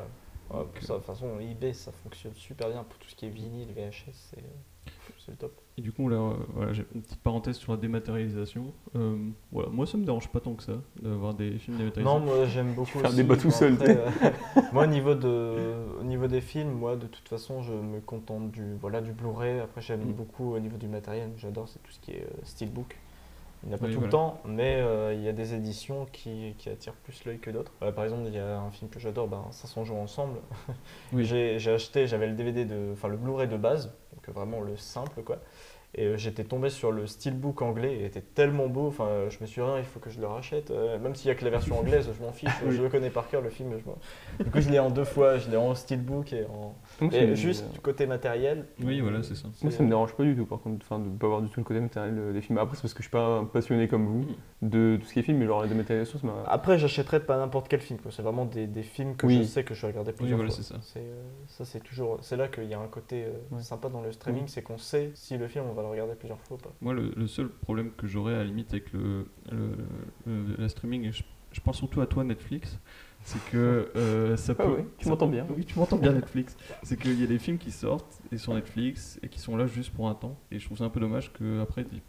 Ouais, 0.52 0.58
Donc, 0.60 0.78
ça, 0.80 0.94
de 0.94 0.98
toute 0.98 1.06
façon, 1.06 1.38
eBay, 1.40 1.72
ça 1.72 1.92
fonctionne 1.92 2.34
super 2.34 2.68
bien 2.68 2.84
pour 2.84 2.98
tout 2.98 3.08
ce 3.08 3.14
qui 3.14 3.26
est 3.26 3.30
vinyle, 3.30 3.68
VHS, 3.74 4.12
c'est 4.12 4.44
c'est 5.24 5.30
le 5.30 5.36
top. 5.36 5.52
Et 5.78 5.82
du 5.82 5.92
coup, 5.92 6.08
là, 6.08 6.34
voilà, 6.54 6.72
j'ai 6.72 6.84
une 6.94 7.02
petite 7.02 7.20
parenthèse 7.20 7.56
sur 7.56 7.70
la 7.72 7.78
dématérialisation. 7.78 8.72
Euh, 8.96 9.16
voilà, 9.52 9.68
moi, 9.70 9.86
ça 9.86 9.96
me 9.96 10.04
dérange 10.04 10.28
pas 10.28 10.40
tant 10.40 10.54
que 10.54 10.64
ça 10.64 10.72
d'avoir 11.00 11.32
des 11.34 11.58
films 11.58 11.76
dématérialisés. 11.78 12.18
Non, 12.18 12.24
moi 12.24 12.44
j'aime 12.46 12.74
beaucoup. 12.74 12.98
un 12.98 13.04
aussi. 13.04 13.16
débat 13.16 13.36
tout 13.36 13.52
seul, 13.52 13.74
après, 13.74 13.96
euh, 13.96 14.30
moi, 14.72 14.82
au 14.82 14.86
niveau, 14.88 15.14
de, 15.14 15.74
au 16.00 16.02
niveau 16.02 16.26
des 16.26 16.40
films, 16.40 16.72
moi 16.72 16.96
de 16.96 17.06
toute 17.06 17.28
façon, 17.28 17.62
je 17.62 17.72
me 17.72 18.00
contente 18.00 18.50
du, 18.50 18.74
voilà, 18.80 19.00
du 19.00 19.12
Blu-ray. 19.12 19.60
Après, 19.60 19.80
j'aime 19.80 20.00
Mm. 20.08 20.12
beaucoup 20.12 20.54
au 20.54 20.58
niveau 20.58 20.76
du 20.76 20.88
matériel. 20.88 21.30
J'adore, 21.36 21.68
c'est 21.68 21.80
tout 21.82 21.92
ce 21.92 22.00
qui 22.00 22.10
est 22.10 22.24
euh, 22.24 22.40
steelbook. 22.42 22.98
Il 23.64 23.68
n'y 23.68 23.74
en 23.74 23.76
a 23.76 23.80
pas 23.80 23.86
Oui, 23.86 23.94
tout 23.94 24.00
le 24.00 24.08
temps, 24.08 24.40
mais 24.44 24.76
euh, 24.80 25.14
il 25.14 25.22
y 25.22 25.28
a 25.28 25.32
des 25.32 25.54
éditions 25.54 26.06
qui, 26.12 26.54
qui 26.58 26.68
attirent 26.68 26.94
plus 26.94 27.24
l'œil 27.24 27.38
que 27.38 27.50
d'autres. 27.50 27.72
Euh, 27.82 27.92
par 27.92 28.02
exemple, 28.04 28.22
il 28.26 28.34
y 28.34 28.38
a 28.38 28.58
un 28.58 28.70
film 28.72 28.90
que 28.90 28.98
j'adore, 28.98 29.28
ben, 29.28 29.44
500 29.52 29.84
jours 29.84 29.98
ensemble. 29.98 30.38
Oui. 31.12 31.24
J'ai 31.58 31.70
acheté, 31.70 32.06
j'avais 32.08 32.26
le 32.26 32.34
DVD 32.34 32.64
de, 32.64 32.90
enfin 32.92 33.08
le 33.08 33.16
Blu-ray 33.16 33.46
de 33.46 33.56
base, 33.56 33.86
donc 34.14 34.28
euh, 34.28 34.32
vraiment 34.32 34.60
le 34.60 34.76
simple 34.76 35.22
quoi. 35.22 35.38
Et 35.94 36.06
euh, 36.06 36.16
j'étais 36.16 36.42
tombé 36.44 36.70
sur 36.70 36.90
le 36.90 37.06
steelbook 37.06 37.60
anglais, 37.62 37.98
il 38.00 38.04
était 38.04 38.22
tellement 38.22 38.66
beau, 38.66 38.88
enfin 38.88 39.28
je 39.28 39.38
me 39.40 39.46
suis 39.46 39.60
dit, 39.60 39.68
Ah, 39.70 39.78
il 39.78 39.84
faut 39.84 40.00
que 40.00 40.10
je 40.10 40.20
le 40.20 40.26
rachète, 40.26 40.70
même 40.70 41.14
s'il 41.14 41.30
n'y 41.30 41.36
a 41.36 41.38
que 41.38 41.44
la 41.44 41.50
version 41.50 41.78
anglaise, 41.80 42.10
je 42.18 42.24
m'en 42.24 42.32
fiche, 42.32 42.50
Oui. 42.66 42.74
je 42.74 42.82
le 42.82 42.88
connais 42.88 43.10
par 43.10 43.28
cœur 43.28 43.42
le 43.42 43.50
film. 43.50 43.72
Je 43.78 44.44
du 44.44 44.50
coup 44.50 44.60
je 44.60 44.70
l'ai 44.70 44.78
en 44.80 44.90
deux 44.90 45.04
fois, 45.04 45.38
je 45.38 45.48
l'ai 45.50 45.56
en 45.56 45.74
steelbook 45.74 46.32
et 46.32 46.46
en... 46.46 46.74
Donc, 47.00 47.12
c'est- 47.12 47.34
juste 47.36 47.72
du 47.72 47.80
côté 47.80 48.06
matériel. 48.06 48.66
Oui, 48.82 49.00
voilà, 49.00 49.22
c'est 49.22 49.34
ça. 49.34 49.48
Moi, 49.62 49.70
ça 49.72 49.82
me 49.82 49.88
dérange 49.88 50.14
pas 50.14 50.22
du 50.24 50.36
tout, 50.36 50.46
par 50.46 50.60
contre, 50.60 50.84
enfin, 50.84 50.98
de 51.00 51.08
ne 51.08 51.16
pas 51.16 51.26
avoir 51.26 51.42
du 51.42 51.48
tout 51.48 51.58
le 51.60 51.64
côté 51.64 51.80
matériel 51.80 52.14
euh, 52.18 52.32
des 52.32 52.40
films. 52.40 52.58
Après, 52.58 52.76
c'est 52.76 52.82
parce 52.82 52.94
que 52.94 52.98
je 53.02 53.04
suis 53.08 53.10
pas 53.10 53.38
un 53.38 53.44
passionné 53.44 53.88
comme 53.88 54.06
vous 54.06 54.24
de 54.62 54.98
tout 55.00 55.06
ce 55.06 55.12
qui 55.14 55.18
est 55.18 55.22
film, 55.22 55.38
mais 55.38 55.46
genre 55.46 55.62
la 55.62 55.68
dématérialisation, 55.68 56.18
ça 56.20 56.26
m'a. 56.26 56.44
Après 56.46 56.78
j'achèterai 56.78 57.20
pas 57.24 57.36
n'importe 57.38 57.68
quel 57.68 57.80
film, 57.80 57.98
quoi. 57.98 58.10
c'est 58.12 58.22
vraiment 58.22 58.44
des, 58.44 58.66
des 58.66 58.82
films 58.82 59.16
que 59.16 59.26
Oui. 59.26 59.38
je 59.38 59.42
sais 59.42 59.64
que 59.64 59.74
je 59.74 59.80
vais 59.82 59.88
regarder 59.88 60.12
plusieurs 60.12 60.36
voilà, 60.38 60.52
fois. 60.52 60.62
c'est 60.62 60.72
ça. 60.72 60.78
C'est, 60.82 61.00
euh, 61.00 61.22
ça 61.48 61.64
c'est 61.64 61.80
toujours, 61.80 62.18
c'est 62.22 62.36
là 62.36 62.48
qu'il 62.48 62.64
y 62.64 62.74
a 62.74 62.78
un 62.80 62.86
côté 62.88 63.24
euh, 63.24 63.32
Ouais. 63.56 63.62
sympa 63.62 63.88
dans 63.88 64.00
le 64.02 64.12
streaming, 64.12 64.44
c'est 64.46 64.62
qu'on 64.62 64.78
sait 64.78 65.10
si 65.14 65.36
le 65.36 65.48
film 65.48 65.64
on 65.68 65.72
va 65.74 65.82
le 65.82 65.88
regarder 65.88 66.14
plusieurs 66.14 66.38
fois 66.40 66.56
ou 66.56 66.60
pas. 66.60 66.72
Moi, 66.80 66.94
le, 66.94 67.12
le 67.16 67.26
seul 67.26 67.48
problème 67.48 67.90
que 67.96 68.06
j'aurais 68.06 68.34
à 68.34 68.38
la 68.38 68.44
limite 68.44 68.72
avec 68.72 68.92
le, 68.92 69.26
le, 69.50 69.76
le- 70.26 70.56
la 70.58 70.68
streaming, 70.68 71.04
et 71.06 71.12
je, 71.12 71.22
je 71.50 71.60
pense 71.60 71.76
surtout 71.78 72.00
à 72.00 72.06
toi, 72.06 72.22
Netflix, 72.24 72.78
c'est 73.24 73.44
que 73.50 73.90
euh, 73.96 74.36
ça 74.36 74.54
Ah 74.58 74.62
peut. 74.64 74.74
oui, 74.78 74.84
tu 74.98 75.08
m'entends 75.08 75.28
bien. 75.28 75.46
Oui, 75.56 75.64
tu 75.64 75.78
m'entends 75.78 75.96
bien, 75.96 76.12
Netflix. 76.12 76.56
C'est 76.82 76.98
qu'il 76.98 77.20
y 77.20 77.24
a 77.24 77.26
des 77.26 77.38
films 77.38 77.58
qui 77.58 77.70
sortent 77.70 78.20
et 78.32 78.38
sur 78.38 78.54
Netflix 78.54 79.18
et 79.22 79.28
qui 79.28 79.38
sont 79.38 79.56
là 79.56 79.66
juste 79.66 79.92
pour 79.92 80.08
un 80.08 80.14
temps. 80.14 80.38
Et 80.50 80.58
je 80.58 80.64
trouve 80.66 80.78
ça 80.78 80.84
un 80.84 80.90
peu 80.90 81.00
dommage 81.00 81.32
qu'après, 81.32 81.84
il 81.92 82.00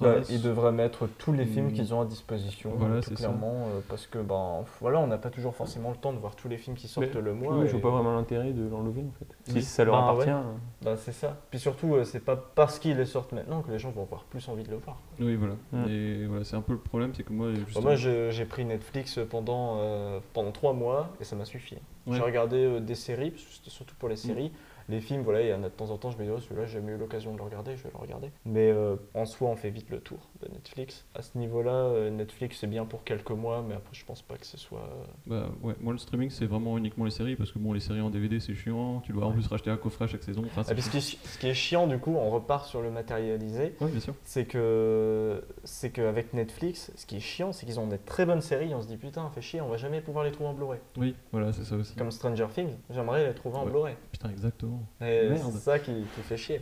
Bah, 0.00 0.16
ils 0.28 0.42
devraient 0.42 0.72
mettre 0.72 1.06
tous 1.06 1.32
les 1.32 1.46
films 1.46 1.68
Hmm. 1.68 1.72
qu'ils 1.72 1.94
ont 1.94 2.00
à 2.00 2.04
disposition, 2.04 2.72
Voilà, 2.76 2.96
tout 2.96 3.02
c'est 3.04 3.10
ça. 3.10 3.28
clairement, 3.28 3.68
euh, 3.68 3.80
parce 3.88 4.06
que 4.06 4.18
ben 4.18 4.64
voilà, 4.80 4.98
on 4.98 5.06
n'a 5.06 5.16
pas 5.18 5.30
toujours 5.30 5.54
forcément 5.54 5.90
le 5.90 5.96
temps 5.96 6.12
de 6.12 6.18
voir 6.18 6.34
tous 6.34 6.48
les 6.48 6.58
films 6.58 6.76
qui 6.76 6.88
sortent 6.88 7.14
Mais- 7.14 7.20
le 7.22 7.32
mois. 7.32 7.54
Oui, 7.56 7.64
et- 7.64 7.68
je 7.68 7.72
vois 7.76 7.80
pas 7.90 7.96
vraiment 7.96 8.12
l'intérêt 8.14 8.52
de 8.52 8.68
l'enlever 8.68 9.02
en 9.02 9.12
fait. 9.18 9.26
Oui. 9.54 9.62
Si 9.62 9.68
ça 9.68 9.84
leur 9.84 9.94
Bah, 9.94 10.10
appartient. 10.10 10.28
ouais. 10.30 10.34
euh, 10.34 10.82
Ben, 10.82 10.96
c'est 10.96 11.12
ça. 11.12 11.36
Puis 11.50 11.60
surtout, 11.60 11.94
euh, 11.94 12.04
c'est 12.04 12.20
pas 12.20 12.36
parce 12.36 12.78
qu'ils 12.80 12.96
les 12.96 13.06
sortent 13.06 13.32
maintenant 13.32 13.62
que 13.62 13.70
les 13.70 13.78
gens 13.78 13.90
vont 13.90 14.02
avoir 14.02 14.24
plus 14.24 14.46
envie 14.48 14.64
de 14.64 14.70
le 14.70 14.76
voir. 14.76 14.98
Oui, 15.20 15.36
voilà. 15.36 15.54
Mm. 15.72 15.88
Et 15.88 16.26
voilà, 16.26 16.44
c'est 16.44 16.56
un 16.56 16.60
peu 16.62 16.72
le 16.72 16.78
problème, 16.80 17.12
c'est 17.14 17.22
que 17.22 17.32
moi, 17.32 17.48
Bah, 17.52 17.58
justement, 17.66 17.82
moi, 17.86 17.94
j'ai 17.94 18.44
pris 18.44 18.64
Netflix 18.64 19.18
pendant 19.30 19.76
euh, 19.78 20.18
pendant 20.34 20.50
trois 20.50 20.72
mois 20.72 21.10
et 21.20 21.24
ça 21.24 21.36
m'a 21.36 21.44
suffi. 21.44 21.76
Ouais. 22.06 22.16
J'ai 22.16 22.22
regardé 22.22 22.56
euh, 22.56 22.80
des 22.80 22.94
séries, 22.96 23.30
parce 23.30 23.44
que 23.44 23.52
c'était 23.54 23.70
surtout 23.70 23.94
pour 23.98 24.08
les 24.08 24.16
séries. 24.16 24.50
Les 24.88 25.00
films, 25.00 25.22
voilà, 25.22 25.42
il 25.42 25.48
y 25.48 25.52
en 25.52 25.62
a 25.62 25.68
de 25.68 25.74
temps 25.74 25.90
en 25.90 25.96
temps, 25.98 26.10
je 26.10 26.18
me 26.18 26.24
dis, 26.24 26.30
oh, 26.30 26.38
celui-là, 26.38 26.64
j'ai 26.66 26.74
jamais 26.74 26.92
eu 26.92 26.96
l'occasion 26.96 27.32
de 27.32 27.38
le 27.38 27.42
regarder, 27.42 27.76
je 27.76 27.82
vais 27.82 27.90
le 27.92 27.98
regarder. 28.00 28.30
Mais 28.44 28.70
euh, 28.70 28.96
en 29.14 29.24
soi, 29.26 29.48
on 29.50 29.56
fait 29.56 29.70
vite 29.70 29.90
le 29.90 30.00
tour 30.00 30.18
de 30.42 30.48
Netflix. 30.52 31.04
À 31.14 31.22
ce 31.22 31.36
niveau-là, 31.38 31.72
euh, 31.72 32.10
Netflix, 32.10 32.58
c'est 32.60 32.66
bien 32.66 32.84
pour 32.84 33.02
quelques 33.04 33.30
mois, 33.32 33.64
mais 33.66 33.74
après, 33.74 33.94
je 33.94 34.04
pense 34.04 34.22
pas 34.22 34.36
que 34.36 34.46
ce 34.46 34.56
soit. 34.56 34.78
euh, 34.80 35.04
Bah 35.26 35.48
ouais, 35.62 35.74
moi 35.80 35.92
le 35.92 35.98
streaming 35.98 36.30
c'est 36.30 36.46
vraiment 36.46 36.78
uniquement 36.78 37.04
les 37.04 37.10
séries 37.10 37.34
parce 37.36 37.50
que 37.52 37.58
bon 37.58 37.72
les 37.72 37.80
séries 37.80 38.00
en 38.00 38.10
DVD 38.10 38.38
c'est 38.40 38.54
chiant, 38.54 39.00
tu 39.00 39.12
dois 39.12 39.26
en 39.26 39.32
plus 39.32 39.46
racheter 39.48 39.70
un 39.70 39.76
coffret 39.76 40.04
à 40.04 40.08
chaque 40.08 40.22
saison. 40.22 40.42
Enfin, 40.46 40.62
Ah, 40.68 40.72
puis 40.74 40.82
ce, 40.82 40.90
qui 40.90 40.98
est, 40.98 41.00
chi- 41.00 41.18
ce 41.24 41.38
qui 41.38 41.48
est 41.48 41.54
chiant, 41.54 41.86
du 41.86 41.98
coup, 41.98 42.14
on 42.14 42.30
repart 42.30 42.66
sur 42.66 42.80
le 42.82 42.90
matérialisé, 42.90 43.74
Ouais, 43.80 43.88
bien 43.90 44.00
sûr. 44.00 44.14
c'est 44.24 44.44
que 44.46 45.42
c'est 45.64 45.90
qu'avec 45.90 46.32
Netflix, 46.32 46.92
ce 46.96 47.06
qui 47.06 47.16
est 47.16 47.20
chiant, 47.20 47.52
c'est 47.52 47.66
qu'ils 47.66 47.80
ont 47.80 47.86
des 47.86 47.98
très 47.98 48.24
bonnes 48.26 48.40
séries. 48.40 48.74
On 48.74 48.82
se 48.82 48.86
dit 48.86 48.96
putain, 48.96 49.28
fait 49.30 49.40
chier, 49.42 49.60
on 49.60 49.68
va 49.68 49.76
jamais 49.76 50.00
pouvoir 50.00 50.24
les 50.24 50.32
trouver 50.32 50.50
en 50.50 50.54
Blu-ray. 50.54 50.78
Oui, 50.96 51.14
voilà, 51.32 51.52
c'est 51.52 51.64
ça 51.64 51.76
aussi. 51.76 51.94
Comme 51.96 52.10
Stranger 52.10 52.46
Things, 52.54 52.70
j'aimerais 52.90 53.26
les 53.26 53.34
trouver 53.34 53.56
en 53.56 53.64
Ouais. 53.64 53.70
Blu-ray. 53.70 53.94
Putain, 54.12 54.30
exactement. 54.30 54.75
C'est 55.00 55.58
ça 55.58 55.78
qui, 55.78 55.92
qui 56.14 56.20
fait 56.22 56.36
chier. 56.36 56.60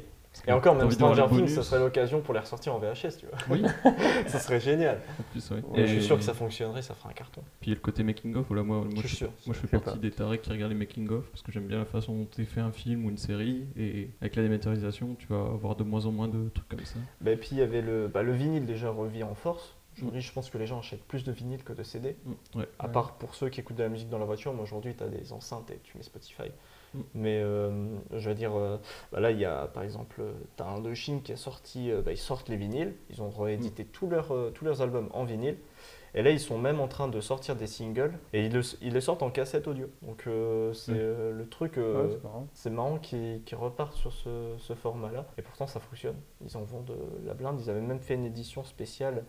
Et 0.49 0.53
encore, 0.53 0.75
même 0.75 0.91
Stranger 0.91 1.27
Things, 1.31 1.49
ce 1.49 1.62
serait 1.62 1.79
l'occasion 1.79 2.21
pour 2.21 2.35
les 2.35 2.41
ressortir 2.41 2.75
en 2.75 2.79
VHS, 2.79 3.19
tu 3.21 3.27
vois. 3.27 3.39
Oui, 3.51 3.62
ça 4.27 4.41
serait 4.41 4.59
génial. 4.61 5.01
en 5.21 5.23
plus, 5.31 5.51
ouais. 5.51 5.62
Et 5.77 5.87
je 5.87 5.93
suis 5.93 6.03
sûr 6.03 6.17
que 6.17 6.25
ça 6.25 6.35
fonctionnerait, 6.35 6.83
ça 6.83 6.95
ferait 6.95 7.11
un 7.11 7.12
carton. 7.12 7.41
Puis 7.61 7.71
il 7.71 7.75
y 7.75 7.77
a 7.77 7.77
le 7.77 7.81
côté 7.81 8.03
making 8.03 8.35
of, 8.35 8.47
voilà, 8.49 8.65
moi, 8.65 8.79
moi, 8.79 8.89
Je 9.01 9.07
suis 9.07 9.17
sûr. 9.17 9.31
Moi 9.47 9.55
je 9.55 9.61
fais 9.67 9.79
partie 9.79 9.91
pas. 9.91 9.97
des 9.97 10.11
tarés 10.11 10.39
qui 10.39 10.51
regardent 10.51 10.73
les 10.73 10.79
making 10.79 11.09
of 11.11 11.25
parce 11.31 11.43
que 11.43 11.53
j'aime 11.53 11.67
bien 11.67 11.79
la 11.79 11.85
façon 11.85 12.15
dont 12.15 12.29
est 12.39 12.45
fait 12.45 12.61
un 12.61 12.73
film 12.73 13.05
ou 13.07 13.11
une 13.11 13.17
série 13.17 13.65
et 13.77 14.11
avec 14.21 14.35
la 14.35 14.43
dématérialisation 14.43 15.15
tu 15.19 15.29
vas 15.29 15.39
avoir 15.41 15.77
de 15.77 15.85
moins 15.85 16.05
en 16.07 16.11
moins 16.11 16.29
de 16.29 16.49
trucs 16.49 16.69
comme 16.69 16.85
ça. 16.85 16.97
Bah, 17.21 17.31
et 17.31 17.37
puis 17.37 17.51
il 17.53 17.59
y 17.59 17.62
avait 17.62 17.83
le, 17.83 18.09
bah, 18.09 18.23
le 18.23 18.33
vinyle 18.33 18.67
déjà 18.67 18.91
revit 18.91 19.23
en 19.23 19.35
force. 19.35 19.77
Aujourd'hui, 19.99 20.20
je 20.20 20.32
pense 20.32 20.51
que 20.51 20.59
les 20.59 20.66
gens 20.66 20.78
achètent 20.80 21.05
plus 21.05 21.24
de 21.24 21.32
vinyle 21.32 21.62
que 21.64 21.72
de 21.72 21.82
CD. 21.82 22.16
Mm, 22.24 22.59
Ouais. 22.59 22.68
À 22.78 22.88
part 22.88 23.12
pour 23.14 23.34
ceux 23.34 23.49
qui 23.49 23.61
écoutent 23.61 23.76
de 23.76 23.82
la 23.82 23.88
musique 23.88 24.09
dans 24.09 24.18
la 24.18 24.24
voiture, 24.24 24.53
moi 24.53 24.62
aujourd'hui, 24.64 24.95
tu 24.95 25.03
as 25.05 25.09
des 25.09 25.32
enceintes 25.32 25.70
et 25.70 25.78
tu 25.82 25.97
mets 25.97 26.03
Spotify. 26.03 26.51
Mm. 26.95 27.01
Mais 27.14 27.40
euh, 27.42 27.86
je 28.12 28.28
veux 28.28 28.34
dire, 28.34 28.55
euh, 28.57 28.78
bah 29.12 29.20
là, 29.20 29.30
il 29.30 29.38
y 29.38 29.45
a 29.45 29.66
par 29.68 29.82
exemple, 29.82 30.22
tu 30.57 30.62
as 30.62 30.66
un 30.66 30.80
de 30.80 30.92
Chine 30.95 31.22
qui 31.22 31.32
a 31.32 31.36
sorti, 31.36 31.90
euh, 31.90 32.03
bah, 32.03 32.12
ils 32.12 32.16
sortent 32.18 32.49
les 32.49 32.57
vinyles, 32.57 32.95
ils 33.11 33.22
ont 33.22 33.30
réédité 33.30 33.84
Mm. 33.84 33.88
tous, 33.92 34.09
leurs, 34.09 34.32
euh, 34.34 34.51
tous 34.55 34.64
leurs 34.64 34.82
albums 34.82 35.09
en 35.12 35.24
vinyle. 35.24 35.57
Et 36.16 36.22
là, 36.22 36.30
ils 36.30 36.38
sont 36.38 36.59
même 36.59 36.78
en 36.78 36.86
train 36.86 37.09
de 37.09 37.20
sortir 37.20 37.57
des 37.57 37.66
singles 37.66 38.12
et 38.32 38.47
ils, 38.47 38.53
le- 38.53 38.61
ils 38.82 38.92
les 38.92 39.01
sortent 39.01 39.24
en 39.24 39.30
cassette 39.30 39.66
audio. 39.66 39.88
Donc, 40.03 40.28
euh, 40.28 40.72
c'est 40.72 40.92
euh, 40.95 41.32
le 41.32 41.49
truc. 41.49 41.76
euh, 41.76 42.05
ouais, 42.07 42.12
c'est 42.12 42.22
marrant. 42.22 42.47
c'est 42.55 42.70
marrant 42.70 42.99
qu'ils 42.99 43.42
repartent 43.57 43.97
sur 43.97 44.12
ce, 44.12 44.55
ce 44.59 44.74
format-là. 44.74 45.26
Et 45.38 45.42
pourtant, 45.42 45.66
ça 45.66 45.80
fonctionne. 45.80 46.14
Ils 46.47 46.57
en 46.57 46.62
vendent 46.62 46.92
euh, 46.92 47.26
la 47.26 47.34
blinde. 47.34 47.61
Ils 47.61 47.68
avaient 47.68 47.80
même 47.80 47.99
fait 47.99 48.14
une 48.14 48.26
édition 48.26 48.62
spéciale 48.62 49.24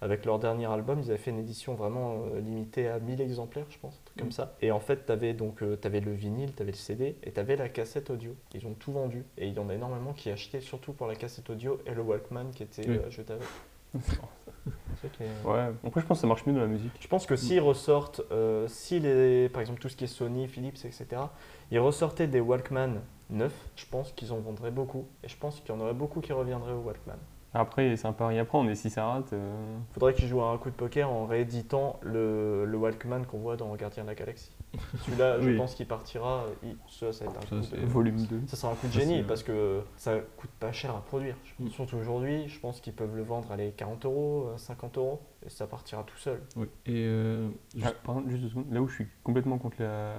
avec 0.00 0.24
leur 0.24 0.38
dernier 0.38 0.66
album, 0.66 1.00
ils 1.00 1.08
avaient 1.08 1.18
fait 1.18 1.30
une 1.30 1.38
édition 1.38 1.74
vraiment 1.74 2.24
euh, 2.34 2.40
limitée 2.40 2.88
à 2.88 2.98
1000 2.98 3.20
exemplaires, 3.20 3.66
je 3.70 3.78
pense, 3.78 3.94
un 3.94 4.04
truc 4.04 4.18
comme 4.18 4.32
ça. 4.32 4.54
Et 4.60 4.70
en 4.70 4.80
fait, 4.80 5.06
tu 5.06 5.12
avais 5.12 5.32
donc 5.32 5.62
euh, 5.62 5.78
le 5.82 6.12
vinyle, 6.12 6.54
tu 6.54 6.62
avais 6.62 6.72
le 6.72 6.76
CD 6.76 7.16
et 7.22 7.32
tu 7.32 7.40
avais 7.40 7.56
la 7.56 7.68
cassette 7.68 8.10
audio. 8.10 8.34
Ils 8.54 8.66
ont 8.66 8.74
tout 8.74 8.92
vendu 8.92 9.24
et 9.38 9.46
il 9.48 9.54
y 9.54 9.58
en 9.58 9.68
a 9.68 9.74
énormément 9.74 10.12
qui 10.12 10.30
achetaient 10.30 10.60
surtout 10.60 10.92
pour 10.92 11.06
la 11.06 11.14
cassette 11.14 11.48
audio 11.50 11.80
et 11.86 11.94
le 11.94 12.02
Walkman 12.02 12.50
qui 12.54 12.62
était 12.62 12.88
Oui. 12.88 12.96
euh, 12.96 13.10
jeté 13.10 13.32
avec. 13.32 13.46
Ouais, 15.44 15.68
après 15.86 16.00
je 16.00 16.06
pense 16.06 16.18
que 16.18 16.22
ça 16.22 16.26
marche 16.26 16.44
mieux 16.46 16.52
dans 16.54 16.60
la 16.60 16.66
musique. 16.66 16.90
Je 16.98 17.06
pense 17.06 17.26
que 17.26 17.36
s'ils 17.36 17.60
ressortent, 17.60 18.22
euh, 18.32 18.66
si 18.66 18.98
les, 18.98 19.48
par 19.48 19.60
exemple 19.60 19.80
tout 19.80 19.88
ce 19.88 19.96
qui 19.96 20.04
est 20.04 20.08
Sony, 20.08 20.48
Philips, 20.48 20.84
etc., 20.84 21.06
ils 21.70 21.78
ressortaient 21.78 22.26
des 22.26 22.40
Walkman 22.40 23.00
neufs, 23.30 23.54
je 23.76 23.84
pense 23.86 24.12
qu'ils 24.12 24.32
en 24.32 24.38
vendraient 24.38 24.70
beaucoup. 24.70 25.06
Et 25.22 25.28
je 25.28 25.36
pense 25.36 25.60
qu'il 25.60 25.72
y 25.74 25.78
en 25.78 25.80
aurait 25.80 25.94
beaucoup 25.94 26.20
qui 26.20 26.32
reviendraient 26.32 26.72
au 26.72 26.80
Walkman. 26.80 27.18
Après, 27.58 27.96
c'est 27.96 28.06
un 28.06 28.12
pari 28.12 28.38
à 28.38 28.44
prendre, 28.44 28.68
et 28.70 28.74
si 28.74 28.90
ça 28.90 29.06
rate. 29.06 29.32
euh, 29.32 29.76
Faudrait 29.92 30.12
qu'ils 30.14 30.28
jouent 30.28 30.42
à 30.42 30.50
un 30.50 30.58
coup 30.58 30.68
de 30.70 30.74
poker 30.74 31.10
en 31.10 31.26
rééditant 31.26 31.98
le, 32.02 32.64
le 32.66 32.76
Walkman 32.76 33.24
qu'on 33.24 33.38
voit 33.38 33.56
dans 33.56 33.74
Gardien 33.76 34.02
de 34.02 34.08
la 34.08 34.14
Galaxie. 34.14 34.50
Celui-là, 35.06 35.40
je 35.40 35.48
Oui. 35.48 35.56
pense 35.56 35.74
qu'il 35.74 35.86
partira. 35.86 36.44
il- 36.62 36.76
ça, 36.88 37.12
ça 37.12 37.24
va 37.24 37.30
être 37.30 37.52
un 37.52 37.62
Ça, 37.62 37.76
coup 37.76 37.80
de- 37.82 37.86
Volume 37.86 38.26
2. 38.26 38.40
ça 38.46 38.56
sera 38.56 38.72
un 38.72 38.74
coup 38.74 38.86
de 38.88 38.92
Ça, 38.92 38.98
génie 39.00 39.22
parce 39.22 39.42
que 39.42 39.80
ça 39.96 40.16
coûte 40.36 40.50
pas 40.60 40.70
cher 40.72 40.90
à 40.94 41.00
produire. 41.00 41.34
Mm. 41.58 41.68
Surtout 41.68 41.96
aujourd'hui, 41.96 42.48
je 42.48 42.60
pense 42.60 42.80
qu'ils 42.80 42.92
peuvent 42.92 43.16
le 43.16 43.22
vendre 43.22 43.50
à 43.50 43.56
les 43.56 43.70
40 43.70 44.04
euros, 44.04 44.48
euh, 44.52 44.58
50 44.58 44.98
euros, 44.98 45.20
et 45.46 45.48
ça 45.48 45.66
partira 45.66 46.02
tout 46.02 46.18
seul. 46.18 46.42
Oui. 46.56 46.66
Et 46.84 47.04
euh, 47.06 47.48
Ah, 47.76 47.86
juste- 47.88 47.94
par 48.04 48.28
juste 48.28 48.42
deux 48.42 48.48
secondes, 48.50 48.66
là 48.70 48.82
où 48.82 48.88
je 48.88 48.94
suis 48.96 49.06
complètement 49.24 49.56
contre 49.56 49.76
la 49.80 50.12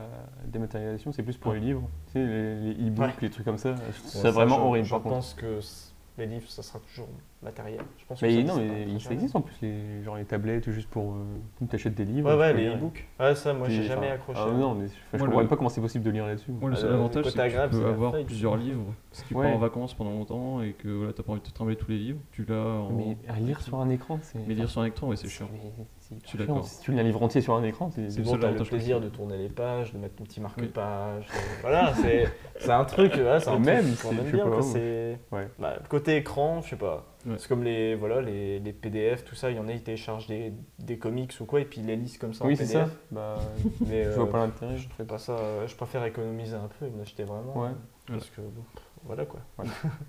dématérialisation, 0.46 1.12
c'est 1.12 1.24
plus 1.24 1.38
pour 1.38 1.54
les 1.54 1.60
livres. 1.60 1.84
Tu 2.08 2.14
sais, 2.14 2.26
les, 2.26 2.74
les 2.74 2.88
e-books, 2.88 3.06
Ouais. 3.08 3.14
les 3.22 3.30
trucs 3.30 3.46
comme 3.46 3.58
ça. 3.58 3.72
Ouais, 3.72 3.78
ça 4.06 4.32
vraiment 4.32 4.56
je, 4.56 4.62
horrible 4.62 4.86
Je 4.86 4.92
par 4.92 5.02
contre. 5.04 5.16
pense 5.16 5.34
que 5.36 5.60
les 6.18 6.26
livres, 6.26 6.50
ça 6.50 6.64
sera 6.64 6.80
toujours 6.80 7.08
matériel. 7.44 7.80
Je 8.00 8.06
pense 8.06 8.20
que 8.20 8.26
Mais 8.26 8.32
ça 8.34 8.38
non, 8.42 8.44
disparaîtra 8.58 8.76
mais 8.78 8.92
ça 8.94 9.04
jamais. 9.04 9.16
existe 9.16 9.36
en 9.36 9.42
plus, 9.42 9.56
les, 9.62 10.04
genre 10.04 10.16
les 10.18 10.26
tablettes, 10.26 10.70
juste 10.72 10.90
pour. 10.90 11.14
Euh, 11.14 11.18
comme 11.60 11.68
t'achètes 11.68 11.94
des 11.96 12.06
livres. 12.06 12.30
Ouais, 12.30 12.52
tu 12.52 12.56
ouais, 12.58 12.62
les 12.70 12.76
e-books. 12.76 13.06
Ouais, 13.20 13.36
ça, 13.36 13.54
moi, 13.54 13.70
j'ai 13.70 13.84
jamais 13.84 14.10
accroché. 14.10 14.40
Ah, 14.44 14.50
non, 14.52 14.74
mais 14.74 14.86
enfin, 14.86 14.94
je 15.14 15.18
Moi, 15.18 15.28
comprends 15.28 15.42
le- 15.42 15.48
pas 15.48 15.56
comment 15.58 15.70
c'est 15.70 15.82
possible 15.82 16.04
de 16.04 16.10
lire 16.12 16.26
là-dessus. 16.26 16.52
Moi, 16.52 16.70
le 16.72 16.76
seul 16.76 16.92
Euh, 16.92 16.96
avantage, 16.96 17.26
c'est 17.26 17.38
que 17.38 17.64
tu 17.70 17.78
peux 17.80 17.86
avoir 17.86 18.14
plusieurs 18.24 18.58
livres. 18.58 18.94
Si 19.12 19.24
tu 19.26 19.36
Ouais. 19.36 19.46
pars 19.48 19.56
en 19.56 19.60
vacances 19.60 19.94
pendant 19.94 20.12
longtemps 20.12 20.62
et 20.62 20.74
que 20.74 20.88
voilà, 20.88 21.14
t'as 21.14 21.24
pas 21.24 21.32
envie 21.34 21.42
de 21.42 21.46
te 21.48 21.52
trimballer 21.54 21.78
tous 21.78 21.90
les 21.92 21.98
livres, 22.00 22.20
tu 22.32 22.46
l'as 22.46 22.56
en. 22.56 22.92
Mais 22.92 23.18
à 23.28 23.40
lire 23.40 23.62
sur 23.62 23.80
un 23.80 23.90
écran, 23.90 24.20
c'est. 24.22 24.40
Mais 24.48 24.54
lire 24.56 24.70
sur 24.70 24.82
un 24.82 24.86
écran, 24.86 25.08
ouais, 25.08 25.16
c'est 25.16 25.28
chiant. 25.30 25.50
Si 26.26 26.38
tu 26.82 26.92
lis 26.92 27.00
un 27.00 27.04
livre 27.04 27.22
entier 27.22 27.42
sur 27.42 27.54
un 27.54 27.64
écran, 27.64 27.90
c'est. 27.92 28.02
Le 28.18 28.64
plaisir 28.64 29.02
de 29.02 29.10
tourner 29.10 29.38
les 29.38 29.50
pages, 29.50 29.94
de 29.94 29.98
mettre 29.98 30.16
ton 30.16 30.24
petit 30.24 30.40
marque-page. 30.40 31.26
de- 31.28 31.62
Voilà, 31.62 31.94
c'est 31.96 32.28
c'est 32.60 32.72
un 32.72 32.86
truc, 32.86 33.14
ouais, 33.16 33.40
c'est 33.40 33.50
un 33.50 33.60
même, 33.60 33.94
truc 33.96 34.12
aime 34.20 34.32
bien. 34.32 34.44
pas, 34.46 34.50
quoi, 34.50 34.58
ouais. 34.58 34.64
c'est- 34.64 35.20
Ouais. 35.32 35.48
bah, 35.60 35.78
côté 35.90 36.16
écran, 36.18 36.62
je 36.62 36.70
sais 36.70 36.76
pas. 36.76 37.06
Ouais. 37.26 37.36
C'est 37.38 37.48
comme 37.50 37.64
les, 37.64 37.96
voilà, 37.96 38.22
les, 38.22 38.60
les 38.60 38.74
PDF, 38.74 39.26
tout 39.26 39.36
ça. 39.36 39.52
Il 39.52 39.58
y 39.58 39.60
en 39.60 39.68
a, 39.68 39.74
ils 39.74 39.84
téléchargent 39.84 40.28
des, 40.28 40.54
des 40.80 40.98
comics 40.98 41.34
ou 41.42 41.46
quoi, 41.46 41.60
et 41.60 41.66
puis 41.66 41.82
ils 41.82 41.86
les 41.88 41.98
lisent 41.98 42.18
comme 42.18 42.34
ça 42.34 42.46
en 42.46 42.48
Oui, 42.48 42.56
c'est 42.56 42.66
PDF. 42.68 42.88
ça. 42.90 42.96
Bah, 43.12 43.36
Mais 43.88 44.06
je 44.06 44.10
vois 44.12 44.24
euh, 44.28 44.32
pas 44.32 44.38
l'intérêt. 44.40 44.78
je 44.78 44.88
fais 44.96 45.04
pas 45.04 45.18
ça. 45.18 45.34
euh, 45.34 45.68
Je 45.68 45.76
préfère 45.76 46.06
économiser 46.06 46.56
un 46.56 46.70
peu 46.80 46.86
et 46.86 46.90
m'acheter 46.90 47.24
vraiment. 47.26 47.58
Ouais. 47.58 47.70
euh, 47.70 48.14
Parce 48.14 48.30
que, 48.30 48.42
bon, 48.42 48.64
voilà 49.08 49.26
quoi. 49.26 49.40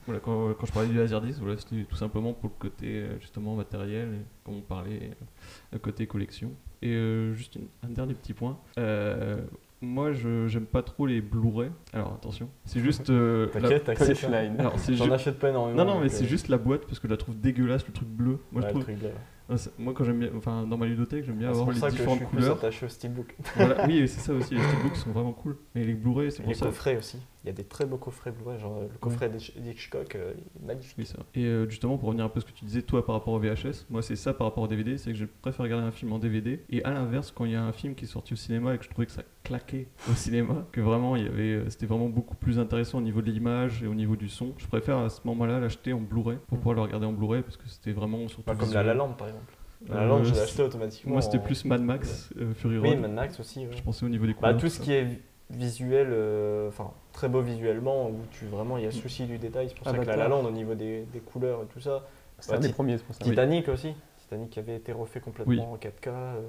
Voilà, 0.06 0.20
quand, 0.20 0.52
quand 0.54 0.66
je 0.66 0.72
parlais 0.72 0.88
du 0.88 0.96
Laserdisc, 0.96 1.38
voilà, 1.40 1.56
c'était 1.56 1.84
tout 1.84 1.96
simplement 1.96 2.32
pour 2.32 2.50
le 2.50 2.58
côté 2.68 2.86
euh, 3.02 3.18
justement 3.20 3.54
matériel, 3.54 4.08
comme 4.44 4.56
on 4.56 4.60
parlait, 4.60 5.00
euh, 5.02 5.24
le 5.72 5.78
côté 5.78 6.06
collection. 6.06 6.50
Et 6.82 6.92
euh, 6.94 7.32
juste 7.34 7.56
une- 7.56 7.68
un 7.82 7.88
dernier 7.88 8.14
petit 8.14 8.34
point. 8.34 8.58
Euh, 8.78 9.38
moi, 9.80 10.12
je 10.12 10.46
j'aime 10.48 10.66
pas 10.66 10.82
trop 10.82 11.06
les 11.06 11.20
Blu-ray. 11.20 11.70
Alors 11.92 12.12
attention, 12.14 12.48
c'est 12.64 12.80
juste. 12.80 13.10
euh, 13.10 13.46
la- 13.54 13.60
T'inquiète, 13.60 13.84
t'inquiète. 13.84 14.08
Punchline. 14.20 14.56
Alors 14.58 14.74
J'en 14.90 15.10
achète 15.12 15.38
pas 15.38 15.50
énormément. 15.50 15.84
Non, 15.84 15.94
non, 15.94 16.00
mais 16.00 16.08
c'est 16.08 16.24
euh, 16.24 16.28
juste 16.28 16.48
la 16.48 16.58
boîte 16.58 16.82
parce 16.86 16.98
que 16.98 17.06
je 17.08 17.12
la 17.12 17.16
trouve 17.16 17.38
dégueulasse, 17.40 17.86
le 17.86 17.92
truc 17.92 18.08
bleu. 18.08 18.38
Moi, 18.52 18.60
ouais, 18.60 18.60
je 18.62 18.66
le 18.66 18.70
trouve, 18.70 18.82
truc 18.82 18.98
bleu. 18.98 19.10
Ah, 19.50 19.54
moi 19.78 19.94
quand 19.94 20.04
j'aime 20.04 20.18
bien, 20.18 20.28
enfin, 20.36 20.66
dans 20.66 20.76
ma 20.76 20.84
ludothèque, 20.84 21.24
j'aime 21.24 21.36
bien 21.36 21.48
Ah, 21.48 21.54
C'est 21.54 21.60
avoir 21.60 21.64
pour 21.68 21.72
les 21.72 21.80
ça 21.80 21.86
que 21.90 21.96
je 21.96 22.08
suis 22.10 22.18
plus 22.18 22.26
couleurs. 22.36 22.56
attaché 22.58 22.84
au 22.84 22.88
steelbook. 22.90 23.34
Voilà, 23.56 23.86
oui, 23.88 24.06
c'est 24.06 24.20
ça 24.20 24.34
aussi. 24.34 24.54
Les 24.56 24.60
steelbooks 24.62 24.96
sont 24.96 25.10
vraiment 25.10 25.32
cool. 25.32 25.56
Mais 25.74 25.84
les 25.84 25.94
Blu-ray, 25.94 26.30
c'est 26.30 26.42
pour 26.42 26.50
les 26.50 26.54
ça. 26.58 26.66
coffrets 26.66 26.98
aussi. 26.98 27.16
Il 27.44 27.46
y 27.46 27.50
a 27.50 27.52
des 27.52 27.64
très 27.64 27.86
beaux 27.86 27.98
coffrets 27.98 28.32
Blu-ray. 28.32 28.58
Genre 28.58 28.78
euh, 28.78 28.88
le 28.92 28.98
coffret 28.98 29.28
d'Hitch- 29.28 29.56
d'Hitchcock, 29.56 30.16
euh, 30.16 30.34
il 30.36 30.62
est 30.64 30.66
magnifique. 30.66 30.96
Oui, 30.98 31.06
ça. 31.06 31.18
Et 31.34 31.44
euh, 31.44 31.68
justement, 31.68 31.96
pour 31.96 32.08
revenir 32.08 32.24
un 32.24 32.28
peu 32.28 32.38
à 32.38 32.40
ce 32.40 32.46
que 32.46 32.52
tu 32.52 32.64
disais, 32.64 32.82
toi, 32.82 33.06
par 33.06 33.14
rapport 33.14 33.32
au 33.32 33.38
VHS, 33.38 33.86
moi, 33.90 34.02
c'est 34.02 34.16
ça 34.16 34.34
par 34.34 34.48
rapport 34.48 34.64
au 34.64 34.68
DVD, 34.68 34.98
c'est 34.98 35.12
que 35.12 35.16
je 35.16 35.24
préfère 35.40 35.62
regarder 35.64 35.86
un 35.86 35.92
film 35.92 36.12
en 36.12 36.18
DVD. 36.18 36.60
Et 36.70 36.84
à 36.84 36.90
l'inverse, 36.90 37.30
quand 37.30 37.44
il 37.44 37.52
y 37.52 37.54
a 37.56 37.62
un 37.62 37.72
film 37.72 37.94
qui 37.94 38.04
est 38.06 38.08
sorti 38.08 38.32
au 38.32 38.36
cinéma 38.36 38.74
et 38.74 38.78
que 38.78 38.84
je 38.84 38.90
trouvais 38.90 39.06
que 39.06 39.12
ça 39.12 39.22
claquait 39.44 39.86
au 40.10 40.14
cinéma, 40.14 40.66
que 40.72 40.80
vraiment, 40.80 41.14
il 41.14 41.24
y 41.24 41.28
avait, 41.28 41.42
euh, 41.54 41.70
c'était 41.70 41.86
vraiment 41.86 42.08
beaucoup 42.08 42.34
plus 42.34 42.58
intéressant 42.58 42.98
au 42.98 43.02
niveau 43.02 43.22
de 43.22 43.30
l'image 43.30 43.82
et 43.84 43.86
au 43.86 43.94
niveau 43.94 44.16
du 44.16 44.28
son, 44.28 44.52
je 44.58 44.66
préfère 44.66 44.98
à 44.98 45.08
ce 45.08 45.20
moment-là 45.24 45.60
l'acheter 45.60 45.92
en 45.92 46.00
Blu-ray 46.00 46.38
pour 46.48 46.58
pouvoir 46.58 46.74
le 46.74 46.82
regarder 46.82 47.06
en 47.06 47.12
Blu-ray 47.12 47.42
parce 47.42 47.56
que 47.56 47.68
c'était 47.68 47.92
vraiment 47.92 48.26
surtout. 48.28 48.42
Pas 48.42 48.56
comme 48.56 48.72
la. 48.72 48.82
La 48.82 48.94
Land 48.94 49.12
par 49.12 49.28
exemple. 49.28 49.54
La 49.88 49.94
Euh, 49.94 50.00
La 50.00 50.06
Land, 50.06 50.24
je 50.24 50.34
l'ai 50.34 50.40
acheté 50.40 50.60
automatiquement. 50.64 51.12
Moi, 51.12 51.22
c'était 51.22 51.38
en- 51.38 51.42
plus 51.42 51.64
Mad 51.64 51.80
Max, 51.82 52.30
euh, 52.36 52.52
Fury 52.54 52.78
Oui, 52.78 52.88
Road. 52.88 52.98
Mad 53.00 53.12
Max 53.12 53.38
aussi. 53.38 53.60
ouais. 53.60 53.68
Je 53.76 53.80
pensais 53.80 54.04
au 54.04 54.08
niveau 54.08 54.26
des 54.26 54.32
Bah, 54.32 54.38
couleurs. 54.48 54.56
tout 54.60 54.68
ce 54.68 54.78
ça. 54.78 54.82
qui 54.82 54.92
est 54.92 55.20
visuel, 55.50 56.08
euh, 56.10 56.68
enfin 56.68 56.90
très 57.12 57.28
beau 57.28 57.40
visuellement, 57.40 58.08
où 58.08 58.16
tu 58.30 58.46
vraiment 58.46 58.76
il 58.78 58.84
y 58.84 58.86
a 58.86 58.90
souci 58.90 59.24
du 59.26 59.38
détail. 59.38 59.68
C'est 59.68 59.76
pour 59.76 59.86
ça 59.86 59.98
que 59.98 60.06
la 60.06 60.16
La. 60.16 60.28
Land 60.28 60.44
au 60.44 60.50
niveau 60.50 60.74
des, 60.74 61.02
des 61.12 61.20
couleurs 61.20 61.62
et 61.62 61.66
tout 61.66 61.80
ça. 61.80 62.04
C'est 62.40 62.52
un 62.52 62.56
Ouais, 62.56 62.60
des 62.60 62.72
premiers, 62.72 62.98
c'est 62.98 63.04
pour 63.04 63.14
ça. 63.14 63.24
Titanic 63.24 63.68
aussi. 63.68 63.94
Titanic 64.18 64.50
qui 64.50 64.58
avait 64.58 64.76
été 64.76 64.92
refait 64.92 65.20
complètement 65.20 65.54
Oui. 65.54 65.60
en 65.60 65.76
4K, 65.78 66.08
euh, 66.08 66.40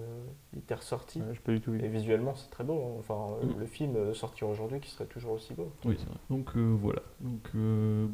il 0.53 0.59
était 0.59 0.75
ressorti. 0.75 1.19
Ouais, 1.21 1.33
pas 1.43 1.51
du 1.53 1.61
tout. 1.61 1.73
Et 1.73 1.87
visuellement, 1.87 2.35
c'est 2.35 2.49
très 2.51 2.65
beau. 2.65 2.73
hein. 2.73 2.95
Enfin, 2.99 3.33
euh, 3.41 3.45
Mm. 3.45 3.59
le 3.59 3.65
film 3.65 3.95
euh, 3.95 4.13
sortir 4.13 4.49
aujourd'hui 4.49 4.81
qui 4.81 4.89
serait 4.91 5.05
toujours 5.05 5.31
aussi 5.31 5.53
beau. 5.53 5.71
Oui, 5.85 5.95
c'est 5.97 6.05
vrai. 6.07 6.17
Donc 6.29 6.55
voilà. 6.57 7.01
Donc 7.21 7.49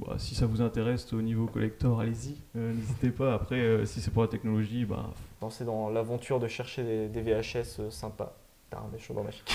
bah, 0.07 0.15
si 0.19 0.35
ça 0.35 0.45
vous 0.45 0.61
intéresse 0.61 1.11
au 1.13 1.21
niveau 1.23 1.47
collector, 1.47 1.99
allez-y. 1.99 2.37
N'hésitez 2.53 3.09
pas. 3.09 3.33
Après, 3.33 3.85
si 3.87 3.99
c'est 4.01 4.11
pour 4.11 4.21
la 4.21 4.27
technologie, 4.29 4.85
bah, 4.85 5.09
Lancer 5.41 5.65
dans 5.65 5.89
l'aventure 5.89 6.39
de 6.39 6.47
chercher 6.47 6.83
des, 6.83 7.07
des 7.09 7.21
VHS 7.21 7.89
sympas. 7.89 8.37
T'as 8.69 8.79
un 8.79 8.87
méchant 8.91 9.13
dans 9.13 9.23
magique. 9.23 9.47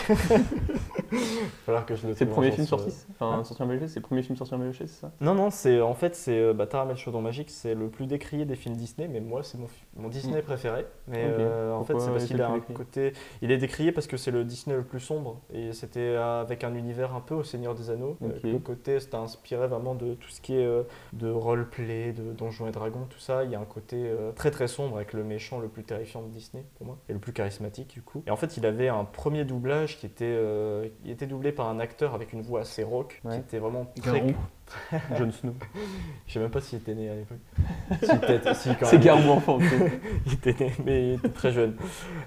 falloir 1.67 1.85
que 1.85 1.97
je 1.97 2.07
le 2.07 2.15
C'est 2.15 2.25
le 2.25 2.31
premier 2.31 2.53
film 2.53 2.67
sur- 2.67 2.79
sorti 2.79 2.95
Enfin, 3.19 3.39
Hein 3.39 3.45
sorti 3.45 3.63
en 3.63 3.67
VHS, 3.67 3.89
c'est 3.89 3.97
le 4.01 4.03
premier 4.07 4.23
film 4.23 4.37
sorti 4.37 4.55
en 4.55 4.59
VHS, 4.59 4.73
c'est 4.79 4.87
ça 4.87 5.11
Non, 5.21 5.35
non, 5.35 5.51
c'est 5.51 5.81
en 5.81 5.95
fait, 5.95 6.15
c'est 6.15 6.39
euh, 6.39 6.53
bah, 6.55 6.69
Chaudron 6.95 7.21
Magique, 7.21 7.51
c'est 7.51 7.75
le 7.75 7.89
plus 7.89 8.07
décrié 8.07 8.45
des 8.45 8.55
films 8.55 8.77
Disney, 8.77 9.09
mais 9.09 9.21
moi, 9.21 9.43
c'est 9.43 9.59
mon, 9.59 10.09
Disney 10.09 10.41
préféré. 10.43 10.87
Mais 11.09 11.25
euh, 11.27 11.73
en 11.75 11.85
fait, 11.85 11.99
c'est 11.99 12.11
parce 12.11 12.27
qu'il 12.27 12.41
a 12.41 12.49
un 12.51 12.55
décrié 12.55 12.75
côté. 12.77 13.13
Il 13.43 13.51
est 13.51 13.59
décrié 13.59 13.93
parce 13.93 14.07
que 14.07 14.17
c'est 14.17 14.31
le 14.31 14.45
Disney 14.45 14.77
le 14.77 14.85
plus 14.85 15.01
sombre, 15.01 15.41
et 15.53 15.73
c'était 15.73 16.01
euh, 16.01 16.41
avec 16.43 16.63
un 16.65 16.75
univers 16.75 17.15
un 17.15 17.21
peu 17.21 17.35
au 17.35 17.43
Seigneur 17.45 17.75
des 17.75 17.91
Anneaux. 17.91 18.17
Euh, 18.23 18.29
Ok. 18.37 18.43
le 18.45 18.59
côté, 18.59 19.01
c'était 19.01 19.17
inspiré 19.17 19.67
vraiment 19.67 19.95
de 19.95 20.15
tout 20.15 20.31
ce 20.31 20.41
qui 20.41 20.55
est 20.55 20.65
euh, 20.65 20.83
de 21.13 21.31
roleplay, 21.31 22.13
de 22.13 22.33
Donjons 22.33 22.69
et 22.69 22.73
Dragons, 22.73 23.07
tout 23.11 23.19
ça. 23.19 23.43
Il 23.45 23.51
y 23.51 23.55
a 23.57 23.61
un 23.61 23.65
côté 23.65 23.97
euh, 24.07 24.31
très 24.33 24.51
très 24.53 24.69
sombre 24.69 24.97
avec 24.97 25.13
le 25.13 25.25
méchant 25.25 25.59
le 25.59 25.69
plus 25.69 25.83
terrifiant 25.83 26.23
de 26.23 26.29
Disney, 26.29 26.65
pour 26.77 26.87
moi, 26.87 26.99
et 27.09 27.13
le 27.13 27.19
plus 27.19 27.33
charismatique, 27.33 27.89
du 27.89 28.03
coup. 28.03 28.23
Et 28.27 28.31
en 28.31 28.37
fait, 28.37 28.57
il 28.57 28.65
avait 28.67 28.89
un 28.89 29.00
premier 29.05 29.45
doublage 29.45 29.99
qui 29.99 30.07
était, 30.07 30.25
euh, 30.25 30.89
il 31.05 31.11
était 31.11 31.27
doublé 31.27 31.53
par 31.53 31.69
un 31.69 31.81
acteur 31.81 32.15
avec 32.15 32.33
une 32.33 32.43
voix 32.43 32.61
assez 32.61 32.83
rauque, 32.83 33.21
qui 33.29 33.37
était 33.37 33.59
vraiment 33.59 33.87
très 34.01 34.21
Garou. 34.21 34.33
Jon 35.19 35.31
Snow. 35.31 35.55
je 36.27 36.33
sais 36.33 36.39
même 36.39 36.51
pas 36.51 36.61
s'il 36.61 36.79
était 36.79 36.95
né 36.95 37.11
à 37.11 37.15
l'époque. 37.15 37.39
si, 38.03 38.19
peut-être, 38.19 38.57
si, 38.57 38.71
quand 38.77 38.87
C'est. 38.87 38.99
Garou 38.99 39.31
enfant. 39.31 39.59
Il 40.27 40.33
était 40.35 40.65
né, 40.65 40.73
mais 40.85 41.09
il 41.09 41.15
était 41.15 41.29
très 41.29 41.53
jeune. 41.53 41.75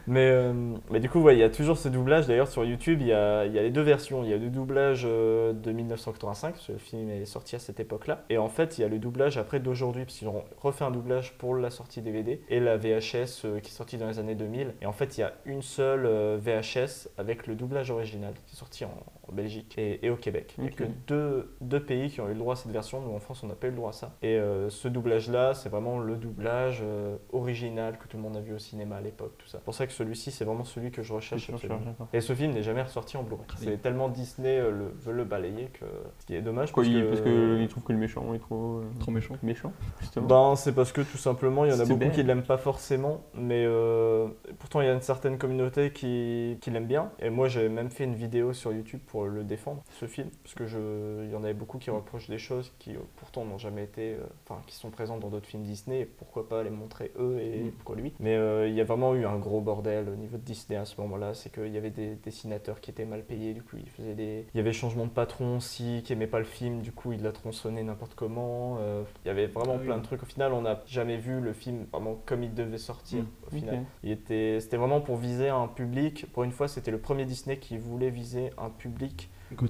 Mais, 0.08 0.30
euh, 0.30 0.54
mais 0.92 1.00
du 1.00 1.10
coup, 1.10 1.20
ouais, 1.22 1.36
il 1.36 1.40
y 1.40 1.44
a 1.44 1.50
toujours 1.50 1.78
ce 1.78 1.88
doublage. 1.88 2.28
D'ailleurs, 2.28 2.48
sur 2.48 2.66
YouTube, 2.66 3.00
il 3.02 3.08
y 3.08 3.14
a, 3.14 3.46
il 3.46 3.54
y 3.54 3.60
a 3.60 3.62
les 3.62 3.70
deux 3.70 3.82
versions. 3.82 4.24
Il 4.24 4.30
y 4.30 4.34
a 4.34 4.38
le 4.38 4.50
doublage 4.50 5.04
euh, 5.06 5.54
de 5.54 5.72
1985, 5.72 6.54
parce 6.54 6.68
que 6.68 6.72
le 6.74 6.78
film 6.78 7.10
est 7.10 7.26
sorti 7.26 7.56
à 7.56 7.60
cette 7.60 7.80
époque-là. 7.80 8.24
Et 8.30 8.38
en 8.38 8.50
fait, 8.50 8.78
il 8.78 8.82
y 8.82 8.84
a 8.84 8.88
le 8.88 9.00
doublage 9.00 9.38
après 9.38 9.60
d'aujourd'hui, 9.60 10.06
parce 10.06 10.18
qu'ils 10.18 10.28
ont 10.28 10.44
refait 10.62 10.86
un 10.86 10.92
doublage 10.92 11.34
pour 11.38 11.56
la 11.56 11.70
sortie 11.70 12.02
DVD. 12.02 12.42
Et 12.50 12.60
la 12.60 12.78
VHS 12.78 13.46
euh, 13.46 13.60
qui 13.60 13.70
est 13.70 13.76
sortie 13.76 13.98
dans 13.98 14.08
les 14.08 14.20
années 14.20 14.36
2000. 14.36 14.74
Et 14.82 14.86
en 14.86 14.94
fait, 14.94 15.18
il 15.18 15.22
y 15.22 15.24
a 15.24 15.34
une 15.46 15.62
seule 15.62 16.06
euh, 16.06 16.38
VHS 16.40 17.10
avec 17.18 17.48
le 17.48 17.56
doublage 17.56 17.92
original, 17.92 18.34
qui 18.46 18.56
est 18.56 18.60
sorti 18.60 18.86
en, 18.86 18.92
en 19.28 19.34
Belgique 19.34 19.76
et, 19.78 20.06
et 20.06 20.10
au 20.10 20.16
Québec. 20.16 20.54
Il 20.58 20.64
n'y 20.66 20.70
a 20.70 20.74
que 20.74 20.84
deux, 21.08 21.56
deux 21.62 21.82
pays 21.82 22.10
qui 22.10 22.22
ont 22.22 22.28
eu 22.28 22.34
le 22.34 22.40
droit 22.40 22.54
à 22.54 22.56
cette 22.58 22.72
version. 22.72 23.02
Nous, 23.02 23.14
en 23.14 23.20
France, 23.20 23.44
on 23.44 23.48
n'a 23.48 23.56
pas 23.56 23.68
eu 23.68 23.72
le 23.72 23.76
droit 23.78 23.90
à 23.90 23.94
ça. 23.94 24.16
Et 24.22 24.36
euh, 24.38 24.70
ce 24.70 24.88
doublage-là, 24.88 25.54
c'est 25.54 25.70
vraiment 25.70 26.00
le 26.00 26.16
doublage 26.16 26.82
euh, 26.84 27.18
original 27.32 27.98
que 27.98 28.08
tout 28.08 28.18
le 28.18 28.24
monde 28.24 28.38
a 28.38 28.42
vu 28.42 28.54
au 28.54 28.60
cinéma 28.60 28.98
à 28.98 29.02
l'époque, 29.02 29.34
tout 29.38 29.48
ça. 29.48 29.60
C'est 29.60 29.64
pour 29.64 29.74
ça 29.74 29.88
que 29.88 29.94
celui-ci, 29.94 30.32
c'est 30.32 30.46
vraiment 30.46 30.64
celui 30.64 30.92
que 30.92 31.02
je 31.02 31.14
recherche 31.14 31.50
absolument. 31.50 31.80
Et 32.12 32.22
ce 32.22 32.34
film 32.34 32.52
n'est 32.52 32.64
jamais 32.64 32.82
ressorti 32.82 33.18
en 33.18 33.24
Blu-ray. 33.24 33.46
C'est 33.58 33.82
tellement 33.82 34.10
Disney 34.10 34.60
euh, 34.60 34.72
le, 34.72 34.94
veut 35.00 35.14
le 35.14 35.24
balayer 35.24 35.66
que. 35.74 35.86
Ce 36.20 36.26
qui 36.26 36.36
est 36.36 36.42
dommage 36.42 36.70
Pourquoi 36.70 36.84
parce 36.84 36.94
il, 36.96 37.04
que. 37.04 37.10
parce 37.10 37.22
que 37.22 37.60
il 37.62 37.68
trouve 37.68 37.84
que 37.84 37.94
le 37.94 38.00
méchant 38.00 38.34
est 38.34 38.40
trop, 38.40 38.78
euh, 38.78 38.84
Trop 39.00 39.12
méchant. 39.12 39.36
méchant, 39.44 39.72
justement. 40.00 40.28
Ben, 40.28 40.56
c'est 40.56 40.74
parce 40.74 40.92
que 40.92 41.02
tout 41.02 41.18
simplement, 41.18 41.66
il 41.66 41.72
y 41.72 41.74
en 41.74 41.80
a 41.80 41.86
beaucoup 41.86 42.10
qui 42.10 42.24
l'aiment 42.24 42.44
pas 42.44 42.58
forcément, 42.58 43.24
mais 43.34 43.64
euh, 43.66 44.28
pourtant 44.60 44.82
il 44.82 44.88
y 44.88 44.90
a 44.90 44.94
une 44.94 45.02
certaine 45.02 45.38
communauté 45.38 45.92
qui, 45.92 46.58
qui 46.62 46.72
l'aime 46.72 46.88
bien. 46.88 47.12
Et 47.20 47.30
moi, 47.30 47.48
j'ai 47.48 47.70
même 47.70 47.90
fait 47.90 48.04
une 48.04 48.16
vidéo 48.16 48.54
sur 48.54 48.74
YouTube 48.74 49.02
pour 49.08 49.13
le 49.22 49.44
défendre, 49.44 49.84
ce 50.00 50.06
film, 50.08 50.30
parce 50.44 50.56
que 50.56 50.66
je, 50.66 51.24
il 51.26 51.32
y 51.32 51.36
en 51.36 51.44
avait 51.44 51.54
beaucoup 51.54 51.78
qui 51.78 51.90
reprochent 51.90 52.30
des 52.30 52.38
choses 52.40 52.72
qui 52.80 52.96
euh, 52.96 53.00
pourtant 53.18 53.46
n'ont 53.46 53.58
jamais 53.58 53.84
été, 53.84 54.14
euh, 54.14 54.24
enfin, 54.48 54.62
qui 54.68 54.76
sont 54.76 54.90
présentes 54.90 55.20
dans 55.20 55.30
d'autres 55.30 55.46
films 55.48 55.64
Disney, 55.64 56.02
et 56.02 56.06
pourquoi 56.06 56.50
pas 56.50 56.64
les 56.64 56.70
montrer 56.70 57.12
eux 57.20 57.40
et 57.40 57.64
Mm. 57.64 57.72
pourquoi 57.72 57.96
lui. 57.96 58.14
Mais 58.20 58.36
euh, 58.36 58.68
il 58.68 58.74
y 58.74 58.82
a 58.82 58.84
vraiment 58.84 59.14
eu 59.16 59.26
un 59.26 59.38
gros 59.38 59.62
bordel 59.62 60.10
au 60.10 60.16
niveau 60.16 60.38
de 60.38 60.42
Disney 60.44 60.78
à 60.80 60.86
ce 60.86 61.00
moment-là, 61.02 61.34
c'est 61.34 61.52
qu'il 61.54 61.72
y 61.72 61.78
avait 61.78 61.92
des 61.92 62.16
dessinateurs 62.16 62.82
qui 62.82 62.90
étaient 62.92 63.06
mal 63.06 63.24
payés, 63.24 63.54
du 63.54 63.62
coup 63.62 63.78
ils 63.78 63.90
faisaient 63.90 64.16
des, 64.16 64.46
il 64.54 64.58
y 64.58 64.60
avait 64.60 64.74
changement 64.74 65.06
de 65.06 65.12
patron 65.12 65.58
aussi, 65.58 66.02
qui 66.04 66.14
aimait 66.14 66.28
pas 66.28 66.40
le 66.40 66.46
film, 66.46 66.82
du 66.82 66.92
coup 66.92 67.12
il 67.12 67.22
l'a 67.22 67.32
tronçonné 67.32 67.84
n'importe 67.84 68.16
comment. 68.16 68.78
euh, 68.80 69.04
il 69.26 69.28
y 69.28 69.32
avait 69.32 69.48
vraiment 69.48 69.74
Ah 69.76 69.80
oui. 69.80 69.86
plein 69.86 69.98
de 69.98 70.04
trucs. 70.04 70.24
Au 70.24 70.26
final, 70.26 70.54
on 70.54 70.62
n'a 70.62 70.82
jamais 70.88 71.18
vu 71.18 71.40
le 71.40 71.54
film 71.54 71.86
vraiment 71.92 72.18
comme 72.26 72.44
il 72.44 72.54
devait 72.54 72.78
sortir. 72.78 73.24
Mm. 73.24 73.28
Au 73.48 73.50
final, 73.52 73.80
il 74.04 74.12
était, 74.12 74.60
c'était 74.60 74.78
vraiment 74.78 75.02
pour 75.02 75.18
viser 75.18 75.50
un 75.50 75.68
public. 75.68 76.26
Pour 76.34 76.44
une 76.44 76.52
fois, 76.52 76.68
c'était 76.68 76.92
le 76.92 76.98
premier 77.00 77.26
Disney 77.26 77.58
qui 77.58 77.78
voulait 77.78 78.10
viser 78.10 78.52
un 78.58 78.70
public 78.70 79.03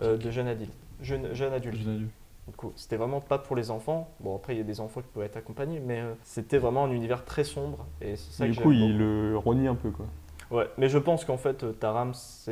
Euh, 0.01 0.17
de 0.17 0.31
jeunes 0.31 0.47
adultes. 0.47 0.73
Jeune, 1.01 1.34
jeune 1.34 1.53
adulte. 1.53 1.77
Jeune 1.77 1.95
adulte. 1.95 2.11
Du 2.47 2.55
coup, 2.55 2.73
c'était 2.75 2.97
vraiment 2.97 3.21
pas 3.21 3.38
pour 3.38 3.55
les 3.55 3.71
enfants. 3.71 4.09
Bon, 4.19 4.36
après, 4.36 4.53
il 4.53 4.57
y 4.57 4.61
a 4.61 4.65
des 4.65 4.81
enfants 4.81 5.01
qui 5.01 5.07
peuvent 5.13 5.23
être 5.23 5.38
accompagnés, 5.38 5.79
mais 5.79 6.01
euh, 6.01 6.13
c'était 6.23 6.57
vraiment 6.57 6.86
un 6.86 6.91
univers 6.91 7.23
très 7.23 7.43
sombre. 7.43 7.86
Et 8.01 8.15
ça 8.15 8.45
Du 8.45 8.55
que 8.55 8.61
coup, 8.61 8.71
il 8.73 8.97
le 8.97 9.38
renie 9.38 9.67
un 9.67 9.75
peu, 9.75 9.91
quoi. 9.91 10.05
Ouais, 10.51 10.69
mais 10.77 10.89
je 10.89 10.97
pense 10.97 11.23
qu'en 11.25 11.38
fait, 11.38 11.63
euh, 11.63 11.71
Taram, 11.71 12.13
ça 12.13 12.51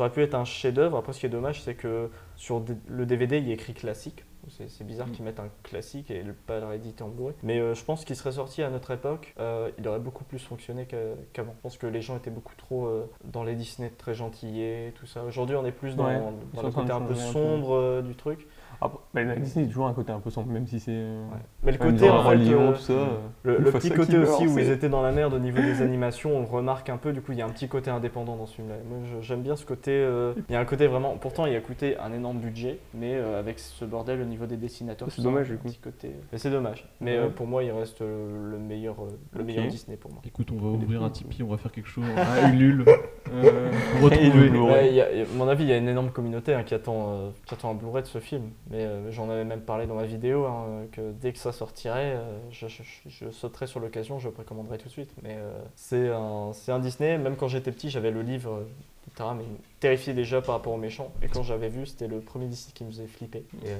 aurait 0.00 0.10
pu 0.10 0.22
être 0.22 0.34
un 0.34 0.44
chef-d'œuvre. 0.44 0.96
Après, 0.96 1.12
ce 1.12 1.20
qui 1.20 1.26
est 1.26 1.30
dommage, 1.30 1.62
c'est 1.62 1.74
que 1.74 2.10
sur 2.36 2.62
le 2.88 3.06
DVD, 3.06 3.38
il 3.38 3.48
a 3.50 3.54
écrit 3.54 3.72
classique. 3.72 4.24
C'est, 4.68 4.84
bizarre 4.84 5.10
qu'ils 5.10 5.24
mettent 5.24 5.40
un 5.40 5.48
classique 5.62 6.10
et 6.10 6.22
le- 6.22 6.32
pas 6.32 6.60
le 6.60 6.66
rééditer 6.66 7.02
en 7.02 7.08
Blu-ray. 7.08 7.34
Mais 7.42 7.58
euh, 7.60 7.74
je 7.74 7.84
pense 7.84 8.04
qu'il 8.04 8.16
serait 8.16 8.32
sorti 8.32 8.62
à 8.62 8.70
notre 8.70 8.90
époque, 8.90 9.34
euh, 9.38 9.70
il 9.78 9.86
aurait 9.88 9.98
beaucoup 10.00 10.24
plus 10.24 10.38
fonctionné 10.38 10.86
qu'a- 10.86 10.96
qu'avant. 11.32 11.54
Je 11.56 11.62
pense 11.62 11.76
que 11.78 11.86
les 11.86 12.02
gens 12.02 12.16
étaient 12.16 12.30
beaucoup 12.30 12.54
trop 12.56 12.86
euh, 12.86 13.10
dans 13.24 13.44
les 13.44 13.54
Disney 13.54 13.90
très 13.96 14.14
gentillés, 14.14 14.92
tout 14.96 15.06
ça. 15.06 15.24
Aujourd'hui, 15.24 15.56
on 15.56 15.64
est 15.64 15.72
plus 15.72 15.96
dans, 15.96 16.06
Ouais, 16.06 16.20
dans 16.54 16.62
le 16.62 16.70
côté 16.70 16.90
un 16.92 17.00
peu 17.00 17.14
sombre 17.14 18.02
du 18.02 18.14
truc. 18.14 18.46
Après, 18.82 18.98
mais 19.14 19.24
la 19.24 19.36
Disney, 19.36 19.64
il 19.64 19.68
y 19.68 19.70
a 19.70 19.72
toujours 19.72 19.86
un 19.88 19.92
côté 19.92 20.10
un 20.12 20.20
peu 20.20 20.30
sombre, 20.30 20.50
même 20.50 20.66
si 20.66 20.80
c'est. 20.80 20.92
euh, 20.94 21.22
Mais 21.62 21.72
le 21.72 21.78
côté, 21.78 22.08
en 22.08 22.22
fait, 22.22 22.36
euh, 22.36 22.72
tout 22.72 22.78
ça. 22.80 22.92
euh, 22.92 23.08
Le, 23.42 23.70
petit 23.70 23.88
ça 23.88 23.94
côté 23.94 24.16
meurt, 24.16 24.30
aussi 24.30 24.46
où 24.46 24.54
c'est- 24.54 24.64
ils 24.64 24.70
étaient 24.70 24.88
dans 24.88 25.02
la 25.02 25.12
merde 25.12 25.34
au 25.34 25.38
niveau 25.38 25.60
des 25.60 25.82
animations, 25.82 26.36
on 26.36 26.40
le 26.40 26.46
remarque 26.46 26.88
un 26.88 26.96
peu, 26.96 27.12
du 27.12 27.20
coup 27.20 27.32
il 27.32 27.38
y 27.38 27.42
a 27.42 27.46
un 27.46 27.50
petit 27.50 27.68
côté 27.68 27.90
indépendant 27.90 28.36
dans 28.36 28.46
ce 28.46 28.54
film-là. 28.56 28.76
Moi 28.88 28.98
je- 29.04 29.20
j'aime 29.26 29.42
bien 29.42 29.56
ce 29.56 29.66
côté, 29.66 29.90
euh, 29.92 30.32
il 30.48 30.52
y 30.52 30.56
a 30.56 30.60
un 30.60 30.64
côté 30.64 30.86
vraiment, 30.86 31.16
pourtant 31.18 31.44
il 31.46 31.54
a 31.54 31.60
coûté 31.60 31.98
un 31.98 32.12
énorme 32.12 32.38
budget, 32.38 32.78
mais 32.94 33.14
euh, 33.16 33.38
avec 33.38 33.58
ce 33.58 33.84
bordel 33.84 34.20
au 34.22 34.24
niveau 34.24 34.46
des 34.46 34.56
dessinateurs. 34.56 35.08
C'est 35.10 35.16
tout 35.16 35.22
ça, 35.22 35.28
dommage, 35.28 35.48
un 35.50 35.54
du 35.54 35.58
coup. 35.58 35.68
petit 35.68 35.78
côté. 35.78 36.10
Mais 36.32 36.38
c'est 36.38 36.50
dommage. 36.50 36.88
Mais 37.00 37.18
Ouais. 37.18 37.24
euh, 37.24 37.28
pour 37.28 37.46
moi 37.46 37.62
il 37.62 37.72
reste 37.72 38.00
euh, 38.02 38.50
le 38.52 38.58
meilleur, 38.58 38.96
euh, 39.02 39.08
le 39.36 39.44
meilleur 39.44 39.66
Disney 39.66 39.96
pour 39.98 40.10
moi. 40.10 40.22
Écoute, 40.26 40.48
on 40.52 40.56
va 40.58 40.68
ouvrir 40.68 41.02
un. 41.02 41.10
Tipeee, 41.10 41.42
on 41.42 41.48
va 41.48 41.56
faire 41.58 41.72
quelque 41.72 41.88
chose. 41.88 42.04
Un 42.16 42.52
Ulule. 42.52 42.84
euh, 43.32 43.70
retrouver. 44.02 44.48
Ouais, 44.58 44.88
il 44.88 44.94
y 44.94 45.00
a- 45.00 45.06
à 45.06 45.36
mon 45.36 45.48
avis, 45.48 45.64
il 45.64 45.70
y 45.70 45.72
a 45.72 45.76
une 45.76 45.88
énorme 45.88 46.10
communauté 46.10 46.54
hein, 46.54 46.62
qui, 46.62 46.74
attend, 46.74 47.12
euh, 47.12 47.30
qui 47.46 47.54
attend 47.54 47.70
un 47.70 47.74
Blu-ray 47.74 48.02
de 48.02 48.08
ce 48.08 48.18
film. 48.18 48.44
Mais 48.70 48.84
euh, 48.84 49.10
j'en 49.10 49.28
avais 49.30 49.44
même 49.44 49.62
parlé 49.62 49.86
dans 49.86 49.96
ma 49.96 50.04
vidéo, 50.06 50.46
hein, 50.46 50.86
que 50.92 51.10
dès 51.12 51.32
que 51.32 51.38
ça 51.38 51.50
sortirait, 51.50 52.14
euh, 52.16 52.38
je, 52.50 52.66
je- 53.06 53.30
sauterais 53.30 53.66
sur 53.66 53.80
l'occasion, 53.80 54.18
je 54.20 54.28
précommanderais 54.28 54.78
tout 54.78 54.86
de 54.86 54.92
suite. 54.92 55.12
Mais 55.22 55.34
euh, 55.38 55.58
c'est 55.74 56.08
un, 56.08 56.52
un 56.68 56.78
Disney, 56.78 57.18
même 57.18 57.36
quand 57.36 57.48
j'étais 57.48 57.72
petit, 57.72 57.90
j'avais 57.90 58.12
le 58.12 58.22
livre 58.22 58.52
euh, 58.52 58.60
de 59.08 59.14
Tara, 59.16 59.34
mais 59.34 59.44
terrifiait 59.80 60.14
déjà 60.14 60.40
par 60.40 60.54
rapport 60.54 60.72
aux 60.72 60.76
méchants. 60.78 61.10
Et 61.20 61.26
quand 61.26 61.42
j'avais 61.42 61.68
vu, 61.68 61.84
c'était 61.84 62.06
le 62.06 62.20
premier 62.20 62.46
Disney 62.46 62.72
qui 62.72 62.84
me 62.84 62.90
faisait 62.90 63.06
flipper. 63.08 63.44
Euh, 63.66 63.78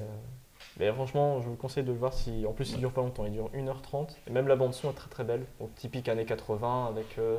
mais 0.80 0.90
franchement, 0.92 1.40
je 1.42 1.48
vous 1.48 1.56
conseille 1.56 1.84
de 1.84 1.92
le 1.92 1.98
voir. 1.98 2.14
Si... 2.14 2.44
En 2.46 2.52
plus, 2.52 2.72
il 2.72 2.78
dure 2.78 2.90
pas 2.90 3.02
longtemps, 3.02 3.26
il 3.26 3.32
dure 3.32 3.50
1h30. 3.54 4.16
Et 4.26 4.30
même 4.30 4.48
la 4.48 4.56
bande-son 4.56 4.90
est 4.90 4.94
très 4.94 5.10
très 5.10 5.24
belle. 5.24 5.44
Donc, 5.60 5.74
typique 5.74 6.08
années 6.08 6.24
80 6.24 6.86
avec 6.86 7.18
euh, 7.18 7.38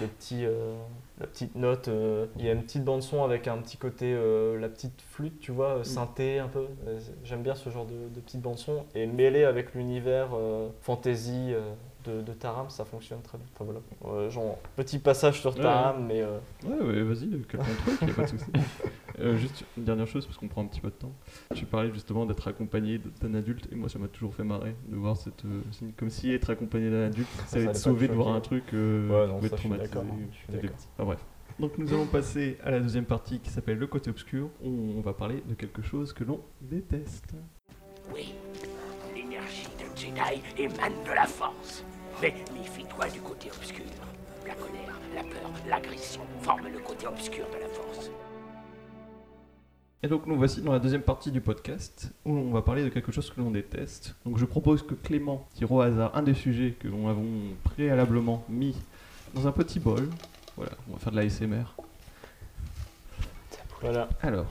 le 0.00 0.06
petit, 0.06 0.46
euh, 0.46 0.74
la 1.18 1.26
petite 1.26 1.56
note. 1.56 1.88
euh, 1.88 2.26
il 2.38 2.44
y 2.44 2.48
a 2.48 2.52
une 2.52 2.62
petite 2.62 2.84
bande-son 2.84 3.24
avec 3.24 3.48
un 3.48 3.58
petit 3.58 3.76
côté, 3.76 4.14
la 4.14 4.68
petite 4.68 5.02
flûte, 5.02 5.40
tu 5.40 5.50
vois, 5.50 5.78
euh, 5.78 5.84
synthé 5.84 6.38
un 6.38 6.48
peu. 6.48 6.66
J'aime 7.24 7.42
bien 7.42 7.56
ce 7.56 7.68
genre 7.68 7.84
de, 7.84 8.08
de 8.14 8.20
petite 8.20 8.40
bande-son. 8.40 8.84
Et 8.94 9.06
mêlé 9.06 9.42
avec 9.44 9.74
l'univers 9.74 10.28
fantasy 10.80 11.54
de, 12.04 12.22
de 12.22 12.32
Taram, 12.32 12.70
ça 12.70 12.84
fonctionne 12.84 13.20
très 13.22 13.38
bien. 13.38 13.46
Enfin, 13.54 13.64
voilà. 13.64 13.80
Euh, 14.06 14.30
genre, 14.30 14.58
petit 14.76 14.98
passage 14.98 15.40
sur 15.40 15.54
Ouais, 15.56 15.62
Taram, 15.62 16.06
mais. 16.06 16.22
euh, 16.22 16.38
Ouais, 16.64 16.80
ouais, 16.80 17.02
vas-y, 17.02 17.28
quel 17.48 17.60
truc, 17.60 18.00
y 18.02 18.10
a 18.10 18.14
pas 18.14 18.22
de 18.22 18.28
souci. 18.28 18.44
Euh, 19.20 19.36
juste 19.36 19.64
une 19.76 19.82
dernière 19.82 20.06
chose, 20.06 20.24
parce 20.26 20.38
qu'on 20.38 20.46
prend 20.46 20.62
un 20.62 20.66
petit 20.66 20.80
peu 20.80 20.90
de 20.90 20.94
temps. 20.94 21.10
Tu 21.52 21.64
parlais 21.66 21.92
justement 21.92 22.24
d'être 22.24 22.46
accompagné 22.46 23.00
d'un 23.20 23.34
adulte, 23.34 23.66
et 23.72 23.74
moi 23.74 23.88
ça 23.88 23.98
m'a 23.98 24.06
toujours 24.06 24.32
fait 24.32 24.44
marrer 24.44 24.76
de 24.86 24.94
voir 24.94 25.16
cette. 25.16 25.44
euh, 25.44 25.60
signe- 25.72 25.90
comme 25.96 26.08
si 26.08 26.32
être 26.32 26.50
accompagné 26.50 26.88
d'un 26.88 27.06
adulte, 27.06 27.26
ça 27.48 27.56
allait 27.56 27.64
allait 27.64 27.72
te 27.72 27.78
sauver 27.78 28.06
de 28.06 28.12
voir 28.12 28.28
un 28.28 28.40
truc 28.40 28.62
euh, 28.74 29.08
Ouais, 29.08 29.26
qui 29.26 29.32
non, 29.32 29.36
pouvait 29.38 29.48
ça, 29.48 29.56
te 29.56 29.56
je 29.56 29.60
suis 29.62 29.68
traumatiser. 29.70 29.92
d'accord, 29.96 30.16
je 30.52 30.58
suis. 30.68 30.70
Enfin, 30.94 31.04
bref. 31.04 31.24
Donc 31.58 31.78
nous 31.78 31.92
allons 31.92 32.06
passer 32.06 32.58
à 32.62 32.70
la 32.70 32.78
deuxième 32.78 33.06
partie 33.06 33.40
qui 33.40 33.50
s'appelle 33.50 33.78
le 33.78 33.88
côté 33.88 34.08
obscur. 34.08 34.50
On, 34.64 34.68
on 34.98 35.00
va 35.00 35.12
parler 35.14 35.42
de 35.48 35.54
quelque 35.54 35.82
chose 35.82 36.12
que 36.12 36.22
l'on 36.22 36.38
déteste. 36.60 37.32
Oui, 38.14 38.34
l'énergie 39.16 39.66
d'un 39.80 39.96
Jedi 39.96 40.42
émane 40.62 40.92
de 41.04 41.12
la 41.12 41.26
force. 41.26 41.82
Mais 42.20 42.34
méfie-toi 42.52 43.08
du 43.10 43.20
côté 43.20 43.48
obscur. 43.56 43.84
La 44.46 44.54
colère, 44.54 44.98
la 45.14 45.22
peur, 45.22 45.50
l'agression 45.68 46.22
forment 46.42 46.68
le 46.72 46.80
côté 46.80 47.06
obscur 47.06 47.46
de 47.46 47.60
la 47.60 47.68
force. 47.68 48.10
Et 50.02 50.08
donc 50.08 50.26
nous 50.26 50.36
voici 50.36 50.60
dans 50.62 50.72
la 50.72 50.80
deuxième 50.80 51.02
partie 51.02 51.30
du 51.30 51.40
podcast 51.40 52.12
où 52.24 52.32
on 52.32 52.50
va 52.50 52.62
parler 52.62 52.82
de 52.82 52.88
quelque 52.88 53.12
chose 53.12 53.30
que 53.30 53.40
l'on 53.40 53.52
déteste. 53.52 54.16
Donc 54.24 54.38
je 54.38 54.44
propose 54.44 54.84
que 54.84 54.94
Clément 54.94 55.46
tire 55.54 55.70
au 55.70 55.80
hasard 55.80 56.16
un 56.16 56.22
des 56.22 56.34
sujets 56.34 56.74
que 56.78 56.88
nous 56.88 57.08
avons 57.08 57.26
préalablement 57.62 58.44
mis 58.48 58.76
dans 59.34 59.46
un 59.46 59.52
petit 59.52 59.78
bol. 59.78 60.08
Voilà, 60.56 60.72
on 60.88 60.94
va 60.94 60.98
faire 60.98 61.12
de 61.12 61.16
la 61.16 61.28
SMR. 61.28 61.74
voilà. 63.80 64.08
Alors, 64.22 64.46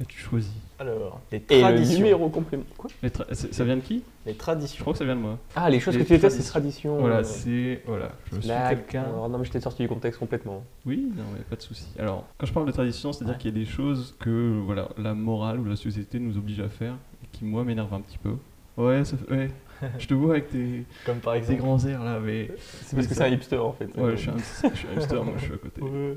qu'as-tu 0.00 0.18
choisi 0.18 0.50
Alors, 0.78 1.20
les 1.30 1.38
Et 1.38 1.54
le 1.56 1.60
traditions. 1.60 1.96
numéro 1.98 2.28
complément. 2.28 2.64
Quoi 2.76 2.90
Les 3.02 3.10
tra- 3.10 3.26
c'est- 3.32 3.52
Ça 3.54 3.64
vient 3.64 3.76
de 3.76 3.80
qui 3.82 4.02
Les 4.26 4.32
Je 4.32 4.38
traditions. 4.38 4.80
crois 4.82 4.92
que 4.94 4.98
ça 4.98 5.04
vient 5.04 5.14
de 5.16 5.20
moi. 5.20 5.38
Ah, 5.54 5.68
les 5.70 5.78
choses 5.80 5.94
Les 5.94 6.00
que 6.02 6.06
tu 6.08 6.12
détestes, 6.14 6.40
c'est 6.40 6.48
traditions. 6.48 6.96
tradition. 6.96 7.00
Voilà, 7.00 7.16
euh, 7.18 7.24
c'est... 7.24 7.82
Voilà, 7.86 8.10
je 8.32 8.40
suis 8.40 8.48
quelqu'un... 8.48 9.02
Alors, 9.04 9.28
non, 9.28 9.38
mais 9.38 9.44
je 9.44 9.50
t'ai 9.52 9.60
sorti 9.60 9.82
du 9.82 9.88
contexte 9.88 10.18
complètement. 10.18 10.64
Oui, 10.86 11.12
non, 11.16 11.24
mais 11.34 11.40
pas 11.42 11.56
de 11.56 11.62
souci. 11.62 11.86
Alors, 11.98 12.24
quand 12.38 12.46
je 12.46 12.52
parle 12.52 12.66
de 12.66 12.72
tradition, 12.72 13.12
c'est-à-dire 13.12 13.38
qu'il 13.38 13.54
y 13.54 13.60
a 13.60 13.64
des 13.64 13.70
choses 13.70 14.14
que 14.18 14.58
voilà, 14.64 14.88
la 14.98 15.14
morale 15.14 15.60
ou 15.60 15.64
la 15.66 15.76
société 15.76 16.18
nous 16.18 16.36
oblige 16.38 16.60
à 16.60 16.68
faire 16.68 16.94
et 17.22 17.26
qui, 17.32 17.44
moi, 17.44 17.62
m'énervent 17.64 17.94
un 17.94 18.00
petit 18.00 18.18
peu. 18.18 18.34
Ouais, 18.76 19.04
ça 19.04 19.16
fait- 19.16 19.30
ouais. 19.32 19.50
Je 19.98 20.06
te 20.06 20.14
vois 20.14 20.32
avec 20.32 20.50
tes, 20.50 20.84
Comme 21.06 21.18
par 21.18 21.32
tes 21.34 21.38
exemple. 21.40 21.58
grands 21.60 21.84
airs 21.86 22.04
là, 22.04 22.18
mais. 22.24 22.50
C'est 22.84 22.96
parce 22.96 23.08
que 23.08 23.14
c'est 23.14 23.24
un 23.24 23.28
hipster 23.28 23.56
en 23.58 23.72
fait. 23.72 23.88
Ouais, 23.96 24.12
je 24.12 24.16
suis 24.16 24.30
un, 24.30 24.34
je 24.70 24.76
suis 24.76 24.88
un 24.88 25.00
hipster, 25.00 25.16
moi, 25.16 25.34
je 25.38 25.44
suis 25.44 25.54
à 25.54 25.56
côté. 25.56 25.80
Ouais, 25.82 26.14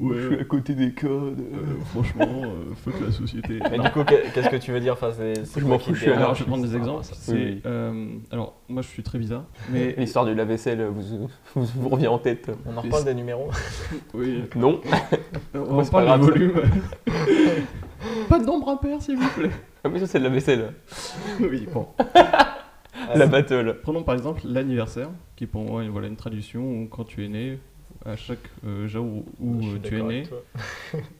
Ouais. 0.00 0.16
je 0.18 0.26
suis 0.28 0.40
à 0.40 0.44
côté 0.44 0.74
des 0.74 0.92
codes. 0.92 1.40
Euh, 1.40 1.84
franchement, 1.92 2.42
euh, 2.44 2.74
fuck 2.84 2.94
la 3.04 3.12
société. 3.12 3.58
Mais 3.70 3.78
Non. 3.78 3.84
du 3.84 3.90
coup, 3.90 4.04
qu'est- 4.04 4.32
qu'est-ce 4.34 4.48
que 4.48 4.56
tu 4.56 4.72
veux 4.72 4.80
dire? 4.80 4.92
Enfin, 4.94 5.10
c'est, 5.16 5.34
Je 5.60 5.64
m'en 5.66 5.78
fous, 5.78 5.94
je 5.94 6.00
suis 6.02 6.10
Alors, 6.10 6.34
je 6.34 6.44
vais 6.44 6.48
prendre 6.48 6.64
des 6.66 6.76
exemples. 6.76 7.00
à 7.00 7.04
ça 7.04 7.14
C'est, 7.18 7.32
Oui, 7.32 7.62
euh, 7.66 8.06
alors, 8.30 8.54
moi, 8.68 8.82
je 8.82 8.88
suis 8.88 9.02
très 9.02 9.18
bizarre, 9.18 9.44
mais. 9.70 9.94
L'histoire 9.98 10.24
du 10.26 10.34
lave-vaisselle 10.34 10.86
vous, 10.92 11.28
vous, 11.54 11.64
vous 11.64 11.88
revient 11.88 12.08
en 12.08 12.18
tête. 12.18 12.50
On 12.66 12.76
en 12.76 12.80
reparle 12.82 13.04
des 13.04 13.14
numéros 13.14 13.50
Oui, 14.14 14.42
Non. 14.56 14.80
on 15.54 15.84
parle 15.90 16.20
du 16.20 16.26
volume. 16.26 16.52
pas 18.28 18.38
de 18.38 18.44
nombre 18.44 18.68
impair, 18.68 19.00
s'il 19.00 19.16
vous 19.16 19.28
plaît. 19.30 19.50
Ah, 19.84 19.88
mais 19.88 20.00
ça, 20.00 20.06
c'est 20.06 20.18
de 20.18 20.24
la 20.24 20.30
vaisselle. 20.30 20.72
Oui, 21.40 21.66
bon. 21.72 21.86
La 23.14 23.26
battle. 23.26 23.78
Prenons 23.82 24.02
par 24.02 24.14
exemple 24.14 24.42
l'anniversaire, 24.44 25.10
qui 25.36 25.44
est 25.44 25.46
pour 25.46 25.62
moi 25.62 25.82
une, 25.82 25.90
voilà, 25.90 26.08
une 26.08 26.16
tradition 26.16 26.62
où 26.62 26.86
quand 26.88 27.04
tu 27.04 27.24
es 27.24 27.28
né, 27.28 27.58
à 28.04 28.16
chaque 28.16 28.50
euh, 28.64 28.86
jour 28.86 29.24
où, 29.40 29.60
euh, 29.62 29.78
tu 29.82 29.98
es 29.98 30.02
né, 30.02 30.24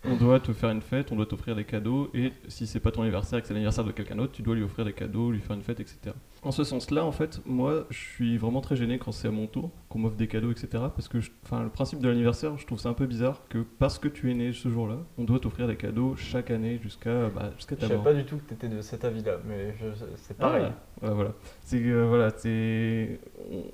on 0.04 0.16
doit 0.16 0.40
te 0.40 0.52
faire 0.52 0.70
une 0.70 0.82
fête, 0.82 1.10
on 1.12 1.16
doit 1.16 1.26
t'offrir 1.26 1.56
des 1.56 1.64
cadeaux, 1.64 2.10
et 2.14 2.32
si 2.48 2.66
c'est 2.66 2.80
pas 2.80 2.90
ton 2.90 3.02
anniversaire 3.02 3.38
et 3.38 3.42
que 3.42 3.48
c'est 3.48 3.54
l'anniversaire 3.54 3.84
de 3.84 3.92
quelqu'un 3.92 4.16
d'autre, 4.16 4.32
tu 4.32 4.42
dois 4.42 4.54
lui 4.54 4.62
offrir 4.62 4.84
des 4.84 4.92
cadeaux, 4.92 5.30
lui 5.30 5.40
faire 5.40 5.56
une 5.56 5.62
fête, 5.62 5.80
etc. 5.80 6.14
En 6.46 6.52
ce 6.52 6.62
sens-là, 6.62 7.04
en 7.04 7.10
fait, 7.10 7.40
moi, 7.44 7.86
je 7.90 7.98
suis 7.98 8.38
vraiment 8.38 8.60
très 8.60 8.76
gêné 8.76 8.98
quand 9.00 9.10
c'est 9.10 9.26
à 9.26 9.32
mon 9.32 9.48
tour, 9.48 9.72
qu'on 9.88 9.98
m'offre 9.98 10.14
des 10.14 10.28
cadeaux, 10.28 10.52
etc. 10.52 10.68
Parce 10.94 11.08
que, 11.08 11.18
je- 11.20 11.32
enfin, 11.42 11.64
le 11.64 11.70
principe 11.70 11.98
de 11.98 12.06
l'anniversaire, 12.08 12.56
je 12.56 12.64
trouve 12.64 12.78
ça 12.78 12.88
un 12.88 12.92
peu 12.92 13.06
bizarre 13.06 13.42
que 13.48 13.64
parce 13.80 13.98
que 13.98 14.06
tu 14.06 14.30
es 14.30 14.34
né 14.34 14.52
ce 14.52 14.68
jour-là, 14.68 14.98
on 15.18 15.24
doit 15.24 15.40
t'offrir 15.40 15.66
des 15.66 15.74
cadeaux 15.74 16.14
chaque 16.14 16.52
année 16.52 16.78
jusqu'à 16.80 17.28
bah, 17.30 17.50
jusqu'à 17.56 17.74
Je 17.74 17.80
ta 17.80 17.86
savais 17.88 17.96
mort. 17.96 18.04
pas 18.04 18.14
du 18.14 18.24
tout 18.24 18.36
que 18.36 18.46
tu 18.46 18.54
étais 18.54 18.68
de 18.68 18.80
cet 18.80 19.04
avis-là, 19.04 19.38
mais 19.48 19.74
je- 19.80 20.06
c'est 20.18 20.36
pareil. 20.38 20.66
Ah, 21.02 21.08
ouais, 21.08 21.14
voilà. 21.14 21.32
C'est 21.62 21.82
euh, 21.84 22.06
voilà, 22.06 22.28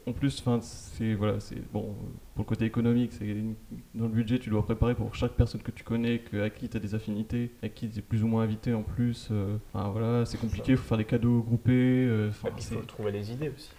en 0.06 0.12
plus, 0.14 0.40
enfin, 0.40 0.58
c'est 0.62 1.12
voilà, 1.12 1.40
c'est 1.40 1.60
bon 1.74 1.94
pour 2.34 2.44
le 2.44 2.48
côté 2.48 2.64
économique, 2.64 3.12
c'est 3.12 3.36
dans 3.94 4.04
le 4.06 4.10
budget, 4.10 4.38
tu 4.38 4.48
dois 4.50 4.64
préparer 4.64 4.94
pour 4.94 5.14
chaque 5.14 5.32
personne 5.32 5.60
que 5.60 5.70
tu 5.70 5.84
connais, 5.84 6.20
que, 6.20 6.40
à 6.42 6.48
qui 6.50 6.68
tu 6.68 6.76
as 6.76 6.80
des 6.80 6.94
affinités, 6.94 7.50
à 7.62 7.68
qui 7.68 7.88
tu 7.90 7.98
es 7.98 8.02
plus 8.02 8.22
ou 8.24 8.26
moins 8.26 8.42
invité 8.44 8.72
en 8.72 8.82
plus. 8.82 9.28
euh, 9.30 9.58
Enfin 9.74 9.90
voilà, 9.90 10.24
c'est 10.24 10.38
compliqué, 10.38 10.72
il 10.72 10.78
faut 10.78 10.88
faire 10.88 10.98
des 10.98 11.04
cadeaux 11.04 11.42
groupés. 11.42 11.72
euh, 11.72 12.30
il 12.56 12.62
c'est- 12.62 12.74
faut 12.74 12.80
trouver 12.82 13.12
les 13.12 13.30
idées 13.32 13.50
aussi. 13.50 13.70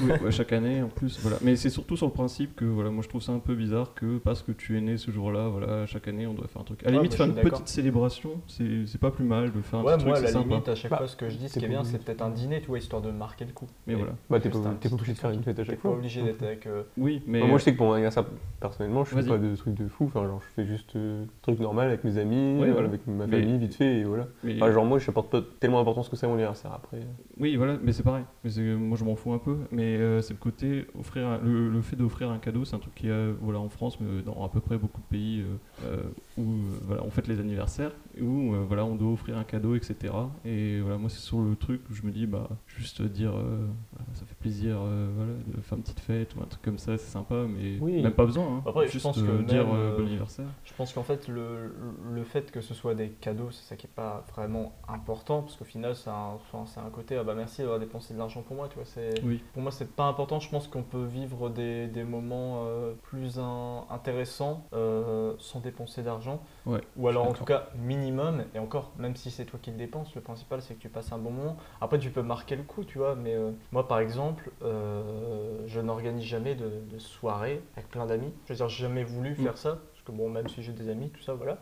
Oui, 0.00 0.10
ouais, 0.22 0.30
chaque 0.30 0.52
année 0.52 0.82
en 0.82 0.88
plus, 0.88 1.18
voilà. 1.22 1.38
Mais 1.42 1.56
c'est 1.56 1.70
surtout 1.70 1.96
sur 1.96 2.06
le 2.06 2.12
principe 2.12 2.54
que 2.56 2.64
voilà, 2.64 2.90
moi 2.90 3.02
je 3.02 3.08
trouve 3.08 3.22
ça 3.22 3.32
un 3.32 3.38
peu 3.38 3.54
bizarre 3.54 3.94
que 3.94 4.18
parce 4.18 4.42
que 4.42 4.52
tu 4.52 4.76
es 4.76 4.80
né 4.80 4.96
ce 4.96 5.10
jour-là, 5.10 5.48
voilà, 5.48 5.86
chaque 5.86 6.08
année 6.08 6.26
on 6.26 6.34
doit 6.34 6.46
faire 6.48 6.60
un 6.62 6.64
truc. 6.64 6.82
À 6.82 6.86
la 6.86 6.90
Ouais, 6.90 6.96
limite, 7.02 7.18
moi, 7.18 7.26
faire 7.26 7.36
une 7.36 7.50
petite 7.50 7.68
célébration, 7.68 8.40
c'est 8.46 8.86
c'est 8.86 9.00
pas 9.00 9.10
plus 9.10 9.24
mal 9.24 9.52
de 9.52 9.60
faire 9.62 9.80
un 9.80 9.84
Ouais, 9.84 9.96
petit 9.96 10.04
moi, 10.06 10.14
à 10.16 10.16
truc, 10.16 10.24
la 10.24 10.28
c'est 10.28 10.32
sympa. 10.34 10.48
limite, 10.48 10.68
à 10.68 10.74
chaque 10.74 10.90
Bah, 10.90 10.96
fois, 10.98 11.08
ce 11.08 11.16
que 11.16 11.28
je 11.28 11.36
dis, 11.36 11.48
ce 11.48 11.54
qui 11.58 11.58
est 11.58 11.62
pas 11.62 11.68
bien, 11.68 11.84
c'est 11.84 12.02
peut-être 12.04 12.22
un 12.22 12.30
dîner, 12.30 12.60
tu 12.60 12.66
vois, 12.68 12.78
histoire 12.78 13.02
de 13.02 13.10
marquer 13.10 13.44
le 13.44 13.52
coup. 13.52 13.66
Mais 13.86 13.94
voilà. 13.94 14.12
Bah, 14.28 14.40
t'es 14.40 14.48
pas, 14.50 14.58
pas 14.58 14.92
obligé 14.92 15.12
de 15.12 15.18
faire 15.18 15.30
une 15.30 15.42
fête 15.42 15.58
à 15.58 15.64
chaque 15.64 15.76
pas 15.76 15.82
fois. 15.82 15.92
obligé 15.92 16.22
d'être 16.22 16.42
avec. 16.42 16.66
euh, 16.66 16.82
Oui, 16.98 17.22
mais 17.26 17.40
Bah, 17.40 17.46
moi, 17.46 17.58
je 17.58 17.64
sais 17.64 17.72
que 17.72 17.76
pour 17.78 17.86
mon 17.86 17.92
anniversaire, 17.94 18.24
personnellement, 18.60 19.04
je 19.04 19.14
fais 19.16 19.22
pas 19.26 19.38
de 19.38 19.56
trucs 19.56 19.74
de 19.74 19.88
fou. 19.88 20.04
Enfin, 20.06 20.26
genre, 20.26 20.40
je 20.42 20.62
fais 20.62 20.66
juste 20.66 20.94
euh, 20.96 21.24
truc 21.42 21.58
normal 21.60 21.88
avec 21.88 22.04
mes 22.04 22.18
amis, 22.18 22.62
avec 22.62 23.06
ma 23.06 23.26
famille, 23.26 23.58
vite 23.58 23.74
fait, 23.74 23.98
et 24.00 24.04
voilà. 24.04 24.28
genre, 24.72 24.84
moi, 24.84 24.98
je 24.98 25.06
n'apporte 25.06 25.30
pas 25.30 25.40
tellement 25.60 25.78
d'importance 25.78 26.08
que 26.08 26.16
ça 26.16 26.26
à 26.26 26.28
mon 26.28 26.34
anniversaire 26.36 26.72
après. 26.72 27.00
Oui, 27.38 27.56
voilà, 27.56 27.78
mais 27.82 27.92
c'est 27.92 28.02
pareil. 28.02 28.24
Mais 28.44 28.50
c'est- 28.50 28.60
moi, 28.74 28.96
je 28.98 29.04
m'en 29.04 29.16
fous 29.16 29.32
un 29.32 29.38
peu. 29.38 29.56
Mais 29.72 29.96
euh, 29.96 30.20
c'est 30.22 30.32
le 30.34 30.38
côté 30.38 30.86
offrir 30.98 31.26
un- 31.28 31.38
le, 31.38 31.68
le 31.68 31.80
fait 31.82 31.96
d'offrir 31.96 32.30
un 32.30 32.38
cadeau, 32.38 32.64
c'est 32.64 32.74
un 32.76 32.80
truc 32.80 32.94
qui 32.94 33.06
y 33.06 33.10
a 33.10 33.30
voilà 33.40 33.58
en 33.60 33.68
France, 33.68 33.98
mais 34.00 34.22
dans 34.22 34.44
à 34.44 34.48
peu 34.48 34.60
près 34.60 34.76
beaucoup 34.78 35.00
de 35.00 35.06
pays 35.06 35.42
euh, 35.42 35.56
euh, 35.86 36.02
où 36.38 36.44
voilà 36.86 37.02
on 37.04 37.10
fête 37.10 37.28
les 37.28 37.38
anniversaires, 37.40 37.92
où 38.20 38.52
voilà 38.68 38.84
on 38.84 38.96
doit 38.96 39.12
offrir 39.12 39.36
un 39.38 39.44
cadeau, 39.44 39.74
etc. 39.74 40.12
Et 40.44 40.80
voilà, 40.80 40.98
moi 40.98 41.08
c'est 41.08 41.20
sur 41.20 41.40
le 41.40 41.54
truc 41.56 41.82
où 41.90 41.94
je 41.94 42.02
me 42.02 42.10
dis 42.10 42.26
bah 42.26 42.48
juste 42.66 43.02
dire 43.02 43.32
voilà, 43.32 44.06
ça 44.14 44.24
fait 44.26 44.34
plaisir, 44.40 44.78
voilà, 44.78 45.32
de 45.46 45.60
faire 45.60 45.76
une 45.78 45.82
petite 45.84 46.00
fête 46.00 46.34
ou 46.36 46.42
un 46.42 46.46
truc 46.46 46.62
comme 46.62 46.78
ça, 46.78 46.96
c'est 46.98 47.10
sympa, 47.10 47.44
mais 47.48 47.78
Oui. 47.80 48.02
même 48.02 48.12
pas 48.14 48.26
besoin. 48.26 48.56
hein. 48.58 48.62
Après, 48.66 48.86
je 48.86 48.92
juste 48.92 49.04
pense 49.04 49.20
que 49.22 49.42
dire 49.42 49.64
bon 49.66 50.04
anniversaire. 50.06 50.46
Je 50.64 50.72
pense 50.74 50.92
qu'en 50.92 51.02
fait, 51.02 51.28
le, 51.28 51.74
le 52.12 52.24
fait 52.24 52.50
que 52.50 52.60
ce 52.60 52.74
soit 52.74 52.94
des 52.94 53.08
cadeaux, 53.10 53.50
c'est 53.50 53.62
ça 53.68 53.76
qui 53.76 53.86
est 53.86 53.94
pas 53.94 54.24
vraiment 54.34 54.72
important, 54.88 55.42
parce 55.42 55.56
qu'au 55.56 55.64
final, 55.64 55.94
c'est 55.94 56.10
un, 56.10 56.38
un 56.54 56.90
côté, 56.90 57.16
ah 57.16 57.24
bah 57.24 57.34
merci 57.36 57.60
d'avoir 57.62 57.78
dépensé 57.78 58.14
de 58.14 58.18
l'argent 58.18 58.42
pour 58.42 58.56
moi, 58.56 58.68
tu 58.68 58.76
vois. 58.76 58.84
c'est- 58.84 59.22
Oui. 59.24 59.40
Pour 59.52 59.62
moi, 59.62 59.72
c'est 59.72 59.90
pas 59.90 60.04
important. 60.04 60.38
Je 60.40 60.48
pense 60.48 60.68
qu'on 60.68 60.82
peut 60.82 61.04
vivre 61.04 61.48
des, 61.50 61.86
des 61.88 62.04
moments 62.04 62.64
euh, 62.66 62.92
plus 63.02 63.38
in- 63.38 63.84
intéressants 63.90 64.64
euh, 64.72 65.34
sans 65.38 65.60
dépenser 65.60 66.02
d'argent. 66.02 66.40
Ouais, 66.66 66.80
Ou 66.96 67.08
alors, 67.08 67.26
en 67.26 67.32
tout 67.32 67.44
cas, 67.44 67.66
minimum. 67.74 68.44
Et 68.54 68.58
encore, 68.58 68.92
même 68.98 69.16
si 69.16 69.30
c'est 69.30 69.44
toi 69.44 69.58
qui 69.60 69.70
le 69.72 69.76
dépenses, 69.76 70.14
le 70.14 70.20
principal, 70.20 70.62
c'est 70.62 70.74
que 70.74 70.80
tu 70.80 70.88
passes 70.88 71.10
un 71.12 71.18
bon 71.18 71.30
moment. 71.30 71.56
Après, 71.80 71.98
tu 71.98 72.10
peux 72.10 72.22
marquer 72.22 72.54
le 72.56 72.62
coup, 72.62 72.84
tu 72.84 72.98
vois. 72.98 73.16
Mais 73.16 73.34
euh, 73.34 73.50
moi, 73.72 73.88
par 73.88 73.98
exemple, 73.98 74.50
je 74.62 75.80
n'organise 75.80 76.24
jamais 76.24 76.54
de, 76.54 76.70
de 76.90 76.98
soirée 76.98 77.62
avec 77.76 77.88
plein 77.90 78.06
d'amis. 78.06 78.32
Je 78.46 78.52
veux 78.52 78.56
dire, 78.56 78.68
j'ai 78.68 78.82
jamais 78.82 79.04
voulu 79.04 79.34
faire 79.34 79.58
ça. 79.58 79.78
Parce 79.92 80.02
que 80.04 80.12
bon, 80.12 80.28
même 80.30 80.48
si 80.48 80.62
j'ai 80.62 80.72
des 80.72 80.88
amis, 80.88 81.10
tout 81.10 81.22
ça, 81.22 81.34
voilà. 81.34 81.58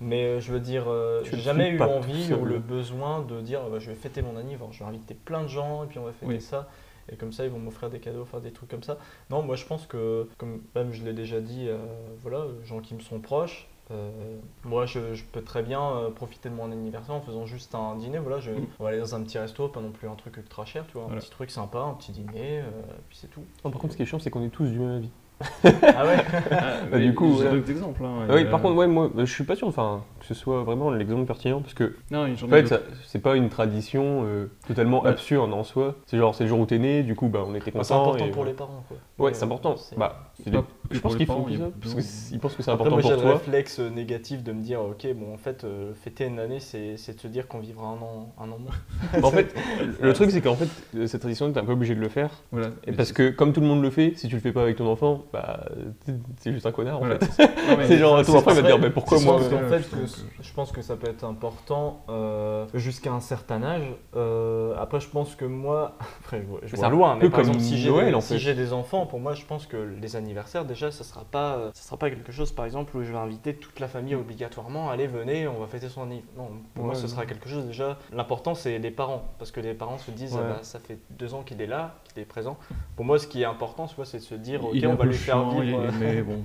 Mais 0.00 0.40
je 0.40 0.52
veux 0.52 0.60
dire, 0.60 0.84
euh, 0.88 1.22
j'ai 1.24 1.38
jamais 1.38 1.68
eu 1.70 1.80
envie 1.80 2.32
ou 2.34 2.44
le 2.44 2.58
besoin 2.58 3.20
de 3.22 3.40
dire, 3.40 3.60
bah, 3.70 3.78
je 3.78 3.88
vais 3.90 3.94
fêter 3.96 4.20
mon 4.22 4.36
anniversaire, 4.36 4.72
je 4.72 4.78
vais 4.82 4.88
inviter 4.88 5.14
plein 5.14 5.42
de 5.42 5.48
gens 5.48 5.84
et 5.84 5.86
puis 5.86 5.98
on 5.98 6.04
va 6.04 6.12
fêter 6.12 6.26
Oui. 6.34 6.40
ça. 6.40 6.68
Et 7.10 7.16
comme 7.16 7.32
ça, 7.32 7.44
ils 7.44 7.50
vont 7.50 7.58
m'offrir 7.58 7.90
des 7.90 7.98
cadeaux, 7.98 8.24
faire 8.24 8.40
des 8.40 8.52
trucs 8.52 8.68
comme 8.70 8.82
ça. 8.82 8.98
Non, 9.30 9.42
moi 9.42 9.56
je 9.56 9.64
pense 9.66 9.86
que, 9.86 10.28
comme 10.38 10.60
même 10.74 10.92
je 10.92 11.02
l'ai 11.04 11.12
déjà 11.12 11.40
dit, 11.40 11.66
euh, 11.68 11.78
voilà, 12.22 12.44
gens 12.64 12.80
qui 12.80 12.94
me 12.94 13.00
sont 13.00 13.18
proches, 13.20 13.68
euh, 13.90 14.10
moi 14.64 14.86
je, 14.86 15.12
je 15.14 15.24
peux 15.24 15.42
très 15.42 15.62
bien 15.62 15.82
euh, 15.82 16.10
profiter 16.10 16.48
de 16.48 16.54
mon 16.54 16.70
anniversaire 16.70 17.14
en 17.14 17.20
faisant 17.20 17.44
juste 17.46 17.74
un 17.74 17.96
dîner. 17.96 18.18
Voilà, 18.18 18.38
je, 18.40 18.50
Mm. 18.52 18.66
on 18.78 18.84
va 18.84 18.90
aller 18.90 19.00
dans 19.00 19.14
un 19.14 19.22
petit 19.22 19.38
resto, 19.38 19.68
pas 19.68 19.80
non 19.80 19.90
plus 19.90 20.08
un 20.08 20.14
truc 20.14 20.36
ultra 20.36 20.64
cher, 20.64 20.84
tu 20.86 20.94
vois, 20.94 21.02
un 21.02 21.06
Voilà. 21.06 21.20
petit 21.20 21.30
truc 21.30 21.50
sympa, 21.50 21.78
un 21.80 21.94
petit 21.94 22.12
dîner, 22.12 22.60
euh, 22.60 22.70
puis 23.08 23.18
c'est 23.20 23.28
tout. 23.30 23.42
Non, 23.64 23.70
par 23.70 23.80
contre, 23.80 23.92
ce 23.92 23.96
qui 23.96 24.02
est 24.04 24.06
chiant, 24.06 24.18
c'est 24.20 24.30
qu'on 24.30 24.44
est 24.44 24.50
tous 24.50 24.66
du 24.66 24.78
même 24.78 24.96
avis. 24.96 25.10
Ah 25.96 26.06
ouais 26.06 26.16
Bah, 26.90 26.98
du 27.00 27.14
coup, 27.14 27.36
j'ai 27.42 27.50
d'autres 27.50 27.70
exemples. 27.70 28.04
hein, 28.04 28.28
Ah 28.30 28.44
par 28.50 28.62
contre, 28.62 28.76
ouais, 28.76 28.86
moi, 28.86 29.10
je 29.18 29.24
suis 29.24 29.42
pas 29.44 29.56
sûr 29.56 29.66
enfin, 29.66 30.04
que 30.22 30.28
ce 30.28 30.34
soit 30.34 30.62
vraiment 30.62 30.90
l'exemple 30.92 31.26
pertinent, 31.26 31.60
parce 31.60 31.74
que 31.74 31.96
non, 32.12 32.20
En 32.20 32.26
ai 32.26 32.36
fait, 32.64 32.80
c'est 33.08 33.18
pas 33.18 33.34
une 33.34 33.48
tradition 33.48 34.24
euh, 34.24 34.46
totalement 34.68 35.02
Ouais. 35.02 35.08
absurde 35.10 35.52
en 35.52 35.64
soi. 35.64 35.96
C'est 36.06 36.16
genre, 36.16 36.32
c'est 36.34 36.44
le 36.44 36.48
jour 36.48 36.60
où 36.60 36.66
t'es 36.66 36.78
né, 36.78 37.02
du 37.02 37.16
coup, 37.16 37.26
bah, 37.28 37.42
on 37.44 37.54
était 37.56 37.72
Bah, 37.72 37.82
c'est 37.82 37.92
important 37.92 38.24
et 38.24 38.28
pour 38.28 38.36
voilà. 38.36 38.50
les 38.52 38.56
parents, 38.56 38.84
quoi. 38.86 38.96
Ouais, 39.18 39.34
c'est 39.34 39.44
important. 39.44 39.76
c'est- 39.76 39.96
Bah, 39.98 40.30
c'est 40.42 40.50
des- 40.50 40.58
je 40.92 41.00
pense 41.00 41.16
qu'ils 41.16 41.26
font 41.26 41.46
ça, 41.48 41.64
parce 41.82 41.94
qu'ils 41.94 42.38
pensent 42.38 42.54
que 42.54 42.62
c'est 42.62 42.70
important 42.70 42.92
moi, 42.92 43.00
j'ai 43.02 43.08
pour 43.08 43.16
le 43.16 43.22
toi. 43.22 43.32
réflexe 43.38 43.80
euh, 43.80 43.90
négatif 43.90 44.44
de 44.44 44.52
me 44.52 44.62
dire, 44.62 44.80
ok, 44.80 45.06
bon, 45.16 45.34
en 45.34 45.38
fait, 45.38 45.64
euh, 45.64 45.92
fêter 45.94 46.26
une 46.26 46.38
année, 46.38 46.60
c'est 46.60 46.96
c'est 46.96 47.16
de 47.16 47.20
se 47.20 47.26
dire 47.26 47.48
qu'on 47.48 47.58
vivra 47.58 47.88
un 47.88 47.94
an, 48.02 48.32
un 48.40 48.44
an 48.52 48.58
moins. 48.60 49.22
en 49.24 49.30
fait, 49.32 49.52
le 50.00 50.12
truc, 50.12 50.30
c'est 50.30 50.40
qu'en 50.40 50.54
fait, 50.54 50.68
cette 51.08 51.20
tradition, 51.20 51.50
t'es 51.50 51.58
un 51.58 51.64
peu 51.64 51.72
obligé 51.72 51.94
de 51.96 52.00
le 52.00 52.08
faire. 52.08 52.30
Voilà. 52.52 52.68
Et 52.86 52.90
Mais 52.90 52.92
parce 52.96 53.08
c'est- 53.08 53.14
que, 53.14 53.30
comme 53.30 53.52
tout 53.52 53.60
le 53.60 53.66
monde 53.66 53.82
le 53.82 53.90
fait, 53.90 54.12
si 54.16 54.28
tu 54.28 54.36
le 54.36 54.40
fais 54.40 54.52
pas 54.52 54.62
avec 54.62 54.76
ton 54.76 54.86
enfant, 54.86 55.24
bah, 55.32 55.66
t'es 56.42 56.52
juste 56.52 56.66
un 56.66 56.72
connard, 56.72 57.02
en 57.02 57.06
fait. 57.06 57.24
c'est 57.36 57.50
mais 57.76 57.86
C'est 57.88 57.98
genre, 57.98 58.16
ton 58.18 58.24
C'est 58.32 58.38
enfant, 58.38 58.50
il 58.50 58.56
va 58.56 58.62
dire, 58.62 58.78
bah, 58.78 58.90
pourquoi 58.90 59.18
c'est 59.18 59.24
moi 59.24 59.38
je 60.16 60.22
pense 60.22 60.36
que- 60.36 60.42
je 60.42 60.52
pense 60.54 60.72
que 60.72 60.82
ça 60.82 60.96
peut 60.96 61.08
être 61.08 61.24
important 61.24 62.04
euh, 62.08 62.66
jusqu'à 62.74 63.12
un 63.12 63.20
certain 63.20 63.62
âge. 63.62 63.84
Euh, 64.16 64.74
après, 64.78 65.00
je 65.00 65.08
pense 65.08 65.34
que 65.36 65.44
moi, 65.44 65.96
après, 66.20 66.42
je, 66.62 66.66
je 66.68 66.76
C'est 66.76 66.76
vois 66.76 66.86
un 66.86 66.90
loin, 66.90 67.16
peu 67.16 67.24
mais 67.24 67.30
par 67.30 67.40
comme 67.40 67.48
exemple, 67.50 67.60
si 67.64 67.78
j'ai 67.78 67.90
des, 67.92 68.14
en 68.14 68.20
si 68.20 68.34
fait. 68.34 68.38
j'ai 68.38 68.54
des 68.54 68.72
enfants, 68.72 69.06
pour 69.06 69.20
moi, 69.20 69.34
je 69.34 69.44
pense 69.44 69.66
que 69.66 69.76
les 69.76 70.16
anniversaires, 70.16 70.64
déjà, 70.64 70.90
ça 70.90 71.04
sera 71.04 71.24
pas, 71.24 71.56
euh, 71.56 71.70
ça 71.74 71.82
sera 71.82 71.96
pas 71.96 72.10
quelque 72.10 72.32
chose, 72.32 72.52
par 72.52 72.64
exemple, 72.64 72.96
où 72.96 73.02
je 73.02 73.10
vais 73.12 73.18
inviter 73.18 73.54
toute 73.54 73.80
la 73.80 73.88
famille 73.88 74.14
obligatoirement. 74.14 74.90
Allez, 74.90 75.06
venez, 75.06 75.46
on 75.48 75.58
va 75.60 75.66
fêter 75.66 75.88
son 75.88 76.02
anniversaire. 76.02 76.32
Non, 76.36 76.50
pour 76.74 76.84
moi, 76.84 76.94
ce 76.94 77.06
sera 77.08 77.26
quelque 77.26 77.48
chose 77.48 77.66
déjà. 77.66 77.98
L'important, 78.12 78.54
c'est 78.54 78.78
les 78.78 78.90
parents, 78.90 79.24
parce 79.38 79.50
que 79.50 79.60
les 79.60 79.74
parents 79.74 79.98
se 79.98 80.10
disent, 80.10 80.34
Ouais. 80.34 80.40
ah 80.44 80.48
bah, 80.54 80.58
ça 80.62 80.78
fait 80.78 80.98
deux 81.10 81.34
ans 81.34 81.42
qu'il 81.42 81.60
est 81.60 81.66
là, 81.66 81.96
est 82.20 82.24
présent. 82.24 82.58
Pour 82.96 83.04
moi, 83.04 83.18
ce 83.18 83.26
qui 83.26 83.42
est 83.42 83.44
important, 83.46 83.86
c'est 84.04 84.18
de 84.18 84.22
se 84.22 84.34
dire, 84.34 84.64
ok, 84.64 84.70
il 84.74 84.84
est 84.84 84.86
on 84.86 84.94
va 84.94 85.04
lui 85.04 85.14
faire 85.14 85.36
chiant, 85.36 85.60
vivre. 85.60 85.80
euh, 85.80 85.90
mais 85.98 86.22
bon, 86.22 86.42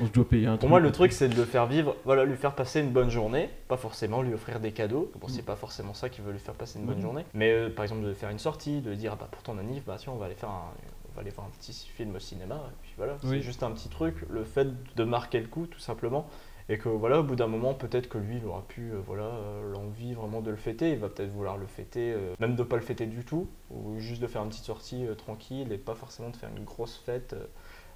on 0.00 0.06
se 0.06 0.12
doit 0.12 0.28
payer 0.28 0.46
un 0.46 0.50
truc. 0.52 0.60
pour 0.60 0.68
moi, 0.68 0.80
le 0.80 0.92
truc, 0.92 1.12
c'est 1.12 1.28
de 1.28 1.34
le 1.36 1.44
faire 1.44 1.66
vivre, 1.66 1.96
voilà, 2.04 2.24
lui 2.24 2.36
faire 2.36 2.54
passer 2.54 2.80
une 2.80 2.90
bonne 2.90 3.10
journée, 3.10 3.50
pas 3.68 3.76
forcément 3.76 4.22
lui 4.22 4.34
offrir 4.34 4.60
des 4.60 4.72
cadeaux. 4.72 5.10
Bon, 5.20 5.28
c'est 5.28 5.44
pas 5.44 5.56
forcément 5.56 5.94
ça 5.94 6.08
qui 6.08 6.20
veut 6.20 6.32
lui 6.32 6.38
faire 6.38 6.54
passer 6.54 6.78
une 6.78 6.86
bonne 6.86 6.96
Mhm. 6.96 7.02
journée, 7.02 7.24
mais 7.34 7.50
euh, 7.52 7.70
par 7.70 7.84
exemple 7.84 8.04
de 8.04 8.12
faire 8.14 8.30
une 8.30 8.38
sortie, 8.38 8.80
de 8.80 8.94
dire 8.94 9.12
ah 9.14 9.18
bah 9.20 9.28
pour 9.30 9.42
ton 9.42 9.58
anniv, 9.58 9.82
bah 9.86 9.96
tiens, 9.98 10.12
on 10.14 10.18
va 10.18 10.26
aller 10.26 10.34
faire 10.34 10.50
un, 10.50 10.62
on 11.10 11.14
va 11.14 11.20
aller 11.22 11.30
voir 11.30 11.46
un 11.46 11.50
petit 11.58 11.72
film 11.94 12.14
au 12.14 12.20
cinéma, 12.20 12.54
et 12.56 12.74
puis 12.82 12.92
voilà, 12.96 13.14
Oui. 13.24 13.30
c'est 13.38 13.40
juste 13.42 13.62
un 13.62 13.70
petit 13.72 13.88
truc, 13.88 14.14
le 14.30 14.44
fait 14.44 14.68
de 14.96 15.04
marquer 15.04 15.40
le 15.40 15.46
coup, 15.48 15.66
tout 15.66 15.80
simplement. 15.80 16.26
Et 16.70 16.76
que 16.78 16.88
voilà, 16.88 17.20
au 17.20 17.22
bout 17.22 17.34
d'un 17.36 17.46
moment, 17.46 17.72
peut-être 17.74 18.08
que 18.08 18.18
lui, 18.18 18.36
il 18.36 18.46
aura 18.46 18.62
pu, 18.68 18.90
euh, 18.92 19.00
voilà, 19.06 19.22
euh, 19.24 19.72
l'envie 19.72 20.12
vraiment 20.14 20.40
de 20.42 20.50
le 20.50 20.56
fêter. 20.56 20.90
Il 20.92 20.98
va 20.98 21.08
peut-être 21.08 21.30
vouloir 21.30 21.56
le 21.56 21.66
fêter, 21.66 22.12
euh, 22.12 22.34
même 22.40 22.56
de 22.56 22.62
pas 22.62 22.76
le 22.76 22.82
fêter 22.82 23.06
du 23.06 23.24
tout, 23.24 23.48
ou 23.70 23.98
juste 23.98 24.20
de 24.20 24.26
faire 24.26 24.42
une 24.42 24.50
petite 24.50 24.64
sortie 24.64 25.06
tranquille 25.16 25.72
et 25.72 25.78
pas 25.78 25.94
forcément 25.94 26.28
de 26.30 26.36
faire 26.36 26.50
une 26.56 26.64
grosse 26.64 26.96
fête. 27.04 27.34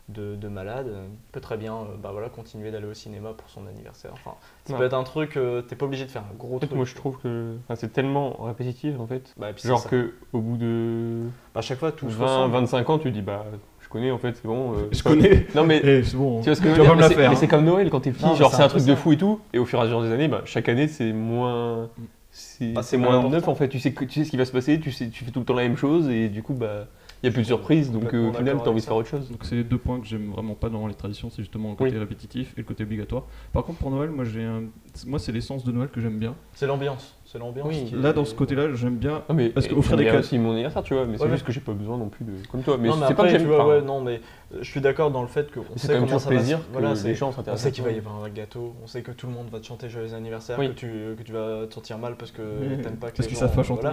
de, 0.08 0.34
de 0.34 0.48
malade, 0.48 0.88
peut 1.30 1.40
très 1.40 1.56
bien 1.56 1.74
euh, 1.76 1.96
bah 2.02 2.10
voilà, 2.12 2.28
continuer 2.28 2.70
d'aller 2.72 2.86
au 2.88 2.92
cinéma 2.92 3.32
pour 3.34 3.48
son 3.48 3.66
anniversaire. 3.68 4.10
Enfin, 4.14 4.34
ça 4.66 4.76
peut 4.76 4.84
être 4.84 4.94
un 4.94 5.04
truc, 5.04 5.36
euh, 5.36 5.62
t'es 5.62 5.76
pas 5.76 5.86
obligé 5.86 6.04
de 6.04 6.10
faire 6.10 6.24
un 6.30 6.34
gros 6.34 6.56
En 6.56 6.58
fait, 6.58 6.66
truc. 6.66 6.76
moi, 6.76 6.84
je 6.84 6.94
trouve 6.96 7.18
que 7.18 7.56
enfin, 7.64 7.76
c'est 7.76 7.92
tellement 7.92 8.32
répétitif, 8.42 8.98
en 8.98 9.06
fait. 9.06 9.32
Bah, 9.36 9.54
Genre 9.56 9.86
que 9.88 10.14
au 10.32 10.40
bout 10.40 10.56
de 10.56 11.22
à 11.54 11.60
chaque 11.62 11.78
fois, 11.78 11.92
tout 11.92 12.10
se 12.10 12.16
20, 12.16 12.24
ressemble. 12.24 12.52
25 12.54 12.90
ans, 12.90 12.98
tu 12.98 13.10
dis, 13.12 13.22
bah, 13.22 13.44
connais, 13.92 14.10
en 14.10 14.18
fait, 14.18 14.34
c'est 14.36 14.46
bon. 14.48 14.72
euh, 14.72 14.88
Je 14.90 15.02
connais. 15.02 15.46
Non, 15.54 15.64
mais 15.64 16.02
c'est 16.02 16.16
bon. 16.16 16.40
Tu 16.40 16.46
vois 16.46 16.54
ce 16.56 16.60
que 16.60 16.68
je 16.70 16.74
Tu 16.74 16.80
veux 16.80 16.84
vas 16.86 16.88
dire 16.88 16.90
pas 16.90 16.96
me 16.96 17.00
la 17.02 17.08
c'est- 17.08 17.14
faire, 17.14 17.30
Mais 17.30 17.36
hein. 17.36 17.38
c'est 17.38 17.48
comme 17.48 17.64
Noël 17.64 17.90
quand 17.90 18.00
t'es 18.00 18.10
petit, 18.10 18.24
Non, 18.24 18.32
mais 18.32 18.38
genre 18.38 18.50
c'est 18.50 18.56
c'est 18.56 18.62
un 18.62 18.66
un 18.66 18.68
truc 18.68 18.82
peu 18.82 18.90
de 18.90 18.94
ça. 18.94 19.00
fou 19.00 19.12
et 19.12 19.16
tout. 19.16 19.40
Et 19.52 19.58
au 19.58 19.64
fur 19.64 19.78
et 19.78 19.82
à 19.82 19.84
mesure 19.84 20.02
des 20.02 20.10
années, 20.12 20.28
bah, 20.28 20.42
chaque 20.46 20.68
année 20.68 20.88
c'est 20.88 21.12
moins. 21.12 21.88
C'est 22.30 22.72
Bah, 22.72 22.82
c'est 22.82 22.90
c'est 22.92 22.96
moins 22.96 23.20
moins 23.20 23.30
neuf 23.30 23.46
en 23.46 23.54
fait. 23.54 23.68
Tu 23.68 23.78
sais, 23.78 23.92
que, 23.92 24.04
tu 24.06 24.20
sais 24.20 24.24
ce 24.24 24.30
qui 24.30 24.36
va 24.38 24.46
se 24.46 24.52
passer, 24.52 24.80
tu, 24.80 24.90
sais, 24.90 25.08
tu 25.10 25.24
fais 25.24 25.30
tout 25.30 25.40
le 25.40 25.44
temps 25.44 25.54
la 25.54 25.62
même 25.64 25.76
chose 25.76 26.08
et 26.08 26.28
du 26.30 26.42
coup, 26.42 26.54
bah, 26.54 26.86
il 27.22 27.26
n'y 27.26 27.28
a 27.28 27.32
plus 27.32 27.42
de 27.42 27.46
surprise. 27.46 27.92
Donc 27.92 28.04
euh, 28.14 28.30
au 28.30 28.32
final, 28.32 28.44
d'accord 28.44 28.62
t'as 28.64 28.70
envie 28.70 28.78
avec 28.78 28.82
de 28.82 28.86
faire 28.86 28.96
autre 28.96 29.08
chose. 29.08 29.30
Donc 29.30 29.40
c'est 29.44 29.54
les 29.56 29.64
deux 29.64 29.76
points 29.78 30.00
que 30.00 30.06
j'aime 30.06 30.30
vraiment 30.30 30.54
pas 30.54 30.70
dans 30.70 30.86
les 30.86 30.94
traditions, 30.94 31.28
c'est 31.30 31.42
justement 31.42 31.68
le 31.70 31.76
côté 31.76 31.92
Oui. 31.92 31.98
répétitif 31.98 32.54
et 32.56 32.60
le 32.62 32.66
côté 32.66 32.84
obligatoire. 32.84 33.24
Par 33.52 33.64
contre 33.64 33.78
pour 33.80 33.90
Noël, 33.90 34.08
moi 34.10 34.24
j'ai 34.24 34.42
un... 34.44 34.62
moi 35.06 35.18
c'est 35.18 35.30
l'essence 35.32 35.62
de 35.64 35.72
Noël 35.72 35.88
que 35.90 36.00
j'aime 36.00 36.18
bien. 36.18 36.34
C'est 36.54 36.66
l'ambiance. 36.66 37.14
C'est 37.32 37.38
l'ambiance. 37.38 37.66
Oui. 37.66 37.86
qui 37.88 37.94
est- 37.94 37.98
Là 37.98 38.12
dans 38.12 38.26
ce 38.26 38.34
côté-là, 38.34 38.74
j'aime 38.74 38.96
bien 38.96 39.22
Non, 39.26 39.34
mais 39.34 39.48
Parce 39.48 39.66
qu'offrir 39.66 39.82
j'aime 39.92 39.96
des 39.98 40.02
bien 40.04 40.12
cadeaux- 40.12 40.24
aussi 40.24 40.38
mon 40.38 40.52
anniversaire, 40.52 40.82
tu 40.82 40.92
vois. 40.92 41.06
Mais 41.06 41.16
c'est 41.16 41.22
Ouais, 41.24 41.30
juste 41.30 41.42
ouais. 41.42 41.46
que 41.46 41.52
j'ai 41.52 41.60
pas 41.60 41.72
besoin 41.72 41.96
non 41.96 42.10
plus 42.10 42.26
de. 42.26 42.32
Comme 42.50 42.62
toi. 42.62 42.76
Mais 42.78 42.88
non, 42.88 42.96
mais 42.96 43.06
c'est 43.08 43.14
pas 43.14 43.22
après, 43.22 43.32
que 43.32 43.38
tu 43.38 43.38
j'aime 43.44 43.48
vois, 43.48 43.56
pas. 43.58 43.66
ouais, 43.68 43.80
non, 43.80 44.02
mais 44.02 44.20
euh, 44.54 44.58
je 44.60 44.70
suis 44.70 44.82
d'accord 44.82 45.10
dans 45.10 45.22
le 45.22 45.28
fait 45.28 45.50
qu'on 45.50 45.62
sait 45.78 45.94
comment 45.94 46.18
ça 46.18 46.28
va 46.28 46.36
plaisir 46.36 46.58
que 46.58 46.64
Voilà, 46.72 46.90
les 46.90 46.96
c'est- 46.96 47.14
gens 47.14 47.32
On 47.46 47.56
sait 47.56 47.72
qu'il 47.72 47.84
va 47.84 47.90
y 47.90 47.98
avoir 47.98 48.22
un 48.22 48.28
gâteau, 48.28 48.74
on 48.84 48.86
sait 48.86 49.00
que 49.00 49.12
tout 49.12 49.26
le 49.28 49.32
monde 49.32 49.46
va 49.50 49.60
te 49.60 49.64
chanter 49.66 49.88
joyeux 49.88 50.12
anniversaire, 50.12 50.58
Oui. 50.58 50.68
que, 50.68 50.74
tu, 50.74 50.90
que 51.16 51.22
tu 51.22 51.32
vas 51.32 51.66
te 51.66 51.72
sentir 51.72 51.96
mal 51.96 52.16
parce 52.16 52.32
que 52.32 52.42
t'aimes 52.82 52.96
pas 52.96 53.10
que 53.10 53.16
parce 53.16 53.20
les 53.20 53.26
qu'ils 53.28 53.34
gens, 53.36 53.40
savent 53.46 53.56
pas 53.56 53.62
chanter. 53.62 53.88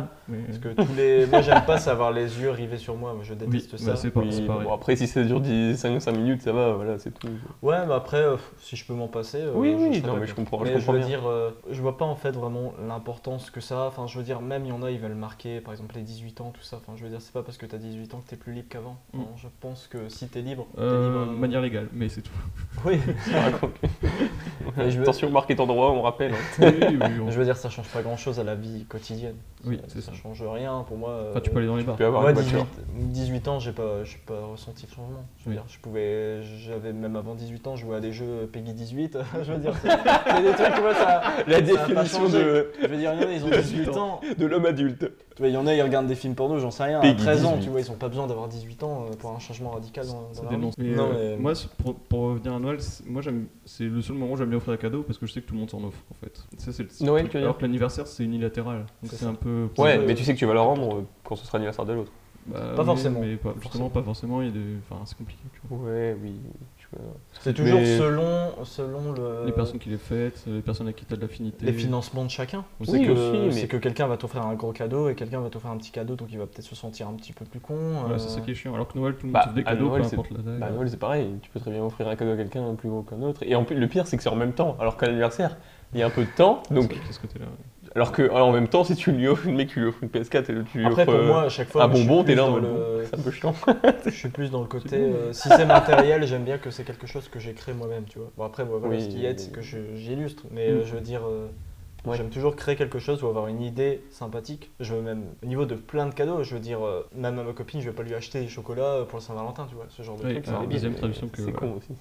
Parce 0.48 0.58
que 0.58 0.70
tous 0.70 0.96
les. 0.98 1.26
Moi, 1.28 1.40
j'aime 1.42 1.64
pas 1.66 1.78
savoir 1.78 2.12
les 2.12 2.42
yeux 2.42 2.50
rivés 2.50 2.78
sur 2.78 2.98
moi, 2.98 3.16
je 3.24 3.34
déteste 3.36 3.72
Oui, 3.72 3.80
ça. 3.80 3.94
bah, 3.94 4.10
pas- 4.14 4.20
Oui, 4.20 4.48
bon, 4.66 4.74
après, 4.74 4.98
si 4.98 5.08
ça 5.08 5.24
dure 5.24 5.42
5, 5.76 6.12
minutes, 6.18 6.42
ça 6.42 6.52
va, 6.52 6.74
voilà, 6.74 7.00
c'est 7.00 7.18
tout. 7.18 7.30
Ouais, 7.62 7.78
mais 7.88 7.94
après, 7.94 8.18
euh, 8.18 8.36
si 8.58 8.76
je 8.76 8.86
peux 8.86 8.94
m'en 8.94 9.08
passer. 9.08 9.38
euh, 9.40 9.52
Oui, 9.56 9.72
je 9.72 9.78
oui, 9.78 10.02
non, 10.06 10.16
pas 10.16 10.20
mais 10.20 10.28
je 10.28 10.36
comprends- 10.36 10.66
je 10.66 10.92
veux 10.92 11.00
dire, 11.00 11.22
je 11.72 11.82
vois 11.82 11.98
pas 11.98 12.04
en 12.06 12.16
fait 12.16 12.32
vraiment 12.32 12.74
l'importance 12.86 13.29
que 13.52 13.62
ça. 13.62 13.86
Enfin, 13.88 14.08
je 14.08 14.18
veux 14.18 14.24
dire, 14.24 14.42
même 14.42 14.66
il 14.66 14.70
y 14.70 14.72
en 14.72 14.82
a, 14.82 14.90
ils 14.92 15.00
veulent 15.00 15.14
marquer, 15.14 15.62
par 15.62 15.74
exemple, 15.74 15.96
les 15.96 16.02
18 16.02 16.42
ans, 16.42 16.52
tout 16.54 16.64
ça. 16.64 16.78
Enfin, 16.78 16.94
je 16.96 17.04
veux 17.04 17.10
dire, 17.10 17.22
c'est 17.22 17.32
pas 17.34 17.44
parce 17.44 17.58
que 17.58 17.66
t'as 17.66 17.78
18 17.78 18.14
ans 18.14 18.22
que 18.26 18.30
t'es 18.30 18.36
plus 18.36 18.54
libre 18.54 18.68
qu'avant. 18.70 18.98
Mm. 19.14 19.22
Je 19.38 19.48
pense 19.62 19.88
que 19.88 20.10
si 20.10 20.28
t'es 20.28 20.42
libre, 20.42 20.66
t'es 20.76 20.82
Euh, 20.82 21.22
libre. 21.24 21.34
de 21.34 21.38
manière 21.38 21.62
légale, 21.62 21.88
mais 21.94 22.10
c'est 22.10 22.22
tout. 22.22 22.32
Oui, 22.86 22.98
je 24.78 24.96
veux- 24.98 25.02
Attention, 25.04 25.30
marque 25.30 25.52
est 25.52 25.60
en 25.60 25.68
droit, 25.68 25.90
on 25.92 26.02
rappelle. 26.02 26.34
hein. 26.34 26.38
oui, 26.60 26.68
oui, 26.82 26.98
oui, 27.02 27.20
on- 27.22 27.32
je 27.32 27.38
veux 27.38 27.46
dire, 27.46 27.58
ça 27.58 27.70
change 27.70 27.88
pas 27.90 28.02
grand 28.02 28.18
chose 28.18 28.40
à 28.40 28.44
la 28.44 28.56
vie 28.56 28.86
quotidienne. 28.86 29.36
Oui, 29.66 29.80
c'est 29.88 30.00
ça. 30.02 30.12
Ça 30.12 30.18
change 30.18 30.42
rien 30.42 30.86
pour 30.88 30.98
moi. 30.98 31.26
Enfin, 31.32 31.42
tu 31.42 31.50
peux 31.50 31.58
aller 31.58 31.68
dans 31.68 31.76
les 31.76 31.84
bars. 31.84 31.96
Tu 31.96 32.00
peux 32.00 32.06
avoir 32.06 32.22
Moi, 32.22 32.32
une 32.32 32.38
18, 32.38 32.52
voiture. 32.56 32.68
18 32.96 33.48
ans, 33.50 33.60
j'ai 33.60 33.72
pas, 33.74 33.98
pas 34.26 34.46
ressenti 34.46 34.86
de 34.86 34.92
changement. 34.92 35.26
Je 35.40 35.46
veux 35.46 35.50
Oui. 35.50 35.56
dire, 35.56 35.66
je 35.68 35.78
pouvais, 35.80 36.42
j'avais 36.44 36.94
même 36.94 37.18
avant 37.18 37.36
18 37.36 37.68
ans, 37.68 37.76
joué 37.76 37.98
à 37.98 38.00
des 38.00 38.14
jeux 38.14 38.50
Peggy 38.54 38.74
18. 38.74 39.18
je 39.44 39.52
veux 39.52 39.58
dire, 39.60 39.74
c'est 39.82 39.90
c'est 39.90 40.42
des 40.44 40.52
trucs, 40.54 40.76
tu 40.76 40.82
vois, 40.82 40.94
ça. 40.96 41.22
La 41.46 41.58
ça 41.66 41.84
a 41.84 41.88
pas 41.88 42.04
définition 42.04 42.30
de. 42.30 42.72
Je 42.82 42.88
veux 42.88 42.98
dire, 42.98 43.14
ils 43.32 43.44
ont 43.46 43.50
18 43.62 43.90
ans. 43.98 44.22
De 44.38 44.46
l'homme 44.46 44.66
adulte. 44.66 45.12
Tu 45.36 45.42
vois, 45.42 45.48
il 45.48 45.54
y 45.54 45.58
en 45.58 45.66
a, 45.68 45.74
ils 45.74 45.82
regardent 45.82 46.08
des 46.08 46.16
films 46.16 46.36
porno, 46.36 46.58
j'en 46.60 46.72
sais 46.72 46.84
rien, 46.84 47.00
à 47.00 47.02
Peggy 47.02 47.16
13 47.24 47.46
ans, 47.46 47.52
18. 47.56 47.64
tu 47.64 47.70
vois, 47.70 47.80
ils 47.80 47.92
ont 47.92 47.96
pas 47.96 48.10
besoin 48.10 48.28
d'avoir 48.28 48.48
18 48.48 48.84
ans 48.84 49.06
euh, 49.10 49.16
pour 49.16 49.32
un 49.32 49.40
changement 49.40 49.72
radical 49.72 50.06
dans, 50.08 50.22
dans 50.22 50.34
Ça 50.34 50.42
leur 50.44 50.52
vie. 50.52 50.58
dénonce. 50.58 50.74
Mais, 50.78 50.90
Non, 50.96 51.10
euh, 51.14 51.36
mais- 51.36 51.42
Moi, 51.42 51.56
c'est- 51.56 51.70
pour, 51.70 51.96
pour 51.96 52.20
revenir 52.22 52.54
à 52.54 52.60
Noël, 52.60 52.82
c'est- 52.82 53.06
moi 53.10 53.22
j'aime, 53.22 53.46
c'est 53.66 53.86
le 53.86 54.02
seul 54.02 54.16
moment 54.18 54.34
où 54.34 54.38
j'aime 54.38 54.50
bien 54.50 54.58
offrir 54.58 54.74
des 54.74 54.80
cadeaux 54.82 55.04
parce 55.04 55.18
que 55.18 55.26
je 55.26 55.32
sais 55.34 55.42
que 55.42 55.48
tout 55.48 55.54
le 55.54 55.60
monde 55.62 55.70
s'en 55.70 55.84
offre 55.84 56.00
en 56.12 56.16
fait. 56.16 56.42
Ça, 56.58 56.72
c'est 56.74 56.84
le 56.84 57.06
Noël, 57.06 57.24
truc. 57.24 57.32
tu 57.32 57.38
veux 57.38 57.42
dire 57.42 57.48
Alors 57.48 57.58
que 57.58 57.62
l'anniversaire 57.64 58.06
c'est 58.08 58.24
unilatéral. 58.24 58.80
Donc 58.80 58.86
C'est 59.04 59.10
c'est 59.16 59.24
ça. 59.26 59.30
un 59.30 59.34
peu. 59.36 59.70
Ouais, 59.78 59.98
mais 60.00 60.14
tu 60.16 60.24
sais 60.24 60.34
que 60.34 60.40
tu 60.40 60.46
vas 60.46 60.54
le 60.54 60.60
rendre 60.62 60.98
euh, 60.98 61.02
quand 61.24 61.36
ce 61.36 61.46
sera 61.46 61.58
l'anniversaire 61.58 61.86
de 61.86 61.94
l'autre. 61.94 62.12
Bah, 62.48 62.60
Pas 62.76 62.82
oui, 62.82 62.86
forcément. 62.88 63.20
Mais 63.22 63.36
pas, 63.36 63.54
justement, 63.62 63.90
pas 63.90 64.02
forcément. 64.02 64.42
Il 64.42 64.48
y 64.48 64.50
a 64.50 64.54
des... 64.54 64.60
enfin, 64.90 65.02
c'est 65.06 65.18
compliqué. 65.18 65.42
Tu 65.54 65.60
vois. 65.70 65.88
Ouais, 65.90 66.18
oui. 66.24 66.34
tu 66.78 66.88
vois. 66.92 67.06
C'est 67.42 67.54
toujours 67.54 67.80
Mais- 67.80 67.98
selon, 67.98 68.50
selon 68.64 68.99
Les 69.50 69.56
personnes 69.56 69.80
qui 69.80 69.90
les 69.90 69.98
fêtent, 69.98 70.44
les 70.48 70.62
personnes 70.62 70.88
avec 70.88 70.96
qui 70.98 71.06
tu 71.06 71.14
as 71.14 71.18
de 71.18 71.22
l'affinité. 71.22 71.66
les 71.66 71.74
financements 71.74 72.24
de 72.24 72.30
chacun. 72.30 72.64
Oui, 72.80 72.88
C'est 72.90 73.02
que, 73.04 73.12
aussi, 73.12 73.38
mais- 73.46 73.52
c'est 73.52 73.68
que 73.68 73.78
quelqu'un 73.78 74.08
va 74.08 74.18
t'offrir 74.18 74.46
un 74.46 74.54
gros 74.54 74.72
cadeau 74.72 75.10
et 75.10 75.16
quelqu'un 75.16 75.40
va 75.40 75.50
t'offrir 75.50 75.72
un 75.72 75.78
petit 75.78 75.92
cadeau, 75.92 76.16
donc 76.16 76.30
il 76.32 76.38
va 76.38 76.46
peut-être 76.48 76.66
se 76.66 76.76
sentir 76.76 77.08
un 77.08 77.14
petit 77.14 77.34
peu 77.34 77.46
plus 77.46 77.60
con. 77.60 77.76
Voilà, 78.02 78.16
euh, 78.16 78.18
c'est 78.18 78.30
ça 78.30 78.42
qui 78.42 78.52
est 78.52 78.56
chiant. 78.56 78.74
Alors 78.76 78.88
que 78.88 78.98
Noël, 78.98 79.14
tout 79.16 79.26
le 79.26 79.28
monde 79.28 79.34
Bah, 79.34 79.42
s'offre 79.44 79.56
des 79.56 79.62
à 79.62 79.66
cadeaux, 79.66 79.88
Noël, 79.90 80.02
peu 80.04 80.08
c'est- 80.08 80.16
importe 80.16 80.32
la 80.32 80.44
taille. 80.44 80.60
Bah, 80.60 80.70
Noël, 80.72 80.90
c'est 80.90 80.98
pareil. 81.00 81.30
Tu 81.42 81.50
peux 81.50 81.60
très 81.60 81.72
bien 81.72 81.84
offrir 81.84 82.08
un 82.08 82.16
cadeau 82.16 82.32
à 82.32 82.38
quelqu'un 82.38 82.74
plus 82.76 82.90
gros 82.90 83.02
qu'un 83.02 83.22
autre. 83.22 83.42
Et 83.44 83.56
en 83.56 83.64
plus, 83.64 83.76
le 83.76 83.88
pire, 83.88 84.08
c'est 84.08 84.18
que 84.18 84.24
c'est 84.24 84.30
en 84.30 84.36
même 84.36 84.54
temps. 84.54 84.76
Alors 84.80 84.98
qu'à 84.98 85.08
l'anniversaire, 85.08 85.58
il 85.94 86.00
y 86.00 86.04
a 86.04 86.08
un 86.08 86.12
peu 86.12 86.22
de 86.24 86.30
temps. 86.36 86.62
Donc, 86.72 86.90
Donc, 86.90 86.96
ce 87.10 87.20
côté-là. 87.20 87.46
ouais. 87.46 87.79
Alors 87.96 88.12
que 88.12 88.24
alors, 88.24 88.48
en 88.48 88.52
même 88.52 88.68
temps, 88.68 88.84
si 88.84 88.96
tu 88.96 89.12
lui 89.12 89.28
offres, 89.28 89.48
le 89.48 89.54
mec, 89.54 89.70
tu 89.70 89.80
lui 89.80 89.88
offres 89.88 90.04
une 90.04 90.10
PS4 90.10 90.50
et 90.52 90.64
tu 90.72 90.78
lui 90.80 90.86
Après, 90.86 91.04
offres 91.04 91.06
pour 91.06 91.16
euh, 91.16 91.28
moi, 91.28 91.42
à 91.44 91.50
chaque 91.50 91.70
fois, 91.70 91.84
un 91.84 91.88
bonbon, 91.88 92.24
t'es 92.24 92.36
là 92.36 92.46
en 92.46 92.58
le- 92.58 93.04
c'est 93.10 93.20
un 93.20 93.22
peu 93.24 93.32
chiant. 93.32 93.54
Je 94.06 94.12
suis 94.12 94.30
plus 94.30 94.52
dans 94.52 94.62
le 94.62 94.68
côté. 94.68 94.98
Euh, 94.98 95.34
si 95.34 95.50
c'est 95.50 95.66
matériel, 95.66 96.26
j'aime 96.26 96.44
bien 96.44 96.58
que 96.58 96.70
c'est 96.72 96.84
quelque 96.84 97.08
chose 97.08 97.28
que 97.30 97.40
j'ai 97.40 97.54
créé 97.54 97.74
moi-même, 97.74 98.06
tu 98.06 98.20
vois. 98.20 98.32
Bon, 98.38 98.44
après, 98.44 98.66
moi, 98.66 98.78
voilà, 98.80 98.96
Oui, 98.96 99.04
ce 99.04 99.10
qui 99.10 99.26
aide, 99.26 99.40
c'est 99.40 99.52
que 99.52 99.62
j'illustre. 99.62 100.44
Mais 100.52 100.70
euh, 100.70 100.86
je 100.86 100.94
veux 100.96 101.02
dire, 101.02 101.22
euh, 101.26 101.48
Ouais. 102.06 102.16
j'aime 102.16 102.30
toujours 102.30 102.56
créer 102.56 102.78
quelque 102.78 102.98
chose 102.98 103.22
ou 103.24 103.28
avoir 103.28 103.48
une 103.48 103.62
idée 103.62 104.02
sympathique. 104.10 104.72
Je 104.80 104.94
veux 104.96 105.02
même, 105.02 105.24
au 105.44 105.46
niveau 105.48 105.66
de 105.66 105.76
plein 105.76 106.06
de 106.06 106.14
cadeaux, 106.14 106.44
je 106.44 106.54
veux 106.56 106.62
dire, 106.62 106.86
euh, 106.86 107.06
même 107.14 107.38
à 107.40 107.44
ma 107.44 107.52
copine, 107.54 107.82
je 107.82 107.90
vais 107.90 107.96
pas 107.96 108.04
lui 108.04 108.16
acheter 108.16 108.40
des 108.40 108.48
chocolats 108.48 109.06
pour 109.10 109.20
le 109.20 109.24
Saint-Valentin, 109.24 109.66
tu 109.68 109.76
vois. 109.76 109.86
Ce 109.90 110.02
genre 110.02 110.16
de 110.18 110.24
Oui, 110.24 110.32
truc, 110.32 110.46
c'est 110.46 110.68
deuxième 110.70 110.96
traduction 110.96 111.28
que. 111.28 111.42
C'est 111.42 111.52
con 111.52 111.74
aussi. 111.78 111.94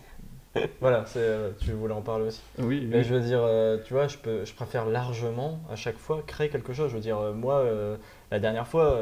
Voilà, 0.81 1.05
c'est, 1.07 1.19
euh, 1.21 1.51
tu 1.61 1.73
voulais 1.73 1.93
en 1.95 2.01
parler 2.03 2.27
aussi. 2.27 2.41
Oui, 2.59 2.87
Mais 2.89 2.99
oui. 2.99 3.05
je 3.05 3.15
veux 3.15 3.21
dire, 3.21 3.41
euh, 3.43 3.79
tu 3.85 3.93
vois, 3.95 4.09
je, 4.09 4.17
peux, 4.19 4.45
je 4.45 4.55
préfère 4.55 4.87
largement 4.87 5.61
à 5.71 5.77
chaque 5.77 5.99
fois 5.99 6.23
créer 6.27 6.49
quelque 6.49 6.73
chose. 6.73 6.91
Je 6.91 6.95
veux 6.97 7.03
dire, 7.03 7.19
euh, 7.19 7.33
moi, 7.33 7.57
euh, 7.59 7.97
la 8.31 8.41
dernière 8.41 8.67
fois, 8.67 8.99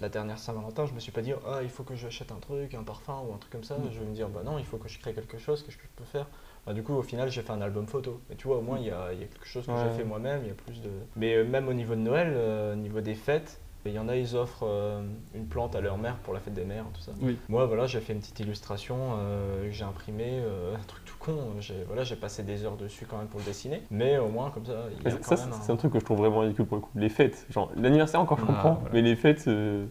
la 0.00 0.08
dernière 0.08 0.38
Saint-Valentin, 0.38 0.86
je 0.86 0.92
me 0.92 1.00
suis 1.00 1.12
pas 1.12 1.22
dit, 1.22 1.32
ah, 1.46 1.60
il 1.62 1.68
faut 1.70 1.82
que 1.82 1.94
j'achète 1.94 2.32
un 2.32 2.36
truc, 2.40 2.74
un 2.74 2.82
parfum 2.82 3.22
ou 3.28 3.34
un 3.34 3.38
truc 3.38 3.52
comme 3.52 3.64
ça. 3.64 3.76
Mm. 3.76 3.90
Je 3.92 4.00
vais 4.00 4.06
me 4.06 4.14
dire, 4.14 4.28
bah 4.28 4.42
non, 4.44 4.58
il 4.58 4.64
faut 4.64 4.76
que 4.78 4.88
je 4.88 4.98
crée 4.98 5.12
quelque 5.14 5.38
chose, 5.38 5.62
qu'est-ce 5.62 5.76
que 5.76 5.82
je 5.84 5.88
peux 5.96 6.04
faire? 6.04 6.26
Bah, 6.66 6.72
Du 6.72 6.82
coup, 6.82 6.94
au 6.94 7.02
final, 7.02 7.30
j'ai 7.30 7.42
fait 7.42 7.52
un 7.52 7.62
album 7.62 7.86
photo. 7.86 8.20
Et 8.30 8.36
tu 8.36 8.46
vois, 8.48 8.58
au 8.58 8.62
moins, 8.62 8.78
il 8.78 8.86
y 8.86 8.90
a, 8.90 9.12
y 9.12 9.22
a 9.22 9.26
quelque 9.26 9.46
chose 9.46 9.66
que 9.66 9.70
Ouais. 9.72 9.78
j'ai 9.90 9.98
fait 9.98 10.04
moi-même, 10.04 10.40
il 10.44 10.48
y 10.48 10.50
a 10.50 10.54
plus 10.54 10.80
de. 10.82 10.90
Mais 11.16 11.42
même 11.44 11.68
au 11.68 11.72
niveau 11.74 11.94
de 11.94 12.00
Noël, 12.00 12.34
au 12.72 12.76
niveau 12.76 13.00
des 13.00 13.14
fêtes, 13.14 13.60
il 13.86 13.92
y 13.92 13.98
en 13.98 14.08
a, 14.08 14.16
ils 14.16 14.36
offrent 14.36 14.64
euh, 14.66 15.00
une 15.34 15.46
plante 15.46 15.74
à 15.74 15.80
leur 15.80 15.96
mère 15.96 16.16
pour 16.16 16.34
la 16.34 16.40
fête 16.40 16.52
des 16.54 16.64
mères, 16.64 16.84
tout 16.92 17.00
ça. 17.00 17.12
Oui. 17.20 17.38
Moi, 17.48 17.64
voilà, 17.66 17.86
j'ai 17.86 18.00
fait 18.00 18.12
une 18.12 18.20
petite 18.20 18.38
illustration 18.40 18.96
euh, 19.18 19.66
que 19.66 19.72
j'ai 19.72 19.84
imprimée, 19.84 20.40
euh, 20.42 20.74
un 20.74 20.82
truc 20.86 21.02
tout 21.06 21.14
con. 21.18 21.36
J'ai 21.60 21.82
voilà, 21.86 22.04
j'ai 22.04 22.16
passé 22.16 22.42
des 22.42 22.64
heures 22.64 22.76
dessus 22.76 23.06
quand 23.08 23.16
même 23.18 23.26
pour 23.28 23.40
le 23.40 23.46
dessiner, 23.46 23.82
mais 23.90 24.18
au 24.18 24.28
moins 24.28 24.50
comme 24.50 24.66
ça, 24.66 24.74
il 24.98 25.04
y 25.04 25.06
a 25.08 25.10
Ça, 25.12 25.16
quand 25.16 25.36
c'est 25.36 25.46
même. 25.46 25.54
c'est 25.62 25.70
un- 25.70 25.74
un 25.74 25.78
truc 25.78 25.92
que 25.92 25.98
je 26.00 26.04
trouve 26.04 26.18
vraiment 26.18 26.40
ridicule 26.40 26.66
pour 26.66 26.76
le 26.76 26.82
coup. 26.82 26.90
Les 26.94 27.08
fêtes, 27.08 27.46
genre 27.50 27.70
l'anniversaire 27.74 28.20
encore 28.20 28.38
je 28.38 28.44
Ah, 28.44 28.52
comprends, 28.52 28.74
voilà. 28.74 28.90
mais 28.94 29.02
les 29.02 29.16
fêtes, 29.16 29.44
euh, 29.48 29.86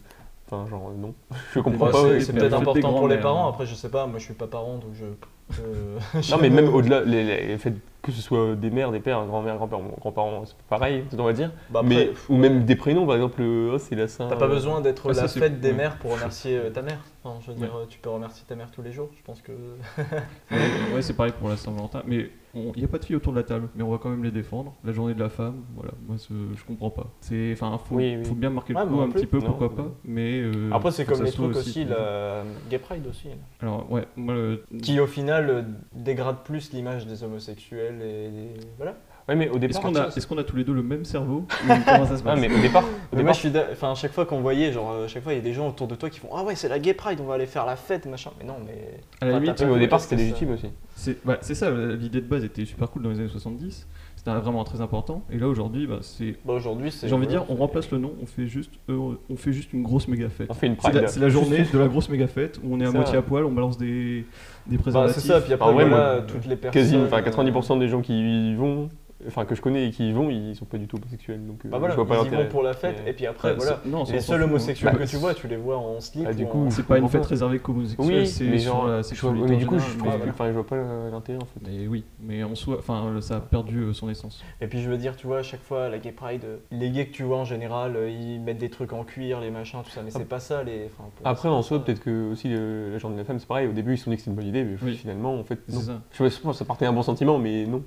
enfin 0.52 0.68
genre 0.70 0.90
euh, 0.90 0.94
non, 1.00 1.14
je 1.54 1.60
comprends 1.60 1.86
Bah, 1.88 1.92
pas. 1.92 2.20
c'est 2.22 2.34
peut-être 2.34 2.54
important 2.54 2.94
pour 2.94 3.08
les 3.08 3.18
parents. 3.18 3.48
hein. 3.48 3.50
Après, 3.50 3.66
je 3.66 3.74
sais 3.74 3.90
pas, 3.90 4.06
moi 4.06 4.20
je 4.20 4.26
suis 4.26 4.34
pas 4.36 4.48
parent 4.48 4.78
donc 4.78 4.94
je. 4.94 5.06
je- 5.52 6.32
Non 6.32 6.38
mais 6.40 6.52
même 6.52 6.70
au-delà, 6.74 7.02
les, 7.02 7.24
les 7.48 7.58
fêtes 7.58 7.76
que 8.02 8.12
ce 8.12 8.22
soit 8.22 8.56
des 8.56 8.70
mères, 8.70 8.92
des 8.92 9.00
pères, 9.00 9.26
grand-mères, 9.26 9.58
grand-pères, 9.58 9.80
bon, 9.80 9.92
grands-parents, 10.00 10.44
c'est 10.46 10.56
pareil, 10.70 11.04
on 11.18 11.24
va 11.24 11.34
dire. 11.34 11.52
Bah, 11.70 11.82
après, 11.82 11.90
mais 11.96 12.10
ou 12.30 12.38
même 12.38 12.64
des 12.66 12.76
prénoms, 12.76 13.06
par 13.06 13.16
exemple, 13.16 13.42
euh, 13.42 13.72
oh, 13.74 13.78
c'est 13.78 13.96
la 13.96 14.08
Saint. 14.08 14.28
T'as 14.28 14.36
pas 14.38 14.48
besoin 14.48 14.82
d'être 14.82 15.10
Ah, 15.12 15.14
la 15.22 15.28
fête 15.28 15.60
des 15.60 15.70
ouais. 15.72 15.76
mères 15.76 15.98
pour 15.98 16.14
remercier 16.14 16.58
euh, 16.58 16.70
ta 16.70 16.82
mère. 16.82 17.00
Enfin, 17.24 17.38
je 17.46 17.52
veux 17.52 17.58
dire, 17.58 17.74
Ouais. 17.76 17.82
euh, 17.82 17.86
tu 17.90 18.00
peux 18.00 18.10
remercier 18.10 18.46
ta 18.48 18.56
mère 18.56 18.72
tous 18.72 18.82
les 18.82 18.92
jours. 18.94 19.10
Je 19.18 19.24
pense 19.24 19.42
que. 19.42 19.52
Ouais, 20.52 20.96
ouais, 20.96 21.02
c'est 21.02 21.14
pareil 21.14 21.34
pour 21.38 21.50
la 21.50 21.58
Saint-Valentin. 21.58 22.02
Mais 22.08 22.30
il 22.56 22.72
n'y 22.78 22.84
a 22.84 22.88
pas 22.88 22.98
de 22.98 23.06
filles 23.06 23.16
autour 23.18 23.34
de 23.34 23.38
la 23.38 23.44
table, 23.44 23.68
mais 23.76 23.84
on 23.84 23.92
va 23.92 23.98
quand 24.00 24.10
même 24.10 24.24
les 24.24 24.32
défendre. 24.32 24.74
La 24.84 24.92
journée 24.92 25.14
de 25.14 25.20
la 25.20 25.30
femme, 25.30 25.62
voilà, 25.76 25.92
moi 26.08 26.16
je 26.18 26.64
comprends 26.66 26.90
pas. 26.90 27.08
C'est, 27.22 27.52
enfin, 27.54 27.78
faut, 27.78 27.96
Oui, 27.96 28.16
oui. 28.18 28.26
faut 28.26 28.34
bien 28.34 28.50
marquer 28.50 28.74
Ouais, 28.74 28.84
le 28.84 28.90
moi 28.90 29.04
coup 29.04 29.10
un 29.10 29.12
plus. 29.12 29.22
petit 29.22 29.28
peu, 29.28 29.38
Non, 29.40 29.46
pourquoi 29.46 29.76
pas. 29.76 29.92
Mais 30.06 30.42
euh, 30.42 30.70
Après, 30.72 30.92
c'est 30.92 31.06
comme 31.06 31.20
que 31.20 31.24
les 31.26 31.32
trucs 31.32 31.56
aussi, 31.56 31.84
jours. 31.86 31.92
la 31.98 32.44
Gay 32.70 32.80
Pride 32.80 33.06
aussi. 33.08 33.28
Alors 33.62 33.92
ouais, 33.92 34.08
moi 34.16 34.34
le- 34.34 34.64
Qui 34.82 35.00
au 35.00 35.06
final 35.08 35.50
euh, 35.50 35.62
dégrade 35.94 36.38
plus 36.44 36.72
l'image 36.74 37.06
des 37.06 37.24
homosexuels 37.24 37.89
et 37.96 38.30
des... 38.30 38.54
Voilà. 38.78 38.96
Ouais, 39.28 39.36
mais 39.36 39.48
au 39.48 39.58
Est-ce 39.58 39.68
départ. 39.68 39.82
qu'on 39.84 39.96
a, 39.96 40.08
est-ce 40.08 40.26
qu'on 40.26 40.38
a 40.40 40.44
tous 40.44 40.56
les 40.56 40.64
deux 40.64 40.74
le 40.74 40.82
même 40.82 41.06
cerveau 41.06 41.46
ou 41.46 41.68
Comment 41.86 42.06
ça 42.08 42.18
se 42.18 42.22
Ah, 42.26 42.32
passe 42.32 42.40
mais 42.40 42.52
au 42.52 42.60
départ, 42.60 42.84
au 42.84 42.88
moi, 42.88 43.22
départ, 43.22 43.34
je 43.36 43.40
suis 43.40 43.52
d'a- 43.52 43.68
enfin, 43.72 43.92
à 43.92 43.96
chaque 43.96 44.12
fois 44.12 44.26
qu'on 44.26 44.42
voyait, 44.42 44.72
genre, 44.72 44.92
euh, 44.92 45.06
à 45.06 45.08
chaque 45.08 45.22
fois, 45.22 45.34
il 45.34 45.36
y 45.36 45.40
a 45.40 45.44
des 45.44 45.54
gens 45.54 45.68
autour 45.70 45.88
de 45.88 45.94
toi 45.94 46.10
qui 46.10 46.20
font 46.20 46.30
Ah 46.36 46.44
ouais, 46.44 46.56
c'est 46.56 46.68
la 46.68 46.80
Gay 46.80 46.96
Pride, 46.96 47.20
on 47.22 47.26
va 47.26 47.36
aller 47.36 47.46
faire 47.46 47.68
la 47.68 47.76
fête, 47.76 48.08
machin. 48.08 48.32
Mais 48.40 48.46
non, 48.46 48.56
mais. 48.66 49.00
À 49.22 49.26
la 49.26 49.32
Enfin, 49.34 49.40
limite, 49.40 49.58
t'as 49.58 49.66
mais 49.68 49.72
au 49.72 49.78
départ 49.78 50.00
c'était 50.02 50.16
légitime 50.16 50.54
aussi. 50.54 50.70
C'est 50.96 51.24
bah, 51.24 51.38
c'est 51.42 51.54
ça, 51.54 51.70
l'idée 51.70 52.22
de 52.22 52.28
base 52.28 52.44
était 52.44 52.66
super 52.66 52.90
cool 52.90 53.04
dans 53.04 53.10
les 53.12 53.20
années 53.20 53.30
70. 53.30 53.86
C'était 54.20 54.32
vraiment 54.32 54.66
très 54.66 54.82
important. 54.82 55.22
Et 55.32 55.38
là 55.38 55.48
aujourd'hui, 55.48 55.88
bah, 55.88 56.00
c'est. 56.02 56.36
Bah, 56.44 56.52
aujourd'hui, 56.52 56.92
c'est. 56.92 57.08
J'ai 57.08 57.16
envie 57.16 57.26
de 57.26 57.32
dire, 57.32 57.46
on 57.48 57.56
remplace 57.56 57.90
le 57.90 58.00
nom, 58.00 58.12
on 58.22 58.26
fait 58.26 58.48
juste, 58.48 58.70
euh, 58.90 59.14
on 59.30 59.38
fait 59.38 59.54
juste 59.54 59.72
une 59.72 59.82
grosse 59.82 60.10
méga 60.10 60.28
fête. 60.28 60.48
On 60.50 60.54
fait 60.54 60.68
une 60.68 60.76
C'est 60.78 60.92
la, 60.92 61.08
c'est 61.08 61.22
la 61.22 61.30
journée 61.30 61.64
de 61.74 61.80
la 61.80 61.88
grosse 61.88 62.10
méga 62.10 62.28
fête 62.28 62.60
où 62.62 62.76
on 62.76 62.82
est 62.82 62.86
à 62.86 62.92
moitié 62.92 63.18
à 63.18 63.22
poil, 63.22 63.46
on 63.46 63.52
balance 63.54 63.78
des, 63.78 64.26
des 64.68 64.76
Bah, 64.76 64.82
préservatifs. 64.82 65.22
c'est 65.22 65.28
ça, 65.30 65.40
puis 65.40 65.54
après, 65.54 65.72
voilà, 65.72 65.88
moi, 65.88 66.22
toutes 66.28 66.46
les 66.48 66.58
personnes. 66.58 66.82
Quasi, 66.82 66.98
enfin 66.98 67.20
euh, 67.20 67.50
90% 67.50 67.80
des 67.80 67.88
gens 67.88 68.02
qui 68.02 68.52
y 68.52 68.56
vont, 68.56 68.90
enfin 69.28 69.46
que 69.46 69.56
je 69.56 69.62
connais 69.62 69.88
et 69.88 69.92
qui 69.92 70.10
y 70.10 70.12
vont, 70.14 70.30
ils 70.30 70.56
sont 70.56 70.66
pas 70.66 70.78
du 70.78 70.88
tout 70.88 70.98
homosexuels. 70.98 71.46
Donc 71.46 71.66
euh, 71.66 71.70
Bah 71.70 71.78
voilà, 71.78 71.94
je 71.94 72.00
vois 72.00 72.08
pas 72.08 72.22
ils 72.24 72.28
y 72.34 72.36
vont 72.36 72.46
pour 72.48 72.64
la 72.64 72.74
fête, 72.74 73.02
Mais- 73.04 73.12
et 73.12 73.14
puis 73.14 73.26
après, 73.26 73.50
Ouais, 73.50 73.56
voilà. 73.56 73.80
c'est- 73.84 73.90
non, 73.90 74.04
Les 74.06 74.22
seuls 74.22 74.44
homosexuels 74.44 74.94
Bah, 74.94 75.00
que 75.00 75.10
tu 75.10 75.18
vois, 75.18 75.34
tu 75.34 75.48
les 75.48 75.56
vois 75.58 75.78
en 75.78 76.00
slip. 76.00 76.26
Ah, 76.30 76.34
du 76.34 76.44
ou 76.44 76.48
coup, 76.48 76.66
en- 76.68 76.70
C'est 76.70 76.84
pas 76.86 76.98
une 76.98 77.10
fête 77.10 77.26
réservée 77.26 77.60
qu'aux 77.60 77.74
homosexuels, 77.74 78.08
Oui, 78.20 78.28
c'est 78.28 78.44
mais 78.46 78.60
sur 78.60 78.74
genre, 78.74 78.84
la 78.88 78.90
je 78.90 78.94
vois- 78.96 79.04
sexualité. 79.04 79.46
mais 79.50 79.56
du 79.58 79.66
coup, 79.66 79.80
je 79.80 79.84
général, 79.92 79.98
trouve, 80.00 80.14
mais- 80.20 80.26
que- 80.26 80.30
enfin, 80.30 80.48
je 80.48 80.52
vois 80.54 80.66
pas 80.66 80.76
l'intérêt 81.12 81.40
en 81.42 81.46
fait. 81.46 81.60
Mais 81.68 81.88
oui, 81.88 82.04
mais 82.22 82.44
en 82.44 82.56
soi, 82.56 82.78
enfin, 82.80 83.18
ça 83.22 83.38
a 83.38 83.40
perdu 83.42 83.80
euh, 83.80 83.94
son 83.94 84.10
essence. 84.10 84.44
Et 84.62 84.68
puis 84.68 84.82
je 84.82 84.90
veux 84.90 84.98
dire, 84.98 85.16
tu 85.16 85.28
vois, 85.28 85.40
à 85.40 85.44
chaque 85.44 85.62
fois, 85.64 85.90
la 85.90 85.98
Gay 85.98 86.12
Pride, 86.12 86.44
euh, 86.46 86.58
les 86.72 86.90
gays 86.90 87.08
que 87.08 87.14
tu 87.14 87.24
vois 87.24 87.38
en 87.38 87.46
général, 87.46 87.98
ils 88.10 88.40
mettent 88.40 88.58
des 88.58 88.70
trucs 88.70 88.94
en 88.94 89.04
cuir, 89.04 89.40
les 89.42 89.52
machins, 89.52 89.80
tout 89.84 89.90
ça, 89.92 90.02
mais 90.04 90.12
c'est 90.12 90.26
pas 90.28 90.40
ça 90.40 90.64
les. 90.64 90.90
Après, 91.26 91.50
en 91.50 91.62
soi, 91.62 91.84
peut-être 91.84 92.00
que 92.02 92.32
aussi 92.32 92.50
la 92.50 92.98
journée 92.98 93.16
de 93.16 93.22
la 93.22 93.26
femme, 93.26 93.40
c'est 93.40 93.48
pareil. 93.48 93.68
Au 93.68 93.72
début, 93.74 93.94
ils 93.94 93.98
se 93.98 94.06
sont 94.06 94.12
dit 94.12 94.16
que 94.18 94.22
c'était 94.22 94.32
une 94.32 94.38
bonne 94.38 94.48
idée, 94.48 94.64
mais 94.64 94.94
finalement, 94.94 95.36
en 95.38 95.44
fait. 95.44 95.60
Je 95.68 96.28
sais 96.30 96.42
pas, 96.42 96.54
ça 96.54 96.66
partait 96.66 96.86
d'un 96.86 96.94
bon 96.94 97.02
sentiment, 97.04 97.38
mais 97.38 97.66
non. 97.66 97.84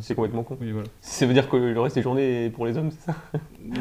C'est 0.00 0.14
complètement 0.14 0.42
con. 0.42 0.56
Oui, 0.60 0.70
voilà. 0.72 0.86
Ça 1.00 1.26
veut 1.26 1.32
dire 1.34 1.48
que 1.48 1.56
le 1.56 1.80
reste 1.80 1.96
des 1.96 2.02
journées 2.02 2.46
est 2.46 2.50
pour 2.50 2.66
les 2.66 2.76
hommes, 2.76 2.90
c'est 2.90 3.06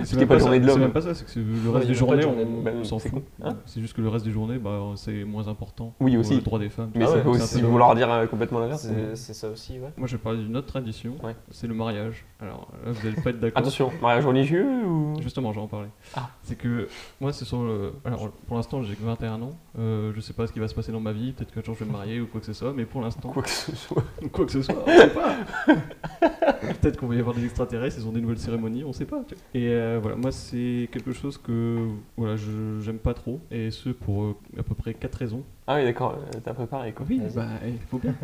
ça 0.06 0.18
même 0.18 0.28
pas 0.28 0.34
la 0.36 0.40
ça- 0.40 0.46
journée 0.46 0.60
de 0.60 0.66
C'est 0.66 0.72
l'homme. 0.72 0.80
même 0.82 0.92
pas 0.92 1.02
ça, 1.02 1.14
c'est 1.14 1.26
que 1.26 1.32
c'est- 1.32 1.40
le 1.40 1.70
reste 1.70 1.88
des 1.88 1.94
pas 1.94 2.00
journées, 2.00 2.26
on, 2.26 2.84
s'en 2.84 3.00
C'est 3.00 3.10
fout. 3.10 3.24
Hein 3.44 3.58
c'est 3.66 3.82
juste 3.82 3.94
que 3.96 4.02
le 4.02 4.10
reste 4.10 4.26
des 4.26 4.32
journées, 4.32 4.58
bah, 4.58 4.80
c'est 4.96 5.24
moins 5.24 5.48
important. 5.48 5.94
Oui, 6.00 6.12
pour 6.12 6.20
aussi. 6.22 6.36
Le 6.36 6.42
droit 6.42 6.60
des 6.60 6.70
femmes. 6.70 6.92
Mais 6.96 7.06
Ah 7.06 7.08
ça 7.08 7.18
peut 7.20 7.34
c'est 7.34 7.44
aussi 7.44 7.62
vouloir 7.62 7.96
dire 7.96 8.12
euh, 8.12 8.26
complètement 8.28 8.60
l'inverse. 8.60 8.82
C'est 8.82 9.16
c'est 9.16 9.34
ça 9.34 9.50
aussi, 9.50 9.74
ouais. 9.80 9.90
Moi, 9.98 10.08
je 10.08 10.14
vais 10.16 10.22
parler 10.22 10.40
d'une 10.44 10.56
autre 10.58 10.68
tradition, 10.68 11.16
c'est 11.52 11.68
le 11.68 11.74
mariage. 11.74 12.26
Alors 12.40 12.72
là, 12.86 12.92
vous 12.92 13.08
allez 13.08 13.22
pas 13.22 13.30
être 13.30 13.40
d'accord. 13.40 13.60
Attention, 13.60 13.92
mariage 14.02 14.26
religieux 14.26 14.66
ou 14.86 15.14
Justement, 15.22 15.54
j'en 15.54 15.68
parlais. 15.68 15.90
Ah. 16.16 16.30
C'est 16.44 16.56
que 16.58 16.88
moi, 17.20 17.32
c'est 17.34 17.46
sur 17.46 17.64
le. 17.64 17.94
Alors, 18.06 18.30
pour 18.48 18.56
l'instant, 18.58 18.82
j'ai 18.82 18.96
que 18.96 19.04
21 19.04 19.42
ans. 19.42 19.52
Euh, 19.78 20.12
je 20.16 20.20
sais 20.22 20.34
pas 20.34 20.48
ce 20.48 20.52
qui 20.52 20.60
va 20.60 20.68
se 20.68 20.74
passer 20.76 20.92
dans 20.92 21.00
ma 21.00 21.12
vie. 21.12 21.32
Peut-être 21.32 21.54
qu'un 21.54 21.62
jour 21.62 21.76
je 21.76 21.84
vais 21.84 21.90
me 21.90 21.96
marier 21.96 22.20
ou 22.20 22.28
quoi 22.28 22.40
que 22.40 22.46
ce 22.46 22.54
soit. 22.54 22.74
Mais 22.76 22.86
pour 22.86 23.02
l'instant, 23.02 23.30
quoi 23.30 23.44
que 23.44 23.50
ce 23.50 23.76
soit 23.76 24.04
quoi 24.32 24.46
que 24.46 24.52
ce 24.52 24.62
soit, 24.62 24.76
on 24.86 24.98
sait 24.98 25.10
pas. 25.10 25.36
Peut-être 26.82 26.98
qu'on 26.98 27.08
va 27.08 27.16
y 27.16 27.20
avoir 27.20 27.36
des 27.36 27.44
extraterrestres, 27.44 27.98
ils 28.00 28.08
ont 28.08 28.12
des 28.12 28.22
nouvelles 28.22 28.40
cérémonies, 28.40 28.84
on 28.84 28.94
sait 28.94 29.06
pas. 29.06 29.24
Et 29.54 29.70
euh, 29.70 30.00
voilà, 30.02 30.18
moi, 30.18 30.32
c'est 30.32 30.90
quelque 30.92 31.12
chose 31.12 31.38
que 31.38 31.88
voilà, 32.18 32.36
je 32.36 32.80
j'aime 32.82 32.98
pas 32.98 33.14
trop. 33.14 33.40
Et 33.52 33.72
ce 33.72 33.90
pour 33.90 34.24
euh, 34.24 34.36
à 34.58 34.64
peu 34.64 34.76
près 34.76 34.94
quatre 34.94 35.16
raisons. 35.16 35.44
Ah 35.68 35.76
oui, 35.76 35.84
d'accord, 35.84 36.18
euh, 36.18 36.40
t'as 36.44 36.54
préparé 36.54 36.92
quoi. 36.94 37.06
Oui, 37.10 37.22
bah, 37.36 37.48
il 37.66 37.80
faut 37.90 38.00
bien. 38.00 38.16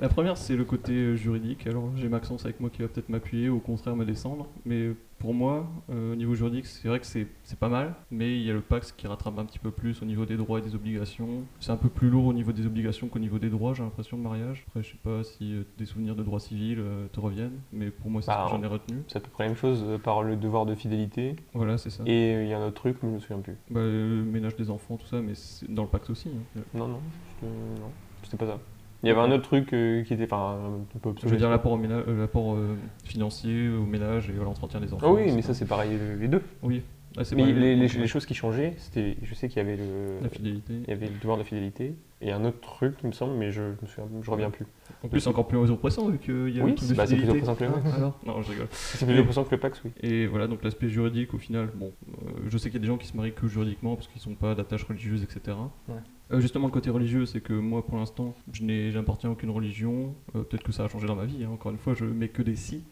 La 0.00 0.08
première, 0.08 0.36
c'est 0.36 0.56
le 0.56 0.64
côté 0.64 1.16
juridique. 1.16 1.66
Alors, 1.66 1.90
j'ai 1.96 2.08
Maxence 2.08 2.44
avec 2.44 2.60
moi 2.60 2.70
qui 2.70 2.82
va 2.82 2.88
peut-être 2.88 3.08
m'appuyer 3.08 3.48
ou 3.48 3.56
au 3.56 3.60
contraire 3.60 3.96
me 3.96 4.04
descendre. 4.04 4.48
Mais 4.64 4.90
pour 5.20 5.34
moi, 5.34 5.68
euh, 5.90 6.14
au 6.14 6.16
niveau 6.16 6.34
juridique, 6.34 6.64
c'est 6.66 6.88
vrai 6.88 6.98
que 6.98 7.06
c'est 7.06 7.28
pas 7.60 7.68
mal. 7.68 7.94
Mais 8.10 8.34
il 8.36 8.42
y 8.42 8.50
a 8.50 8.54
le 8.54 8.62
Pax 8.62 8.90
qui 8.92 9.06
rattrape 9.06 9.38
un 9.38 9.44
petit 9.44 9.58
peu 9.58 9.70
plus 9.70 10.00
au 10.02 10.06
niveau 10.06 10.24
des 10.26 10.36
droits 10.38 10.58
et 10.58 10.62
des 10.62 10.74
obligations. 10.74 11.44
C'est 11.60 11.70
un 11.70 11.76
peu 11.76 11.90
plus 11.90 12.08
lourd 12.08 12.24
au 12.26 12.32
niveau 12.32 12.52
des 12.52 12.66
obligations 12.66 13.06
qu'au 13.08 13.18
niveau 13.18 13.38
des 13.38 13.50
droits, 13.50 13.74
j'ai 13.74 13.82
l'impression, 13.82 14.16
de 14.16 14.22
mariage. 14.22 14.64
Après, 14.68 14.82
je 14.82 14.90
sais 14.92 14.98
pas 15.02 15.22
si 15.22 15.52
euh, 15.54 15.62
des 15.78 15.84
souvenirs 15.84 16.16
de 16.16 16.22
droit 16.22 16.40
civil 16.40 16.78
euh, 16.80 17.06
te 17.12 17.20
reviennent. 17.20 17.60
Mais 17.72 17.90
pour 17.90 18.10
moi, 18.10 18.22
c'est 18.22 18.28
Bah, 18.28 18.46
ce 18.48 18.50
que 18.52 18.56
j'en 18.56 18.62
ai 18.64 18.66
retenu. 18.66 19.02
C'est 19.08 19.18
à 19.18 19.20
peu 19.20 19.28
près 19.30 19.44
la 19.44 19.50
même 19.50 19.58
chose 19.58 19.84
par 20.02 20.22
le 20.22 20.36
devoir 20.36 20.64
de 20.64 20.74
fidélité. 20.74 21.36
Voilà, 21.52 21.76
c'est 21.76 21.90
ça. 21.90 22.02
Et 22.06 22.42
il 22.42 22.48
y 22.48 22.54
a 22.54 22.58
un 22.58 22.66
autre 22.68 22.80
truc, 22.80 22.96
mais 23.02 23.10
je 23.10 23.14
me 23.16 23.20
souviens 23.20 23.40
plus. 23.40 23.56
Bah, 23.70 23.80
le 23.80 24.24
ménage 24.24 24.56
des 24.56 24.70
enfants, 24.70 24.96
tout 24.96 25.06
ça, 25.06 25.20
mais 25.20 25.34
c'est 25.34 25.70
dans 25.72 25.82
le 25.82 25.88
Pax 25.88 26.08
aussi. 26.08 26.30
hein. 26.30 26.62
Non, 26.72 26.88
non, 26.88 27.00
non, 27.42 27.90
c'était 28.22 28.38
pas 28.38 28.46
ça. 28.46 28.58
Il 29.02 29.08
y 29.08 29.10
avait 29.12 29.20
un 29.20 29.30
autre 29.32 29.44
truc 29.44 29.72
euh, 29.72 30.02
qui 30.04 30.12
était 30.14 30.24
enfin, 30.24 30.58
un 30.94 30.98
peu 30.98 31.08
Je 31.08 31.08
obsolète. 31.10 31.32
veux 31.32 31.38
dire 31.38 31.50
l'apport, 31.50 31.72
au 31.72 31.76
ménage, 31.78 32.04
euh, 32.08 32.18
l'apport 32.20 32.54
euh, 32.54 32.74
financier 33.04 33.68
au 33.68 33.84
ménage 33.86 34.28
et 34.30 34.38
à 34.40 34.44
l'entretien 34.44 34.80
des 34.80 34.92
enfants. 34.92 35.06
Ah 35.08 35.12
oui, 35.12 35.32
mais 35.34 35.42
ça 35.42 35.54
c'est 35.54 35.64
pareil 35.66 35.90
euh, 35.92 36.16
les 36.20 36.28
deux. 36.28 36.42
Oui, 36.62 36.82
Ah, 37.16 37.22
Mais 37.34 37.46
les, 37.46 37.74
les- 37.76 37.86
ouais. 37.94 38.00
les 38.00 38.06
choses 38.06 38.26
qui 38.26 38.34
changeaient, 38.34 38.74
c'était, 38.76 39.16
je 39.22 39.34
sais 39.34 39.48
qu'il 39.48 39.56
y 39.56 39.64
avait 39.64 39.76
le, 39.76 40.20
La 40.22 40.28
fidélité. 40.28 40.74
il 40.84 40.88
y 40.90 40.92
avait 40.92 41.06
le 41.08 41.18
devoir 41.18 41.36
de 41.38 41.42
la 41.42 41.46
fidélité 41.48 41.94
et 42.20 42.30
un 42.32 42.44
autre 42.44 42.60
truc, 42.60 42.94
il 43.02 43.06
me 43.06 43.12
semble, 43.12 43.34
mais 43.38 43.50
je, 43.50 43.62
je 43.62 43.82
me 43.82 43.86
souviens, 43.86 44.08
je 44.22 44.30
reviens 44.30 44.50
plus. 44.50 44.66
En 45.02 45.08
plus, 45.08 45.20
c'est 45.20 45.28
encore 45.30 45.48
plus 45.48 45.56
oppressant 45.70 46.08
vu 46.10 46.18
qu'il 46.18 46.50
y 46.54 46.60
a 46.60 46.64
Oui, 46.64 46.74
bah, 46.94 47.06
c'est 47.06 47.16
plus 47.16 47.24
fidélité. 47.24 47.30
oppressant 47.50 47.54
que 47.54 47.64
le 47.64 47.70
Ah, 47.86 47.96
alors 47.96 48.18
Non, 48.26 48.42
je 48.42 48.50
rigole. 48.50 48.66
C'est 48.70 49.06
plus 49.06 49.18
oppressant 49.18 49.44
que 49.44 49.50
le 49.52 49.58
Pax, 49.60 49.80
oui. 49.84 49.92
Et 50.02 50.26
voilà, 50.26 50.46
donc 50.46 50.62
l'aspect 50.62 50.90
juridique, 50.90 51.32
au 51.32 51.38
final, 51.38 51.70
bon, 51.74 51.90
euh, 52.26 52.30
je 52.48 52.58
sais 52.58 52.68
qu'il 52.68 52.78
y 52.78 52.82
a 52.82 52.82
des 52.82 52.86
gens 52.86 52.98
qui 52.98 53.06
se 53.06 53.16
marient 53.16 53.32
que 53.32 53.48
juridiquement 53.48 53.96
parce 53.96 54.06
qu'ils 54.08 54.30
n'ont 54.30 54.36
pas 54.36 54.54
d'attache 54.54 54.84
religieuse, 54.84 55.22
etc. 55.22 55.56
Ouais. 55.88 55.94
Euh, 56.32 56.40
justement, 56.40 56.66
le 56.66 56.72
côté 56.72 56.90
religieux, 56.90 57.26
c'est 57.26 57.40
que 57.40 57.52
moi, 57.52 57.84
pour 57.84 57.96
l'instant, 57.98 58.34
je 58.52 58.62
n'ai, 58.62 58.92
j'appartiens 58.92 59.30
à 59.30 59.32
aucune 59.32 59.50
religion. 59.50 60.14
Euh, 60.36 60.42
peut-être 60.42 60.62
que 60.62 60.72
ça 60.72 60.84
a 60.84 60.88
changé 60.88 61.06
dans 61.06 61.16
ma 61.16 61.24
vie. 61.24 61.42
hein. 61.44 61.50
Encore 61.52 61.72
une 61.72 61.78
fois, 61.78 61.94
je 61.94 62.04
mets 62.04 62.28
que 62.28 62.42
des 62.42 62.54
si. 62.56 62.84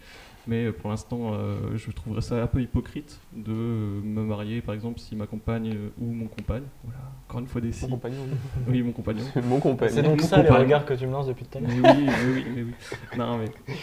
Mais 0.48 0.64
euh, 0.66 0.72
pour 0.72 0.90
l'instant, 0.90 1.34
euh, 1.34 1.76
je 1.76 1.90
trouverais 1.92 2.20
ça 2.22 2.42
un 2.42 2.46
peu 2.46 2.60
hypocrite 2.62 3.20
de 3.36 3.52
me 3.52 4.22
marier, 4.24 4.60
par 4.60 4.74
exemple, 4.74 4.98
si 4.98 5.14
ma 5.14 5.26
compagne 5.26 5.72
euh, 5.74 5.88
ou 6.00 6.06
mon 6.12 6.26
compagne. 6.26 6.64
Voilà, 6.84 7.00
encore 7.28 7.40
une 7.40 7.46
fois 7.46 7.60
des 7.60 7.70
si. 7.70 7.84
Mon 7.84 7.92
compagnon. 7.92 8.22
Oui, 8.66 8.82
mon 8.82 8.92
compagnon. 8.92 9.24
Mon 9.44 9.60
compagnon. 9.60 9.92
C'est 9.94 10.02
donc 10.02 10.20
Mon 10.20 10.26
ça 10.26 10.38
les 10.38 10.42
compagnon. 10.44 10.64
regards 10.64 10.84
que 10.86 10.94
tu 10.94 11.06
me 11.06 11.12
lances 11.12 11.26
depuis 11.26 11.44
tout 11.44 11.58
à 11.58 11.60
l'heure. 11.60 11.70
Mais 11.70 11.90
oui, 11.90 12.04
mais 12.06 12.32
oui, 12.34 12.44
mais 12.56 12.62
oui. 12.62 12.72
Non, 13.18 13.38
mais 13.38 13.74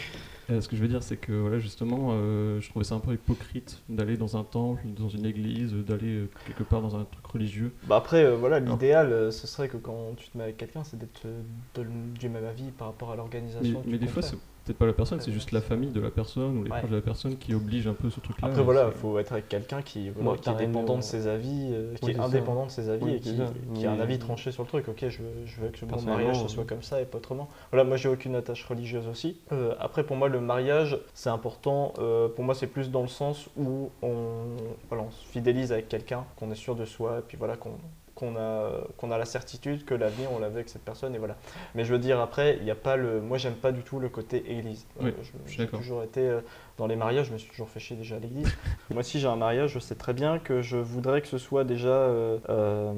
euh, 0.50 0.62
ce 0.62 0.68
que 0.68 0.76
je 0.76 0.82
veux 0.82 0.88
dire, 0.88 1.02
c'est 1.04 1.18
que 1.18 1.32
voilà, 1.32 1.60
justement, 1.60 2.10
euh, 2.12 2.62
je 2.62 2.70
trouvais 2.70 2.86
ça 2.86 2.96
un 2.96 3.00
peu 3.00 3.14
hypocrite 3.14 3.82
d'aller 3.90 4.16
dans 4.18 4.38
un 4.38 4.44
temple, 4.44 4.82
dans 4.96 5.10
une 5.10 5.26
église, 5.26 5.74
d'aller 5.74 6.16
euh, 6.16 6.30
quelque 6.46 6.64
part 6.64 6.82
dans 6.82 6.96
un 6.96 7.04
truc 7.06 7.26
religieux. 7.26 7.72
Bah 7.88 7.96
après, 7.98 8.24
euh, 8.26 8.36
voilà, 8.36 8.60
l'idéal, 8.60 9.32
ce 9.32 9.48
serait 9.48 9.68
que 9.70 9.78
quand 9.78 10.14
tu 10.18 10.30
te 10.30 10.38
mets 10.38 10.44
avec 10.46 10.58
quelqu'un, 10.58 10.84
c'est 10.84 10.98
d'être 10.98 11.26
du 12.20 12.30
même 12.30 12.46
avis 12.46 12.72
par 12.72 12.88
rapport 12.88 13.10
à 13.10 13.12
Mais, 13.14 13.18
l'organisation. 13.18 13.82
mais 13.86 13.94
tu 13.94 13.98
des 14.00 14.08
fois, 14.08 14.22
comptes 14.22 14.32
c'est 14.32 14.36
faire. 14.38 14.40
Peut-être 14.66 14.78
pas 14.78 14.86
la 14.88 14.94
personne, 14.94 15.20
c'est 15.22 15.32
juste 15.32 15.52
la 15.52 15.62
famille 15.62 15.92
de 15.92 16.00
la 16.02 16.10
personne 16.10 16.58
ou 16.58 16.64
les 16.64 16.72
Ouais. 16.72 16.80
proches 16.80 16.90
de 16.90 16.96
la 16.96 17.02
personne 17.02 17.38
qui 17.38 17.54
oblige 17.54 17.88
un 17.88 17.94
peu 17.94 18.10
ce 18.10 18.20
truc-là. 18.20 18.48
Après, 18.48 18.64
voilà, 18.64 18.88
il 18.88 19.00
faut 19.00 19.18
être 19.20 19.32
avec 19.34 19.48
quelqu'un 19.48 19.82
qui, 19.82 20.10
voilà, 20.10 20.38
qui 20.40 20.50
est 20.50 20.56
dépendant 20.56 20.96
de 20.96 21.00
euh, 21.00 21.02
ses 21.02 21.28
avis, 21.28 21.70
euh, 21.72 21.94
qui 21.96 22.06
oui, 22.06 22.12
est 22.12 22.16
ça. 22.16 22.24
indépendant 22.24 22.66
de 22.66 22.72
ses 22.72 22.90
avis 22.90 23.06
Oui, 23.06 23.14
et 23.14 23.20
qui, 23.20 23.86
a 23.86 23.92
un 23.92 24.00
avis 24.00 24.18
tranché 24.20 24.52
sur 24.52 24.64
le 24.64 24.68
truc. 24.68 24.88
Ok, 24.88 24.98
je 25.08 25.20
veux, 25.22 25.46
je 25.46 25.62
veux 25.62 25.70
que 25.70 25.86
mon 25.86 26.02
mariage 26.02 26.40
ce 26.40 26.46
euh, 26.46 26.48
soit 26.48 26.66
comme 26.66 26.82
ça 26.82 27.02
et 27.02 27.06
pas 27.06 27.18
autrement. 27.18 27.48
Voilà, 27.72 27.84
moi 27.84 27.98
j'ai 27.98 28.10
aucune 28.10 28.36
attache 28.36 28.64
religieuse 28.66 29.08
aussi. 29.08 29.38
Euh, 29.52 29.76
après, 29.80 30.04
pour 30.04 30.16
moi, 30.16 30.30
le 30.30 30.42
mariage, 30.42 30.98
c'est 31.14 31.30
important. 31.30 31.94
Euh, 32.00 32.28
pour 32.28 32.44
moi, 32.44 32.56
c'est 32.56 32.68
plus 32.68 32.90
dans 32.90 33.02
le 33.02 33.08
sens 33.08 33.48
où 33.58 33.90
on, 34.02 34.56
voilà, 34.90 35.04
on 35.04 35.12
se 35.12 35.24
fidélise 35.28 35.72
avec 35.72 35.88
quelqu'un, 35.90 36.26
qu'on 36.38 36.52
est 36.52 36.56
sûr 36.56 36.76
de 36.76 36.86
soi, 36.86 37.20
et 37.20 37.22
puis 37.22 37.38
voilà, 37.38 37.56
qu'on 37.56 37.78
qu'on 38.16 38.36
a, 38.38 38.72
qu'on 38.98 39.12
a 39.12 39.18
la 39.18 39.26
certitude 39.26 39.84
que 39.86 39.94
l'avenir 39.94 40.32
on 40.32 40.40
l'avait 40.40 40.56
avec 40.56 40.70
cette 40.70 40.84
personne 40.84 41.14
et 41.14 41.18
voilà. 41.18 41.36
Mais 41.76 41.84
je 41.86 41.92
veux 41.94 42.00
dire 42.00 42.20
après, 42.20 42.56
il 42.58 42.64
n'y 42.64 42.72
a 42.72 42.76
pas 42.76 42.96
le, 42.96 43.20
moi 43.22 43.38
j'aime 43.38 43.56
pas 43.56 43.72
du 43.74 43.82
tout 43.82 44.00
le 44.00 44.10
côté 44.10 44.44
église. 44.52 44.86
Oui, 45.02 45.10
Euh, 45.10 45.24
j'ai 45.48 45.58
d'accord. 45.66 45.80
toujours 45.80 46.02
été 46.04 46.22
euh, 46.22 46.40
dans 46.78 46.88
les 46.88 46.96
mariages, 46.96 47.28
je 47.28 47.34
me 47.34 47.38
suis 47.38 47.50
toujours 47.52 47.70
fait 47.70 47.80
chier 47.80 47.96
déjà 47.98 48.16
à 48.16 48.20
l'église. 48.20 48.48
moi 48.94 49.04
si 49.04 49.20
j'ai 49.20 49.28
un 49.28 49.36
mariage, 49.36 49.72
je 49.74 49.80
sais 49.80 49.96
très 49.96 50.14
bien 50.14 50.40
que 50.40 50.62
je 50.62 50.78
voudrais 50.78 51.22
que 51.22 51.28
ce 51.28 51.38
soit 51.38 51.64
déjà 51.66 51.90
euh, 51.90 52.38
euh, 52.50 52.94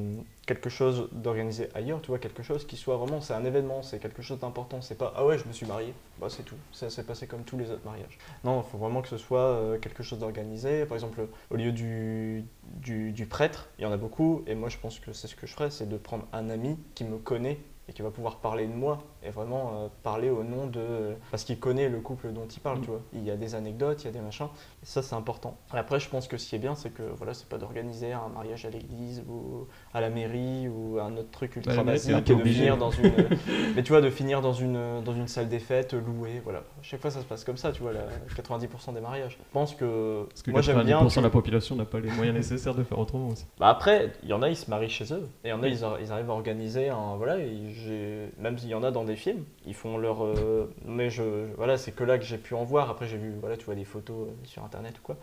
quelque 0.48 0.69
chose 0.69 1.10
d'organisé 1.11 1.69
ailleurs, 1.76 2.02
tu 2.02 2.07
vois, 2.07 2.18
quelque 2.18 2.41
chose 2.41 2.65
qui 2.65 2.78
soit 2.78 2.95
vraiment, 2.95 3.22
c'est 3.22 3.34
un 3.34 3.45
événement, 3.45 3.84
c'est 3.84 3.99
quelque 3.99 4.24
chose 4.24 4.40
d'important. 4.40 4.82
C'est 4.82 4.98
pas 4.98 5.14
ah 5.15 5.26
ouais, 5.26 5.38
je 5.38 5.45
me 5.45 5.53
suis 5.53 5.68
marié, 5.68 5.94
bah 6.19 6.28
c'est 6.30 6.44
tout. 6.44 6.56
Ça 6.72 6.90
s'est 6.90 7.03
passé 7.03 7.28
comme 7.28 7.44
tous 7.44 7.57
les 7.57 7.69
autres 7.69 7.86
mariages. 7.86 8.18
Non, 8.44 8.64
il 8.65 8.72
faut 8.72 8.78
vraiment 8.80 9.02
que 9.02 9.10
ce 9.10 9.18
soit 9.18 9.40
euh, 9.40 9.78
quelque 9.78 10.02
chose 10.02 10.19
d'organisé. 10.19 10.86
Par 10.86 10.95
exemple, 10.95 11.28
au 11.52 11.56
lieu 11.56 11.72
du, 11.72 12.45
du, 12.64 13.11
du 13.11 13.26
prêtre, 13.28 13.69
il 13.78 13.84
y 13.84 13.86
en 13.86 13.91
a 13.91 13.98
beaucoup, 13.98 14.44
et 14.48 14.56
moi 14.56 14.69
je 14.69 14.78
pense 14.78 14.99
que 14.99 15.11
c'est 15.11 15.28
ce 15.28 15.36
que 15.36 15.45
je 15.45 15.53
ferais, 15.53 15.69
c'est 15.69 15.88
de 15.88 15.98
prendre 15.98 16.26
un 16.32 16.49
ami 16.49 16.80
qui 16.95 17.03
me 17.03 17.18
connaît 17.18 17.60
et 17.90 17.94
qui 17.94 18.02
va 18.02 18.11
pouvoir 18.11 18.38
parler 18.38 18.68
de 18.68 18.74
moi 18.74 19.03
et 19.23 19.30
vraiment 19.30 19.72
euh, 19.73 19.88
parler 20.03 20.30
au 20.30 20.44
nom 20.44 20.68
de 20.68 21.15
parce 21.31 21.44
qu'il 21.44 21.60
connaît 21.60 21.89
le 21.89 21.99
couple 21.99 22.31
dont 22.31 22.45
il 22.48 22.60
parle 22.60 22.80
Mm. 22.80 22.81
tu 22.81 22.88
vois 22.89 23.02
il 23.14 23.23
y 23.23 23.31
a 23.31 23.35
des 23.35 23.56
anecdotes 23.56 24.03
il 24.03 24.06
y 24.06 24.10
a 24.10 24.11
des 24.11 24.19
machins 24.22 24.48
et 24.84 24.85
ça 24.85 25.02
c'est 25.02 25.15
important 25.15 25.57
après 25.72 25.99
je 25.99 26.10
pense 26.10 26.27
que 26.27 26.38
ce 26.38 26.48
qui 26.48 26.56
est 26.56 26.60
bien 26.60 26.76
c'est 26.76 26.89
que 26.91 27.03
voilà 27.15 27.34
c'est 27.34 27.48
pas 27.48 27.57
d'organiser 27.57 28.11
un 28.14 28.27
mariage 28.34 28.65
à 28.65 28.69
l'église 28.69 29.23
ou 29.27 29.68
à 29.94 30.02
la 30.02 30.10
mairie 30.10 30.68
ou 30.68 30.99
un 30.99 31.15
autre 31.18 31.31
truc 31.31 31.56
ultra 31.56 31.84
basique 31.84 32.15
et 32.18 32.22
de 32.22 32.34
obligé. 32.34 32.60
finir 32.60 32.77
dans 32.77 32.91
une 32.91 33.11
mais 33.76 33.84
tu 33.84 33.91
vois 33.91 34.02
de 34.02 34.10
finir 34.10 34.41
dans 34.41 34.53
une 34.53 35.02
dans 35.03 35.14
une 35.14 35.27
salle 35.27 35.49
des 35.49 35.60
fêtes 35.60 35.94
louée 35.94 36.41
voilà 36.44 36.64
chaque 36.81 37.02
fois 37.02 37.10
ça 37.11 37.22
se 37.22 37.26
passe 37.26 37.44
comme 37.44 37.57
ça 37.57 37.72
tu 37.72 37.81
vois 37.81 37.94
la 37.94 38.02
90% 38.35 38.94
des 38.94 39.02
mariages 39.02 39.38
je 39.39 39.44
pense 39.53 39.73
que, 39.76 40.26
Parce 40.30 40.41
que 40.44 40.52
moi 40.52 40.61
j'aime 40.61 40.77
90% 40.80 40.85
bien 40.85 41.03
de 41.03 41.22
la 41.22 41.30
population 41.30 41.76
n'a 41.76 41.85
pas 41.85 41.99
les 41.99 42.11
moyens 42.11 42.35
nécessaires 42.35 42.76
de 42.76 42.84
faire 42.84 42.99
autrement 42.99 43.30
aussi. 43.30 43.45
bah 43.60 43.69
après, 43.69 44.11
il 44.23 44.30
y 44.30 44.34
en 44.34 44.41
a, 44.41 44.49
ils 44.49 44.56
se 44.56 44.69
marient 44.69 44.89
chez 44.89 45.11
eux. 45.14 45.27
Et 45.44 45.48
il 45.48 45.49
y 45.49 45.53
en 45.53 45.64
a, 45.64 45.68
ils, 45.68 45.80
ils 46.02 46.11
arrivent 46.11 46.30
à 46.30 46.34
organiser 46.34 46.89
un. 46.89 47.15
Voilà, 47.18 47.38
et 47.39 48.30
même 48.39 48.57
s'il 48.57 48.69
y 48.69 48.76
en 48.76 48.84
a 48.84 48.91
dans 48.91 49.03
des 49.07 49.15
films, 49.15 49.43
ils 49.65 49.73
font 49.73 49.97
leur. 49.97 50.23
euh, 50.23 50.71
mais 50.85 51.09
je. 51.09 51.23
Voilà, 51.55 51.77
c'est 51.77 51.91
que 51.91 52.03
là 52.03 52.17
que 52.17 52.25
j'ai 52.25 52.38
pu 52.38 52.53
en 52.53 52.63
voir. 52.63 52.89
Après, 52.89 53.07
j'ai 53.07 53.17
vu, 53.17 53.34
voilà, 53.39 53.57
tu 53.57 53.65
vois 53.65 53.75
des 53.75 53.85
photos 53.85 54.27
euh, 54.27 54.31
sur 54.45 54.63
internet 54.63 54.97
ou 54.99 55.01
quoi. 55.01 55.17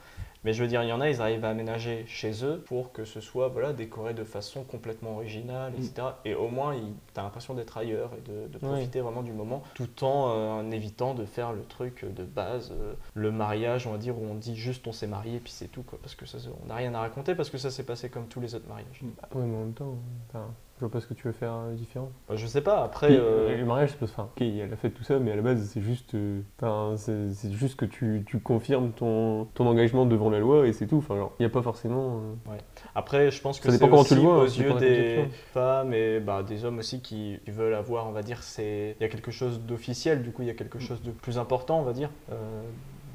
Mais 0.45 0.53
je 0.53 0.63
veux 0.63 0.69
dire, 0.69 0.83
il 0.83 0.89
y 0.89 0.93
en 0.93 1.01
a, 1.01 1.09
ils 1.09 1.23
arrivent 1.23 1.45
à 1.45 1.49
aménager 1.49 2.05
chez 2.07 2.45
eux 2.45 2.63
pour 2.67 2.93
que 2.93 3.07
ce 3.07 3.21
soit 3.21 3.49
voilà, 3.49 3.73
décoré 3.73 4.13
de 4.13 4.25
façon 4.25 4.63
complètement 4.63 5.15
originale, 5.15 5.73
etc. 5.75 6.09
Et 6.27 6.35
au 6.35 6.49
moins, 6.49 6.75
tu 6.75 7.21
as 7.21 7.23
l'impression 7.23 7.55
d'être 7.55 7.79
ailleurs 7.79 8.11
et 8.19 8.31
de, 8.31 8.59
profiter 8.59 9.01
vraiment 9.01 9.23
du 9.23 9.33
moment, 9.33 9.63
tout 9.75 10.05
en, 10.05 10.29
euh, 10.29 10.51
en 10.51 10.71
évitant 10.71 11.15
de 11.15 11.25
faire 11.25 11.53
le 11.53 11.63
truc 11.63 12.05
de 12.05 12.25
base, 12.25 12.73
euh, 12.73 12.93
le 13.15 13.33
mariage, 13.33 13.87
on 13.87 13.93
va 13.93 13.99
dire, 13.99 14.19
où 14.19 14.25
on 14.31 14.35
dit 14.35 14.55
juste 14.55 14.87
on 14.87 14.93
s'est 14.93 15.07
marié, 15.07 15.41
puis 15.41 15.53
c'est 15.53 15.69
tout, 15.69 15.83
quoi. 15.83 15.99
Parce 16.03 16.15
que 16.15 16.27
ça, 16.27 16.37
on 16.63 16.67
n'a 16.67 16.75
rien 16.75 16.95
à 16.95 17.01
raconter, 17.01 17.35
parce 17.35 17.49
que 17.49 17.59
ça 17.59 17.71
s'est 17.71 17.85
passé 17.85 18.11
comme 18.11 18.27
tous 18.27 18.41
les 18.41 18.55
autres 18.55 18.69
mariages. 18.69 19.01
Ouais, 19.03 19.45
mais 19.47 19.57
en 19.57 19.61
même 19.61 19.73
temps, 19.73 19.97
enfin, 20.29 20.47
je 20.77 20.81
vois 20.81 20.91
pas 20.91 21.01
ce 21.01 21.07
que 21.07 21.15
tu 21.15 21.27
veux 21.29 21.33
faire 21.33 21.53
euh, 21.55 21.73
différent. 21.75 22.11
Bah, 22.29 22.35
je 22.37 22.47
sais 22.47 22.61
pas, 22.61 22.83
après. 22.83 23.07
Puis, 23.09 23.17
euh, 23.19 23.57
Le 23.57 23.65
mariage, 23.65 23.91
c'est 23.91 23.99
pas. 23.99 24.07
Enfin, 24.07 24.23
ok, 24.25 24.41
il 24.41 24.57
y 24.57 24.61
a 24.63 24.67
la 24.67 24.77
fête, 24.77 24.93
tout 24.95 25.05
ça, 25.05 25.19
mais 25.21 25.31
à 25.33 25.37
la 25.37 25.43
base, 25.43 25.63
c'est 25.73 25.81
juste. 25.81 26.15
euh, 26.15 26.41
Enfin, 26.61 26.95
c'est 26.97 27.33
c'est 27.33 27.53
juste 27.53 27.77
que 27.77 27.85
tu, 27.85 28.25
tu 28.27 28.41
confirmes 28.41 28.91
ton, 28.93 29.45
ton 29.55 29.67
engagement 29.67 30.05
devant 30.05 30.31
la 30.31 30.41
loi 30.41 30.67
et 30.67 30.73
c'est 30.73 30.87
tout. 30.89 30.97
Enfin, 30.99 31.17
genre, 31.17 31.33
il 31.39 31.43
n'y 31.43 31.47
a 31.47 31.51
pas 31.51 31.63
forcément. 31.63 32.21
euh, 32.49 32.57
Après, 32.95 33.31
je 33.31 33.41
pense 33.41 33.61
que 33.61 33.67
Ça 33.67 33.73
c'est 33.73 33.79
dépend 33.79 33.91
comment 33.91 34.03
tu 34.05 34.15
aussi 34.15 34.15
le 34.17 34.21
vois, 34.23 34.39
aux 34.39 34.45
yeux 34.47 34.65
dépend 34.65 34.75
de 34.81 34.81
la 34.85 34.91
des 34.91 35.15
conception. 35.17 35.31
femmes 35.53 35.95
et 35.95 36.21
bah, 36.21 36.43
des 36.43 36.65
hommes 36.65 36.79
aussi 36.79 37.01
qui, 37.01 37.39
qui 37.45 37.51
veulent 37.53 37.75
avoir, 37.75 38.07
on 38.09 38.13
va 38.13 38.23
dire, 38.23 38.43
c'est 38.43 38.97
il 38.99 39.03
y 39.03 39.07
a 39.07 39.09
quelque 39.09 39.31
chose 39.31 39.61
d'officiel, 39.61 40.23
du 40.23 40.33
coup 40.33 40.43
il 40.43 40.49
y 40.49 40.51
a 40.51 40.55
quelque 40.55 40.79
chose 40.81 41.03
de 41.03 41.11
plus 41.13 41.39
important, 41.39 41.79
on 41.81 41.85
va 41.85 41.93
dire, 41.93 42.11
euh, 42.33 42.63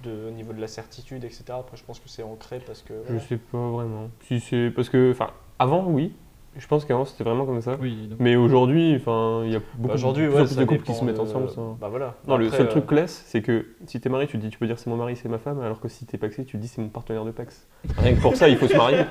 de, 0.04 0.30
au 0.30 0.32
niveau 0.32 0.54
de 0.54 0.62
la 0.62 0.68
certitude, 0.68 1.26
etc. 1.26 1.44
Après, 1.50 1.76
je 1.76 1.84
pense 1.84 2.00
que 2.00 2.08
c'est 2.08 2.24
ancré 2.24 2.60
parce 2.66 2.82
que. 2.82 2.94
Je 3.10 3.18
sais 3.20 3.38
pas 3.38 3.70
vraiment. 3.70 4.10
Si 4.28 4.40
c'est. 4.40 4.72
Parce 4.74 4.88
que. 4.88 5.12
Enfin, 5.12 5.32
avant, 5.60 5.86
oui. 5.88 6.14
Je 6.58 6.68
pense 6.68 6.84
qu'avant, 6.84 7.06
c'était 7.06 7.24
vraiment 7.24 7.46
comme 7.46 7.62
ça. 7.62 7.78
Oui, 7.80 8.08
donc- 8.10 8.20
Mais 8.20 8.36
aujourd'hui, 8.36 8.96
enfin, 8.96 9.44
il 9.46 9.52
y 9.52 9.56
a 9.56 9.60
beaucoup 9.76 9.88
Bah, 9.90 9.94
aujourd'hui, 9.94 10.24
de, 10.24 10.30
plus 10.30 10.36
ouais, 10.36 10.42
en 10.42 10.46
plus 10.46 10.56
ça 10.56 10.62
de 10.62 10.66
couples 10.66 10.82
qui 10.84 10.94
se 10.94 11.06
mettent 11.06 11.16
de- 11.16 11.22
ensemble. 11.22 11.50
ça. 11.50 11.62
Bah 11.80 11.88
voilà. 11.90 12.16
Non, 12.28 12.38
le 12.38 12.50
seul 12.50 12.66
euh, 12.66 12.70
truc 12.70 12.88
classe, 12.88 13.24
c'est 13.28 13.42
que 13.42 13.68
si 13.86 14.02
t'es 14.02 14.10
marié, 14.10 14.28
tu 14.28 14.38
dis 14.38 14.50
tu 14.50 14.58
peux 14.58 14.66
dire 14.68 14.78
c'est 14.80 14.90
mon 14.90 14.98
mari, 14.98 15.16
c'est 15.16 15.30
ma 15.30 15.38
femme, 15.38 15.62
alors 15.62 15.80
que 15.80 15.88
si 15.88 16.06
t'es 16.06 16.18
paxé, 16.18 16.44
tu 16.46 16.58
te 16.58 16.62
dis 16.62 16.68
c'est 16.68 16.82
mon 16.82 16.90
partenaire 16.90 17.24
de 17.24 17.32
pax. 17.32 17.68
Rien 18.00 18.16
que 18.16 18.22
pour 18.22 18.36
ça, 18.36 18.50
il 18.50 18.58
faut 18.58 18.68
se 18.68 18.76
marier. 18.76 19.04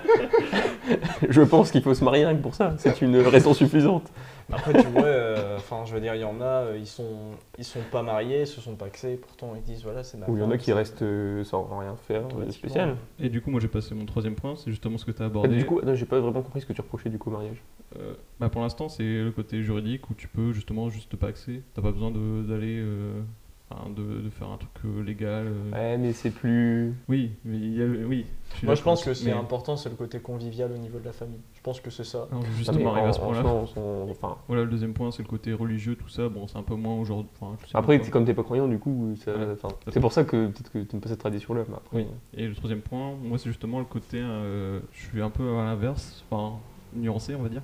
Je 1.29 1.43
pense 1.43 1.71
qu'il 1.71 1.83
faut 1.83 1.95
se 1.95 2.05
marier 2.05 2.25
rien 2.27 2.35
que 2.37 2.43
pour 2.43 2.55
ça. 2.55 2.75
C'est 2.79 3.01
une 3.03 3.17
raison 3.19 3.55
suffisante. 3.55 4.11
Après, 4.51 4.75
tu 4.75 4.87
vois, 4.89 5.05
euh, 5.05 5.57
enfin, 5.59 5.85
je 5.85 5.93
veux 5.95 6.01
dire, 6.01 6.15
il 6.15 6.21
y 6.23 6.25
en 6.25 6.41
a, 6.41 6.45
euh, 6.65 6.79
ils 6.79 6.87
sont, 6.87 7.33
ils 7.59 7.65
sont 7.65 7.83
pas 7.93 8.03
mariés, 8.03 8.43
ils 8.43 8.47
se 8.47 8.61
sont 8.61 8.77
paxés, 8.77 9.17
pourtant 9.17 9.53
ils 9.55 9.63
disent 9.63 9.83
voilà, 9.83 10.03
c'est 10.03 10.17
ma 10.17 10.27
Ou 10.29 10.37
il 10.37 10.41
y 10.41 10.43
en 10.43 10.51
a 10.51 10.57
qui 10.57 10.73
restent 10.73 11.03
euh, 11.03 11.45
sans 11.45 11.65
rien 11.79 11.97
faire 11.97 12.27
de 12.29 12.51
spécial. 12.51 12.97
Et 13.19 13.29
du 13.29 13.43
coup, 13.43 13.51
moi 13.51 13.61
j'ai 13.61 13.69
passé 13.69 13.95
mon 13.95 14.07
troisième 14.07 14.35
point, 14.35 14.57
c'est 14.57 14.71
justement 14.71 14.97
ce 14.97 15.05
que 15.05 15.11
tu 15.11 15.21
as 15.23 15.27
Ah, 15.27 15.29
abordé. 15.29 15.57
Du 15.57 15.67
coup, 15.67 15.81
j'ai 15.95 16.07
pas 16.07 16.19
vraiment 16.21 16.43
compris 16.43 16.63
ce 16.63 16.67
que 16.67 16.73
tu 16.73 16.81
reprochais 16.81 17.11
du 17.11 17.19
coup 17.19 17.29
au 17.29 17.33
mariage. 17.33 17.63
Euh, 17.99 18.15
bah 18.41 18.49
pour 18.49 18.63
l'instant, 18.63 18.89
c'est 18.89 19.03
le 19.03 19.31
côté 19.33 19.63
juridique 19.63 20.09
où 20.11 20.15
tu 20.15 20.29
peux 20.29 20.53
justement 20.53 20.89
juste 20.89 21.17
pas 21.17 21.29
accéder. 21.29 21.63
T'as 21.75 21.83
pas 21.83 21.93
besoin 21.93 22.11
de- 22.11 22.43
d'aller. 22.43 22.79
Euh, 23.71 23.75
enfin, 23.75 23.91
de, 23.91 24.21
de 24.23 24.31
faire 24.31 24.49
un 24.49 24.57
truc 24.57 24.71
euh, 24.85 25.03
légal. 25.03 25.47
euh. 25.47 25.73
Ouais, 25.73 25.99
mais 25.99 26.13
c'est 26.13 26.31
plus. 26.31 26.95
Oui, 27.09 27.33
mais 27.45 27.57
il 27.57 27.77
y 27.77 27.83
a, 27.83 27.87
oui. 27.87 28.27
Moi, 28.63 28.75
je 28.75 28.83
pense 28.83 29.05
que 29.05 29.15
c'est 29.15 29.27
mais- 29.27 29.33
important, 29.33 29.77
c'est 29.77 29.89
le 29.91 29.95
côté 29.97 30.21
convivial 30.21 30.73
au 30.73 30.77
niveau 30.79 30.99
de 30.99 31.05
la 31.05 31.13
famille. 31.13 31.41
Je 31.55 31.61
pense 31.61 31.81
que 31.81 31.91
c'est 31.91 32.05
ça. 32.05 32.29
Non, 32.33 32.41
justement, 32.57 32.93
arriver 32.93 33.09
à 33.09 33.13
ce 33.13 33.21
point-là. 33.21 33.45
enfin, 33.45 34.37
Voilà, 34.49 34.63
le 34.65 34.71
deuxième 34.71 34.95
point, 34.95 35.11
c'est 35.11 35.23
le 35.23 35.29
côté 35.29 35.53
religieux, 35.53 35.97
tout 35.97 36.09
ça. 36.09 36.29
Bon, 36.29 36.47
c'est 36.47 36.57
un 36.59 36.63
peu 36.63 36.75
moins 36.75 36.97
aujourd'hui. 36.97 37.31
enfin, 37.41 37.57
Après, 37.75 38.01
comme 38.01 38.25
t'es 38.25 38.35
pas 38.35 38.45
croyant, 38.45 38.69
du 38.69 38.79
coup, 38.79 39.15
ça- 39.17 39.37
Ouais. 39.37 39.47
enfin, 39.53 39.69
c'est 39.93 40.01
pour 40.01 40.13
ça 40.13 40.25
que 40.25 40.47
peut-être 40.49 40.71
que 40.73 40.79
t'aimes 40.79 41.01
pas 41.01 41.09
cette 41.09 41.21
tradition-là. 41.21 41.63
Après, 41.63 41.79
Oui. 41.93 42.07
Et 42.35 42.47
le 42.47 42.55
troisième 42.55 42.81
point, 42.81 43.13
moi, 43.23 43.39
c'est 43.39 43.51
justement 43.51 43.79
le 43.79 43.85
côté. 43.85 44.19
euh, 44.21 44.81
je 44.93 45.01
suis 45.07 45.21
un 45.23 45.31
peu 45.31 45.59
à 45.59 45.65
l'inverse, 45.65 46.25
enfin, 46.31 46.57
nuancé, 46.97 47.35
on 47.35 47.43
va 47.43 47.49
dire. 47.51 47.63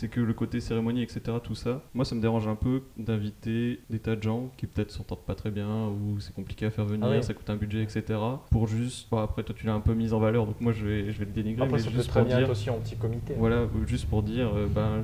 C'est 0.00 0.08
que 0.08 0.18
le 0.22 0.32
côté 0.32 0.60
cérémonie, 0.60 1.02
etc., 1.02 1.20
tout 1.44 1.54
ça, 1.54 1.82
moi, 1.92 2.06
ça 2.06 2.14
me 2.14 2.22
dérange 2.22 2.48
un 2.48 2.54
peu 2.54 2.84
d'inviter 2.96 3.80
des 3.90 3.98
tas 3.98 4.16
de 4.16 4.22
gens 4.22 4.50
qui 4.56 4.66
peut-être 4.66 4.90
s'entendent 4.90 5.26
pas 5.26 5.34
très 5.34 5.50
bien 5.50 5.88
ou 5.88 6.18
c'est 6.20 6.34
compliqué 6.34 6.64
à 6.64 6.70
faire 6.70 6.86
venir, 6.86 7.06
Ah 7.06 7.16
oui. 7.16 7.22
ça 7.22 7.34
coûte 7.34 7.50
un 7.50 7.56
budget, 7.56 7.82
etc. 7.82 8.18
Pour 8.50 8.66
juste. 8.66 9.10
Bon, 9.10 9.18
après, 9.18 9.42
toi, 9.42 9.54
tu 9.54 9.66
l'as 9.66 9.74
un 9.74 9.80
peu 9.80 9.92
mis 9.92 10.14
en 10.14 10.18
valeur, 10.18 10.46
donc 10.46 10.58
moi, 10.58 10.72
je 10.72 10.86
vais, 10.86 11.12
je 11.12 11.18
vais 11.18 11.26
le 11.26 11.32
dénigrer. 11.32 11.64
Après, 11.64 11.76
mais 11.76 11.82
ça 11.82 11.90
peut 11.90 11.96
juste 11.96 12.08
très 12.08 12.20
pour 12.20 12.28
bien 12.28 12.38
dire, 12.38 12.46
être 12.46 12.52
aussi 12.52 12.70
en 12.70 12.78
petit 12.78 12.96
comité. 12.96 13.34
Voilà, 13.36 13.56
euh, 13.56 13.66
juste 13.86 14.08
pour 14.08 14.22
dire, 14.22 14.50
euh, 14.56 14.66
ben, 14.74 15.02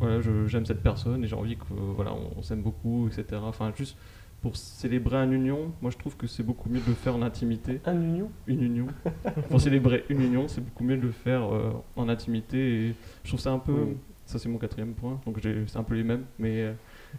voilà, 0.00 0.20
j'aime 0.48 0.66
cette 0.66 0.82
personne 0.82 1.22
et 1.22 1.28
j'ai 1.28 1.36
envie 1.36 1.54
que, 1.54 1.62
euh, 1.72 1.92
voilà, 1.94 2.12
on, 2.12 2.36
on 2.36 2.42
s'aime 2.42 2.62
beaucoup, 2.62 3.06
etc. 3.06 3.40
Enfin, 3.44 3.72
juste 3.76 3.96
pour 4.42 4.56
célébrer 4.56 5.22
une 5.24 5.32
union, 5.32 5.72
moi 5.82 5.90
je 5.90 5.98
trouve 5.98 6.16
que 6.16 6.26
c'est 6.26 6.42
beaucoup 6.42 6.68
mieux 6.70 6.80
de 6.80 6.86
le 6.88 6.94
faire 6.94 7.14
en 7.14 7.22
intimité. 7.22 7.80
un 7.84 8.00
union? 8.00 8.30
Une 8.46 8.62
union. 8.62 8.86
pour 9.50 9.60
célébrer 9.60 10.04
une 10.08 10.22
union, 10.22 10.48
c'est 10.48 10.62
beaucoup 10.64 10.84
mieux 10.84 10.96
de 10.96 11.02
le 11.02 11.12
faire 11.12 11.42
euh, 11.54 11.72
en 11.96 12.08
intimité 12.08 12.58
et 12.88 12.94
je 13.24 13.28
trouve 13.30 13.40
ça 13.40 13.52
un 13.52 13.58
peu. 13.58 13.72
Oui. 13.72 13.96
Ça, 14.24 14.38
c'est 14.38 14.48
mon 14.48 14.58
quatrième 14.58 14.92
point, 14.94 15.20
donc 15.26 15.40
j'ai- 15.42 15.64
c'est 15.66 15.76
un 15.78 15.82
peu 15.82 15.94
les 15.96 16.04
mêmes, 16.04 16.24
mais 16.38 16.62
euh, 16.62 16.72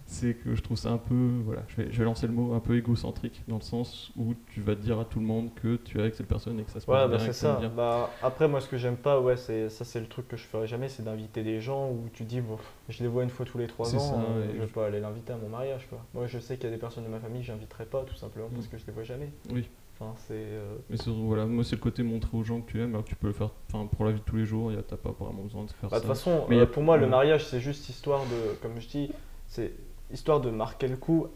c'est 0.05 0.33
que 0.35 0.55
je 0.55 0.61
trouve 0.61 0.77
ça 0.77 0.89
un 0.91 0.97
peu, 0.97 1.29
voilà, 1.45 1.63
je 1.69 1.81
vais, 1.81 1.91
je 1.91 1.97
vais 1.97 2.03
lancer 2.05 2.27
le 2.27 2.33
mot, 2.33 2.53
un 2.53 2.59
peu 2.59 2.77
égocentrique, 2.77 3.43
dans 3.47 3.55
le 3.57 3.61
sens 3.61 4.11
où 4.17 4.33
tu 4.53 4.61
vas 4.61 4.75
dire 4.75 4.99
à 4.99 5.05
tout 5.05 5.19
le 5.19 5.25
monde 5.25 5.49
que 5.55 5.75
tu 5.77 5.97
es 5.97 6.01
avec 6.01 6.15
cette 6.15 6.27
personne 6.27 6.59
et 6.59 6.63
que 6.63 6.71
ça 6.71 6.79
se 6.79 6.85
passe 6.85 6.95
Ouais, 7.03 7.07
bien. 7.07 7.17
bah 7.17 7.23
c'est 7.25 7.33
ça. 7.33 7.57
bien. 7.59 7.69
Bah, 7.69 8.09
après, 8.21 8.47
moi, 8.47 8.61
ce 8.61 8.67
que 8.67 8.77
j'aime 8.77 8.97
pas, 8.97 9.19
ouais, 9.19 9.37
c'est 9.37 9.69
ça, 9.69 9.85
c'est 9.85 9.99
le 9.99 10.07
truc 10.07 10.27
que 10.27 10.37
je 10.37 10.43
ferais 10.43 10.67
jamais, 10.67 10.89
c'est 10.89 11.03
d'inviter 11.03 11.43
des 11.43 11.61
gens 11.61 11.89
où 11.89 12.05
tu 12.13 12.23
dis, 12.23 12.41
bon, 12.41 12.57
je 12.89 13.01
les 13.03 13.07
vois 13.09 13.23
une 13.23 13.29
fois 13.29 13.45
tous 13.45 13.57
les 13.57 13.67
trois 13.67 13.95
ans, 13.95 13.99
ça, 13.99 14.15
euh, 14.15 14.49
et 14.49 14.55
je 14.55 14.59
vais 14.61 14.67
je- 14.67 14.71
pas 14.73 14.85
aller 14.87 14.99
l'inviter 14.99 15.33
à 15.33 15.37
mon 15.37 15.49
mariage, 15.49 15.87
quoi. 15.89 15.99
Moi, 16.13 16.27
je 16.27 16.39
sais 16.39 16.55
qu'il 16.57 16.65
y 16.65 16.67
a 16.67 16.71
des 16.75 16.79
personnes 16.81 17.03
de 17.05 17.09
ma 17.09 17.19
famille 17.19 17.41
que 17.41 17.47
j'inviterai 17.47 17.85
pas, 17.85 18.03
tout 18.03 18.15
simplement 18.15 18.47
parce 18.53 18.65
Mm. 18.67 18.69
que 18.69 18.77
je 18.77 18.85
les 18.87 18.93
vois 18.93 19.03
jamais. 19.03 19.29
Oui. 19.51 19.67
Enfin, 19.99 20.13
c'est. 20.27 20.33
euh, 20.33 20.77
Mais 20.89 20.97
surtout, 20.97 21.27
voilà, 21.27 21.45
moi 21.45 21.63
c'est 21.63 21.75
le 21.75 21.81
côté 21.81 22.01
montrer 22.01 22.35
aux 22.35 22.43
gens 22.43 22.59
que 22.61 22.71
tu 22.71 22.81
aimes, 22.81 22.89
alors 22.89 23.03
que 23.03 23.09
tu 23.09 23.15
peux 23.15 23.27
le 23.27 23.33
faire 23.33 23.51
enfin, 23.71 23.85
pour 23.85 24.03
la 24.05 24.11
vie 24.11 24.19
de 24.19 24.25
tous 24.25 24.35
les 24.35 24.45
jours, 24.45 24.71
y 24.71 24.75
a- 24.75 24.81
t'as 24.81 24.97
pas 24.97 25.11
vraiment 25.11 25.43
besoin 25.43 25.63
de 25.65 25.69
faire 25.69 25.91
Bah, 25.91 25.97
de 25.99 26.01
ça. 26.01 26.07
toute 26.07 26.17
façon, 26.17 26.45
Mais 26.49 26.57
euh, 26.61 26.65
pour 26.65 26.81
moi, 26.81 26.97
le 26.97 27.03
ouais. 27.03 27.09
mariage, 27.09 27.45
c'est 27.45 27.59
juste 27.59 27.87
histoire 27.87 28.21
de, 28.23 28.55
comme 28.63 28.81
je 28.81 28.87
dis, 28.87 29.11
c'est 29.51 29.73
histoire 30.13 30.39
de 30.39 30.49
marquer 30.49 30.87
le 30.87 30.95
coup 30.95 31.27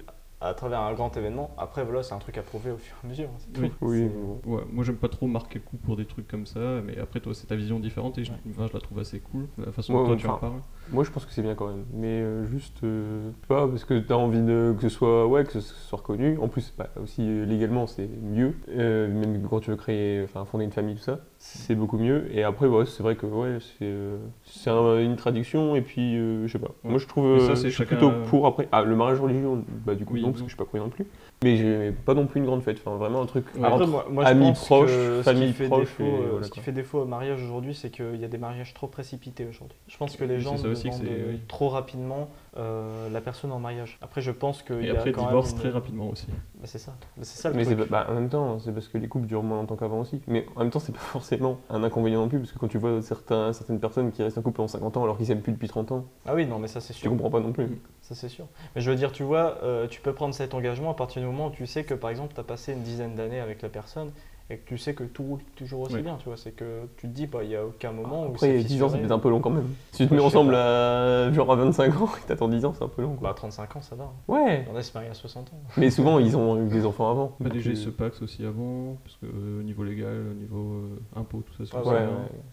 à 0.41 0.53
travers 0.53 0.79
un 0.81 0.93
grand 0.93 1.15
événement. 1.17 1.53
Après, 1.57 1.83
voilà, 1.83 2.01
c'est 2.03 2.13
un 2.13 2.17
truc 2.19 2.37
à 2.37 2.41
prouver 2.43 2.71
au 2.71 2.77
fur 2.77 2.95
et 3.03 3.05
à 3.05 3.09
mesure. 3.09 3.27
hein, 3.29 3.59
Oui. 3.61 3.71
Oui, 3.81 4.09
Ouais, 4.45 4.61
moi 4.71 4.83
j'aime 4.85 4.97
pas 4.97 5.09
trop 5.09 5.27
marquer 5.27 5.59
le 5.59 5.65
coup 5.65 5.77
pour 5.77 5.95
des 5.97 6.05
trucs 6.05 6.27
comme 6.27 6.45
ça, 6.45 6.81
mais 6.83 6.97
après 6.97 7.19
toi 7.19 7.33
c'est 7.33 7.47
ta 7.47 7.55
vision 7.55 7.79
différente 7.79 8.17
et 8.17 8.23
je, 8.23 8.31
Ouais. 8.31 8.37
enfin, 8.51 8.67
je 8.67 8.73
la 8.73 8.79
trouve 8.79 8.99
assez 8.99 9.19
cool, 9.19 9.47
la 9.57 9.71
façon 9.73 9.93
Ouais, 9.93 9.99
dont 9.99 10.05
toi 10.07 10.15
tu 10.15 10.27
en 10.27 10.37
parles. 10.39 10.61
Moi, 10.91 11.03
je 11.03 11.09
pense 11.11 11.25
que 11.25 11.31
c'est 11.31 11.41
bien 11.41 11.55
quand 11.55 11.67
même. 11.67 11.83
Mais 11.93 12.21
euh, 12.21 12.45
juste, 12.45 12.83
euh, 12.83 13.31
pas 13.47 13.67
parce 13.67 13.83
que 13.85 13.97
tu 13.99 14.13
as 14.13 14.17
envie 14.17 14.41
de, 14.41 14.73
que 14.77 14.83
ce 14.83 14.89
soit, 14.89 15.27
ouais, 15.27 15.43
que 15.43 15.51
ce 15.53 15.61
soit 15.61 15.97
reconnu. 15.97 16.37
En 16.39 16.47
plus, 16.47 16.73
bah, 16.77 16.89
aussi 17.01 17.21
euh, 17.21 17.45
légalement, 17.45 17.87
c'est 17.87 18.07
mieux. 18.07 18.53
Même 18.67 19.41
quand 19.49 19.59
tu 19.61 19.71
veux 19.71 19.77
créer, 19.77 20.23
enfin, 20.23 20.45
fonder 20.45 20.63
une 20.65 20.71
famille, 20.71 20.95
tout 20.95 21.01
ça, 21.01 21.19
c'est 21.37 21.75
beaucoup 21.75 21.97
mieux. 21.97 22.27
Et 22.31 22.43
après, 22.43 22.67
ouais, 22.67 22.85
c'est 22.85 23.01
vrai 23.03 23.15
que 23.15 23.25
ouais, 23.25 23.57
c'est 24.43 24.69
un- 24.69 24.99
une 24.99 25.15
traduction. 25.15 25.75
Et 25.75 25.81
puis, 25.81 26.15
je 26.17 26.47
sais 26.47 26.59
pas. 26.59 26.71
Moi, 26.83 26.99
je 26.99 27.07
trouve, 27.07 27.39
ça, 27.39 27.55
c'est 27.55 27.63
je 27.63 27.67
suis 27.69 27.77
chacun, 27.83 27.95
plutôt 27.97 28.11
pour 28.29 28.45
après. 28.45 28.67
Ah, 28.71 28.83
le 28.83 28.95
mariage 28.95 29.19
religieux, 29.19 29.49
bah 29.85 29.95
du 29.95 30.05
coup 30.05 30.13
Oui, 30.13 30.21
non, 30.21 30.29
parce 30.29 30.41
que 30.41 30.47
je 30.47 30.53
suis 30.53 30.57
pas 30.57 30.65
croyant 30.65 30.85
non 30.85 30.91
plus. 30.91 31.05
Mais 31.45 31.57
j'ai 31.57 31.91
pas 31.91 32.15
non 32.15 32.25
plus 32.25 32.39
une 32.39 32.47
grande 32.47 32.63
fête. 32.63 32.77
Enfin, 32.83 32.97
vraiment 32.97 33.21
un 33.21 33.27
truc. 33.27 33.45
Ouais. 33.55 33.67
Entre 33.67 33.85
moi, 33.85 34.25
amis 34.25 34.47
pense 34.47 34.65
proches, 34.65 34.89
que 34.89 35.21
famille 35.21 35.49
ce 35.49 35.51
qui 35.51 35.53
fait 35.53 35.67
proche, 35.67 35.81
défaut, 35.81 36.03
et 36.03 36.07
euh, 36.07 36.27
voilà, 36.31 36.45
ce 36.45 36.49
qui 36.49 36.55
quoi. 36.55 36.63
fait 36.63 36.71
défaut 36.71 37.01
au 37.01 37.05
mariage 37.05 37.43
aujourd'hui, 37.43 37.75
c'est 37.75 37.91
qu'il 37.91 38.15
y 38.19 38.25
a 38.25 38.27
des 38.27 38.39
mariages 38.39 38.73
trop 38.73 38.87
précipités 38.87 39.45
aujourd'hui. 39.47 39.77
Je 39.87 39.95
pense 39.95 40.15
que 40.15 40.23
les 40.23 40.39
gens 40.39 40.55
que 40.55 40.63
demandent 40.63 41.39
trop 41.47 41.69
rapidement 41.69 42.29
euh, 42.57 43.09
la 43.09 43.21
personne 43.21 43.51
en 43.51 43.59
mariage. 43.59 43.97
Après, 44.01 44.21
je 44.21 44.31
pense 44.31 44.63
qu'il 44.63 44.81
Et 44.81 44.87
y 44.87 44.89
a 44.89 44.93
après 44.99 45.11
quand 45.11 45.25
divorce 45.25 45.47
même 45.47 45.55
une- 45.55 45.61
très 45.61 45.69
rapidement 45.71 46.09
aussi. 46.09 46.27
Bah, 46.29 46.63
c'est 46.65 46.77
ça. 46.79 46.93
Bah, 47.17 47.23
c'est 47.23 47.37
ça 47.41 47.49
le 47.49 47.55
Mais 47.55 47.65
truc. 47.65 47.89
bah, 47.89 48.05
en 48.09 48.13
même 48.13 48.29
temps, 48.29 48.59
c'est 48.59 48.71
parce 48.71 48.87
que 48.87 48.97
les 48.97 49.07
couples 49.07 49.27
durent 49.27 49.43
moins 49.43 49.57
longtemps 49.57 49.75
qu'avant 49.75 49.99
aussi. 49.99 50.21
Mais 50.27 50.45
en 50.55 50.61
même 50.61 50.69
temps, 50.69 50.79
c'est 50.79 50.91
pas 50.93 50.99
forcément 50.99 51.57
un 51.69 51.83
inconvénient 51.83 52.21
non 52.21 52.29
plus, 52.29 52.39
parce 52.39 52.51
que 52.51 52.59
quand 52.59 52.67
tu 52.67 52.77
vois 52.77 53.01
certains, 53.01 53.51
certaines 53.53 53.79
personnes 53.79 54.11
qui 54.11 54.23
restent 54.23 54.37
en 54.37 54.41
couple 54.41 54.57
pendant 54.57 54.67
50 54.67 54.97
ans 54.97 55.03
alors 55.03 55.17
qu'ils 55.17 55.25
s'aiment 55.27 55.41
plus 55.41 55.53
depuis 55.53 55.67
30 55.67 55.91
ans, 55.91 56.05
Ah 56.25 56.33
oui, 56.35 56.45
non, 56.45 56.59
mais 56.59 56.67
ça 56.67 56.79
c'est 56.81 56.93
tu 56.93 56.99
sûr. 57.01 57.09
comprends 57.11 57.29
pas 57.29 57.39
non 57.39 57.51
plus. 57.51 57.65
Mm. 57.65 57.77
Ça 58.01 58.15
c'est 58.15 58.29
sûr. 58.29 58.45
Mais 58.75 58.81
je 58.81 58.89
veux 58.89 58.95
dire, 58.97 59.11
tu 59.11 59.23
vois, 59.23 59.57
euh, 59.63 59.87
tu 59.87 59.99
peux 60.01 60.13
prendre 60.13 60.33
cet 60.33 60.53
engagement 60.53 60.91
à 60.91 60.95
partir 60.95 61.21
du 61.21 61.27
moment 61.27 61.47
où 61.47 61.51
tu 61.51 61.65
sais 61.65 61.83
que 61.83 61.93
par 61.93 62.09
exemple, 62.09 62.33
tu 62.33 62.39
as 62.39 62.43
passé 62.43 62.73
une 62.73 62.83
dizaine 62.83 63.15
d'années 63.15 63.39
avec 63.39 63.61
la 63.61 63.69
personne 63.69 64.11
et 64.49 64.57
que 64.57 64.67
tu 64.69 64.77
sais 64.77 64.93
que 64.93 65.03
tout 65.03 65.23
roule 65.23 65.39
toujours 65.55 65.81
aussi 65.81 65.95
Oui. 65.95 66.01
bien, 66.03 66.17
tu 66.17 66.25
vois. 66.25 66.37
C'est 66.37 66.51
que 66.51 66.81
tu 66.97 67.07
te 67.07 67.11
dis, 67.13 67.25
bah, 67.25 67.39
il 67.41 67.49
n'y 67.49 67.55
a 67.55 67.65
aucun 67.65 67.91
moment 67.91 68.25
où 68.25 68.29
Après, 68.29 68.59
c'est 68.59 68.63
10 68.63 68.83
ans, 68.83 68.89
c'est 68.89 68.99
peut-être 68.99 69.11
un 69.11 69.17
peu 69.17 69.29
long 69.29 69.39
quand 69.39 69.49
même. 69.49 69.67
Si 69.91 70.03
tu 70.03 70.07
te 70.09 70.13
mets 70.13 70.21
ensemble 70.21 70.53
à 70.53 71.31
genre 71.31 71.51
à 71.51 71.55
25 71.55 71.99
ans 72.01 72.09
et 72.23 72.27
t'attends 72.27 72.47
10 72.47 72.63
ans, 72.63 72.73
c'est 72.77 72.83
un 72.83 72.87
peu 72.87 73.01
long. 73.01 73.13
Bah, 73.13 73.17
Quoi. 73.21 73.29
à 73.31 73.33
35 73.33 73.75
ans, 73.77 73.81
ça 73.81 73.95
va. 73.95 74.03
hein. 74.03 74.11
Ouais, 74.27 74.67
qui 74.77 74.83
se 74.83 74.95
marient 74.95 75.09
à 75.09 75.13
60 75.15 75.47
ans. 75.51 75.57
mais 75.77 75.89
souvent 75.89 76.19
ils 76.19 76.37
ont 76.37 76.63
eu 76.63 76.67
des 76.67 76.85
enfants 76.85 77.09
avant. 77.09 77.35
Bah, 77.39 77.49
déjà 77.49 77.69
euh, 77.69 77.73
ils 77.73 77.77
se 77.77 77.89
paxent 77.89 78.21
aussi 78.21 78.45
avant, 78.45 78.97
parce 79.03 79.15
que 79.17 79.25
euh, 79.25 79.61
au 79.61 79.63
niveau 79.63 79.83
légal, 79.83 80.13
au 80.31 80.33
niveau 80.35 80.73
euh, 80.73 80.99
impôt, 81.19 81.41
tout 81.45 81.65
ça, 81.65 81.71
c'est 81.71 81.89
Ah 81.89 81.89
Ouais. 81.91 82.05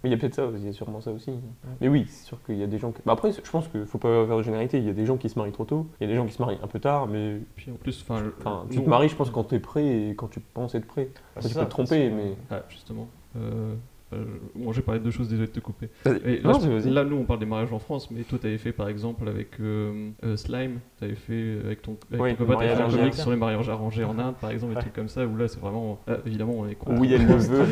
Mais 0.03 0.09
il 0.09 0.13
y 0.13 0.15
a 0.15 0.17
peut-être 0.17 0.35
ça, 0.35 0.47
aussi, 0.47 0.61
il 0.63 0.67
y 0.67 0.71
a 0.71 0.73
sûrement 0.73 1.03
ça 1.03 1.11
aussi. 1.13 1.33
Mais 1.83 1.89
oui, 1.89 2.07
c'est 2.09 2.25
sûr 2.27 2.39
qu'il 2.47 2.57
y 2.57 2.63
a 2.63 2.67
des 2.67 2.79
gens. 2.79 2.91
qui- 2.93 3.03
Bah 3.05 3.13
après, 3.13 3.33
je 3.33 3.51
pense 3.51 3.69
qu'il 3.69 3.85
faut 3.85 3.99
pas 3.99 4.27
faire 4.27 4.39
de 4.39 4.43
généralité. 4.43 4.79
Il 4.79 4.85
y 4.87 4.91
a 4.91 4.95
des 4.95 5.05
gens 5.05 5.19
qui 5.19 5.29
se 5.29 5.39
marient 5.39 5.53
trop 5.53 5.67
tôt, 5.67 5.89
il 6.01 6.05
y 6.05 6.07
a 6.07 6.11
des 6.11 6.17
gens 6.17 6.25
qui 6.27 6.33
se 6.33 6.41
marient 6.41 6.59
un 6.63 6.67
peu 6.69 6.81
tard, 6.81 7.07
mais 7.07 7.37
Puis 7.57 7.71
en 7.71 7.75
plus, 7.75 8.03
enfin, 8.09 8.23
tu 8.71 8.83
te 8.83 8.89
maries, 8.89 9.11
je 9.11 9.17
pense, 9.17 9.29
quand 9.31 9.45
t'es 9.45 9.59
prêt 9.61 9.85
et 9.85 10.15
quand 10.15 10.29
tu 10.29 10.41
penses 10.41 10.75
être 10.75 10.87
prêt. 10.87 11.11
Bah, 11.13 11.19
Après, 11.37 11.49
tu 11.49 11.55
ça, 11.55 11.61
que- 11.91 11.95
mais. 12.15 12.35
Ah, 12.51 12.63
justement. 12.69 13.09
Euh, 13.37 13.75
euh, 14.13 14.25
bon, 14.55 14.73
j'ai 14.73 14.83
parlé 14.83 15.01
de 15.01 15.05
deux 15.07 15.11
choses, 15.11 15.29
désolé 15.29 15.49
de 15.49 15.53
te 15.53 15.61
couper. 15.61 15.89
Et 16.25 16.41
là, 16.41 16.53
Non, 16.53 16.61
je- 16.61 16.69
vas-y. 16.69 16.91
là, 16.91 17.03
nous, 17.05 17.17
on 17.17 17.25
parle 17.25 17.41
des 17.41 17.47
mariages 17.47 17.73
en 17.73 17.79
France, 17.79 18.11
mais 18.11 18.23
toi, 18.25 18.39
t'avais 18.39 18.59
fait 18.59 18.73
par 18.73 18.89
exemple 18.89 19.27
avec 19.27 19.59
euh, 19.61 20.11
euh, 20.25 20.37
Slime, 20.37 20.81
t'avais 21.01 21.15
fait 21.15 21.59
avec 21.65 21.81
ton, 21.81 21.97
avec 22.11 22.23
Oui, 22.23 22.31
ton 22.37 22.45
copain, 22.45 22.59
t'avais 22.59 22.77
fait 22.77 22.83
un 22.83 23.13
sur 23.13 23.31
les 23.31 23.37
mariages 23.39 23.69
arrangés 23.71 24.05
en 24.05 24.19
Inde, 24.19 24.35
par 24.41 24.51
exemple, 24.51 24.73
des 24.73 24.77
Ouais. 24.77 24.83
trucs 24.83 24.95
comme 24.95 25.09
ça, 25.09 25.25
où 25.27 25.35
là, 25.37 25.49
c'est 25.49 25.61
vraiment. 25.61 25.99
là, 26.07 26.19
évidemment, 26.27 26.53
on 26.59 26.67
est 26.69 26.75
contre. 26.75 27.01
Oui, 27.01 27.13
elle 27.15 27.23
le 27.23 27.29
Grosse 27.29 27.49
veut. 27.49 27.65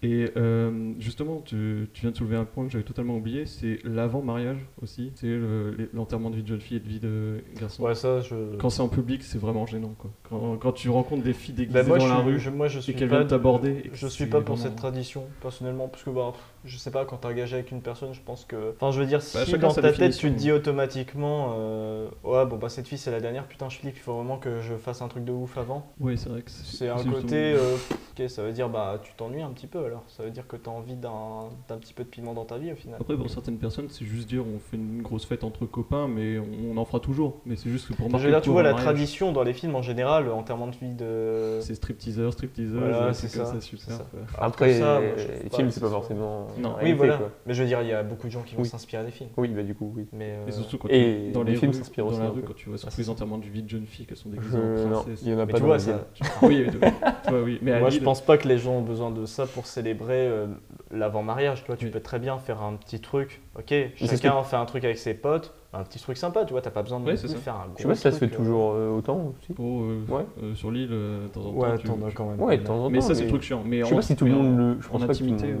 Et 0.00 0.30
euh, 0.36 0.92
justement, 1.00 1.40
tu, 1.44 1.88
tu 1.92 2.02
viens 2.02 2.12
de 2.12 2.16
soulever 2.16 2.36
un 2.36 2.44
point 2.44 2.64
que 2.66 2.70
j'avais 2.70 2.84
totalement 2.84 3.16
oublié, 3.16 3.46
c'est 3.46 3.80
l'avant-mariage 3.82 4.58
aussi, 4.80 5.10
c'est 5.16 5.26
le- 5.26 5.90
l'enterrement 5.92 6.30
de 6.30 6.36
vie 6.36 6.42
de 6.44 6.46
jeune 6.48 6.60
fille 6.60 6.76
et 6.76 6.80
de 6.80 6.86
vie 6.88 7.00
de 7.00 7.42
garçon. 7.58 7.82
Ouais, 7.82 7.96
ça, 7.96 8.20
je. 8.20 8.54
Quand 8.58 8.70
c'est 8.70 8.80
en 8.82 8.88
public, 8.88 9.24
c'est 9.24 9.38
vraiment 9.38 9.66
gênant. 9.66 9.94
Quoi. 9.98 10.12
Quand, 10.30 10.56
quand 10.58 10.70
tu 10.70 10.88
rencontres 10.88 11.24
des 11.24 11.32
filles 11.32 11.56
déguisées 11.56 11.80
Bah, 11.80 11.84
moi, 11.84 11.98
dans 11.98 12.04
je 12.04 12.10
la 12.12 12.16
suis, 12.20 12.24
rue 12.28 12.38
je- 12.38 12.50
moi, 12.50 12.68
je 12.68 12.78
et 12.78 12.82
suis 12.82 12.94
qu'elles 12.94 13.08
pas, 13.08 13.16
viennent 13.16 13.28
t'aborder. 13.28 13.90
je 13.92 14.06
suis 14.06 14.26
pas 14.26 14.40
pour 14.40 14.54
vraiment- 14.54 14.68
cette 14.70 14.76
tradition 14.76 15.24
personnellement, 15.42 15.88
parce 15.88 16.04
que 16.04 16.10
bah, 16.10 16.32
je 16.64 16.76
sais 16.76 16.90
pas, 16.90 17.04
quand 17.04 17.18
t'es 17.18 17.28
engagé 17.28 17.56
avec 17.56 17.70
une 17.70 17.80
personne, 17.80 18.12
je 18.12 18.20
pense 18.20 18.44
que. 18.44 18.74
Enfin, 18.74 18.90
je 18.90 19.00
veux 19.00 19.06
dire, 19.06 19.22
si 19.22 19.36
Bah, 19.36 19.44
chacun 19.44 19.68
dans 19.68 19.74
ta 19.74 19.92
tête 19.92 20.16
tu 20.16 20.30
te 20.30 20.36
dis 20.36 20.52
automatiquement, 20.52 21.54
euh, 21.56 22.08
ouais, 22.24 22.46
bon, 22.46 22.56
bah, 22.56 22.68
cette 22.68 22.88
fille 22.88 22.98
c'est 22.98 23.10
la 23.10 23.20
dernière, 23.20 23.46
putain, 23.46 23.68
je 23.68 23.78
flippe, 23.78 23.96
il 23.96 24.00
faut 24.00 24.14
vraiment 24.14 24.38
que 24.38 24.60
je 24.60 24.74
fasse 24.74 25.02
un 25.02 25.08
truc 25.08 25.24
de 25.24 25.32
ouf 25.32 25.56
avant. 25.56 25.86
Oui, 26.00 26.18
c'est 26.18 26.28
vrai 26.28 26.42
que 26.42 26.50
c'est 26.50 26.76
C'est 26.76 26.88
un 26.88 27.02
côté, 27.02 27.54
euh, 27.54 27.76
ok, 28.18 28.28
ça 28.28 28.42
veut 28.42 28.52
dire, 28.52 28.68
bah, 28.68 29.00
tu 29.02 29.12
t'ennuies 29.16 29.42
un 29.42 29.50
petit 29.50 29.66
peu 29.66 29.84
alors. 29.84 30.02
Ça 30.08 30.22
veut 30.22 30.30
dire 30.30 30.46
que 30.46 30.56
t'as 30.56 30.70
envie 30.70 30.96
d'un 30.96 31.48
d'un 31.68 31.78
petit 31.78 31.94
peu 31.94 32.04
de 32.04 32.08
piment 32.08 32.34
dans 32.34 32.44
ta 32.44 32.58
vie 32.58 32.72
au 32.72 32.76
final. 32.76 32.98
Après, 33.00 33.16
pour 33.16 33.30
certaines 33.30 33.58
personnes, 33.58 33.88
c'est 33.90 34.04
juste 34.04 34.28
dire 34.28 34.44
on 34.46 34.58
fait 34.58 34.76
une 34.76 35.02
grosse 35.02 35.26
fête 35.26 35.44
entre 35.44 35.66
copains, 35.66 36.08
mais 36.08 36.38
on, 36.38 36.76
en 36.76 36.84
fera 36.84 37.00
toujours. 37.00 37.40
Mais 37.46 37.56
c'est 37.56 37.70
juste 37.70 37.88
que 37.88 37.94
pour 37.94 38.06
Je 38.06 38.12
marquer 38.12 38.26
veux 38.26 38.32
dire, 38.32 38.40
tu 38.40 38.50
vois, 38.50 38.62
la 38.62 38.72
mariage, 38.72 38.86
tradition 38.86 39.32
dans 39.32 39.42
les 39.42 39.52
films 39.52 39.74
en 39.74 39.82
général, 39.82 40.30
enterrement 40.30 40.68
de 40.68 40.76
vie 40.76 40.92
de. 40.92 41.58
C'est 41.60 41.74
stripteaseur, 41.74 42.32
stripteaseuse, 42.32 42.78
Voilà, 42.78 43.12
c'est 43.12 43.28
ça, 43.28 43.46
ça, 43.46 43.54
c'est 43.54 43.60
super. 43.60 43.96
ça. 43.96 44.06
Après, 44.38 44.74
ça, 44.74 45.00
moi, 45.00 45.10
je 45.16 45.22
trouve 45.22 45.42
les 45.44 45.50
films, 45.50 45.70
c'est 45.70 45.80
ce 45.80 45.84
pas 45.84 45.90
forcément. 45.90 46.48
Non. 46.58 46.76
Oui, 46.82 46.92
voilà. 46.92 47.16
quoi. 47.16 47.30
Mais 47.46 47.54
je 47.54 47.62
veux 47.62 47.68
dire, 47.68 47.82
il 47.82 47.88
y 47.88 47.92
a 47.92 48.02
beaucoup 48.02 48.26
de 48.26 48.32
gens 48.32 48.42
qui 48.42 48.54
vont 48.54 48.62
Oui. 48.62 48.68
s'inspirer 48.68 49.04
des 49.04 49.10
films. 49.10 49.30
Oui, 49.36 49.48
bah 49.48 49.62
du 49.62 49.74
coup, 49.74 49.92
oui. 49.96 50.06
Mais, 50.12 50.30
euh, 50.38 50.46
Et 50.48 50.52
surtout 50.52 50.78
quand 50.78 50.88
Et 50.88 51.24
tu, 51.26 51.32
dans 51.32 51.42
les 51.42 51.52
les 51.52 51.58
films 51.58 51.70
rues, 51.72 51.78
s'inspirent 51.78 52.04
dans 52.04 52.10
aussi 52.10 52.20
la 52.20 52.28
rue, 52.30 52.42
quand 52.42 52.54
tu 52.54 52.68
vois 52.68 52.78
c'est 52.78 53.08
enterrements 53.08 53.38
de 53.38 53.44
vie 53.46 53.62
de 53.62 53.68
jeunes 53.68 53.86
filles 53.86 54.06
qu'elles 54.06 54.16
sont 54.16 54.28
déguisées 54.28 54.50
Je- 54.56 54.84
en 54.84 54.88
Non, 54.88 55.02
princesse. 55.02 55.20
il 55.22 55.28
y 55.30 55.34
en 55.34 55.38
a 55.38 55.46
Mais 55.46 55.52
pas 55.52 55.58
tu 55.58 55.64
vois, 55.64 55.78
films. 55.78 55.98
oui, 56.42 56.66
oui. 57.44 57.58
Mais 57.62 57.78
Moi, 57.80 57.90
je 57.90 58.00
pense 58.00 58.20
pas 58.20 58.38
que 58.38 58.48
les 58.48 58.58
gens 58.58 58.72
ont 58.78 58.82
besoin 58.82 59.10
de 59.10 59.24
ça 59.26 59.46
pour 59.46 59.66
célébrer 59.66 60.26
euh, 60.28 60.46
l'avant-mariage. 60.90 61.60
Tu 61.62 61.66
vois, 61.66 61.76
tu 61.76 61.86
Oui. 61.86 61.90
peux 61.90 62.00
très 62.00 62.18
bien 62.18 62.38
faire 62.38 62.62
un 62.62 62.74
petit 62.74 63.00
truc. 63.00 63.40
Ok, 63.58 63.66
c'est 63.68 63.92
chacun 64.06 64.42
fait 64.42 64.56
un 64.56 64.64
truc 64.64 64.84
avec 64.84 64.98
ses 64.98 65.14
potes, 65.14 65.52
un 65.72 65.82
petit 65.84 65.98
truc 65.98 66.16
sympa. 66.16 66.44
Tu 66.44 66.52
vois, 66.52 66.62
t'as 66.62 66.70
pas 66.70 66.82
besoin 66.82 67.00
de 67.00 67.14
ça. 67.16 67.28
faire 67.28 67.54
un 67.56 67.66
gros 67.66 67.74
Je 67.76 67.82
sais 67.82 67.88
pas 67.88 67.94
si 67.94 68.00
ça 68.02 68.10
se 68.12 68.18
fait 68.18 68.26
truc, 68.28 68.40
euh. 68.40 68.42
toujours 68.44 68.72
euh, 68.72 68.90
autant 68.96 69.32
aussi. 69.38 69.52
Oh, 69.58 69.82
euh, 69.82 70.00
Ouais. 70.08 70.26
euh, 70.42 70.54
sur 70.54 70.70
l'île, 70.70 70.88
euh, 70.92 71.24
de 71.24 71.28
temps 71.28 71.40
en 71.40 71.52
temps. 71.52 71.58
Ouais, 71.58 71.78
tu- 71.78 71.86
quand 72.14 72.26
même. 72.30 72.40
Ouais, 72.40 72.58
de 72.58 72.64
temps 72.64 72.78
en 72.78 72.84
temps. 72.84 72.90
Mais 72.90 73.00
ça, 73.00 73.14
c'est 73.14 73.24
le 73.24 73.28
truc 73.28 73.42
chiant. 73.42 73.62
Mais 73.64 73.80
Je 73.80 73.84
sais 73.86 73.94
pas 73.94 74.02
si 74.02 74.16
tout 74.16 74.24
le 74.24 74.32
monde 74.32 74.56
le. 74.58 74.80
Je 74.80 74.88
en 74.88 74.92
pense 74.92 75.04
pas 75.04 75.12
intimité, 75.12 75.48
le- 75.48 75.54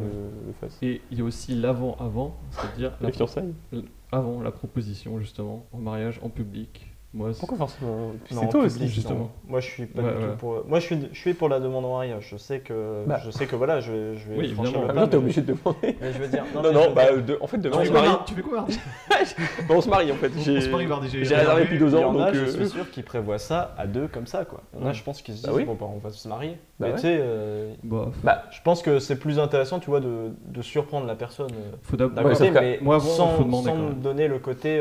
le 0.46 0.52
fasse. 0.60 0.78
Et 0.82 1.00
il 1.10 1.18
y 1.18 1.20
a 1.20 1.24
aussi 1.24 1.54
l'avant-avant, 1.54 2.36
c'est-à-dire 2.50 2.92
la- 3.00 3.08
Les 3.08 3.12
fiançailles 3.12 3.52
avant 4.10 4.40
la 4.40 4.50
proposition, 4.50 5.18
justement, 5.18 5.66
en 5.72 5.78
mariage, 5.78 6.18
en 6.22 6.30
public. 6.30 6.87
Moi, 7.14 7.30
Pourquoi 7.38 7.56
forcément 7.56 7.96
Non, 8.30 8.40
C'est 8.42 8.48
toi 8.50 8.60
aussi, 8.64 8.86
justement. 8.86 9.18
non. 9.18 9.30
Moi, 9.48 9.60
je 9.60 9.66
suis 9.66 9.86
pas 9.86 10.02
Ouais, 10.02 10.12
du 10.12 10.18
ouais. 10.24 10.30
tout 10.32 10.36
pour. 10.36 10.62
Moi, 10.68 10.78
je 10.78 10.84
suis, 10.84 10.98
je 11.10 11.18
suis 11.18 11.32
pour 11.32 11.48
la 11.48 11.58
demande 11.58 11.86
en 11.86 11.94
mariage. 11.96 12.28
Je 12.30 12.36
sais 12.36 12.60
que, 12.60 13.04
Bah. 13.06 13.18
je 13.24 13.30
sais 13.30 13.46
que 13.46 13.56
voilà, 13.56 13.80
je 13.80 13.90
vais, 13.92 14.16
je 14.18 14.28
vais 14.28 14.36
Oui, 14.38 14.52
franchir 14.52 14.78
le 14.82 14.84
Ah, 14.90 14.92
pas. 14.92 15.00
non, 15.00 15.08
t'es 15.08 15.16
obligé 15.16 15.40
de 15.40 15.54
demander. 15.54 15.96
Mais 16.02 16.12
je 16.12 16.18
veux 16.18 16.28
dire, 16.28 16.44
Non, 16.54 16.70
non, 16.70 16.92
bah, 16.94 17.10
dire- 17.10 17.24
de- 17.24 17.38
en 17.40 17.46
fait, 17.46 17.56
demain, 17.56 17.76
Non, 17.76 17.82
on 17.82 17.84
se 17.86 17.92
marie. 17.92 18.08
Tu 18.26 18.34
fais 18.34 18.42
quoi, 18.42 18.56
mardi 18.58 18.78
Bon, 19.68 19.76
on 19.76 19.80
se 19.80 19.88
marie 19.88 20.12
en 20.12 20.16
fait. 20.16 20.30
J'ai- 20.38 20.58
On 20.58 20.60
se 20.60 20.68
marie 20.68 20.86
j'ai 21.10 21.34
réservé 21.34 21.62
depuis 21.62 21.78
deux 21.78 21.88
Il 21.88 21.92
y 21.98 22.04
ans, 22.04 22.08
en 22.10 22.12
donc. 22.12 22.22
a, 22.22 22.32
je 22.34 22.40
euh, 22.40 22.46
suis 22.52 22.68
sûr, 22.68 22.90
qui 22.90 23.02
prévoient 23.02 23.38
ça 23.38 23.74
à 23.78 23.86
deux 23.86 24.06
comme 24.08 24.26
ça, 24.26 24.44
quoi. 24.44 24.60
Il 24.74 24.80
y 24.80 24.82
en 24.82 24.84
a, 24.84 24.88
Ouais. 24.90 24.94
je 24.94 25.02
pense, 25.02 25.22
qui 25.22 25.32
se 25.34 25.42
Bah 25.42 25.48
disent, 25.48 25.56
oui. 25.60 25.64
bon, 25.64 25.76
bah, 25.80 25.86
on 25.92 25.98
va 25.98 26.10
se 26.10 26.28
marier. 26.28 26.58
Bah 26.78 26.86
mais 26.88 26.88
ouais. 26.88 26.94
tu 26.96 27.00
sais, 27.02 27.16
euh, 27.20 27.72
Bah, 27.84 28.10
Bah, 28.22 28.42
je 28.50 28.60
pense 28.62 28.82
que 28.82 28.98
c'est 28.98 29.16
plus 29.18 29.38
intéressant, 29.38 29.80
tu 29.80 29.88
vois, 29.88 30.00
de, 30.00 30.32
de 30.46 30.62
surprendre 30.62 31.06
la 31.06 31.14
personne 31.14 31.50
euh, 31.52 31.72
faut 31.82 31.96
d'un 31.96 32.08
d'abord. 32.08 32.32
Mais 32.38 33.00
sans, 33.00 33.90
donner 34.02 34.28
le 34.28 34.38
côté 34.38 34.80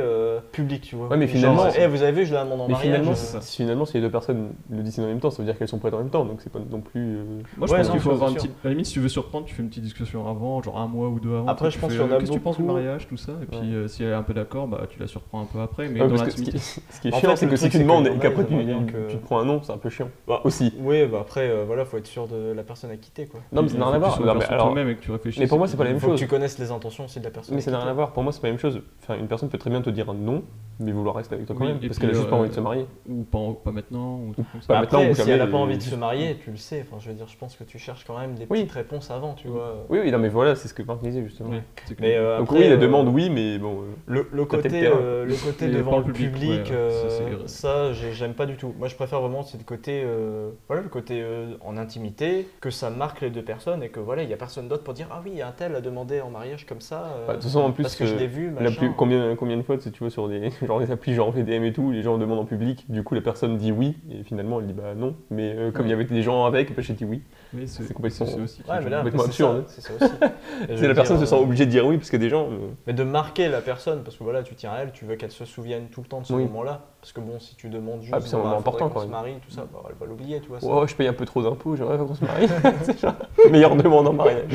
public, 0.52 0.82
tu 0.84 0.96
vois. 0.98 1.08
Ouais, 1.08 1.18
mais 1.18 1.28
finalement, 1.28 1.64
eh, 1.76 1.88
vous 1.88 2.04
avez 2.04 2.17
vu, 2.20 2.26
je 2.26 2.34
la 2.34 2.44
demande 2.44 2.62
en 2.62 2.68
mais 2.68 2.74
mariage. 2.74 2.94
finalement, 2.94 3.12
euh, 3.12 3.38
si 3.42 3.56
finalement, 3.58 3.86
si 3.86 3.94
les 3.96 4.02
deux 4.02 4.10
personnes 4.12 4.50
le 4.70 4.84
disent 4.84 5.00
en 5.00 5.06
même 5.08 5.20
temps, 5.20 5.30
ça 5.32 5.38
veut 5.42 5.46
dire 5.46 5.58
qu'elles 5.58 5.68
sont 5.68 5.78
prêtes 5.80 5.94
en 5.94 6.00
même 6.00 6.10
temps, 6.10 6.26
donc 6.26 6.42
c'est 6.42 6.52
pas 6.52 6.60
non 6.70 6.82
plus. 6.82 7.18
euh, 7.18 7.24
Moi, 7.58 7.68
je 7.68 7.72
Ouais, 7.74 7.78
pense 7.80 7.88
non, 7.88 7.94
qu'il 7.94 8.02
faut 8.02 8.10
c'est 8.10 8.16
avoir 8.16 8.30
une 8.32 8.40
sûr. 8.40 8.44
petite. 8.50 8.58
À 8.64 8.68
la 8.68 8.70
limite, 8.72 8.86
si 8.86 8.94
tu 8.94 9.00
veux 9.00 9.10
surprendre, 9.10 9.46
tu 9.46 9.54
fais 9.56 9.62
une 9.64 9.70
petite 9.70 9.84
discussion 9.84 10.28
avant, 10.30 10.62
genre 10.62 10.78
un 10.78 10.88
mois 10.88 11.08
ou 11.10 11.20
deux 11.20 11.36
avant. 11.36 11.48
Après, 11.48 11.70
tu 11.70 11.76
je 11.76 11.80
pense 11.80 11.92
fais, 11.92 11.98
qu'il 11.98 12.06
y 12.06 12.10
en 12.10 12.12
euh, 12.12 12.16
a 12.16 12.20
Qu'est-ce 12.20 12.32
que 12.32 12.36
tu 12.36 12.42
penses 12.42 12.58
du 12.58 12.64
beaucoup- 12.64 12.74
mariage, 12.76 13.08
tout 13.08 13.18
ça 13.18 13.32
Et 13.42 13.46
puis, 13.46 13.76
euh, 13.76 13.88
si 13.88 14.04
elle 14.04 14.10
est 14.10 14.14
un 14.14 14.24
peu 14.24 14.34
d'accord, 14.34 14.68
bah, 14.68 14.82
tu 14.90 15.00
la 15.00 15.08
surprends 15.08 15.42
un 15.42 15.46
peu 15.46 15.60
après, 15.60 15.88
mais 15.90 16.02
Ouais, 16.02 16.08
dans 16.08 16.16
parce 16.16 16.24
que 16.24 16.32
ce 16.32 16.36
qui, 16.38 16.52
l'intimité. 16.52 16.82
ce 16.90 17.02
qui 17.02 17.08
est 17.08 17.14
En 17.14 17.20
chiant, 17.20 17.30
fait, 17.32 17.36
c'est 17.38 17.46
le 17.46 17.52
que 17.52 17.58
si 17.58 17.62
truc, 17.64 17.72
tu 17.72 17.78
c'est 17.78 17.84
demandes 17.84 18.08
que 18.10 18.14
et 18.16 18.20
qu'après 18.20 18.46
tu, 18.46 18.54
aimeraient 18.54 18.66
bien 18.66 18.84
que- 18.84 19.10
tu 19.12 19.18
te 19.18 19.26
prends 19.26 19.40
un 19.40 19.46
nom, 19.46 19.62
c'est 19.64 19.72
un 19.72 19.78
peu 19.78 19.90
chiant. 19.90 20.10
Bah, 20.28 20.42
Aussi. 20.44 20.74
Oui, 20.80 21.06
bah 21.08 21.20
après, 21.22 21.50
euh, 21.50 21.64
voilà, 21.66 21.86
faut 21.86 21.98
être 21.98 22.08
sûr 22.08 22.28
de 22.28 22.52
la 22.54 22.64
personne 22.64 22.92
à 22.92 22.98
quitter, 22.98 23.26
quoi. 23.28 23.40
Non, 23.52 23.62
mais 23.62 23.70
ça 23.70 23.78
n'a 23.78 23.86
rien 23.86 23.96
à 23.96 24.00
voir. 24.00 24.20
Non, 24.22 24.36
mais 24.36 24.46
alors- 24.46 24.66
toi-même 24.68 24.90
et 24.90 24.96
que 24.96 25.02
tu 25.02 25.12
réfléchisses. 25.12 25.40
mais 25.42 25.48
pour 25.48 25.58
moi, 25.58 25.68
c'est 25.68 25.78
pas 25.78 25.84
la 25.84 25.92
même 25.92 26.00
Faut 26.00 26.08
que 26.08 26.14
chose. 26.14 26.20
tu 26.20 26.28
connaisses 26.28 26.58
les 26.60 26.72
intentions 26.72 27.06
aussi 27.06 27.20
de 27.20 27.26
la 27.26 27.32
personne. 27.32 27.56
Mais 27.56 27.62
à 27.62 27.66
ça 27.66 27.72
n'a 27.72 27.80
rien 27.80 27.90
à 27.90 27.94
voir. 27.94 28.12
Pour 28.14 28.24
moi, 28.24 28.32
c'est 28.32 28.42
pas 28.42 28.48
la 28.48 28.54
même 28.54 28.60
chose. 28.60 28.82
Enfin, 29.04 29.18
une 29.20 29.28
personne 29.28 29.50
peut 29.50 29.58
très 29.58 29.70
bien 29.70 29.82
te 29.82 29.90
dire 29.90 30.10
un 30.10 30.14
non, 30.14 30.44
mais 30.80 30.92
vouloir 30.92 31.16
rester 31.16 31.36
avec 31.36 31.48
toi 31.48 31.56
quand 31.58 31.64
Oui, 31.64 31.74
même. 31.74 31.78
et 31.82 31.88
Parce 31.88 32.00
puis 32.00 32.07
qu'elle 32.08 32.16
a 32.16 32.20
juste 32.20 32.30
pas 32.30 32.36
euh, 32.36 32.40
envie 32.40 32.50
de 32.50 32.54
se 32.56 32.60
marier. 32.60 32.86
Ou 33.10 33.24
pas, 33.24 33.38
en- 33.38 33.54
pas 33.54 33.72
maintenant, 33.72 34.20
ou 34.20 34.34
tout 34.36 34.44
comme 34.52 34.62
ça. 34.62 34.68
Pas 34.68 34.74
Bah 34.76 34.80
maintenant 34.82 35.00
après, 35.00 35.12
ou 35.12 35.16
si 35.16 35.22
jamais, 35.22 35.32
elle 35.34 35.42
a 35.42 35.48
pas 35.48 35.58
euh, 35.58 35.60
envie 35.62 35.78
de 35.78 35.84
se 35.84 35.96
marier, 35.96 36.38
tu 36.44 36.52
le 36.52 36.58
sais. 36.58 36.84
Enfin, 36.88 36.98
je 37.00 37.10
veux 37.10 37.16
dire, 37.16 37.28
je 37.28 37.38
pense 37.38 37.56
que 37.56 37.64
tu 37.64 37.78
cherches 37.80 38.04
quand 38.06 38.18
même 38.20 38.36
des 38.36 38.46
Oui. 38.50 38.60
petites 38.62 38.72
réponses 38.74 39.12
avant, 39.12 39.34
tu 39.34 39.48
vois. 39.48 39.86
Oui, 39.90 40.00
oui, 40.04 40.12
non, 40.12 40.20
mais 40.20 40.30
voilà, 40.30 40.56
c'est 40.56 40.68
ce 40.68 40.74
que 40.74 40.84
Marc 40.84 41.02
disait 41.02 41.24
justement. 41.24 41.50
Oui, 41.52 41.60
Mais 42.00 42.16
euh, 42.16 42.38
Donc 42.40 42.48
après, 42.50 42.60
oui, 42.60 42.68
la 42.70 42.76
euh, 42.76 42.78
demande, 42.78 43.08
oui, 43.10 43.30
mais 43.30 43.58
bon. 43.58 43.82
euh, 44.10 44.24
Le, 44.32 44.46
côté, 44.46 44.88
euh, 44.88 45.26
le 45.26 45.36
côté 45.36 45.68
devant 45.70 45.98
le 46.00 46.04
public, 46.04 46.32
public, 46.32 46.50
ouais, 46.70 46.72
euh, 46.72 47.48
ça, 47.48 47.94
j'aime 47.94 48.34
pas 48.34 48.46
du 48.46 48.56
tout. 48.58 48.74
Moi 48.78 48.88
je 48.88 48.96
préfère 48.96 49.22
vraiment 49.22 49.44
c'est 49.44 49.58
le 49.58 49.64
côté, 49.64 50.02
euh, 50.04 50.50
voilà, 50.68 50.82
le 50.84 50.90
côté 50.90 51.22
euh, 51.22 51.56
en 51.66 51.78
intimité, 51.78 52.48
que 52.62 52.70
ça 52.70 52.90
marque 52.90 53.22
les 53.22 53.30
deux 53.30 53.42
personnes 53.44 53.84
et 53.84 53.90
que 53.90 54.00
voilà, 54.00 54.24
il 54.24 54.30
y 54.30 54.34
a 54.34 54.38
personne 54.38 54.68
d'autre 54.68 54.84
pour 54.84 54.94
dire 54.94 55.08
ah 55.12 55.22
oui, 55.26 55.42
un 55.42 55.52
tel 55.52 55.76
a 55.76 55.82
demandé 55.82 56.22
en 56.22 56.30
mariage 56.30 56.66
comme 56.66 56.82
ça. 56.82 57.04
euh, 57.18 57.28
bah, 57.28 57.34
De 57.34 57.38
toute 57.38 57.44
façon, 57.46 57.62
en 57.62 57.72
plus, 57.72 57.84
parce 57.84 57.96
que 57.96 58.06
je 58.06 58.16
euh, 58.16 58.18
l'ai 58.20 58.28
vu. 58.28 58.48
la 58.56 58.62
machin. 58.62 58.78
plus- 58.80 58.92
combien, 58.96 59.36
combien 59.36 59.58
de 59.58 59.62
fois, 59.62 59.78
tu 59.78 59.90
vois, 60.00 60.10
sur 60.10 60.28
des, 60.28 60.50
genre 60.66 60.80
des 60.80 60.92
applis 60.92 61.14
genre 61.14 61.32
VDM 61.32 61.64
et 61.66 61.74
tout, 61.74 61.92
les 61.98 62.04
gens 62.04 62.18
demandent 62.20 62.40
en 62.40 62.46
public, 62.46 62.86
du 62.90 63.04
coup 63.04 63.16
la 63.16 63.22
personne 63.22 63.58
dit 63.58 63.72
oui, 63.72 63.98
et 64.12 64.24
finalement 64.24 64.60
elle 64.60 64.68
dit 64.68 64.74
bah 64.74 64.94
non, 64.96 65.16
mais 65.32 65.54
euh, 65.56 65.72
comme 65.72 65.88
il 65.88 65.90
y 65.90 65.94
avait 65.94 66.04
des 66.06 66.22
gens 66.22 66.46
avec, 66.46 66.76
bah, 66.76 66.82
j'ai 66.84 66.94
dit 66.94 67.06
oui. 67.06 67.22
Oui, 67.54 67.64
c'est 67.68 67.92
complètement- 67.94 68.26
aussi 68.44 68.62
Ouais, 68.70 68.76
mais 68.84 68.90
là, 68.90 68.98
complètement 68.98 69.24
c'est 69.24 69.32
ça, 69.32 69.50
absurde. 69.50 69.64
c'est 69.68 69.82
ça 69.82 69.94
aussi. 69.96 70.82
La 70.88 70.94
personne 70.94 71.18
se 71.20 71.26
sent 71.26 71.36
euh, 71.36 71.40
obligée 71.40 71.66
de 71.66 71.72
dire 71.72 71.86
oui, 71.88 71.98
parce 71.98 72.10
que 72.10 72.18
des 72.18 72.30
gens. 72.30 72.48
euh, 72.52 72.68
Mais 72.86 72.94
de 72.94 73.04
marquer 73.04 73.48
la 73.48 73.62
personne, 73.62 74.04
parce 74.04 74.18
que 74.18 74.24
voilà, 74.24 74.44
tu 74.44 74.54
tiens 74.54 74.72
à 74.74 74.80
elle, 74.80 74.92
tu 74.92 75.06
veux 75.06 75.16
qu'elle 75.16 75.32
se 75.32 75.46
souvienne 75.46 75.88
tout 75.90 76.02
le 76.02 76.08
temps 76.08 76.20
de 76.22 76.26
ce 76.26 76.34
Oui. 76.34 76.44
moment-là. 76.44 76.82
Parce 77.00 77.14
que 77.14 77.22
bon, 77.22 77.40
si 77.40 77.56
tu 77.56 77.70
demandes 77.70 78.02
juste, 78.02 78.14
Ah, 78.16 78.20
c'est 78.22 78.36
un 78.36 78.40
moment 78.40 78.52
bah, 78.52 78.58
important, 78.58 79.00
se 79.02 79.06
marie, 79.08 79.36
tout 79.48 79.52
ça, 79.52 79.66
bah, 79.72 79.80
elle 79.90 79.96
va 79.98 80.06
l'oublier, 80.06 80.42
tu 80.42 80.50
vois. 80.50 80.60
ça. 80.60 80.68
Oh, 80.70 80.86
je 80.86 80.94
paye 80.94 81.08
un 81.08 81.14
peu 81.14 81.26
trop 81.26 81.42
d'impôts, 81.42 81.76
j'aimerais 81.78 81.98
qu'on 81.98 82.14
se 82.16 82.24
marie. 82.26 82.48
C'est 82.84 83.00
genre, 83.00 83.14
meilleure 83.50 83.76
demande 83.78 84.08
en 84.08 84.14
mariage. 84.14 84.52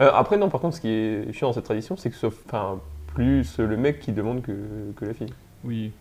Euh, 0.00 0.10
après, 0.14 0.36
non, 0.38 0.48
par 0.48 0.60
contre, 0.60 0.76
ce 0.76 0.80
qui 0.80 0.88
est 0.88 1.32
chiant 1.32 1.48
dans 1.48 1.52
cette 1.52 1.64
tradition, 1.64 1.96
c'est 1.96 2.10
que 2.10 2.26
enfin, 2.26 2.78
plus 3.14 3.58
le 3.58 3.76
mec 3.76 4.00
qui 4.00 4.12
demande 4.12 4.42
que, 4.42 4.92
que 4.96 5.04
la 5.04 5.14
fille. 5.14 5.32
Oui, 5.62 5.92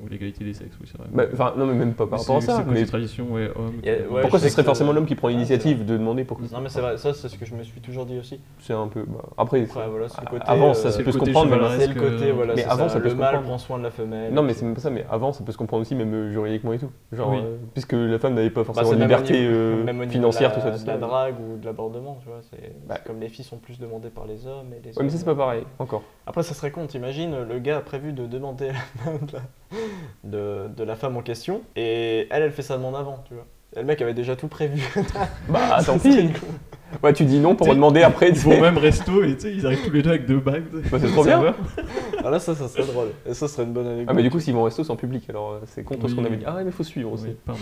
ou 0.00 0.06
l'égalité 0.08 0.44
des 0.44 0.54
sexes, 0.54 0.76
oui, 0.80 0.86
c'est 0.88 0.96
vrai. 0.96 1.08
Bah, 1.12 1.24
Enfin, 1.32 1.52
non, 1.56 1.66
mais 1.66 1.74
même 1.74 1.92
pas 1.94 2.06
par 2.06 2.20
rapport 2.20 2.36
à 2.36 2.40
c'est- 2.40 2.46
ça. 2.46 2.64
Mais 2.68 2.86
tradition, 2.86 3.26
ouais, 3.32 3.50
homme. 3.56 3.80
Ouais, 3.84 4.20
pourquoi 4.20 4.38
ce 4.38 4.48
serait 4.48 4.62
forcément 4.62 4.92
l'homme 4.92 5.06
qui 5.06 5.16
prend 5.16 5.26
l'initiative 5.26 5.84
de 5.84 5.96
demander 5.96 6.22
pourquoi 6.24 6.46
Non, 6.52 6.60
mais 6.60 6.68
c'est 6.68 6.80
vrai, 6.80 6.96
ça, 6.98 7.12
c'est 7.12 7.28
ce 7.28 7.36
que 7.36 7.44
je 7.44 7.54
me 7.56 7.64
suis 7.64 7.80
toujours 7.80 8.06
dit 8.06 8.16
aussi. 8.16 8.40
C'est 8.60 8.74
un 8.74 8.86
peu. 8.86 9.02
bah, 9.08 9.18
après, 9.36 9.62
Après, 9.64 9.88
voilà, 9.88 10.06
le 10.06 10.30
côté. 10.30 10.42
avant, 10.46 10.72
ça 10.72 10.90
peut 11.02 11.10
se 11.10 11.18
comprendre. 11.18 11.50
même- 11.50 11.58
chevaleresque. 11.58 11.80
C'est 11.92 11.94
le 12.00 12.10
côté, 12.10 12.30
voilà, 12.30 12.54
Mais 12.54 12.64
avant, 12.64 12.84
ça, 12.88 12.94
ça 12.94 12.98
peut 13.00 13.04
le 13.06 13.10
se 13.10 13.14
mâle 13.16 13.26
comprendre. 13.34 13.48
prend 13.48 13.58
soin 13.58 13.78
de 13.78 13.82
la 13.82 13.90
femelle. 13.90 14.32
Non, 14.32 14.42
mais 14.42 14.54
c'est 14.54 14.64
même 14.64 14.74
pas 14.74 14.80
ça, 14.80 14.90
mais 14.90 15.04
avant, 15.10 15.32
ça 15.32 15.42
peut 15.42 15.50
se 15.52 15.58
comprendre 15.58 15.80
aussi, 15.82 15.96
même 15.96 16.14
euh, 16.14 16.30
juridiquement 16.30 16.72
et 16.72 16.78
tout. 16.78 16.90
Genre, 17.12 17.30
Oui. 17.30 17.38
euh, 17.42 17.56
puisque 17.74 17.94
la 17.94 18.20
femme 18.20 18.34
n'avait 18.34 18.50
pas 18.50 18.60
Bah, 18.60 18.66
forcément 18.66 18.90
de 18.92 18.96
même 18.98 19.08
liberté 19.08 19.34
euh, 19.44 19.82
même 19.82 20.08
financière, 20.08 20.54
tout 20.54 20.60
ça. 20.60 20.70
tout 20.70 20.82
de 20.82 20.86
la 20.86 20.96
drague 20.96 21.34
ou 21.40 21.58
de 21.58 21.64
l'abordement, 21.66 22.18
tu 22.22 22.28
vois. 22.28 22.38
C'est 22.52 22.72
Bah. 22.86 22.98
comme 23.04 23.18
les 23.18 23.28
filles 23.28 23.44
sont 23.44 23.58
plus 23.58 23.80
demandées 23.80 24.10
par 24.10 24.26
les 24.26 24.46
hommes 24.46 24.72
et 24.72 24.80
les 24.86 24.96
Ouais, 24.96 25.02
mais 25.02 25.10
ça, 25.10 25.18
c'est 25.18 25.24
pas 25.24 25.34
pareil, 25.34 25.64
encore. 25.80 26.02
Après, 26.26 26.44
ça 26.44 26.54
serait 26.54 26.70
con, 26.70 26.86
t'imagines, 26.86 27.34
le 27.48 27.58
gars 27.58 27.78
a 27.78 27.80
prévu 27.80 28.12
de 28.12 28.26
demander 28.26 28.68
la, 28.68 29.07
de, 30.24 30.68
de 30.76 30.84
la 30.84 30.96
femme 30.96 31.16
en 31.16 31.22
question, 31.22 31.62
et 31.76 32.26
elle, 32.30 32.42
elle 32.42 32.52
fait 32.52 32.62
sa 32.62 32.76
demande 32.76 32.96
avant, 32.96 33.22
tu 33.28 33.34
vois. 33.34 33.46
Et 33.76 33.80
le 33.80 33.84
mec 33.86 34.00
avait 34.00 34.14
déjà 34.14 34.34
tout 34.34 34.48
prévu. 34.48 34.82
Bah, 35.48 35.78
tant 35.84 35.98
pis. 35.98 36.30
Ouais, 37.02 37.12
tu 37.12 37.24
dis 37.26 37.38
non 37.38 37.54
pour 37.54 37.66
demander 37.68 38.02
après. 38.02 38.30
Ils 38.30 38.34
vont 38.38 38.60
même 38.60 38.78
resto 38.78 39.22
et 39.22 39.34
tu 39.34 39.40
sais, 39.42 39.54
ils 39.54 39.66
arrivent 39.66 39.84
tous 39.84 39.92
les 39.92 40.02
deux 40.02 40.10
avec 40.10 40.24
deux 40.26 40.40
bagues. 40.40 40.64
Bah, 40.90 40.98
c'est 40.98 41.08
trop 41.08 41.22
bien. 41.22 41.54
Ah 42.24 42.30
là, 42.30 42.38
ça, 42.38 42.54
ça 42.54 42.66
serait 42.66 42.86
drôle. 42.86 43.08
Et 43.26 43.34
ça 43.34 43.46
serait 43.46 43.64
une 43.64 43.74
bonne 43.74 43.86
anecdote. 43.86 44.06
Ah, 44.08 44.14
mais 44.14 44.22
du 44.22 44.30
coup, 44.30 44.40
s'ils 44.40 44.54
vont 44.54 44.62
au 44.62 44.64
resto, 44.64 44.84
c'est 44.84 44.90
en 44.90 44.96
public, 44.96 45.28
alors 45.28 45.52
euh, 45.52 45.60
c'est 45.66 45.84
contre 45.84 46.08
ce 46.08 46.14
qu'on 46.14 46.24
avait 46.24 46.38
dit. 46.38 46.44
Ah, 46.46 46.54
ouais, 46.54 46.64
mais 46.64 46.70
faut 46.70 46.82
suivre 46.82 47.12
aussi. 47.12 47.26
Oui, 47.26 47.36
pardon. 47.44 47.60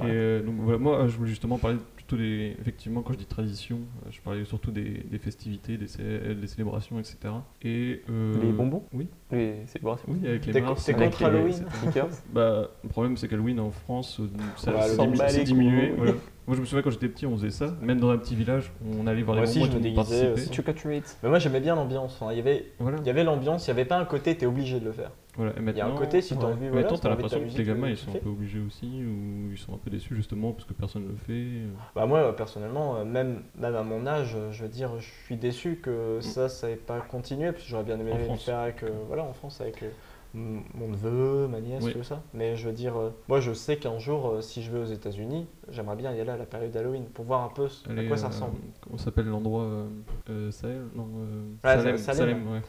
Et 0.00 0.10
euh, 0.10 0.42
donc 0.42 0.56
voilà, 0.60 0.78
moi 0.78 1.06
je 1.08 1.16
voulais 1.16 1.30
justement 1.30 1.58
parler 1.58 1.76
plutôt 1.96 2.16
des. 2.16 2.56
Effectivement, 2.60 3.02
quand 3.02 3.12
je 3.14 3.18
dis 3.18 3.26
tradition, 3.26 3.76
euh, 4.06 4.10
je 4.10 4.20
parlais 4.20 4.44
surtout 4.44 4.70
des, 4.70 5.04
des 5.10 5.18
festivités, 5.18 5.76
des, 5.76 5.88
cé- 5.88 6.34
des 6.40 6.46
célébrations, 6.46 6.98
etc. 6.98 7.16
Et. 7.62 8.02
euh, 8.10 8.40
Les 8.40 8.52
bonbons 8.52 8.84
Oui. 8.92 9.08
Les 9.32 9.66
célébrations. 9.66 10.06
Oui, 10.08 10.26
avec 10.26 10.46
les 10.46 10.52
T'es 10.52 10.60
mars. 10.60 10.84
t'es 10.84 10.94
avec 10.94 11.10
contre 11.10 11.20
les- 11.20 11.26
Halloween 11.26 11.52
Sneakers. 11.82 12.08
Bah, 12.32 12.68
le 12.82 12.88
problème 12.88 13.16
c'est 13.16 13.28
qu'Halloween 13.28 13.60
en 13.60 13.70
France, 13.70 14.20
ça, 14.56 14.72
diminu- 14.72 15.16
c'est 15.28 15.38
les 15.38 15.44
diminué. 15.44 15.92
voilà. 15.96 16.12
Moi 16.48 16.56
je 16.56 16.60
me 16.62 16.66
souviens 16.66 16.82
quand 16.82 16.90
j'étais 16.90 17.08
petit, 17.08 17.26
on 17.26 17.36
faisait 17.36 17.50
ça. 17.50 17.74
Même 17.82 18.00
dans 18.00 18.08
un 18.08 18.16
petit 18.18 18.34
village, 18.34 18.72
on 18.98 19.06
allait 19.06 19.22
voir 19.22 19.36
Moi 19.36 19.44
les 19.44 19.50
aussi, 19.50 19.64
je 19.70 19.76
me 19.76 19.80
déguisais 19.82 20.32
aussi. 20.32 20.48
Treat. 20.50 21.18
Mais 21.22 21.28
moi, 21.28 21.38
j'aimais 21.38 21.60
bien 21.60 21.76
l'ambiance. 21.76 22.18
Il 22.30 22.36
y 22.36 22.40
avait, 22.40 22.72
Voilà. 22.78 22.96
il 23.00 23.06
y 23.06 23.10
avait 23.10 23.22
l'ambiance, 23.22 23.66
il 23.66 23.70
n'y 23.70 23.78
avait 23.78 23.84
pas 23.88 23.98
un 23.98 24.04
côté, 24.06 24.34
t'es 24.34 24.46
obligé 24.46 24.80
de 24.80 24.84
le 24.86 24.92
faire. 24.92 25.10
voilà. 25.36 25.52
Et 25.52 25.54
Il 25.58 25.58
y 25.58 25.60
a 25.68 25.84
maintenant, 25.84 25.94
un 25.94 25.98
côté, 25.98 26.22
si 26.22 26.34
t'as 26.36 26.46
ouais. 26.46 26.52
envie, 26.52 26.60
Mais 26.62 26.68
voilà, 26.70 26.82
maintenant, 26.82 26.96
si 26.96 27.02
t'as 27.02 27.08
t'as 27.08 27.14
envie 27.14 27.22
de 27.22 27.28
l'impression 27.28 27.54
que 27.54 27.58
les 27.58 27.64
gamins 27.64 27.86
tu 27.86 27.88
ils 27.88 27.90
le 27.90 27.96
sont 27.96 28.08
un 28.08 28.12
fais. 28.14 28.18
peu 28.20 28.28
obligés 28.30 28.60
aussi, 28.66 28.86
ou 28.86 29.50
ils 29.52 29.58
sont 29.58 29.74
un 29.74 29.76
peu 29.76 29.90
déçus 29.90 30.16
justement 30.16 30.52
parce 30.52 30.64
que 30.64 30.72
personne 30.72 31.02
ne 31.04 31.08
le 31.08 31.16
fait. 31.16 31.32
euh. 31.32 31.68
Bah 31.94 32.06
moi 32.06 32.34
personnellement, 32.34 32.96
euh, 32.96 33.04
même, 33.04 33.42
même 33.58 33.74
à 33.76 33.82
mon 33.82 34.06
âge, 34.06 34.32
euh, 34.34 34.50
je 34.50 34.62
veux 34.62 34.70
dire, 34.70 34.90
je 34.98 35.06
suis 35.26 35.36
déçu 35.36 35.80
que 35.82 36.18
ça, 36.22 36.48
ça 36.48 36.68
n'ait 36.68 36.76
pas 36.76 37.00
continué, 37.00 37.52
parce 37.52 37.64
que 37.64 37.68
j'aurais 37.70 37.84
bien 37.84 38.00
aimé 38.00 38.12
En 38.14 38.18
le 38.18 38.24
France. 38.24 38.44
faire 38.44 38.58
avec, 38.60 38.82
euh, 38.84 38.88
voilà, 39.06 39.24
en 39.24 39.34
France 39.34 39.60
avec 39.60 39.82
euh, 39.82 39.90
mon 40.34 40.88
neveu, 40.88 41.48
ma 41.48 41.60
nièce, 41.60 41.84
Oui. 41.84 41.92
tout 41.92 42.02
ça. 42.02 42.22
Mais 42.34 42.54
je 42.56 42.66
veux 42.66 42.72
dire, 42.74 42.96
euh, 42.98 43.10
moi 43.28 43.40
je 43.40 43.52
sais 43.52 43.76
qu'un 43.78 43.98
jour, 43.98 44.28
euh, 44.28 44.40
si 44.42 44.62
je 44.62 44.70
vais 44.70 44.78
aux 44.78 44.84
États-Unis, 44.84 45.46
j'aimerais 45.70 45.96
bien 45.96 46.12
y 46.12 46.20
aller 46.20 46.30
à 46.30 46.36
la 46.36 46.44
période 46.44 46.70
d'Halloween 46.70 47.04
pour 47.06 47.24
voir 47.24 47.44
un 47.44 47.48
peu 47.48 47.68
ce- 47.68 47.88
à 47.88 48.04
quoi 48.04 48.16
ça 48.16 48.26
euh, 48.26 48.28
ressemble. 48.28 48.56
Comment 48.82 48.98
s'appelle 48.98 49.26
l'endroit 49.26 49.62
euh, 49.64 49.86
euh, 50.30 50.50
Sahel? 50.50 50.82
Non, 50.94 51.06
euh, 51.18 51.42
Ah, 51.62 51.76
Salem, 51.78 51.96
Salem. 51.96 52.18
Salem, 52.18 52.52
ouais. 52.52 52.60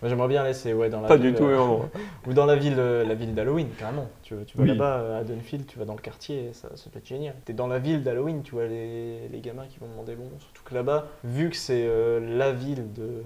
Moi 0.00 0.08
j'aimerais 0.08 0.28
bien 0.28 0.42
aller, 0.42 0.54
c'est 0.54 0.72
ouais, 0.72 0.88
dans 0.88 1.00
la 1.02 1.08
Pas 1.08 1.16
ville, 1.16 1.32
du 1.32 1.38
tout, 1.38 1.44
euh, 1.44 1.78
ou 2.26 2.32
dans 2.32 2.46
la 2.46 2.56
ville, 2.56 2.76
euh, 2.78 3.04
la 3.04 3.14
ville 3.14 3.34
d'Halloween, 3.34 3.68
carrément. 3.78 4.08
Tu, 4.22 4.34
tu 4.46 4.56
vas 4.56 4.62
Oui. 4.64 4.68
là-bas 4.70 4.98
euh, 5.00 5.20
à 5.20 5.24
Dunfield, 5.24 5.66
tu 5.66 5.78
vas 5.78 5.84
dans 5.84 5.94
le 5.94 6.00
quartier, 6.00 6.52
ça, 6.54 6.68
ça 6.76 6.88
peut 6.90 6.98
être 6.98 7.06
génial. 7.06 7.34
T'es 7.44 7.52
dans 7.52 7.66
la 7.66 7.78
ville 7.78 8.02
d'Halloween, 8.02 8.42
tu 8.42 8.52
vois 8.52 8.66
les, 8.66 9.28
les 9.28 9.40
gamins 9.40 9.66
qui 9.68 9.78
vont 9.78 9.88
demander 9.88 10.14
bon. 10.14 10.28
Surtout 10.38 10.62
que 10.64 10.74
là-bas, 10.74 11.06
vu 11.24 11.50
que 11.50 11.56
c'est 11.56 11.84
euh, 11.86 12.36
la 12.38 12.52
ville 12.52 12.92
de, 12.94 13.22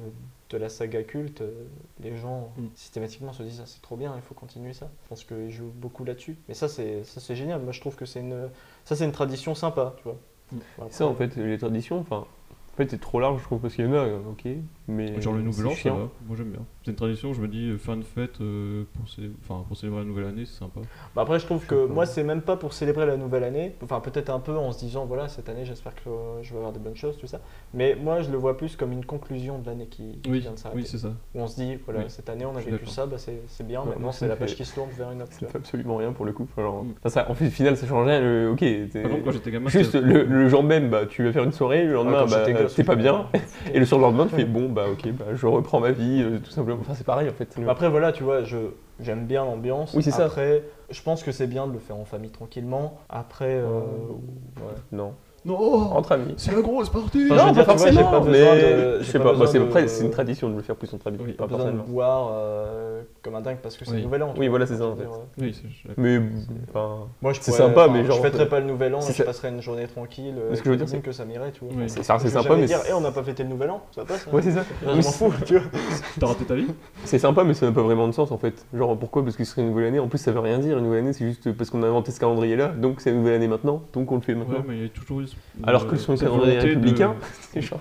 de 0.50 0.56
la 0.58 0.68
saga 0.68 1.02
culte, 1.04 1.40
euh, 1.42 1.52
les 2.02 2.16
gens 2.16 2.52
Mm. 2.56 2.66
systématiquement 2.74 3.32
se 3.32 3.42
disent 3.42 3.60
ah, 3.62 3.66
c'est 3.66 3.80
trop 3.82 3.96
bien, 3.96 4.12
il 4.16 4.22
faut 4.22 4.34
continuer 4.34 4.72
ça. 4.72 4.88
Je 5.04 5.08
pense 5.08 5.24
qu'ils 5.24 5.50
jouent 5.50 5.72
beaucoup 5.74 6.04
là-dessus. 6.04 6.36
Mais 6.48 6.54
ça, 6.54 6.68
c'est 6.68 7.04
ça, 7.04 7.20
c'est 7.20 7.36
génial. 7.36 7.60
Moi, 7.62 7.72
je 7.72 7.80
trouve 7.80 7.96
que 7.96 8.04
c'est 8.06 8.20
une, 8.20 8.48
ça, 8.84 8.96
c'est 8.96 9.04
une 9.04 9.12
tradition 9.12 9.54
sympa, 9.54 9.94
tu 9.98 10.04
vois. 10.04 10.16
Mm. 10.52 10.58
Ça, 10.90 11.06
en 11.06 11.14
fait, 11.14 11.36
les 11.36 11.58
traditions, 11.58 11.98
enfin. 12.00 12.26
En 12.72 12.76
fait, 12.76 12.90
c'est 12.90 13.00
trop 13.00 13.20
large, 13.20 13.38
je 13.40 13.44
trouve, 13.44 13.60
parce 13.60 13.74
qu'il 13.74 13.86
y 13.86 13.88
en 13.88 13.94
a, 13.94 14.06
ok. 14.06 14.46
Mais. 14.88 15.18
Genre 15.20 15.32
le 15.32 15.40
Nouvel 15.42 15.66
An, 15.68 15.70
ça 15.70 15.76
chiant. 15.76 15.96
va. 15.96 16.08
Moi 16.26 16.36
j'aime 16.36 16.50
bien. 16.50 16.60
C'est 16.86 16.92
une 16.92 16.96
tradition, 16.98 17.34
je 17.34 17.40
me 17.40 17.48
dis, 17.48 17.68
euh, 17.70 17.78
faire 17.78 17.94
une 17.94 18.04
fête 18.04 18.40
euh, 18.40 18.84
pour, 18.94 19.08
célé- 19.08 19.32
enfin, 19.42 19.64
pour 19.66 19.76
célébrer 19.76 20.02
la 20.02 20.06
nouvelle 20.06 20.26
année, 20.26 20.44
c'est 20.46 20.56
sympa. 20.56 20.78
Bah 21.16 21.22
après, 21.22 21.40
je 21.40 21.44
trouve 21.44 21.60
Je 21.64 21.66
que 21.66 21.86
moi, 21.86 22.06
c'est 22.06 22.22
même 22.22 22.42
pas 22.42 22.54
pour 22.54 22.72
célébrer 22.74 23.06
la 23.06 23.16
nouvelle 23.16 23.42
année. 23.42 23.74
Enfin, 23.82 23.98
peut-être 23.98 24.30
un 24.30 24.38
peu 24.38 24.52
en 24.56 24.70
se 24.70 24.78
disant, 24.78 25.04
voilà, 25.04 25.26
cette 25.26 25.48
année, 25.48 25.64
j'espère 25.64 25.96
que 25.96 26.08
euh, 26.08 26.42
je 26.44 26.52
vais 26.52 26.58
avoir 26.58 26.70
des 26.72 26.78
bonnes 26.78 26.94
choses, 26.94 27.18
tout 27.18 27.26
ça. 27.26 27.40
Mais 27.74 27.96
moi, 28.00 28.20
je 28.20 28.30
le 28.30 28.36
vois 28.36 28.56
plus 28.56 28.76
comme 28.76 28.92
une 28.92 29.04
conclusion 29.04 29.58
de 29.58 29.66
l'année 29.66 29.88
qui, 29.88 30.20
qui 30.22 30.30
Oui, 30.30 30.38
vient 30.38 30.52
de 30.52 30.58
s'arrêter. 30.60 30.80
oui 30.80 30.86
c'est 30.88 30.98
ça. 30.98 31.08
Où 31.34 31.40
on 31.40 31.48
se 31.48 31.56
dit, 31.56 31.76
voilà, 31.86 32.02
Oui, 32.02 32.06
cette 32.06 32.28
année, 32.28 32.46
on 32.46 32.54
a 32.56 32.60
vécu 32.60 32.86
ça, 32.86 33.04
bah, 33.06 33.16
c'est 33.18 33.40
c'est 33.48 33.66
bien. 33.66 33.80
Ouais, 33.80 33.88
Maintenant, 33.88 34.12
c'est 34.12 34.20
ça 34.20 34.28
la 34.28 34.36
page 34.36 34.54
qui 34.54 34.64
se 34.64 34.72
tourne 34.76 34.90
vers 34.96 35.10
une 35.10 35.22
autre. 35.22 35.32
fait 35.32 35.56
absolument 35.56 35.96
rien 35.96 36.12
pour 36.12 36.24
le 36.24 36.32
coup. 36.32 36.46
Genre, 36.56 36.84
Mm. 36.84 36.92
enfin, 37.00 37.08
ça, 37.08 37.28
en 37.28 37.34
fait, 37.34 37.48
au 37.48 37.50
final, 37.50 37.76
ça 37.76 37.88
change 37.88 38.06
rien. 38.06 38.20
le- 38.20 38.50
Ok. 38.52 38.60
Par 38.60 39.02
exemple, 39.06 39.22
quand 39.24 39.32
j'étais 39.32 39.50
gamin, 39.50 39.68
Juste 39.70 39.96
le, 39.96 40.22
le 40.22 40.48
jour 40.48 40.62
même, 40.62 40.88
bah, 40.88 41.04
tu 41.06 41.24
vas 41.24 41.32
faire 41.32 41.42
une 41.42 41.50
soirée, 41.50 41.84
le 41.84 41.94
lendemain, 41.94 42.26
quand 42.26 42.30
bah, 42.30 42.46
t'es 42.72 42.84
pas 42.84 42.94
bien. 42.94 43.26
Et 43.74 43.80
le 43.80 43.86
surlendemain, 43.86 44.26
tu 44.28 44.36
fais 44.36 44.44
bon, 44.44 44.68
bah 44.68 44.84
ok, 44.88 45.10
bah, 45.14 45.24
je 45.34 45.46
reprends 45.48 45.80
ma 45.80 45.90
vie, 45.90 46.22
euh, 46.22 46.38
tout 46.38 46.50
simplement. 46.52 46.75
Enfin, 46.80 46.94
c'est 46.94 47.04
pareil 47.04 47.28
en 47.28 47.32
fait. 47.32 47.56
Après, 47.68 47.88
voilà, 47.88 48.12
tu 48.12 48.22
vois, 48.22 48.44
je 48.44 48.58
j'aime 49.00 49.26
bien 49.26 49.44
l'ambiance. 49.44 49.94
Oui, 49.94 50.02
c'est 50.02 50.10
ça. 50.10 50.26
Après, 50.26 50.62
je 50.90 51.02
pense 51.02 51.22
que 51.22 51.32
c'est 51.32 51.46
bien 51.46 51.66
de 51.66 51.72
le 51.72 51.78
faire 51.78 51.96
en 51.96 52.04
famille 52.04 52.30
tranquillement. 52.30 52.98
Après, 53.08 53.54
euh, 53.54 53.66
ouais. 53.70 54.74
Non. 54.92 55.14
Non 55.46 55.92
Entre 55.96 56.12
amis. 56.12 56.34
C'est 56.36 56.54
la 56.54 56.60
grosse 56.60 56.88
partie 56.90 57.24
non, 57.28 57.54
pas 57.54 57.64
forcément, 57.64 58.20
mais 58.24 58.32
de- 58.32 58.98
je 59.00 59.04
sais 59.04 59.18
pas 59.18 59.32
c'est 59.46 59.58
de- 59.58 59.64
après, 59.64 59.86
c'est 59.88 60.04
une 60.04 60.10
tradition 60.10 60.50
de 60.50 60.56
le 60.56 60.62
faire 60.62 60.74
plus 60.76 60.92
entre 60.92 61.06
amis, 61.06 61.18
Oui, 61.20 61.32
pas 61.32 61.44
pas 61.44 61.48
besoin 61.56 61.58
de 61.58 61.76
personnellement. 61.76 61.92
boire 61.94 62.30
euh, 62.32 63.02
comme 63.22 63.34
un 63.36 63.40
dingue 63.40 63.58
parce 63.62 63.76
que 63.76 63.84
c'est 63.84 63.92
Oui. 63.92 63.98
le 63.98 64.02
nouvel 64.04 64.22
an. 64.24 64.34
Oui, 64.36 64.48
voilà, 64.48 64.66
c'est 64.66 64.76
ça, 64.76 64.84
en 64.86 64.96
fait. 64.96 65.04
euh, 65.04 65.40
Oui, 65.40 65.54
Mais, 65.96 66.20
enfin, 66.68 67.06
Moi, 67.22 67.32
je 67.32 67.40
C'est 67.40 67.52
sympa, 67.52 67.86
mais 67.88 68.04
genre, 68.04 68.16
Je 68.16 68.22
fêterais 68.22 68.48
pas 68.48 68.58
le 68.60 68.66
nouvel 68.66 68.94
an, 68.94 69.00
je 69.00 69.12
ça. 69.12 69.24
passerais 69.24 69.48
une 69.50 69.62
journée 69.62 69.86
tranquille. 69.86 70.34
euh, 70.36 70.54
ce 70.54 70.60
que 70.60 70.64
je 70.66 70.70
veux 70.70 70.76
dire, 70.76 70.88
c'est 70.88 70.98
que 70.98 71.12
ça 71.12 71.24
m'irait, 71.24 71.52
tu 71.52 71.64
vois. 71.64 71.72
C'est 71.86 72.02
sympa, 72.02 72.56
mais 72.56 72.66
dire, 72.66 72.80
Eh, 72.88 72.92
on 72.92 73.00
n'a 73.00 73.12
pas 73.12 73.22
fêté 73.22 73.42
le 73.44 73.48
nouvel 73.48 73.70
an, 73.70 73.82
ça 73.94 74.04
passe. 74.04 74.26
hein. 74.28 74.34
ouais, 74.34 74.42
c'est 74.42 74.52
ça. 74.52 74.64
Je 74.82 74.86
m'en 74.96 75.02
fous, 75.02 75.32
tu 75.44 75.54
vois. 75.58 75.62
T'as 76.20 76.26
raté 76.26 76.44
ta 76.44 76.54
vie 76.54 76.66
C'est 77.04 77.18
sympa, 77.18 77.44
mais 77.44 77.54
ça 77.54 77.66
n'a 77.66 77.72
pas 77.72 77.82
vraiment 77.82 78.08
de 78.08 78.12
sens 78.12 78.32
en 78.32 78.38
fait. 78.38 78.66
Genre, 78.74 78.96
pourquoi? 78.98 79.22
Parce 79.22 79.36
que 79.36 79.44
ce 79.44 79.52
serait 79.52 79.62
une 79.62 79.68
nouvelle 79.68 79.86
année. 79.86 79.98
En 80.00 80.08
plus, 80.08 80.18
ça 80.18 80.32
veut 80.32 80.40
rien 80.40 80.58
dire. 80.58 80.78
Une 80.78 80.84
nouvelle 80.84 81.00
année, 81.04 81.12
c'est 81.12 81.26
juste 81.26 81.52
parce 81.52 81.70
qu'on 81.70 81.82
a 81.82 81.86
inventé 81.86 82.10
ce 82.10 82.18
calendrier-là, 82.20 82.68
donc 82.68 83.00
c'est 83.00 83.10
une 83.10 83.18
nouvelle 83.18 83.34
année 83.34 83.48
maintenant, 83.48 83.82
donc 83.92 84.10
on 84.10 84.16
le 84.16 84.20
fait 84.22 84.32
Ouais, 84.32 84.38
maintenant. 84.40 84.64
mais 84.66 84.76
il 84.76 84.82
y 84.82 84.86
a 84.86 84.88
toujours 84.88 85.20
eu. 85.20 85.26
ce- 85.26 85.35
Alors 85.64 85.86
que 85.86 85.94
euh, 85.94 85.98
son 85.98 86.16
calendrier 86.16 86.56
de- 86.56 86.60
républicain, 86.66 87.14
c'est 87.52 87.62
genre. 87.62 87.80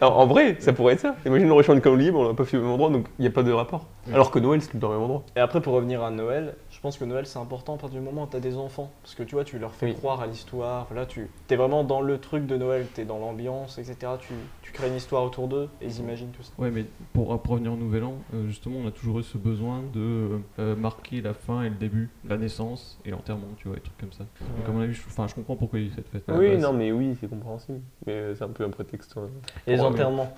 Alors, 0.00 0.18
en 0.18 0.26
vrai, 0.26 0.56
ça 0.60 0.72
pourrait 0.72 0.94
être 0.94 1.00
ça. 1.00 1.16
Imagine, 1.26 1.48
on 1.50 1.54
aurait 1.54 1.64
changé 1.64 1.80
de 1.80 1.90
mais 1.90 2.10
on 2.12 2.28
l'a 2.28 2.34
pas 2.34 2.44
fait 2.44 2.56
au 2.56 2.62
même 2.62 2.70
endroit, 2.70 2.90
donc 2.90 3.06
il 3.18 3.22
n'y 3.22 3.28
a 3.28 3.32
pas 3.32 3.42
de 3.42 3.50
rapport. 3.50 3.88
Ouais. 4.06 4.14
Alors 4.14 4.30
que 4.30 4.38
Noël, 4.38 4.62
c'est 4.62 4.68
tout 4.68 4.78
le 4.80 4.88
même 4.88 5.02
endroit. 5.02 5.24
Et 5.36 5.40
après, 5.40 5.60
pour 5.60 5.74
revenir 5.74 6.02
à 6.04 6.10
Noël, 6.10 6.54
pense 6.82 6.98
que 6.98 7.04
Noël 7.04 7.26
c'est 7.26 7.38
important 7.38 7.74
à 7.74 7.78
partir 7.78 8.00
du 8.00 8.04
moment 8.04 8.24
où 8.24 8.26
tu 8.26 8.36
as 8.36 8.40
des 8.40 8.56
enfants. 8.56 8.90
Parce 9.02 9.14
que 9.14 9.22
tu 9.22 9.34
vois, 9.34 9.44
tu 9.44 9.58
leur 9.58 9.74
fais 9.74 9.86
Oui. 9.86 9.94
croire 9.94 10.20
à 10.20 10.26
l'histoire. 10.26 10.86
Voilà, 10.90 11.06
tu 11.06 11.30
es 11.48 11.56
vraiment 11.56 11.84
dans 11.84 12.00
le 12.00 12.18
truc 12.18 12.46
de 12.46 12.56
Noël, 12.56 12.86
tu 12.94 13.00
es 13.00 13.04
dans 13.04 13.18
l'ambiance, 13.18 13.78
etc. 13.78 13.96
Tu, 14.20 14.34
tu 14.62 14.72
crées 14.72 14.88
une 14.88 14.96
histoire 14.96 15.22
autour 15.24 15.48
d'eux 15.48 15.68
et 15.80 15.86
ils 15.86 15.98
imaginent 16.00 16.30
tout 16.32 16.42
ça. 16.42 16.52
Ouais, 16.58 16.70
mais 16.70 16.84
pour, 17.12 17.40
pour 17.40 17.52
revenir 17.52 17.72
au 17.72 17.76
Nouvel 17.76 18.04
An, 18.04 18.14
euh, 18.34 18.46
justement, 18.48 18.76
on 18.84 18.88
a 18.88 18.90
toujours 18.90 19.20
eu 19.20 19.22
ce 19.22 19.38
besoin 19.38 19.82
de 19.92 20.40
euh, 20.58 20.74
marquer 20.76 21.20
la 21.20 21.34
fin 21.34 21.62
et 21.62 21.68
le 21.68 21.76
début, 21.76 22.10
la 22.28 22.36
naissance 22.36 22.98
et 23.04 23.10
l'enterrement, 23.10 23.46
tu 23.56 23.68
vois, 23.68 23.76
des 23.76 23.82
trucs 23.82 23.98
comme 23.98 24.12
ça. 24.12 24.24
Donc, 24.40 24.68
à 24.68 24.72
mon 24.72 24.80
avis, 24.80 24.92
je, 24.94 25.02
enfin, 25.06 25.26
je 25.28 25.34
comprends 25.34 25.56
pourquoi 25.56 25.78
il 25.78 25.84
y 25.86 25.88
a 25.88 25.90
eu 25.90 25.94
cette 25.94 26.08
fête. 26.08 26.24
Oui, 26.28 26.58
non, 26.58 26.72
mais 26.72 26.90
oui, 26.92 27.16
c'est 27.20 27.28
compréhensible. 27.28 27.80
Mais 28.06 28.34
c'est 28.34 28.44
un 28.44 28.48
peu 28.48 28.64
un 28.64 28.70
prétexte. 28.70 29.14
hein. 29.16 29.28
Et 29.66 29.72
les 29.76 29.80
Ouais, 29.80 29.86
enterrements. 29.86 30.34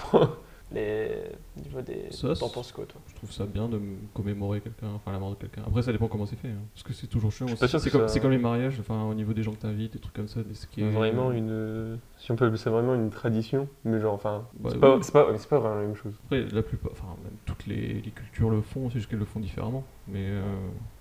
Les 0.74 1.08
au 1.56 1.60
niveau 1.60 1.80
des. 1.82 2.06
Ça, 2.10 2.28
T'en 2.28 2.34
c'est- 2.34 2.54
penses 2.54 2.72
quoi, 2.72 2.84
toi 2.86 3.00
Je 3.06 3.14
trouve 3.14 3.30
ça 3.32 3.46
bien 3.46 3.68
de 3.68 3.80
commémorer 4.12 4.60
quelqu'un, 4.60 4.88
enfin 4.94 5.12
la 5.12 5.18
mort 5.18 5.30
de 5.30 5.36
quelqu'un. 5.36 5.62
Après, 5.66 5.82
ça 5.82 5.92
dépend 5.92 6.08
comment 6.08 6.26
c'est 6.26 6.36
fait. 6.36 6.48
hein, 6.48 6.62
parce 6.74 6.82
que 6.82 6.92
c'est 6.92 7.06
toujours 7.06 7.32
chiant. 7.32 7.46
C'est 7.48 7.58
comme, 7.58 7.68
ça- 7.68 8.08
c'est 8.08 8.20
comme 8.20 8.30
les 8.32 8.38
mariages, 8.38 8.78
enfin 8.80 9.04
au 9.04 9.14
niveau 9.14 9.32
des 9.32 9.42
gens 9.42 9.52
que 9.52 9.58
t'invites, 9.60 9.92
des 9.94 9.98
trucs 9.98 10.14
comme 10.14 10.28
ça. 10.28 10.40
Des, 10.42 10.82
Vraiment 10.90 11.32
une. 11.32 11.98
Si 12.18 12.30
on 12.32 12.36
peut 12.36 12.46
appeler 12.46 12.58
ça 12.58 12.70
vraiment 12.70 12.94
une 12.94 13.10
tradition, 13.10 13.68
mais 13.84 14.00
genre, 14.00 14.14
enfin. 14.14 14.46
Bah, 14.58 14.70
c'est 14.72 14.78
pas, 14.80 14.96
oui. 14.96 15.02
c'est 15.02 15.12
pas, 15.12 15.26
c'est 15.36 15.48
pas 15.48 15.58
vraiment 15.58 15.76
la 15.76 15.82
même 15.82 15.96
chose. 15.96 16.14
Après, 16.24 16.44
la 16.52 16.62
plupart, 16.62 16.92
enfin 16.92 17.08
même 17.22 17.32
toutes 17.44 17.66
les, 17.66 17.94
les 18.00 18.10
cultures 18.10 18.50
le 18.50 18.60
font, 18.62 18.88
c'est 18.90 18.98
juste 18.98 19.08
qu'elles 19.10 19.18
le 19.18 19.24
font 19.24 19.40
différemment. 19.40 19.84
Mais 20.08 20.20
euh, 20.26 20.42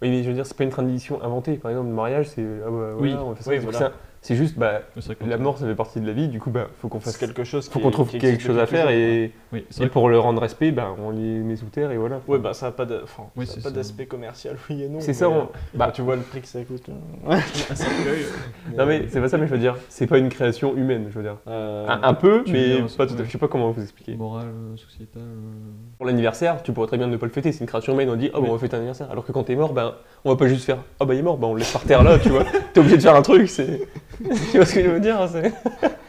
Oui, 0.01 0.09
mais 0.09 0.23
je 0.23 0.27
veux 0.29 0.33
dire, 0.35 0.45
c'est 0.45 0.57
pas 0.57 0.63
une 0.63 0.69
tradition 0.69 1.21
inventée. 1.23 1.57
Par 1.57 1.71
exemple, 1.71 1.89
le 1.89 1.95
mariage, 1.95 2.29
c'est. 2.29 2.45
Ah 2.65 2.69
bah, 2.69 2.93
Oui. 2.97 3.13
on 3.13 3.35
fait 3.35 3.43
ça. 3.43 3.49
Oui, 3.51 3.57
C'est 3.57 3.63
voilà. 3.63 3.91
C'est 4.25 4.37
juste, 4.37 4.57
bah, 4.57 4.79
la 5.27 5.37
mort, 5.37 5.57
ça 5.57 5.65
fait 5.67 5.75
partie 5.75 5.99
de 5.99 6.07
la 6.07 6.13
vie, 6.13 6.29
du 6.29 6.39
coup, 6.39 6.49
bah, 6.49 6.67
faut 6.79 6.87
qu'on 6.87 7.01
fasse. 7.01 7.17
Quelque 7.17 7.43
chose 7.43 7.67
Faut 7.67 7.79
qu'on 7.81 7.91
trouve 7.91 8.07
qui 8.07 8.19
quelque 8.19 8.41
chose 8.41 8.57
à 8.57 8.65
faire 8.65 8.89
et, 8.89 9.33
oui, 9.51 9.65
et 9.81 9.87
pour 9.87 10.07
le 10.07 10.17
rendre 10.17 10.41
respect, 10.41 10.71
bah, 10.71 10.95
on 10.97 11.09
les 11.11 11.39
met 11.39 11.57
sous 11.57 11.65
terre 11.65 11.91
et 11.91 11.97
voilà. 11.97 12.21
Ouais, 12.29 12.39
bah 12.39 12.53
ça 12.53 12.67
a 12.67 12.71
pas 12.71 12.85
d'aspect 12.85 14.05
commercial, 14.05 14.55
oui 14.69 14.83
et 14.83 14.87
non. 14.87 15.01
C'est 15.01 15.13
ça, 15.13 15.27
on- 15.29 15.41
euh, 15.41 15.45
bah- 15.73 15.91
tu 15.93 16.01
vois 16.03 16.15
le 16.15 16.21
prix 16.21 16.39
que 16.39 16.47
ça 16.47 16.61
coûte. 16.63 16.85
un 17.29 17.75
cercueil, 17.75 18.23
Non, 18.77 18.85
mais 18.85 19.07
c'est 19.09 19.19
pas 19.19 19.27
ça, 19.27 19.37
mais 19.37 19.45
je 19.45 19.51
veux 19.51 19.57
dire, 19.59 19.75
c'est 19.89 20.07
pas 20.07 20.17
une 20.19 20.29
création 20.29 20.73
humaine, 20.77 21.07
je 21.09 21.15
veux 21.17 21.23
dire. 21.23 21.37
euh, 21.49 21.85
Un, 21.89 22.03
un 22.03 22.13
peu, 22.13 22.45
mais 22.47 22.77
dire, 22.77 22.85
pas 22.97 23.05
tout 23.05 23.13
à 23.13 23.17
ouais. 23.17 23.23
fait. 23.23 23.25
Je 23.27 23.31
sais 23.33 23.37
pas 23.37 23.49
comment 23.49 23.71
vous 23.71 23.81
expliquer. 23.81 24.15
morale, 24.15 24.47
euh, 24.47 24.77
sociétale. 24.77 25.21
euh, 25.21 25.97
Pour 25.97 26.05
l'anniversaire, 26.05 26.63
tu 26.63 26.71
pourrais 26.71 26.87
très 26.87 26.97
bien 26.97 27.07
ne 27.07 27.17
pas 27.17 27.25
le 27.25 27.31
fêter, 27.33 27.51
c'est 27.51 27.59
une 27.59 27.65
création 27.67 27.91
humaine, 27.91 28.09
on 28.09 28.15
dit 28.15 28.31
oh 28.33 28.39
bah, 28.41 28.47
on 28.49 28.53
va 28.53 28.57
fêter 28.59 28.75
un 28.75 28.79
anniversaire. 28.79 29.11
Alors 29.11 29.25
que 29.25 29.33
quand 29.33 29.43
t'es 29.43 29.55
mort, 29.57 29.73
ben 29.73 29.95
on 30.23 30.29
va 30.29 30.37
pas 30.37 30.47
juste 30.47 30.63
faire 30.63 30.77
oh 31.01 31.05
bah 31.05 31.13
il 31.13 31.19
est 31.19 31.23
mort, 31.23 31.37
ben 31.37 31.47
on 31.47 31.53
le 31.55 31.59
laisse 31.59 31.73
par 31.73 31.83
terre 31.83 32.03
là, 32.03 32.17
tu 32.19 32.29
vois. 32.29 32.45
T'es 32.73 32.79
obligé 32.79 32.95
de 32.97 33.01
faire 33.01 33.15
un 33.15 33.21
truc, 33.21 33.49
c'est. 33.49 33.81
tu 34.51 34.57
vois 34.57 34.65
ce 34.65 34.73
que 34.73 34.83
je 34.83 34.89
veux 34.89 34.99
dire 34.99 35.27
c'est... 35.31 35.53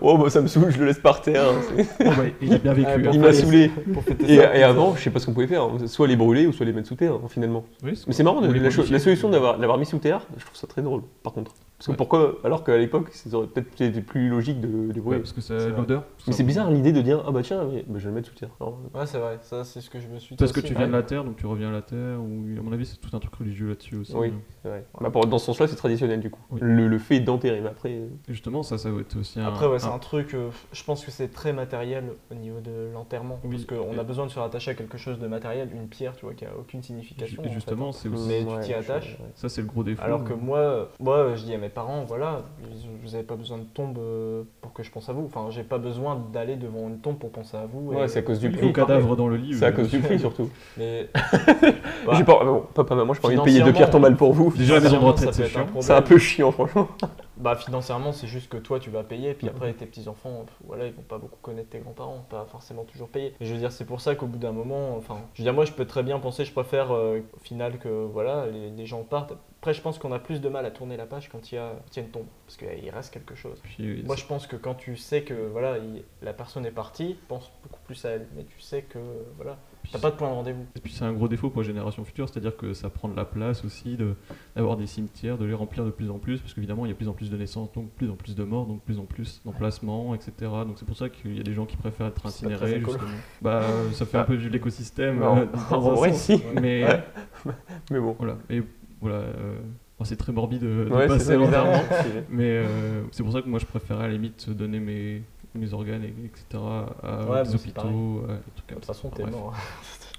Oh 0.00 0.16
bah 0.16 0.30
ça 0.30 0.40
me 0.40 0.46
saoule, 0.46 0.70
je 0.70 0.78
le 0.78 0.86
laisse 0.86 0.98
par 0.98 1.20
terre. 1.20 1.44
c'est- 1.76 1.86
Oh, 2.00 2.10
bah, 2.16 2.24
il 2.40 2.54
a 2.54 2.58
bien 2.58 2.72
vécu. 2.72 2.88
Ah, 2.90 2.94
hein. 2.94 3.10
Il 3.12 3.20
m'a 3.20 3.32
saoulé. 3.32 3.70
Et, 4.26 4.36
ça, 4.36 4.56
et 4.56 4.62
avant, 4.62 4.94
je 4.96 5.02
sais 5.02 5.10
pas 5.10 5.18
ce 5.18 5.26
qu'on 5.26 5.34
pouvait 5.34 5.46
faire, 5.46 5.68
soit 5.86 6.06
les 6.06 6.16
brûler 6.16 6.46
ou 6.46 6.52
soit 6.52 6.64
les 6.64 6.72
mettre 6.72 6.88
sous 6.88 6.94
terre, 6.94 7.18
finalement. 7.28 7.64
Oui, 7.82 8.00
Mais 8.06 8.12
c'est 8.12 8.22
marrant, 8.22 8.40
la, 8.40 8.70
solution 9.00 9.28
d'avoir, 9.28 9.56
de 9.56 9.60
l'avoir 9.60 9.78
mis 9.78 9.84
sous 9.84 9.98
terre, 9.98 10.26
je 10.38 10.44
trouve 10.44 10.56
ça 10.56 10.66
très 10.66 10.80
drôle, 10.80 11.02
par 11.22 11.32
contre. 11.32 11.52
Parce 11.84 11.88
que 11.88 11.90
Ouais. 11.92 11.96
pourquoi 11.98 12.38
Alors 12.44 12.64
qu'à 12.64 12.78
l'époque, 12.78 13.08
ça 13.12 13.36
aurait 13.36 13.46
peut-être 13.46 13.78
été 13.78 14.00
plus 14.00 14.30
logique 14.30 14.58
de, 14.58 14.90
de 14.90 15.00
Ouais, 15.00 15.18
parce 15.18 15.32
que 15.34 15.42
ça 15.42 15.58
C'est 15.60 15.68
l'odeur. 15.68 16.04
Mais 16.26 16.32
c'est 16.32 16.42
bizarre 16.42 16.70
l'idée 16.70 16.92
de 16.92 17.02
dire 17.02 17.22
ah 17.26 17.30
bah 17.30 17.40
tiens, 17.42 17.62
mais, 17.70 17.84
bah, 17.86 17.98
je 17.98 18.04
vais 18.04 18.08
le 18.08 18.14
mettre 18.14 18.28
sous 18.30 18.34
terre. 18.34 18.48
Alors, 18.58 18.78
Ouais, 18.94 19.04
c'est 19.04 19.18
vrai, 19.18 19.38
ça 19.42 19.64
c'est 19.64 19.82
ce 19.82 19.90
que 19.90 20.00
je 20.00 20.08
me 20.08 20.18
suis 20.18 20.34
dit. 20.34 20.38
Parce 20.38 20.52
que 20.52 20.60
tu 20.60 20.72
viens 20.74 20.86
de 20.86 20.92
la 20.92 21.02
terre, 21.02 21.24
donc 21.24 21.36
tu 21.36 21.44
reviens 21.46 21.68
à 21.68 21.72
la 21.72 21.82
terre. 21.82 22.18
Ou 22.20 22.58
à 22.58 22.62
mon 22.62 22.72
avis, 22.72 22.86
c'est 22.86 22.96
tout 22.96 23.14
un 23.14 23.20
truc 23.20 23.34
religieux 23.34 23.68
là-dessus 23.68 23.96
aussi. 23.96 24.14
Oui. 24.16 24.28
hein. 24.28 24.40
c'est 24.62 24.68
vrai. 24.70 24.86
Bah, 24.98 25.10
pour- 25.10 25.26
dans 25.26 25.36
ce 25.38 25.44
sens-là, 25.46 25.66
c'est 25.68 25.76
traditionnel 25.76 26.20
du 26.20 26.30
coup. 26.30 26.40
Oui. 26.50 26.60
Le, 26.62 26.88
le 26.88 26.98
fait 26.98 27.20
d'enterrer, 27.20 27.60
mais 27.60 27.68
après. 27.68 27.90
euh, 27.92 28.06
justement, 28.30 28.62
ça, 28.62 28.78
ça 28.78 28.90
va 28.90 29.00
être 29.02 29.18
aussi 29.18 29.38
un. 29.38 29.44
Après, 29.46 29.66
ouais, 29.66 29.78
c'est 29.78 29.88
un- 29.88 29.92
un 29.94 29.98
truc, 29.98 30.32
euh, 30.32 30.48
je 30.72 30.82
pense 30.84 31.04
que 31.04 31.10
c'est 31.10 31.28
très 31.28 31.52
matériel 31.52 32.04
au 32.30 32.34
niveau 32.34 32.60
de 32.60 32.88
l'enterrement. 32.94 33.38
Oui. 33.44 33.50
Parce 33.56 33.66
qu'on 33.66 33.92
Et- 33.94 33.98
a 33.98 34.04
besoin 34.04 34.24
de 34.24 34.30
se 34.30 34.38
rattacher 34.38 34.70
à 34.70 34.74
quelque 34.74 34.96
chose 34.96 35.18
de 35.18 35.26
matériel, 35.26 35.68
une 35.74 35.88
pierre, 35.88 36.16
tu 36.16 36.24
vois, 36.24 36.32
qui 36.34 36.46
a 36.46 36.56
aucune 36.58 36.82
signification. 36.82 37.42
Et 37.42 37.46
en 37.46 37.48
fait. 37.50 37.54
justement, 37.54 37.92
c'est 37.92 38.08
aussi. 38.08 38.26
Mais 38.28 38.44
tu 38.44 38.66
t'y 38.68 38.72
attaches. 38.72 39.18
Ça, 39.34 39.50
c'est 39.50 39.60
le 39.60 39.66
gros 39.66 39.84
défaut. 39.84 40.02
Alors 40.02 40.24
que 40.24 40.32
moi, 40.32 40.88
moi, 40.98 41.34
je 41.34 41.44
dis 41.44 41.52
à 41.52 41.58
mes 41.58 41.68
parents, 41.74 42.04
voilà, 42.04 42.42
vous 43.02 43.10
n'avez 43.10 43.24
pas 43.24 43.36
besoin 43.36 43.58
de 43.58 43.64
tombe 43.64 43.98
euh, 43.98 44.44
pour 44.60 44.72
que 44.72 44.82
je 44.82 44.90
pense 44.90 45.08
à 45.08 45.12
vous. 45.12 45.24
Enfin, 45.26 45.48
j'ai 45.50 45.62
pas 45.64 45.78
besoin 45.78 46.22
d'aller 46.32 46.56
devant 46.56 46.88
une 46.88 46.98
tombe 47.00 47.18
pour 47.18 47.30
penser 47.30 47.56
à 47.56 47.66
vous. 47.66 47.92
Ouais, 47.92 48.04
et- 48.04 48.08
c'est 48.08 48.20
à 48.20 48.22
cause 48.22 48.38
du 48.40 48.50
prix. 48.50 48.72
cadavres 48.72 49.16
dans 49.16 49.28
le 49.28 49.36
lit. 49.36 49.54
C'est 49.54 49.66
à 49.66 49.72
cause 49.72 49.90
du 49.90 49.98
prix 50.00 50.18
surtout. 50.18 50.48
Mais 50.78 51.08
J'ai 52.12 52.24
pas, 52.24 52.44
bon, 52.44 52.64
papa, 52.74 52.94
maman, 52.94 53.12
j'ai 53.14 53.20
pas 53.20 53.28
envie 53.28 53.36
de 53.36 53.42
payer 53.42 53.62
deux 53.62 53.72
pierres 53.72 53.90
tombales 53.90 54.16
pour 54.16 54.32
vous. 54.32 54.52
Déjà, 54.56 54.74
la 54.74 54.80
maison 54.80 55.00
de 55.00 55.04
retraite, 55.04 55.34
c'est 55.34 55.48
chiant. 55.48 55.66
C'est 55.80 55.92
un 55.92 56.02
peu 56.02 56.18
chiant, 56.18 56.52
franchement. 56.52 56.88
Bah 57.36 57.56
financièrement 57.56 58.12
c'est 58.12 58.28
juste 58.28 58.48
que 58.48 58.56
toi 58.56 58.78
tu 58.78 58.90
vas 58.90 59.02
payer 59.02 59.34
puis 59.34 59.48
après 59.48 59.72
tes 59.72 59.86
petits 59.86 60.08
enfants 60.08 60.46
voilà 60.68 60.86
ils 60.86 60.92
vont 60.92 61.02
pas 61.02 61.18
beaucoup 61.18 61.38
connaître 61.42 61.68
tes 61.68 61.80
grands-parents 61.80 62.24
pas 62.30 62.46
forcément 62.48 62.84
toujours 62.84 63.08
payer 63.08 63.34
et 63.40 63.44
je 63.44 63.52
veux 63.52 63.58
dire 63.58 63.72
c'est 63.72 63.84
pour 63.84 64.00
ça 64.00 64.14
qu'au 64.14 64.26
bout 64.26 64.38
d'un 64.38 64.52
moment 64.52 64.96
enfin 64.96 65.16
je 65.34 65.42
veux 65.42 65.44
dire 65.44 65.52
moi 65.52 65.64
je 65.64 65.72
peux 65.72 65.84
très 65.84 66.04
bien 66.04 66.20
penser 66.20 66.44
je 66.44 66.52
préfère 66.52 66.92
euh, 66.94 67.18
au 67.36 67.40
final 67.40 67.78
que 67.78 67.88
voilà 68.04 68.46
les, 68.46 68.70
les 68.70 68.86
gens 68.86 69.02
partent 69.02 69.34
après 69.64 69.72
je 69.72 69.80
pense 69.80 69.98
qu'on 69.98 70.12
a 70.12 70.18
plus 70.18 70.42
de 70.42 70.48
mal 70.50 70.66
à 70.66 70.70
tourner 70.70 70.98
la 70.98 71.06
page 71.06 71.30
quand 71.30 71.50
il 71.50 71.54
y 71.54 71.58
a, 71.58 71.72
il 71.90 71.96
y 71.96 72.00
a 72.00 72.02
une 72.02 72.10
tombe 72.10 72.26
parce 72.44 72.58
qu'il 72.58 72.90
reste 72.90 73.14
quelque 73.14 73.34
chose 73.34 73.58
Puis, 73.62 74.02
moi 74.04 74.14
je 74.14 74.26
pense 74.26 74.46
que 74.46 74.56
quand 74.56 74.74
tu 74.74 74.94
sais 74.98 75.22
que 75.22 75.32
voilà 75.32 75.78
il- 75.78 76.02
la 76.20 76.34
personne 76.34 76.66
est 76.66 76.70
partie 76.70 77.16
pense 77.28 77.50
beaucoup 77.62 77.80
plus 77.86 78.04
à 78.04 78.10
elle 78.10 78.26
mais 78.36 78.44
tu 78.44 78.60
sais 78.60 78.82
que 78.82 78.98
voilà 79.36 79.56
t'as 79.90 79.98
pas 79.98 80.10
de 80.10 80.16
point 80.16 80.28
de 80.28 80.34
rendez-vous 80.34 80.66
Et 80.76 80.80
puis 80.80 80.92
c'est 80.92 81.04
un 81.06 81.14
gros 81.14 81.28
défaut 81.28 81.48
pour 81.48 81.62
les 81.62 81.66
générations 81.66 82.04
futures, 82.04 82.28
c'est-à-dire 82.28 82.56
que 82.56 82.72
ça 82.74 82.88
prend 82.90 83.08
de 83.08 83.16
la 83.16 83.24
place 83.24 83.64
aussi 83.64 83.96
de- 83.96 84.16
d'avoir 84.56 84.76
des 84.76 84.86
cimetières, 84.86 85.36
de 85.38 85.44
les 85.46 85.52
remplir 85.54 85.84
de 85.86 85.90
plus 85.90 86.10
en 86.10 86.18
plus, 86.18 86.40
parce 86.40 86.52
qu'évidemment 86.54 86.84
il 86.84 86.88
y 86.88 86.90
a 86.90 86.94
de 86.94 86.98
plus 86.98 87.08
en 87.08 87.12
plus 87.14 87.30
de 87.30 87.36
naissances, 87.38 87.70
donc 87.72 87.90
plus 87.90 88.10
en 88.10 88.16
plus 88.16 88.34
de 88.34 88.44
morts, 88.44 88.66
donc 88.66 88.82
plus 88.82 88.98
en 88.98 89.04
plus 89.04 89.40
d'emplacements, 89.46 90.14
etc. 90.14 90.32
Donc 90.40 90.74
c'est 90.78 90.86
pour 90.86 90.96
ça 90.96 91.08
qu'il 91.08 91.36
y 91.36 91.40
a 91.40 91.42
des 91.42 91.52
gens 91.54 91.64
qui 91.66 91.76
préfèrent 91.78 92.08
être 92.08 92.26
incinérés, 92.26 92.80
justement. 92.80 92.98
Bah 93.40 93.62
ça 93.92 94.04
fait 94.04 94.18
un 94.18 94.24
peu 94.24 94.34
vivre 94.34 94.52
l'écosystème. 94.52 95.22
Euh, 95.22 95.46
sens. 95.70 96.16
si. 96.18 96.42
Mais 96.60 96.84
Ouais. 96.84 97.52
Mais 97.90 98.00
bon. 98.00 98.14
voilà, 98.18 98.36
et 98.50 98.62
voilà. 99.04 99.24
euh, 99.24 99.58
bon, 99.98 100.04
c'est 100.04 100.16
très 100.16 100.32
morbide 100.32 100.62
de, 100.62 100.84
de 100.84 100.90
Ouais, 100.90 101.06
passer 101.06 101.36
l'enterrement. 101.36 101.82
Mais 102.30 102.50
euh, 102.50 103.02
c'est 103.12 103.22
pour 103.22 103.32
ça 103.32 103.42
que 103.42 103.48
moi 103.48 103.58
je 103.58 103.66
préférais 103.66 104.04
à 104.04 104.08
la 104.08 104.12
limite 104.14 104.50
donner 104.50 104.80
mes, 104.80 105.22
mes 105.54 105.72
organes, 105.72 106.02
et- 106.04 106.08
etc. 106.26 106.44
à 107.02 107.24
Ouais, 107.26 107.42
des 107.42 107.54
hôpitaux, 107.54 108.24
à 108.28 108.34
des 108.34 108.52
trucs 108.56 108.68
de 108.70 108.74
toute 108.74 108.84
façon 108.84 109.10
t'es 109.10 109.22
Bref. 109.22 109.34
mort 109.34 109.54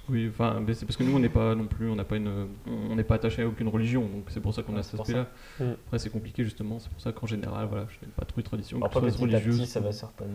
Oui, 0.08 0.28
enfin, 0.30 0.62
mais 0.64 0.72
c'est 0.74 0.86
parce 0.86 0.96
que 0.96 1.02
nous 1.02 1.16
on 1.16 1.18
n'est 1.18 1.28
pas 1.28 1.54
non 1.56 1.66
plus, 1.66 1.90
on 1.90 1.96
n'a 1.96 2.04
pas 2.04 2.16
une, 2.16 2.46
on 2.68 2.94
n'est 2.94 3.02
pas 3.02 3.16
attaché 3.16 3.42
à 3.42 3.48
aucune 3.48 3.66
religion, 3.68 4.02
donc 4.02 4.26
c'est 4.28 4.38
pour 4.40 4.54
ça 4.54 4.62
qu'on 4.62 4.74
Ouais, 4.74 4.78
a 4.78 4.82
cet 4.84 5.00
aspect-là. 5.00 5.26
Mm. 5.58 5.64
Après 5.86 5.98
c'est 5.98 6.10
compliqué 6.10 6.44
justement, 6.44 6.78
c'est 6.78 6.90
pour 6.90 7.00
ça 7.00 7.10
qu'en 7.12 7.26
général, 7.26 7.66
voilà, 7.68 7.86
je 7.90 7.96
n'aime 8.06 8.12
pas 8.14 8.24
trop 8.24 8.38
les 8.38 8.44
traditions, 8.44 8.78
que 8.78 8.86
après 8.86 9.00
ce 9.10 9.16
soit 9.16 9.26
religieuses. 9.26 9.58
petit 9.62 9.66
ça 9.68 9.80
va 9.80 9.90
certainement 9.90 10.34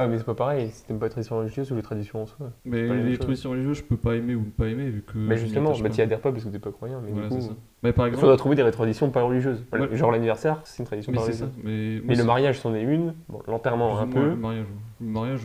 Ah, 0.00 0.06
mais 0.06 0.16
c'est 0.16 0.24
pas 0.24 0.34
pareil, 0.36 0.70
si 0.70 0.84
t'aimes 0.86 1.00
pas 1.00 1.06
les 1.06 1.10
traditions 1.10 1.38
religieuses 1.38 1.72
ou 1.72 1.74
les 1.74 1.82
traditions 1.82 2.22
en 2.22 2.26
soi. 2.26 2.52
Mais 2.64 2.82
les 2.82 3.10
chose. 3.10 3.18
traditions 3.18 3.50
religieuses, 3.50 3.78
je 3.78 3.82
peux 3.82 3.96
pas 3.96 4.14
aimer 4.14 4.36
ou 4.36 4.42
ne 4.42 4.44
pas 4.50 4.68
aimer 4.68 4.88
vu 4.90 5.02
que. 5.02 5.18
Mais 5.18 5.36
justement, 5.36 5.72
bah, 5.76 5.88
t'y 5.90 6.02
adhères 6.02 6.20
pas 6.20 6.30
parce 6.30 6.44
que 6.44 6.50
t'es 6.50 6.60
pas 6.60 6.70
croyant. 6.70 7.00
Mais 7.04 7.10
Voilà, 7.10 7.26
du 7.28 7.34
coup, 7.34 7.40
c'est 7.40 7.48
ça. 7.48 7.54
Mais 7.82 7.92
par 7.92 8.06
il 8.06 8.10
exemple, 8.10 8.20
faudra 8.22 8.36
trouver 8.36 8.54
des 8.54 8.70
traditions 8.70 9.10
pas 9.10 9.22
religieuses. 9.22 9.64
Voilà. 9.70 9.86
Ouais. 9.86 9.96
Genre 9.96 10.12
l'anniversaire, 10.12 10.60
c'est 10.62 10.78
une 10.82 10.86
tradition 10.86 11.10
mais 11.10 11.18
pas 11.18 11.24
c'est 11.24 11.32
ça. 11.32 11.46
religieuse. 11.46 11.64
Mais, 11.64 12.00
Mais 12.06 12.14
le 12.14 12.22
mariage, 12.24 12.60
c'en 12.60 12.74
est 12.76 12.82
une. 12.82 13.14
Bon, 13.28 13.40
l'enterrement, 13.48 13.98
un 13.98 14.06
peu. 14.06 14.20
Le 14.30 14.36
mariage, 14.36 14.66
le 15.00 15.06
mariage, 15.08 15.40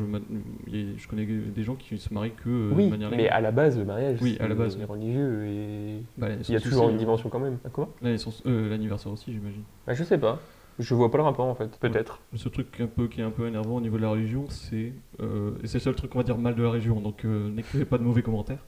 il 0.67 0.99
je 0.99 1.07
connais 1.07 1.25
des 1.25 1.63
gens 1.63 1.73
qui 1.73 1.97
se 1.97 2.13
marient 2.13 2.31
que 2.31 2.49
euh, 2.49 2.71
Oui, 2.75 2.85
de 2.85 2.91
manière 2.91 3.09
mais 3.09 3.17
légale. 3.17 3.33
à 3.33 3.41
la 3.41 3.51
base, 3.51 3.77
le 3.79 3.85
mariage, 3.85 4.19
Oui, 4.21 4.37
à 4.39 4.43
la 4.43 4.49
c'est 4.49 4.55
base, 4.55 4.77
religieux 4.87 5.45
et 5.47 6.03
Bah, 6.17 6.27
il 6.47 6.53
y 6.53 6.55
a 6.55 6.59
toujours 6.59 6.89
une 6.89 6.95
hein. 6.95 6.99
dimension 6.99 7.29
quand 7.29 7.39
même. 7.39 7.57
Ah, 7.65 7.69
euh, 8.45 8.69
L'anniversaire 8.69 9.11
aussi, 9.11 9.31
j'imagine. 9.33 9.63
bah, 9.87 9.93
Je 9.93 10.03
sais 10.03 10.19
pas. 10.19 10.39
Je 10.79 10.95
vois 10.95 11.11
pas 11.11 11.17
le 11.17 11.23
rapport 11.23 11.45
en 11.45 11.55
fait. 11.55 11.77
Peut-être. 11.79 12.19
Le 12.31 12.37
seul 12.37 12.51
truc 12.51 12.67
un 12.79 12.87
peu, 12.87 13.07
qui 13.07 13.21
est 13.21 13.23
un 13.23 13.31
peu 13.31 13.47
énervant 13.47 13.75
au 13.75 13.81
niveau 13.81 13.97
de 13.97 14.01
la 14.01 14.09
religion, 14.09 14.45
c'est. 14.49 14.93
euh, 15.19 15.51
et 15.63 15.67
c'est 15.67 15.77
le 15.77 15.83
seul 15.83 15.95
truc 15.95 16.11
qu'on 16.11 16.19
va 16.19 16.23
dire 16.23 16.37
mal 16.37 16.55
de 16.55 16.63
la 16.63 16.69
religion, 16.69 16.99
donc 16.99 17.25
euh, 17.25 17.49
n'écrivez 17.51 17.85
pas 17.85 17.97
de 17.97 18.03
mauvais 18.03 18.23
commentaires. 18.23 18.65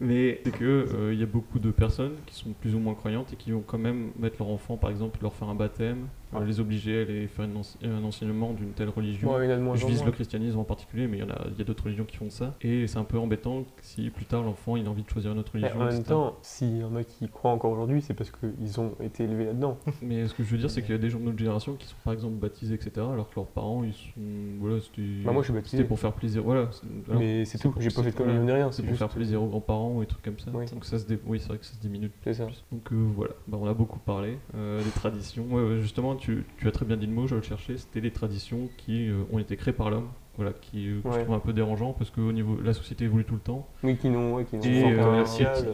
Mais 0.00 0.40
c'est 0.44 0.52
que 0.52 0.64
euh, 0.94 1.12
il 1.12 1.18
y 1.18 1.22
a 1.22 1.26
beaucoup 1.26 1.58
de 1.58 1.70
personnes 1.70 2.14
qui 2.26 2.34
sont 2.34 2.52
plus 2.52 2.74
ou 2.74 2.78
moins 2.78 2.94
croyantes 2.94 3.32
et 3.32 3.36
qui 3.36 3.50
vont 3.52 3.62
quand 3.66 3.78
même 3.78 4.10
mettre 4.18 4.36
leur 4.38 4.48
enfant, 4.48 4.76
par 4.76 4.90
exemple, 4.90 5.18
leur 5.22 5.34
faire 5.34 5.48
un 5.48 5.54
baptême, 5.54 6.06
les 6.46 6.60
obliger 6.60 6.98
à 6.98 7.02
aller 7.02 7.26
faire 7.26 7.44
une 7.46 7.56
ense- 7.56 7.78
un 7.82 8.04
enseignement 8.04 8.52
d'une 8.52 8.70
telle 8.70 8.88
religion. 8.90 9.34
Ouais, 9.34 9.48
Je 9.74 9.86
vise 9.86 10.04
le 10.04 10.12
christianisme 10.12 10.58
en 10.58 10.64
particulier, 10.64 11.06
mais 11.06 11.18
il 11.18 11.20
y 11.20 11.22
en 11.24 11.30
a, 11.30 11.64
d'autres 11.64 11.84
religions 11.84 12.04
qui 12.04 12.16
font 12.16 12.30
ça. 12.30 12.54
Et 12.62 12.86
c'est 12.86 12.98
un 12.98 13.04
peu 13.04 13.18
embêtant 13.18 13.64
si 13.82 14.10
plus 14.10 14.24
tard 14.24 14.42
l'enfant 14.42 14.76
il 14.76 14.86
a 14.86 14.90
envie 14.90 15.02
de 15.02 15.08
choisir 15.10 15.32
une 15.32 15.38
autre 15.38 15.52
Mais 15.54 15.62
religion. 15.68 15.80
en 15.80 15.84
même 15.92 16.02
temps, 16.04 16.36
s'il 16.42 16.78
y 16.78 16.84
en 16.84 16.94
a 16.96 17.04
qui 17.04 17.28
croient 17.28 17.50
encore 17.52 17.72
aujourd'hui, 17.72 18.02
c'est 18.02 18.14
parce 18.14 18.30
qu'ils 18.30 18.80
ont 18.80 18.92
été 19.02 19.24
élevés 19.24 19.46
là-dedans. 19.46 19.78
Mais 20.02 20.26
ce 20.26 20.34
que 20.34 20.42
je 20.44 20.50
veux 20.50 20.58
dire, 20.58 20.70
c'est 20.70 20.82
qu'il 20.82 20.92
y 20.92 20.94
a 20.94 20.98
des 20.98 21.10
gens 21.10 21.18
de 21.18 21.24
notre 21.24 21.38
génération 21.38 21.74
qui 21.74 21.86
sont 21.86 21.96
par 22.04 22.12
exemple 22.12 22.34
baptisés, 22.36 22.74
etc. 22.74 22.90
Alors 23.12 23.28
que 23.30 23.34
leurs 23.36 23.46
parents, 23.46 23.82
ils 23.84 23.92
sont. 23.94 24.20
Voilà, 24.60 24.80
c'était. 24.80 25.02
Bah, 25.24 25.32
moi, 25.32 25.42
je 25.42 25.46
suis 25.46 25.52
C'était 25.54 25.60
baptisé. 25.60 25.84
pour 25.84 25.98
faire 25.98 26.12
plaisir. 26.12 26.42
Voilà. 26.42 26.70
Mais 27.10 27.44
c'est 27.44 27.58
tout. 27.58 27.74
J'ai 27.78 27.90
pas 27.90 28.02
fait 28.02 28.10
de 28.10 28.16
communion 28.16 28.44
ni 28.44 28.52
rien. 28.52 28.70
C'est 28.70 28.76
C'est 28.78 28.82
pour 28.82 28.90
juste. 28.90 28.98
faire 28.98 29.08
plaisir 29.08 29.42
aux 29.42 29.46
grands-parents 29.48 29.94
ou 29.96 30.00
des 30.00 30.06
trucs 30.06 30.22
comme 30.22 30.38
ça. 30.38 30.50
Oui. 30.54 30.66
Donc 30.66 30.84
ça 30.84 30.98
se 30.98 31.06
dé- 31.06 31.18
oui, 31.26 31.38
c'est 31.40 31.48
vrai 31.48 31.58
que 31.58 31.64
ça 31.66 31.74
se 31.74 31.80
diminue. 31.80 32.10
C'est 32.24 32.34
ça. 32.34 32.46
Donc 32.72 32.92
euh, 32.92 32.96
voilà, 33.14 33.32
Bah, 33.46 33.58
on 33.60 33.66
a 33.66 33.74
beaucoup 33.74 33.98
parlé 33.98 34.38
euh, 34.54 34.82
des 34.82 34.90
traditions. 34.90 35.44
Ouais, 35.50 35.62
ouais, 35.62 35.80
justement, 35.80 36.14
tu, 36.18 36.44
tu 36.58 36.68
as 36.68 36.70
très 36.72 36.84
bien 36.84 36.96
dit 36.96 37.06
le 37.06 37.12
mot, 37.12 37.26
je 37.26 37.34
le 37.36 37.42
cherchais. 37.42 37.76
C'était 37.76 38.00
les 38.00 38.10
traditions 38.10 38.68
qui 38.76 39.08
euh, 39.08 39.22
ont 39.32 39.38
été 39.38 39.56
créées 39.56 39.74
par 39.74 39.90
l'homme. 39.90 40.08
Voilà, 40.36 40.52
qui 40.52 40.86
euh, 40.88 41.00
que 41.02 41.08
je 41.10 41.14
Ouais. 41.16 41.24
trouve 41.24 41.34
un 41.34 41.40
peu 41.40 41.52
dérangeant 41.52 41.92
parce 41.92 42.10
que 42.10 42.20
au 42.20 42.30
niveau 42.30 42.58
la 42.62 42.72
société 42.72 43.04
évolue 43.06 43.24
tout 43.24 43.34
le 43.34 43.40
temps 43.40 43.66
Oui, 43.82 43.96
qui 43.96 44.08
n'ont 44.08 44.34
ouais, 44.34 44.44
qui 44.44 44.54
Et, 44.56 44.84
euh, 44.84 45.24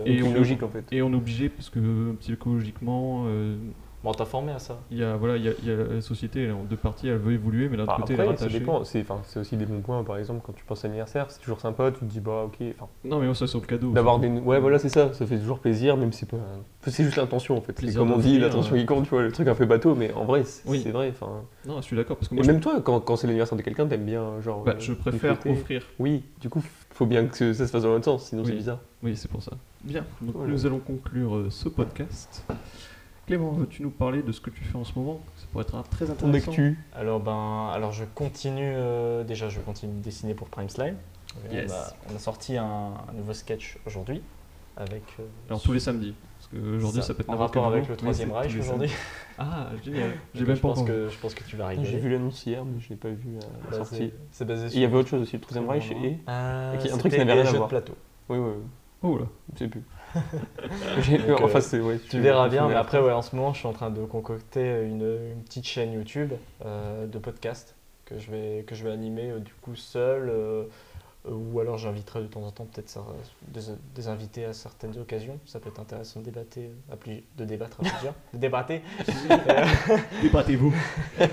et 0.06 0.22
aucune 0.22 0.26
on- 0.32 0.34
logique 0.38 0.62
en 0.62 0.68
fait. 0.68 0.84
et 0.90 1.02
on 1.02 1.12
est 1.12 1.16
obligé 1.16 1.50
parce 1.50 1.68
que 1.68 1.78
euh, 1.80 2.12
psychologiquement, 2.20 3.24
euh, 3.26 3.56
bon 4.04 4.12
t'as 4.12 4.24
formé 4.26 4.52
à 4.52 4.58
ça 4.60 4.78
il 4.90 4.98
y 4.98 5.02
a 5.02 5.16
voilà, 5.16 5.36
il 5.36 5.44
y 5.44 5.48
a, 5.48 5.52
il 5.62 5.68
y 5.68 5.72
a 5.72 5.76
la 5.76 6.00
société 6.00 6.42
elle 6.44 6.50
est 6.50 6.52
en 6.52 6.62
deux 6.62 6.76
parties, 6.76 7.08
elle 7.08 7.16
veut 7.18 7.32
évoluer, 7.32 7.68
mais 7.68 7.76
d'un 7.76 7.86
Bah, 7.86 7.96
côté 7.98 8.12
elle 8.14 8.20
est 8.20 8.22
après, 8.22 8.36
ça 8.36 8.44
rattachée. 8.44 8.58
dépend. 8.60 8.84
C'est 8.84 9.00
enfin, 9.00 9.20
c'est 9.24 9.40
aussi 9.40 9.56
des 9.56 9.64
bons 9.66 9.80
points. 9.80 10.04
Par 10.04 10.18
exemple, 10.18 10.42
quand 10.44 10.52
tu 10.52 10.64
penses 10.64 10.84
à 10.84 10.88
l'anniversaire, 10.88 11.26
c'est 11.30 11.40
toujours 11.40 11.60
sympa. 11.60 11.90
Tu 11.90 12.00
te 12.00 12.04
dis, 12.04 12.20
bah 12.20 12.44
ok. 12.46 12.56
Enfin, 12.78 12.88
Non, 13.04 13.18
mais 13.18 13.32
ça 13.34 13.46
sur 13.46 13.60
le 13.60 13.66
cadeau. 13.66 13.90
d'avoir 13.92 14.18
des. 14.18 14.28
Ouais, 14.28 14.60
voilà, 14.60 14.78
c'est 14.78 14.88
ça. 14.90 15.12
Ça 15.14 15.26
fait 15.26 15.38
toujours 15.38 15.58
plaisir, 15.58 15.96
même 15.96 16.12
si 16.12 16.20
c'est 16.20 16.28
pas. 16.30 16.36
C'est 16.86 17.02
juste 17.04 17.16
l'intention 17.16 17.56
en 17.56 17.60
fait. 17.62 17.72
C'est 17.72 17.78
Plaisir 17.84 18.00
comme 18.00 18.12
on 18.12 18.18
dit, 18.18 18.38
l'intention 18.38 18.74
euh. 18.74 18.78
qui 18.78 18.86
compte. 18.86 19.04
Tu 19.04 19.10
vois, 19.10 19.22
le 19.22 19.32
truc 19.32 19.48
un 19.48 19.54
peu 19.54 19.64
bateau, 19.64 19.94
mais 19.94 20.12
en 20.12 20.24
vrai, 20.24 20.44
c'est 20.44 20.68
Oui. 20.68 20.80
c'est 20.82 20.90
vrai. 20.90 21.10
Enfin. 21.10 21.42
Non, 21.66 21.76
je 21.78 21.82
suis 21.86 21.96
d'accord 21.96 22.16
parce 22.18 22.28
que 22.28 22.34
Et 22.34 22.36
moi, 22.36 22.44
je, 22.44 22.50
même 22.52 22.60
toi, 22.60 22.80
quand, 22.82 23.00
quand 23.00 23.16
c'est 23.16 23.26
l'anniversaire 23.26 23.56
de 23.56 23.62
quelqu'un, 23.62 23.86
t'aimes 23.86 24.04
bien 24.04 24.40
genre. 24.42 24.62
bah, 24.64 24.72
euh, 24.76 24.80
je 24.80 24.92
préfère 24.92 25.38
offrir. 25.46 25.82
Oui, 25.98 26.22
du 26.40 26.50
coup, 26.50 26.62
faut 26.90 27.06
bien 27.06 27.24
que 27.26 27.52
ça 27.54 27.66
se 27.66 27.70
fasse 27.72 27.82
dans 27.82 27.88
l'autre 27.90 28.04
sens, 28.04 28.26
sinon 28.28 28.42
Oui. 28.42 28.48
c'est 28.50 28.56
bizarre. 28.56 28.80
Oui, 29.02 29.16
c'est 29.16 29.30
pour 29.30 29.42
ça. 29.42 29.52
Bien. 29.82 30.04
Donc 30.20 30.34
Voilà. 30.36 30.52
nous 30.52 30.66
allons 30.66 30.78
conclure 30.78 31.36
euh, 31.36 31.46
ce 31.50 31.68
podcast. 31.68 32.44
Clément, 33.26 33.52
veux-tu 33.52 33.82
nous 33.82 33.90
parler 33.90 34.22
de 34.22 34.32
ce 34.32 34.40
que 34.40 34.50
tu 34.50 34.62
fais 34.64 34.76
en 34.76 34.84
ce 34.84 34.98
moment? 34.98 35.20
Ça 35.36 35.46
pourrait 35.50 35.64
être 35.64 35.74
un- 35.74 35.82
très 35.82 36.10
intéressant. 36.10 36.50
actu. 36.50 36.78
Alors, 36.94 37.20
ben, 37.20 37.70
alors 37.72 37.92
je 37.92 38.04
continue, 38.04 38.72
euh, 38.76 39.24
déjà 39.24 39.48
je 39.48 39.60
continue 39.60 39.94
de 39.94 40.02
dessiner 40.02 40.34
pour 40.34 40.48
Prime 40.48 40.68
Slime. 40.68 40.96
Yes. 41.50 41.72
On, 41.72 41.74
a, 41.74 42.12
on 42.12 42.16
a 42.16 42.18
sorti 42.18 42.56
un, 42.58 42.64
un 42.64 43.12
nouveau 43.14 43.32
sketch 43.32 43.78
aujourd'hui 43.86 44.20
avec... 44.76 45.02
euh, 45.20 45.24
Alors 45.48 45.62
tous 45.62 45.72
les 45.72 45.80
samedis. 45.80 46.14
Parce 46.38 46.48
qu'aujourd'hui, 46.62 47.02
ça, 47.02 47.14
peut 47.14 47.22
être 47.22 47.30
En 47.30 47.36
rapport 47.38 47.66
avec 47.66 47.82
moment. 47.84 47.90
le 47.92 47.96
Troisième 47.96 48.32
Reich 48.32 48.54
aujourd'hui. 48.58 48.90
Ah, 49.38 49.70
génial. 49.84 50.10
J'ai 50.34 50.44
même 50.44 50.56
je 50.56 50.60
pas 50.60 50.68
pense 50.68 50.78
entendu. 50.80 50.92
que 50.92 51.08
Je 51.08 51.18
pense 51.18 51.34
que 51.34 51.44
tu 51.44 51.56
vas 51.56 51.68
rigoler. 51.68 51.88
J'ai 51.88 51.98
vu 51.98 52.10
l'annonce 52.10 52.44
hier, 52.44 52.62
mais 52.64 52.78
je 52.78 52.90
l'ai 52.90 52.96
pas 52.96 53.08
vu 53.08 53.38
à 53.38 53.70
la 53.70 53.70
Bah, 53.70 53.84
sortie. 53.84 54.12
c'est- 54.30 54.44
basé 54.44 54.66
Et 54.66 54.68
sur... 54.68 54.78
il 54.78 54.82
y 54.82 54.84
avait 54.84 54.96
autre 54.96 55.08
chose 55.08 55.22
aussi, 55.22 55.36
le 55.36 55.40
troisième 55.40 55.68
Reich 55.68 55.90
et. 55.90 56.18
Euh, 56.28 56.74
et 56.74 56.78
qui- 56.78 56.90
un 56.90 56.98
truc 56.98 57.10
qui 57.12 57.18
n'avait 57.18 57.32
rien 57.32 57.46
à 57.46 57.52
voir. 57.52 57.68
plateau. 57.68 57.94
Oui, 58.28 58.36
oui, 58.38 58.50
oui. 58.58 58.62
Oh 59.04 59.18
là. 59.18 59.26
Je 59.52 59.58
sais 59.60 59.68
plus. 59.68 59.82
J'ai- 61.02 61.32
enfin, 61.34 61.58
euh, 61.58 61.60
c'est. 61.60 61.80
Ouais, 61.80 61.98
Tu 62.08 62.20
verras 62.20 62.48
bien, 62.48 62.68
mais 62.68 62.74
après, 62.74 63.00
ouais, 63.00 63.12
en 63.12 63.22
ce 63.22 63.36
moment, 63.36 63.52
je 63.52 63.58
suis 63.58 63.68
en 63.68 63.72
train 63.72 63.90
de 63.90 64.04
concocter 64.04 64.82
une, 64.86 65.02
une 65.34 65.42
petite 65.44 65.66
chaîne 65.66 65.92
YouTube 65.92 66.32
euh, 66.64 67.06
de 67.06 67.18
podcast 67.18 67.74
que 68.06 68.18
je 68.18 68.30
vais, 68.30 68.64
que 68.66 68.74
je 68.74 68.84
vais 68.84 68.92
animer 68.92 69.30
euh, 69.30 69.38
du 69.40 69.52
coup 69.60 69.76
seul, 69.76 70.30
ou 71.28 71.58
alors 71.60 71.78
j'inviterai 71.78 72.20
de 72.20 72.26
temps 72.26 72.42
en 72.42 72.50
temps 72.50 72.66
peut-être 72.66 72.98
des, 73.48 73.60
des 73.94 74.08
invités 74.08 74.44
à 74.44 74.52
certaines 74.52 74.96
occasions. 74.98 75.38
Ça 75.46 75.58
peut 75.60 75.68
être 75.70 75.80
intéressant 75.80 76.20
de 76.20 76.24
débattre 76.26 76.58
à, 76.92 76.96
plus, 76.96 77.22
de 77.36 77.44
débattre 77.44 77.78
à 77.80 77.88
plusieurs. 77.88 78.14
de 78.32 78.38
débattre. 78.38 78.72
Débattez-vous. 80.22 80.74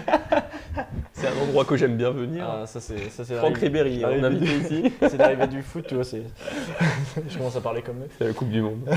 C'est 1.13 1.27
un 1.27 1.37
endroit 1.43 1.65
que 1.65 1.75
j'aime 1.75 1.97
bien 1.97 2.09
venir. 2.11 2.47
Ah, 2.49 2.65
ça 2.65 2.79
c'est 2.79 3.09
ça 3.09 3.23
c'est 3.25 3.35
Franck 3.35 3.57
Ribéry, 3.57 4.03
on 4.05 4.23
invité 4.23 4.57
ici. 4.57 4.93
C'est 5.01 5.17
l'arrivée 5.17 5.47
du 5.47 5.61
foot, 5.61 5.85
tu 5.87 5.95
vois. 5.95 6.03
c'est- 6.03 6.23
je 7.29 7.37
commence 7.37 7.55
à 7.55 7.61
parler 7.61 7.81
comme 7.81 7.97
eux. 8.01 8.07
C'est 8.17 8.25
la 8.27 8.33
Coupe 8.33 8.49
du 8.49 8.61
Monde. 8.61 8.89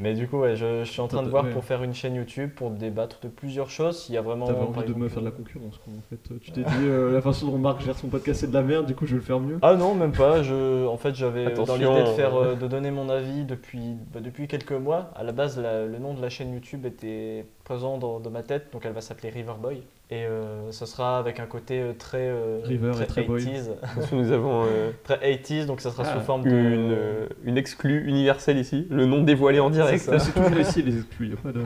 Mais 0.00 0.14
du 0.14 0.28
coup, 0.28 0.38
ouais, 0.38 0.54
je, 0.54 0.84
je 0.84 0.90
suis 0.90 1.00
en 1.00 1.08
train 1.08 1.24
de 1.24 1.28
voir 1.28 1.44
ouais. 1.44 1.50
pour 1.50 1.64
faire 1.64 1.82
une 1.82 1.92
chaîne 1.92 2.14
YouTube 2.14 2.50
pour 2.54 2.70
débattre 2.70 3.18
de 3.20 3.28
plusieurs 3.28 3.68
choses. 3.68 4.06
Il 4.08 4.14
y 4.14 4.16
a 4.16 4.22
vraiment. 4.22 4.46
T'avais 4.46 4.60
envie 4.60 4.84
de 4.84 4.94
me 4.94 5.08
faire 5.08 5.20
de 5.20 5.24
la 5.26 5.32
concurrence, 5.32 5.78
quoi, 5.78 5.92
en 5.92 6.02
fait. 6.08 6.38
Tu 6.40 6.52
t'es 6.52 6.62
dit, 6.62 6.84
euh, 6.84 7.12
la 7.12 7.20
façon 7.20 7.48
dont 7.48 7.58
Marc 7.58 7.80
gère 7.82 7.96
son 7.96 8.06
podcast, 8.06 8.40
c'est 8.40 8.46
de 8.46 8.54
la 8.54 8.62
merde, 8.62 8.86
du 8.86 8.94
coup, 8.94 9.06
je 9.06 9.12
vais 9.12 9.16
le 9.18 9.24
faire 9.24 9.40
mieux. 9.40 9.58
Ah 9.60 9.74
non, 9.74 9.94
même 9.96 10.12
pas. 10.12 10.42
Je, 10.44 10.86
en 10.86 10.96
fait, 10.96 11.16
j'avais 11.16 11.46
euh, 11.46 11.64
dans 11.64 11.74
l'idée 11.74 12.02
de 12.02 12.14
faire, 12.14 12.36
euh. 12.36 12.52
euh, 12.52 12.54
de 12.54 12.68
donner 12.68 12.92
mon 12.92 13.08
avis 13.08 13.44
depuis, 13.44 13.96
bah, 14.14 14.20
depuis 14.20 14.46
quelques 14.46 14.70
mois. 14.70 15.10
À 15.16 15.24
la 15.24 15.32
base, 15.32 15.58
la- 15.58 15.84
le 15.86 15.98
nom 15.98 16.14
de 16.14 16.22
la 16.22 16.28
chaîne 16.28 16.52
YouTube 16.54 16.86
était 16.86 17.44
présent 17.64 17.98
dans, 17.98 18.20
dans 18.20 18.30
ma 18.30 18.44
tête, 18.44 18.72
donc 18.72 18.86
elle 18.86 18.92
va 18.92 19.00
s'appeler 19.00 19.30
Riverboy. 19.30 19.82
Et 20.10 20.24
euh, 20.24 20.72
ce 20.72 20.86
sera 20.86 21.18
avec 21.18 21.38
un 21.38 21.44
côté 21.46 21.80
euh, 21.82 21.92
très, 21.92 22.28
euh, 22.28 22.60
River 22.64 22.92
et 23.02 23.06
très 23.06 23.24
boy. 23.24 23.42
80s, 23.44 23.72
Attention, 23.82 24.16
nous 24.16 24.32
avons 24.32 24.64
euh, 24.64 24.90
très 25.04 25.16
80s, 25.18 25.66
donc 25.66 25.82
ça 25.82 25.90
sera 25.90 26.04
Ah, 26.06 26.14
sous 26.18 26.24
forme 26.24 26.44
de. 26.44 26.48
une, 26.50 26.92
euh, 26.92 27.26
une 27.44 27.58
exclue 27.58 28.08
universelle 28.08 28.56
ici. 28.56 28.86
Le 28.90 29.04
nom 29.04 29.22
dévoilé 29.22 29.60
en 29.60 29.68
direct. 29.68 30.10
C'est 30.18 30.32
toujours 30.32 30.58
ici, 30.58 30.82
les 30.82 30.96
exclus. 30.98 31.28
y 31.28 31.32
a 31.34 31.36
pas 31.36 31.52
de... 31.52 31.60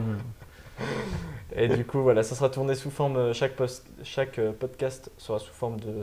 Et 1.55 1.67
du 1.67 1.85
coup, 1.85 2.01
voilà, 2.01 2.23
ça 2.23 2.35
sera 2.35 2.49
tourné 2.49 2.75
sous 2.75 2.89
forme. 2.89 3.31
Chaque, 3.33 3.53
post- 3.55 3.85
chaque 4.03 4.39
euh, 4.39 4.51
podcast 4.51 5.11
sera 5.17 5.39
sous 5.39 5.53
forme 5.53 5.79
de, 5.79 5.93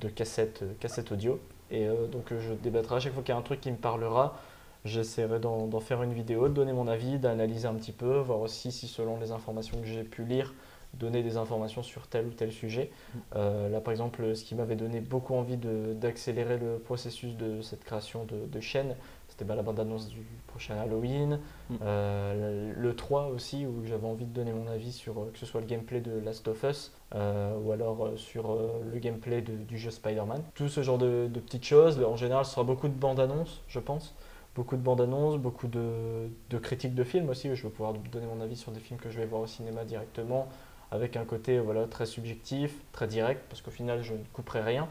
de 0.00 0.08
cassette, 0.08 0.60
euh, 0.62 0.72
cassette 0.78 1.10
audio. 1.10 1.40
Et 1.70 1.88
euh, 1.88 2.06
donc, 2.06 2.26
je 2.38 2.52
débattrai 2.52 2.96
à 2.96 3.00
chaque 3.00 3.14
fois 3.14 3.22
qu'il 3.22 3.32
y 3.32 3.36
a 3.36 3.38
un 3.38 3.42
truc 3.42 3.60
qui 3.60 3.70
me 3.70 3.76
parlera. 3.78 4.36
J'essaierai 4.84 5.40
d'en 5.40 5.66
d'en 5.66 5.80
faire 5.80 6.02
une 6.02 6.12
vidéo, 6.12 6.48
de 6.48 6.54
donner 6.54 6.72
mon 6.72 6.86
avis, 6.88 7.18
d'analyser 7.18 7.66
un 7.66 7.74
petit 7.74 7.92
peu, 7.92 8.18
voir 8.18 8.40
aussi 8.40 8.70
si, 8.72 8.88
selon 8.88 9.18
les 9.20 9.30
informations 9.32 9.78
que 9.80 9.86
j'ai 9.86 10.04
pu 10.04 10.22
lire, 10.24 10.54
donner 10.94 11.22
des 11.22 11.36
informations 11.36 11.82
sur 11.82 12.06
tel 12.08 12.26
ou 12.26 12.30
tel 12.30 12.50
sujet. 12.52 12.90
Euh, 13.36 13.68
là, 13.68 13.80
par 13.80 13.92
exemple, 13.92 14.34
ce 14.34 14.44
qui 14.44 14.54
m'avait 14.54 14.76
donné 14.76 15.00
beaucoup 15.00 15.34
envie 15.34 15.56
d'accélérer 15.56 16.58
le 16.58 16.78
processus 16.78 17.36
de 17.36 17.60
cette 17.62 17.84
création 17.84 18.24
de, 18.24 18.46
de 18.46 18.60
chaîne, 18.60 18.94
c'était 19.28 19.44
bah, 19.44 19.54
la 19.54 19.62
bande-annonce 19.62 20.08
du 20.08 20.20
prochain 20.48 20.76
Halloween, 20.78 21.38
Mm. 21.70 21.74
euh, 21.82 22.72
le 22.76 22.96
3 22.96 23.26
aussi, 23.28 23.64
où 23.66 23.84
j'avais 23.86 24.06
envie 24.06 24.24
de 24.26 24.32
donner 24.32 24.52
mon 24.52 24.66
avis 24.66 24.90
sur 24.92 25.18
euh, 25.20 25.30
que 25.32 25.38
ce 25.38 25.46
soit 25.46 25.60
le 25.60 25.66
gameplay 25.66 26.00
de 26.00 26.18
Last 26.18 26.48
of 26.48 26.62
Us, 26.64 26.92
euh, 27.14 27.56
ou 27.58 27.70
alors 27.72 28.08
sur 28.16 28.58
le 28.92 28.98
gameplay 28.98 29.40
de- 29.42 29.54
du 29.54 29.78
jeu 29.78 29.90
Spider-Man. 29.90 30.42
Tout 30.54 30.68
ce 30.68 30.82
genre 30.82 30.98
de, 30.98 31.28
de 31.32 31.40
petites 31.40 31.64
choses. 31.64 32.02
En 32.02 32.16
général, 32.16 32.44
ce 32.44 32.52
sera 32.52 32.64
beaucoup 32.64 32.88
de 32.88 32.94
bandes-annonces, 32.94 33.62
je 33.68 33.78
pense. 33.78 34.14
Beaucoup 34.56 34.76
de 34.76 34.82
bandes-annonces, 34.82 35.38
beaucoup 35.38 35.68
de, 35.68 36.28
de 36.50 36.58
critiques 36.58 36.94
de 36.96 37.04
films 37.04 37.28
aussi, 37.28 37.54
je 37.54 37.62
vais 37.62 37.68
pouvoir 37.70 37.92
donner 38.10 38.26
mon 38.26 38.40
avis 38.40 38.56
sur 38.56 38.72
des 38.72 38.80
films 38.80 38.98
que 38.98 39.08
je 39.08 39.18
vais 39.20 39.26
voir 39.26 39.42
au 39.42 39.46
cinéma 39.46 39.84
directement, 39.84 40.48
avec 40.90 41.16
un 41.16 41.24
côté 41.24 41.58
voilà, 41.58 41.86
très 41.86 42.06
subjectif, 42.06 42.74
très 42.92 43.06
direct, 43.06 43.42
parce 43.48 43.62
qu'au 43.62 43.70
final, 43.70 44.02
je 44.02 44.12
ne 44.14 44.24
couperai 44.32 44.60
rien. 44.62 44.88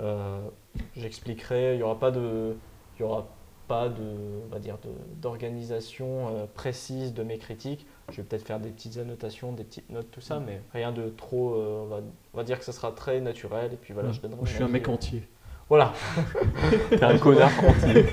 Euh, 0.00 0.40
J'expliquerai, 0.96 1.74
il 1.74 1.76
n'y 1.78 1.82
aura 1.82 1.98
pas 1.98 2.10
de... 2.10 2.56
Il 2.98 3.02
y 3.02 3.04
aura 3.04 3.26
pas 3.68 3.88
de, 3.88 4.02
on 4.44 4.52
va 4.52 4.58
dire, 4.58 4.76
d'organisation 5.36 6.28
euh, 6.36 6.46
précise 6.52 7.14
de 7.14 7.22
mes 7.22 7.38
critiques. 7.38 7.86
Je 8.10 8.16
vais 8.18 8.22
peut-être 8.22 8.46
faire 8.46 8.60
des 8.60 8.70
petites 8.70 8.98
annotations, 8.98 9.52
des 9.52 9.64
petites 9.64 9.88
notes, 9.90 10.10
tout 10.10 10.20
ça, 10.20 10.40
mais 10.40 10.60
rien 10.72 10.92
de 10.92 11.08
trop. 11.08 11.54
euh, 11.54 11.82
on, 11.84 11.86
va, 11.86 12.00
on 12.34 12.36
va 12.36 12.44
dire 12.44 12.58
que 12.58 12.64
ça 12.64 12.72
sera 12.72 12.92
très 12.92 13.20
naturel. 13.20 13.72
Et 13.72 13.76
puis 13.76 13.94
voilà, 13.94 14.08
Ouais. 14.08 14.14
je 14.14 14.20
donnerai. 14.20 14.40
Je 14.44 14.54
suis 14.54 14.62
un 14.62 14.68
mec 14.68 14.88
entier. 14.88 15.22
Voilà, 15.72 15.94
T'es 16.90 17.02
un 17.02 17.16
connard 17.16 17.50
entier. 17.64 18.04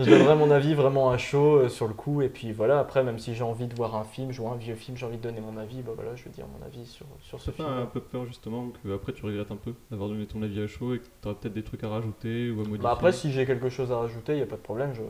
je 0.00 0.04
donnerai 0.04 0.34
mon 0.34 0.50
avis 0.50 0.74
vraiment 0.74 1.10
à 1.10 1.16
chaud 1.16 1.58
euh, 1.58 1.68
sur 1.68 1.86
le 1.86 1.94
coup. 1.94 2.22
Et 2.22 2.28
puis 2.28 2.50
voilà, 2.50 2.80
après, 2.80 3.04
même 3.04 3.20
si 3.20 3.36
j'ai 3.36 3.44
envie 3.44 3.68
de 3.68 3.74
voir 3.76 3.94
un 3.94 4.02
film, 4.02 4.32
je 4.32 4.42
vois 4.42 4.50
un 4.50 4.56
vieux 4.56 4.74
film, 4.74 4.96
j'ai 4.96 5.06
envie 5.06 5.16
de 5.16 5.22
donner 5.22 5.40
mon 5.40 5.56
avis, 5.58 5.80
bah 5.82 5.92
voilà, 5.94 6.16
je 6.16 6.24
vais 6.24 6.30
dire 6.30 6.44
mon 6.58 6.66
avis 6.66 6.84
sur, 6.84 7.06
sur 7.20 7.40
ce 7.40 7.52
film. 7.52 7.68
un 7.68 7.86
peu 7.86 8.00
peur, 8.00 8.26
justement, 8.26 8.72
que 8.82 8.92
après 8.92 9.12
tu 9.12 9.24
regrettes 9.24 9.52
un 9.52 9.56
peu 9.56 9.74
d'avoir 9.92 10.08
donné 10.08 10.26
ton 10.26 10.42
avis 10.42 10.60
à 10.60 10.66
chaud 10.66 10.94
et 10.96 10.98
que 10.98 11.04
t'auras 11.20 11.36
peut-être 11.36 11.54
des 11.54 11.62
trucs 11.62 11.84
à 11.84 11.88
rajouter 11.88 12.50
ou 12.50 12.54
à 12.54 12.64
modifier? 12.64 12.78
Bah 12.82 12.90
après, 12.94 13.12
si 13.12 13.30
j'ai 13.30 13.46
quelque 13.46 13.68
chose 13.68 13.92
à 13.92 13.98
rajouter, 13.98 14.32
il 14.32 14.38
n'y 14.38 14.42
a 14.42 14.46
pas 14.46 14.56
de 14.56 14.62
problème, 14.62 14.92
je- 14.92 15.02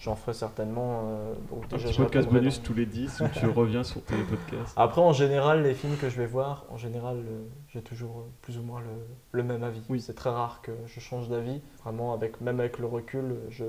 j'en 0.00 0.16
ferai 0.16 0.32
certainement. 0.34 1.02
euh, 1.04 1.34
donc 1.50 1.64
un 1.64 1.68
déjà, 1.76 1.86
petit 1.88 1.94
je 1.94 2.02
podcast 2.02 2.28
bonus 2.28 2.58
dans- 2.58 2.64
tous 2.66 2.74
les 2.74 2.86
10 2.86 3.20
où 3.20 3.28
tu 3.28 3.46
reviens 3.46 3.84
sur 3.84 4.02
tes 4.02 4.16
podcasts. 4.16 4.72
Après, 4.76 5.00
en 5.00 5.12
général, 5.12 5.62
les 5.62 5.74
films 5.74 5.96
que 5.96 6.08
je 6.08 6.16
vais 6.16 6.26
voir, 6.26 6.64
en 6.70 6.76
général, 6.76 7.18
euh, 7.18 7.42
j'ai 7.68 7.82
toujours 7.82 8.18
euh, 8.18 8.22
plus 8.42 8.58
ou 8.58 8.62
moins 8.62 8.80
le, 8.80 8.86
le 9.32 9.42
même 9.44 9.62
avis. 9.62 9.82
Oui. 9.88 10.00
C'est 10.00 10.14
très 10.14 10.30
rare 10.30 10.60
que 10.62 10.72
je 10.86 10.98
change 10.98 11.28
d'avis. 11.28 11.60
Vraiment, 11.84 12.12
avec, 12.14 12.40
même 12.40 12.58
avec 12.60 12.78
le 12.78 12.86
recul, 12.86 13.36
je... 13.50 13.64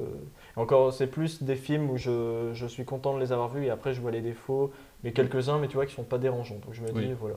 encore, 0.55 0.91
c'est 0.93 1.07
plus 1.07 1.43
des 1.43 1.55
films 1.55 1.89
où 1.91 1.97
je, 1.97 2.49
je 2.53 2.65
suis 2.65 2.85
content 2.85 3.13
de 3.13 3.19
les 3.19 3.31
avoir 3.31 3.49
vus 3.49 3.65
et 3.65 3.69
après, 3.69 3.93
je 3.93 4.01
vois 4.01 4.11
les 4.11 4.21
défauts, 4.21 4.71
mais 5.03 5.11
quelques-uns, 5.11 5.59
mais 5.59 5.67
tu 5.67 5.75
vois, 5.75 5.85
qui 5.85 5.93
sont 5.93 6.03
pas 6.03 6.17
dérangeants. 6.17 6.55
Donc 6.65 6.73
je 6.73 6.81
me 6.81 6.91
Oui. 6.93 7.07
dis, 7.07 7.13
voilà. 7.13 7.35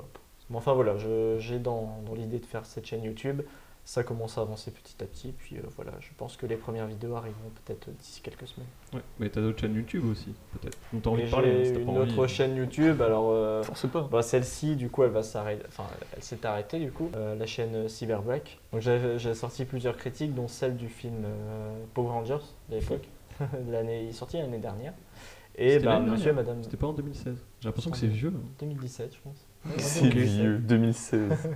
Mais 0.51 0.57
enfin, 0.57 0.75
voilà, 0.75 0.95
j'ai 1.39 1.59
dans, 1.59 2.01
dans 2.07 2.15
l'idée 2.15 2.39
de 2.39 2.45
faire 2.47 2.67
cette 2.67 2.85
chaîne 2.87 3.03
YouTube. 3.03 3.43
Ça 3.87 4.03
commence 4.03 4.39
à 4.39 4.41
avancer 4.41 4.71
petit 4.71 4.95
à 5.03 5.07
petit. 5.07 5.33
Puis 5.37 5.57
euh, 5.59 5.63
voilà, 5.77 5.93
je 6.01 6.09
pense 6.17 6.37
que 6.39 6.47
les 6.47 6.57
premières 6.57 6.87
vidéos 6.87 7.17
arriveront 7.17 7.51
peut-être 7.67 7.91
d'ici 7.99 8.23
quelques 8.23 8.47
semaines. 8.49 8.67
Ouais, 8.95 9.01
mais 9.21 9.29
t'as 9.29 9.43
d'autres 9.43 9.61
chaînes 9.61 9.75
YouTube 9.75 10.05
aussi, 10.11 10.33
peut-être. 10.53 10.79
dont 10.93 11.01
t'as 11.01 11.11
envie 11.11 11.25
de 11.25 11.31
parler. 11.31 11.51
hein, 11.51 11.55
j'ai 11.59 11.65
si 11.67 11.73
t'as 11.75 11.81
une 11.81 11.89
envie. 11.91 12.13
autre 12.13 12.27
chaîne 12.27 12.57
YouTube. 12.57 13.03
Alors, 13.03 13.31
euh, 13.31 13.63
Force 13.63 13.87
pas. 13.91 14.09
bah, 14.11 14.23
celle-ci, 14.23 14.77
du 14.77 14.89
coup, 14.89 15.03
elle 15.05 15.11
va 15.11 15.23
s'arrêter. 15.23 15.65
Enfin, 15.69 15.85
elle 16.17 16.23
s'est 16.23 16.47
arrêtée, 16.47 16.79
du 16.79 16.91
coup, 16.93 17.11
euh, 17.15 17.35
la 17.37 17.45
chaîne 17.45 17.75
euh, 17.75 17.89
Cyberbreak. 17.89 18.59
Donc, 18.73 18.81
j'ai 18.81 19.35
sorti 19.35 19.67
plusieurs 19.67 19.99
critiques, 19.99 20.35
dont 20.35 20.49
celle 20.49 20.77
du 20.77 20.89
film 20.89 21.23
euh, 21.25 21.75
Power 21.93 22.09
Rangers 22.09 22.39
de 22.71 22.77
l'époque. 22.77 23.07
l'année, 23.69 24.05
il 24.05 24.09
est 24.09 24.13
sorti 24.13 24.39
l'année 24.39 24.59
dernière. 24.59 24.95
Et 25.57 25.79
bah, 25.79 26.01
monsieur 26.01 26.31
et 26.31 26.35
madame. 26.35 26.63
C'était 26.65 26.77
pas 26.79 26.87
en 26.87 26.95
2016. 26.95 27.37
J'ai 27.61 27.69
l'impression 27.69 27.91
que 27.91 27.99
c'est 27.99 28.07
vieux. 28.07 28.33
hein. 28.35 28.49
2017, 28.61 29.15
je 29.15 29.21
pense. 29.21 29.47
C'est 29.79 30.09
vieux, 30.09 30.59
2016. 30.59 31.33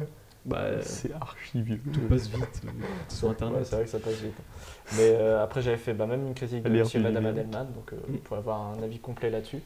Bah, 0.48 0.82
C'est 0.82 1.12
archi 1.12 1.62
vieux. 1.62 1.80
tout 1.92 2.00
passe 2.08 2.28
vite 2.28 2.62
euh, 2.64 2.70
sur 3.08 3.28
Ouais, 3.28 3.32
internet. 3.34 3.64
c'est 3.66 3.74
vrai 3.76 3.84
que 3.84 3.90
ça 3.90 3.98
passe 3.98 4.14
vite. 4.20 4.34
Mais 4.96 5.10
euh, 5.16 5.42
après, 5.42 5.62
j'avais 5.62 5.76
fait 5.76 5.94
bah, 5.94 6.06
même 6.06 6.26
une 6.26 6.34
critique 6.34 6.62
de 6.62 6.68
Monsieur 6.68 7.00
Madame. 7.00 7.26
Adelman, 7.26 7.66
donc 7.72 7.92
euh, 7.92 7.96
Mm. 7.96 8.12
vous 8.12 8.18
pouvez 8.18 8.38
avoir 8.38 8.60
un 8.62 8.82
avis 8.82 8.98
complet 8.98 9.30
là-dessus. 9.30 9.62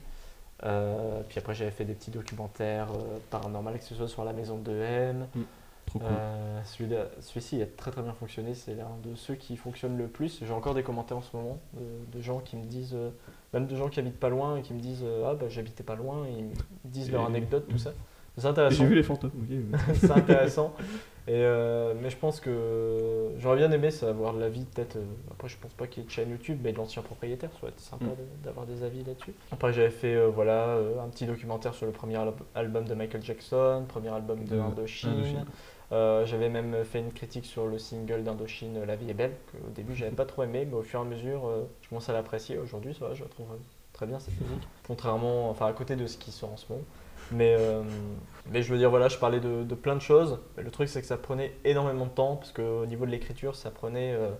Euh, 0.65 1.23
puis 1.29 1.39
après, 1.39 1.55
j'avais 1.55 1.71
fait 1.73 1.85
des 1.85 1.95
petits 1.95 2.11
documentaires 2.11 2.89
euh, 2.93 3.19
paranormaux, 3.31 3.73
que 3.73 3.83
ce 3.85 3.95
soit 3.95 4.09
sur 4.09 4.25
la 4.25 4.33
maison 4.33 4.59
de 4.59 4.73
M. 4.73 5.27
Trop 5.87 5.99
cool. 5.99 6.09
Euh, 6.09 6.61
celui-là- 6.65 7.07
Celui-ci 7.21 7.57
il 7.57 7.63
a 7.63 7.67
très 7.67 7.91
très 7.91 8.03
bien 8.03 8.13
fonctionné, 8.13 8.55
c'est 8.55 8.75
l'un 8.77 8.87
de 9.03 9.17
ceux 9.17 9.35
qui 9.35 9.57
fonctionne 9.57 9.99
le 9.99 10.07
plus. 10.07 10.39
J'ai 10.45 10.53
encore 10.53 10.75
des 10.75 10.85
commentaires 10.85 11.17
en 11.17 11.23
ce 11.23 11.37
moment 11.37 11.59
de, 11.75 12.17
de 12.17 12.23
gens 12.23 12.39
qui 12.39 12.57
me 12.57 12.65
disent, 12.65 12.95
euh, 12.95 13.11
même 13.53 13.67
de 13.67 13.75
gens 13.75 13.89
qui 13.89 13.99
habitent 13.99 14.21
pas 14.21 14.29
loin 14.29 14.57
et 14.57 14.63
qui 14.63 14.73
me 14.75 14.79
disent 14.81 15.03
euh, 15.03 15.25
Ah 15.31 15.35
bah 15.35 15.47
j'habitais 15.49 15.83
pas 15.83 15.97
loin, 15.97 16.25
et 16.27 16.31
ils 16.39 16.45
me 16.45 16.53
disent 16.85 17.11
leur 17.11 17.23
Et- 17.25 17.27
anecdote, 17.27 17.67
tout 17.69 17.79
ça. 17.79 17.91
C'est 18.39 18.47
intéressant. 18.47 18.77
J'ai 18.79 18.87
vu 18.87 18.95
les 18.95 19.03
fantômes, 19.03 19.31
oui. 19.35 19.61
oui. 19.73 19.79
c'est 19.95 20.11
intéressant. 20.11 20.75
Et 21.29 21.35
euh, 21.37 21.95
mais 22.03 22.11
je 22.11 22.17
pense 22.17 22.41
que 22.41 23.29
j'aurais 23.39 23.57
bien 23.59 23.71
aimé 23.71 23.91
savoir 23.91 24.33
l'avis 24.33 24.65
peut-être. 24.65 24.97
euh, 24.97 25.05
après, 25.31 25.49
je 25.49 25.57
pense 25.59 25.73
pas 25.75 25.87
qu'il 25.87 26.03
y 26.03 26.05
ait 26.05 26.09
de 26.09 26.13
chaîne 26.13 26.31
YouTube, 26.31 26.59
mais 26.65 26.73
de 26.73 26.79
l'ancien 26.79 27.03
propriétaire. 27.03 27.51
Ça 27.53 27.59
aurait 27.63 27.73
été 27.73 27.83
sympa 27.83 28.07
Mm. 28.07 28.45
d'avoir 28.45 28.67
des 28.67 28.83
avis 28.83 29.05
là-dessus. 29.05 29.33
Après, 29.53 29.73
j'avais 29.73 29.91
fait 29.91 30.15
euh, 30.17 30.29
voilà 30.29 30.67
euh, 30.69 31.01
un 31.05 31.09
petit 31.09 31.27
documentaire 31.27 31.75
sur 31.75 31.87
le 31.87 31.93
premier 31.93 32.17
al- 32.17 32.33
album 32.55 32.85
de 32.87 32.95
Michael 32.95 33.23
Jackson, 33.23 33.85
premier 33.87 34.09
album 34.09 34.43
de 34.45 34.57
De 34.57 34.61
Indochine. 34.61 35.11
Indochine. 35.11 35.45
Euh, 35.93 36.25
j'avais 36.25 36.49
même 36.49 36.75
fait 36.85 37.01
une 37.01 37.13
critique 37.13 37.45
sur 37.45 37.67
le 37.67 37.79
single 37.79 38.25
d'Indochine 38.25 38.83
La 38.87 38.97
vie 38.97 39.11
est 39.11 39.15
belle, 39.15 39.35
que 39.53 39.59
au 39.59 39.71
début 39.71 39.95
j'avais 39.95 40.11
pas 40.11 40.25
trop 40.25 40.43
aimé, 40.43 40.67
mais 40.69 40.75
au 40.77 40.83
fur 40.83 41.01
et 41.01 41.03
à 41.03 41.05
mesure 41.05 41.47
euh, 41.47 41.65
je 41.83 41.89
commence 41.91 42.09
à 42.09 42.15
l'apprécier. 42.15 42.57
Aujourd'hui, 42.59 42.95
ça 42.99 43.07
va, 43.09 43.15
je 43.15 43.23
la 43.23 43.29
trouve 43.29 43.47
très 43.93 44.07
bien 44.07 44.19
cette 44.19 44.41
musique. 44.41 44.67
Contrairement, 44.87 45.51
enfin 45.51 45.67
à 45.67 45.73
côté 45.75 45.95
de 45.97 46.07
ce 46.07 46.17
qui 46.17 46.33
sort 46.33 46.51
en 46.51 46.57
ce 46.57 46.65
moment. 46.73 46.83
Mais, 47.33 47.57
euh, 47.59 47.83
mais 48.51 48.63
je 48.63 48.73
veux 48.73 48.79
dire, 48.79 48.91
voilà, 48.91 49.09
je 49.09 49.19
parlais 49.19 49.41
de, 49.41 49.63
de 49.63 49.75
plein 49.75 49.95
de 49.95 50.01
choses. 50.01 50.39
Mais 50.57 50.63
le 50.63 50.71
truc, 50.71 50.89
c'est 50.89 51.01
que 51.01 51.07
ça 51.07 51.17
prenait 51.17 51.55
énormément 51.65 52.07
de 52.07 52.11
temps, 52.11 52.37
parce 52.37 52.53
qu'au 52.53 52.87
niveau 52.87 53.07
de 53.07 53.11
l'écriture, 53.11 53.57
ça 53.57 53.71
prenait 53.71 54.13
euh, 54.13 54.31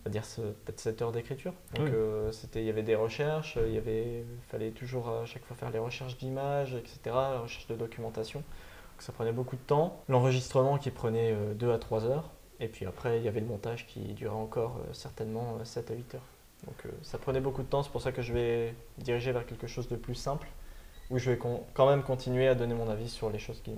on 0.00 0.04
va 0.04 0.10
dire, 0.10 0.22
peut-être 0.64 0.80
7 0.80 1.02
heures 1.02 1.12
d'écriture. 1.12 1.52
Donc 1.74 1.88
euh, 1.88 2.32
c'était, 2.32 2.60
il 2.60 2.66
y 2.66 2.70
avait 2.70 2.82
des 2.82 2.96
recherches, 2.96 3.58
il 3.64 3.72
y 3.72 3.78
avait, 3.78 4.24
fallait 4.48 4.70
toujours 4.70 5.08
à 5.08 5.24
chaque 5.26 5.44
fois 5.44 5.56
faire 5.56 5.70
les 5.70 5.78
recherches 5.78 6.16
d'images, 6.18 6.74
etc., 6.74 6.98
la 7.04 7.40
recherche 7.40 7.66
de 7.68 7.76
documentation. 7.76 8.40
Donc 8.40 9.00
ça 9.00 9.12
prenait 9.12 9.32
beaucoup 9.32 9.56
de 9.56 9.62
temps. 9.62 10.02
L'enregistrement 10.08 10.78
qui 10.78 10.90
prenait 10.90 11.34
2 11.54 11.72
à 11.72 11.78
3 11.78 12.04
heures. 12.06 12.30
Et 12.62 12.68
puis 12.68 12.86
après, 12.86 13.18
il 13.18 13.24
y 13.24 13.28
avait 13.28 13.40
le 13.40 13.46
montage 13.46 13.88
qui 13.88 14.00
durait 14.14 14.34
encore 14.34 14.78
certainement 14.92 15.56
euh, 15.60 15.64
7 15.64 15.90
à 15.90 15.94
8 15.94 16.14
heures. 16.14 16.26
Donc 16.64 16.92
ça 17.02 17.18
prenait 17.18 17.40
beaucoup 17.40 17.62
de 17.62 17.66
temps, 17.66 17.82
c'est 17.82 17.90
pour 17.90 18.02
ça 18.02 18.12
que 18.12 18.22
je 18.22 18.32
vais 18.32 18.74
diriger 18.98 19.32
vers 19.32 19.44
quelque 19.44 19.66
chose 19.66 19.88
de 19.88 19.96
plus 19.96 20.14
simple, 20.14 20.46
où 21.12 21.18
je 21.18 21.30
vais 21.30 21.36
con- 21.36 21.60
quand 21.74 21.88
même 21.88 22.02
continuer 22.02 22.48
à 22.48 22.54
donner 22.54 22.74
mon 22.74 22.88
avis 22.90 23.08
sur 23.08 23.30
les 23.30 23.38
choses 23.38 23.60
qui, 23.62 23.70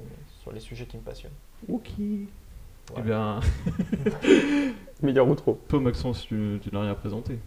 sur 0.42 0.52
les 0.52 0.60
sujets 0.60 0.86
qui 0.86 0.96
me 0.96 1.02
passionnent. 1.02 1.32
Ok. 1.68 1.90
Eh 1.98 3.00
bien, 3.02 3.40
Meilleur 5.02 5.28
outro. 5.28 5.58
toi, 5.68 5.80
Maxence, 5.80 6.22
tu, 6.26 6.58
tu 6.62 6.70
n'as 6.72 6.82
rien 6.82 6.90
à 6.90 6.94
présenter, 6.94 7.38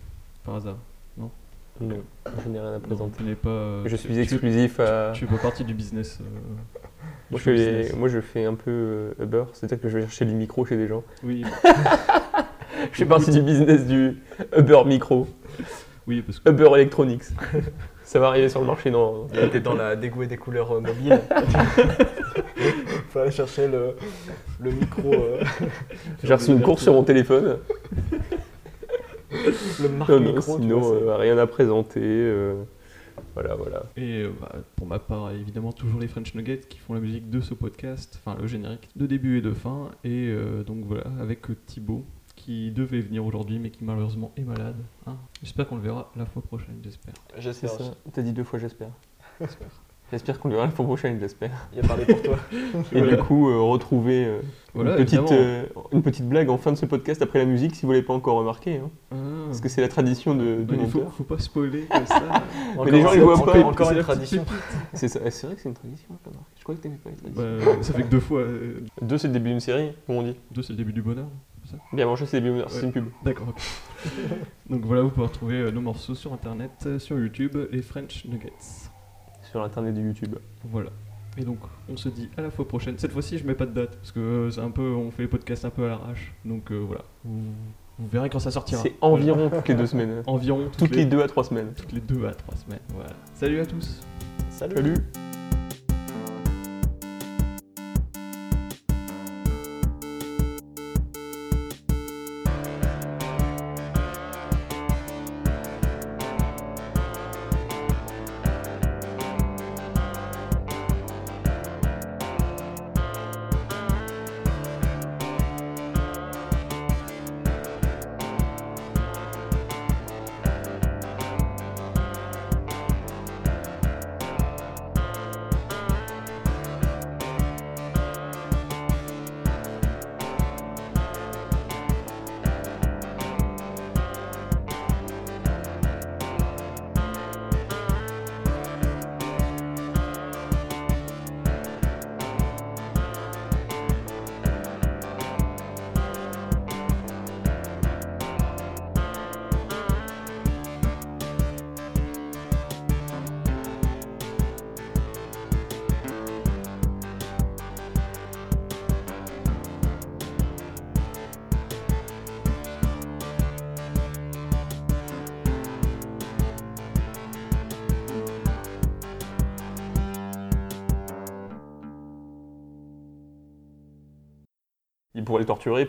par 0.43 0.55
hasard. 0.55 0.77
Non, 1.17 1.31
je 1.79 2.49
n'ai 2.49 2.59
rien 2.59 2.69
à 2.69 2.73
Non, 2.73 2.79
présenter. 2.79 3.17
tu 3.17 3.23
n'es 3.23 3.35
pas. 3.35 3.49
euh, 3.49 3.83
Je 3.85 3.95
tu- 3.95 4.01
suis 4.01 4.13
tu- 4.15 4.19
exclusif 4.21 4.79
à. 4.79 5.11
Tu 5.13 5.25
fais 5.27 5.35
pas 5.35 5.41
partie 5.41 5.63
du 5.63 5.73
business. 5.75 6.19
euh, 6.21 6.25
Moi 7.29 7.39
je, 7.39 7.43
show 7.43 7.43
fais, 7.43 7.55
business. 7.81 7.95
moi, 7.95 8.07
je 8.07 8.19
fais 8.21 8.45
un 8.45 8.55
peu 8.55 8.71
euh, 8.71 9.13
Uber, 9.23 9.43
c'est-à-dire 9.53 9.79
que 9.79 9.89
je 9.89 9.97
vais 9.99 10.03
chercher 10.05 10.25
les 10.25 10.33
micros 10.33 10.65
chez 10.65 10.75
des 10.77 10.87
gens. 10.87 11.03
Oui, 11.23 11.43
Je 12.91 12.97
fais 12.97 13.05
partie 13.05 13.31
du 13.31 13.41
business 13.41 13.85
du 13.85 14.17
Uber 14.57 14.81
Micro, 14.85 15.27
oui, 16.07 16.21
parce 16.23 16.39
que. 16.39 16.49
Uber 16.49 16.69
Electronics. 16.75 17.23
Ça 18.07 18.19
va 18.19 18.27
arriver 18.27 18.47
sur 18.47 18.61
le 18.61 18.67
marché 18.67 18.89
dans. 18.89 19.27
Il 19.33 19.39
était 19.43 19.59
dans 19.59 19.73
la 19.75 19.97
dégoût 19.97 20.23
des 20.25 20.37
couleurs 20.37 20.71
euh, 20.71 20.79
mobiles. 20.79 21.19
Fallait 23.09 23.31
chercher 23.31 23.67
le, 23.67 23.97
le 24.61 24.71
micro, 24.71 25.13
euh, 25.13 25.43
J'ai 26.23 26.33
reçu 26.33 26.51
une 26.51 26.61
course 26.61 26.83
sur 26.83 26.93
mon 26.93 27.03
téléphone. 27.03 27.57
le 29.81 29.89
marque 29.89 30.09
Non, 30.09 30.19
non, 30.21 30.33
micro. 30.35 30.55
tu 30.55 30.61
sinon, 30.63 30.83
c'est- 30.83 31.03
euh, 31.05 31.17
rien 31.17 31.37
à 31.37 31.47
présenter. 31.47 31.99
euh, 32.01 32.63
Voilà, 33.33 33.55
voilà. 33.55 33.83
Et 33.97 34.21
euh, 34.23 34.29
bah, 34.39 34.53
pour 34.77 34.87
ma 34.87 34.99
part, 34.99 35.31
évidemment, 35.31 35.73
toujours 35.73 35.99
les 35.99 36.07
French 36.07 36.33
Nuggets 36.33 36.61
qui 36.69 36.77
font 36.79 36.93
la 36.93 37.01
musique 37.01 37.29
de 37.29 37.41
ce 37.41 37.53
podcast, 37.53 38.21
enfin 38.25 38.37
le 38.39 38.47
générique 38.47 38.87
de 38.95 39.05
début 39.05 39.39
et 39.39 39.41
de 39.41 39.51
fin. 39.51 39.89
Et 40.05 40.29
euh, 40.29 40.63
donc 40.63 40.85
voilà, 40.85 41.03
avec 41.21 41.49
euh, 41.49 41.57
Thibaut 41.65 42.05
qui 42.47 42.71
devait 42.71 43.01
venir 43.01 43.25
aujourd'hui 43.25 43.59
mais 43.59 43.69
qui 43.71 43.83
malheureusement 43.83 44.31
est 44.37 44.43
malade. 44.43 44.77
hein. 45.05 45.17
J'espère 45.43 45.67
qu'on 45.67 45.75
le 45.75 45.81
verra 45.81 46.11
la 46.15 46.25
fois 46.25 46.41
prochaine, 46.41 46.75
j'espère. 46.81 47.13
C'est 47.35 47.41
J'espère. 47.41 47.71
ça. 47.71 47.83
T'as 48.13 48.21
dit 48.21 48.31
deux 48.31 48.45
fois 48.45 48.57
j'espère. 48.57 48.87
J'espère 50.09 50.39
qu'on 50.39 50.47
le 50.47 50.53
verra 50.53 50.67
la 50.67 50.71
fois 50.71 50.85
prochaine, 50.85 51.19
j'espère. 51.19 51.67
Il 51.73 51.83
a 51.83 51.83
parlé 51.85 52.05
pour 52.05 52.21
toi. 52.21 52.37
Et 52.93 53.01
du 53.01 53.17
coup, 53.17 53.49
euh, 53.49 53.59
retrouver 53.59 54.23
euh, 54.25 54.39
Voilà, 54.73 54.91
une, 54.91 55.03
petite, 55.03 55.19
évidemment. 55.19 55.37
euh, 55.41 55.65
une 55.91 56.01
petite 56.01 56.29
blague 56.29 56.49
en 56.49 56.57
fin 56.57 56.71
de 56.71 56.77
ce 56.77 56.85
podcast 56.85 57.21
après 57.21 57.39
la 57.39 57.45
musique, 57.45 57.75
si 57.75 57.85
vous 57.85 57.91
l'avez 57.91 58.05
pas 58.05 58.13
encore 58.13 58.37
remarqué. 58.37 58.77
hein. 58.77 58.89
Ah. 59.11 59.15
Parce 59.47 59.59
que 59.59 59.67
c'est 59.67 59.81
la 59.81 59.89
tradition 59.89 60.33
de, 60.33 60.59
Ouais, 60.59 60.77
il 60.79 60.87
faut, 60.87 60.99
monteur. 60.99 61.13
faut 61.13 61.23
pas 61.25 61.39
spoiler 61.39 61.87
comme 61.91 62.05
ça. 62.05 62.23
Mais 62.85 62.91
les 62.91 63.01
gens, 63.01 63.11
ils 63.11 63.19
voient 63.19 63.43
pas. 63.45 63.59
Encore 63.59 63.87
C'est 63.89 63.95
une 63.97 64.01
tradition. 64.01 64.45
C'est 64.93 65.09
ça. 65.09 65.19
C'est 65.29 65.45
vrai 65.47 65.55
que 65.57 65.61
c'est 65.61 65.67
une 65.69 65.75
tradition. 65.75 66.07
Je 66.57 66.63
croyais 66.63 66.77
que 66.77 66.83
t'aimais 66.83 66.99
pas 67.03 67.09
les 67.09 67.15
traditions. 67.17 67.43
Bah, 67.73 67.83
ça 67.83 67.93
fait 67.93 68.03
que 68.03 68.07
deux 68.07 68.21
fois. 68.21 68.39
euh, 68.39 68.79
Deux, 69.01 69.17
c'est 69.17 69.27
le 69.27 69.33
début 69.33 69.49
d'une 69.49 69.59
série, 69.59 69.91
comme 70.05 70.15
on 70.15 70.23
dit. 70.23 70.35
deux, 70.51 70.61
c'est 70.61 70.71
le 70.71 70.77
début 70.77 70.93
du 70.93 71.01
bonheur. 71.01 71.27
Bien 71.93 72.05
manger, 72.05 72.25
c'est 72.25 72.41
c'est 72.69 72.83
une 72.83 72.91
pub. 72.91 73.05
D'accord. 73.23 73.53
donc 74.69 74.85
voilà, 74.85 75.01
vous 75.01 75.09
pouvez 75.09 75.27
retrouver 75.27 75.55
euh, 75.55 75.71
nos 75.71 75.81
morceaux 75.81 76.15
sur 76.15 76.33
internet, 76.33 76.71
euh, 76.85 76.99
sur 76.99 77.17
YouTube, 77.17 77.57
les 77.71 77.81
French 77.81 78.25
Nuggets. 78.25 78.89
Sur 79.49 79.61
l'internet 79.61 79.93
de 79.93 80.01
YouTube. 80.01 80.35
Voilà. 80.63 80.89
Et 81.37 81.43
donc, 81.43 81.59
on 81.87 81.95
se 81.95 82.09
dit 82.09 82.29
à 82.35 82.41
la 82.41 82.49
fois 82.49 82.67
prochaine. 82.67 82.97
Cette 82.97 83.11
fois-ci, 83.11 83.37
je 83.37 83.45
mets 83.45 83.53
pas 83.53 83.67
de 83.67 83.71
date 83.71 83.95
parce 83.97 84.11
que 84.11 84.19
euh, 84.19 84.51
c'est 84.51 84.61
un 84.61 84.71
peu, 84.71 84.93
on 84.93 85.11
fait 85.11 85.23
les 85.23 85.27
podcasts 85.27 85.65
un 85.65 85.69
peu 85.69 85.85
à 85.85 85.89
l'arrache. 85.89 86.33
Donc 86.45 86.71
euh, 86.71 86.77
voilà, 86.77 87.03
vous, 87.23 87.43
vous 87.99 88.07
verrez 88.07 88.29
quand 88.29 88.39
ça 88.39 88.51
sortira. 88.51 88.81
C'est 88.81 88.95
environ 89.01 89.49
toutes 89.49 89.67
les 89.67 89.75
deux 89.75 89.87
semaines. 89.87 90.23
environ 90.25 90.69
Toutes 90.77 90.95
les 90.95 91.05
deux 91.05 91.21
à 91.21 91.27
trois 91.27 91.43
semaines. 91.43 91.73
toutes 91.77 91.91
les 91.91 92.01
deux 92.01 92.25
à 92.25 92.33
trois 92.33 92.55
semaines. 92.55 92.79
Voilà. 92.93 93.11
Salut 93.35 93.59
à 93.59 93.65
tous. 93.65 94.01
Salut. 94.49 94.75
Salut 94.75 94.95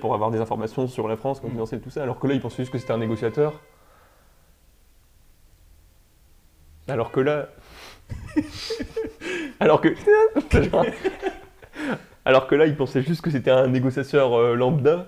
Pour 0.01 0.15
avoir 0.15 0.31
des 0.33 0.41
informations 0.41 0.89
sur 0.89 1.07
la 1.07 1.17
France, 1.17 1.39
confidentielles, 1.39 1.81
tout 1.81 1.91
ça. 1.91 2.03
Alors 2.03 2.19
que 2.19 2.27
là, 2.27 2.35
il 2.35 2.41
pensait 2.41 2.63
juste 2.63 2.73
que 2.73 2.79
c'était 2.79 2.93
un 2.93 2.99
négociateur. 2.99 3.61
Alors 6.89 7.13
que 7.13 7.21
là. 7.21 7.49
alors 9.61 9.81
que. 9.81 9.95
alors 12.25 12.49
que 12.49 12.55
là, 12.57 12.67
il 12.67 12.77
pensait 12.77 13.03
juste 13.03 13.21
que 13.21 13.31
c'était 13.31 13.53
un 13.53 13.69
négociateur 13.69 14.35
euh, 14.35 14.57
lambda. 14.57 15.07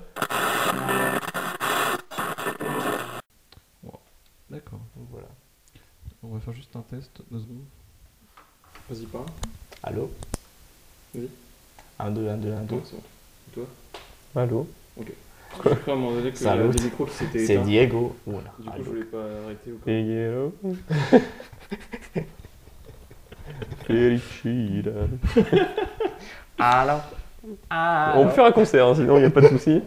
D'accord. 4.49 4.81
Donc 4.95 5.09
voilà. 5.11 5.29
On 6.23 6.29
va 6.29 6.41
faire 6.41 6.55
juste 6.55 6.77
un 6.77 6.83
test, 6.83 7.23
deux 7.31 7.41
secondes. 7.41 7.65
Vas-y, 8.89 9.07
parle. 9.07 9.27
Allô? 9.83 10.13
Oui. 11.15 11.29
1, 11.99 12.11
2, 12.13 12.29
1, 12.29 12.37
2, 12.37 12.53
1, 12.53 12.61
2. 12.63 12.81
c'est 12.85 12.95
bon. 12.95 13.03
Toi? 13.55 13.67
Allô 14.37 14.67
J'ai 14.97 15.05
cru 15.59 15.91
à 15.91 15.95
un 15.95 15.97
moment 15.97 16.13
donné 16.13 16.31
qu'il 16.31 16.47
y 16.47 16.51
des 16.51 16.85
micros 16.85 17.07
qui 17.07 17.15
s'étaient 17.15 17.39
C'est 17.47 17.55
éteints. 17.55 17.65
Diego. 17.65 18.17
Voilà. 18.27 18.53
Du 18.59 18.65
coup, 18.69 18.73
Allô. 18.75 18.85
je 18.85 18.91
voulais 18.91 19.05
pas 19.05 19.19
arrêter 19.45 19.73
où. 19.73 19.81
Et 19.91 20.13
hello. 20.17 20.55
Felicita. 23.87 24.91
Allô 26.59 26.99
On 28.15 28.25
peut 28.27 28.31
faire 28.31 28.45
un 28.45 28.53
concert, 28.53 28.87
hein, 28.87 28.95
sinon 28.95 29.17
il 29.17 29.21
n'y 29.21 29.27
a 29.27 29.31
pas 29.31 29.41
de 29.41 29.49
souci. 29.49 29.83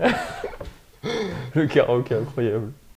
Le 1.54 1.66
karaoké 1.66 2.14
incroyable. 2.16 2.72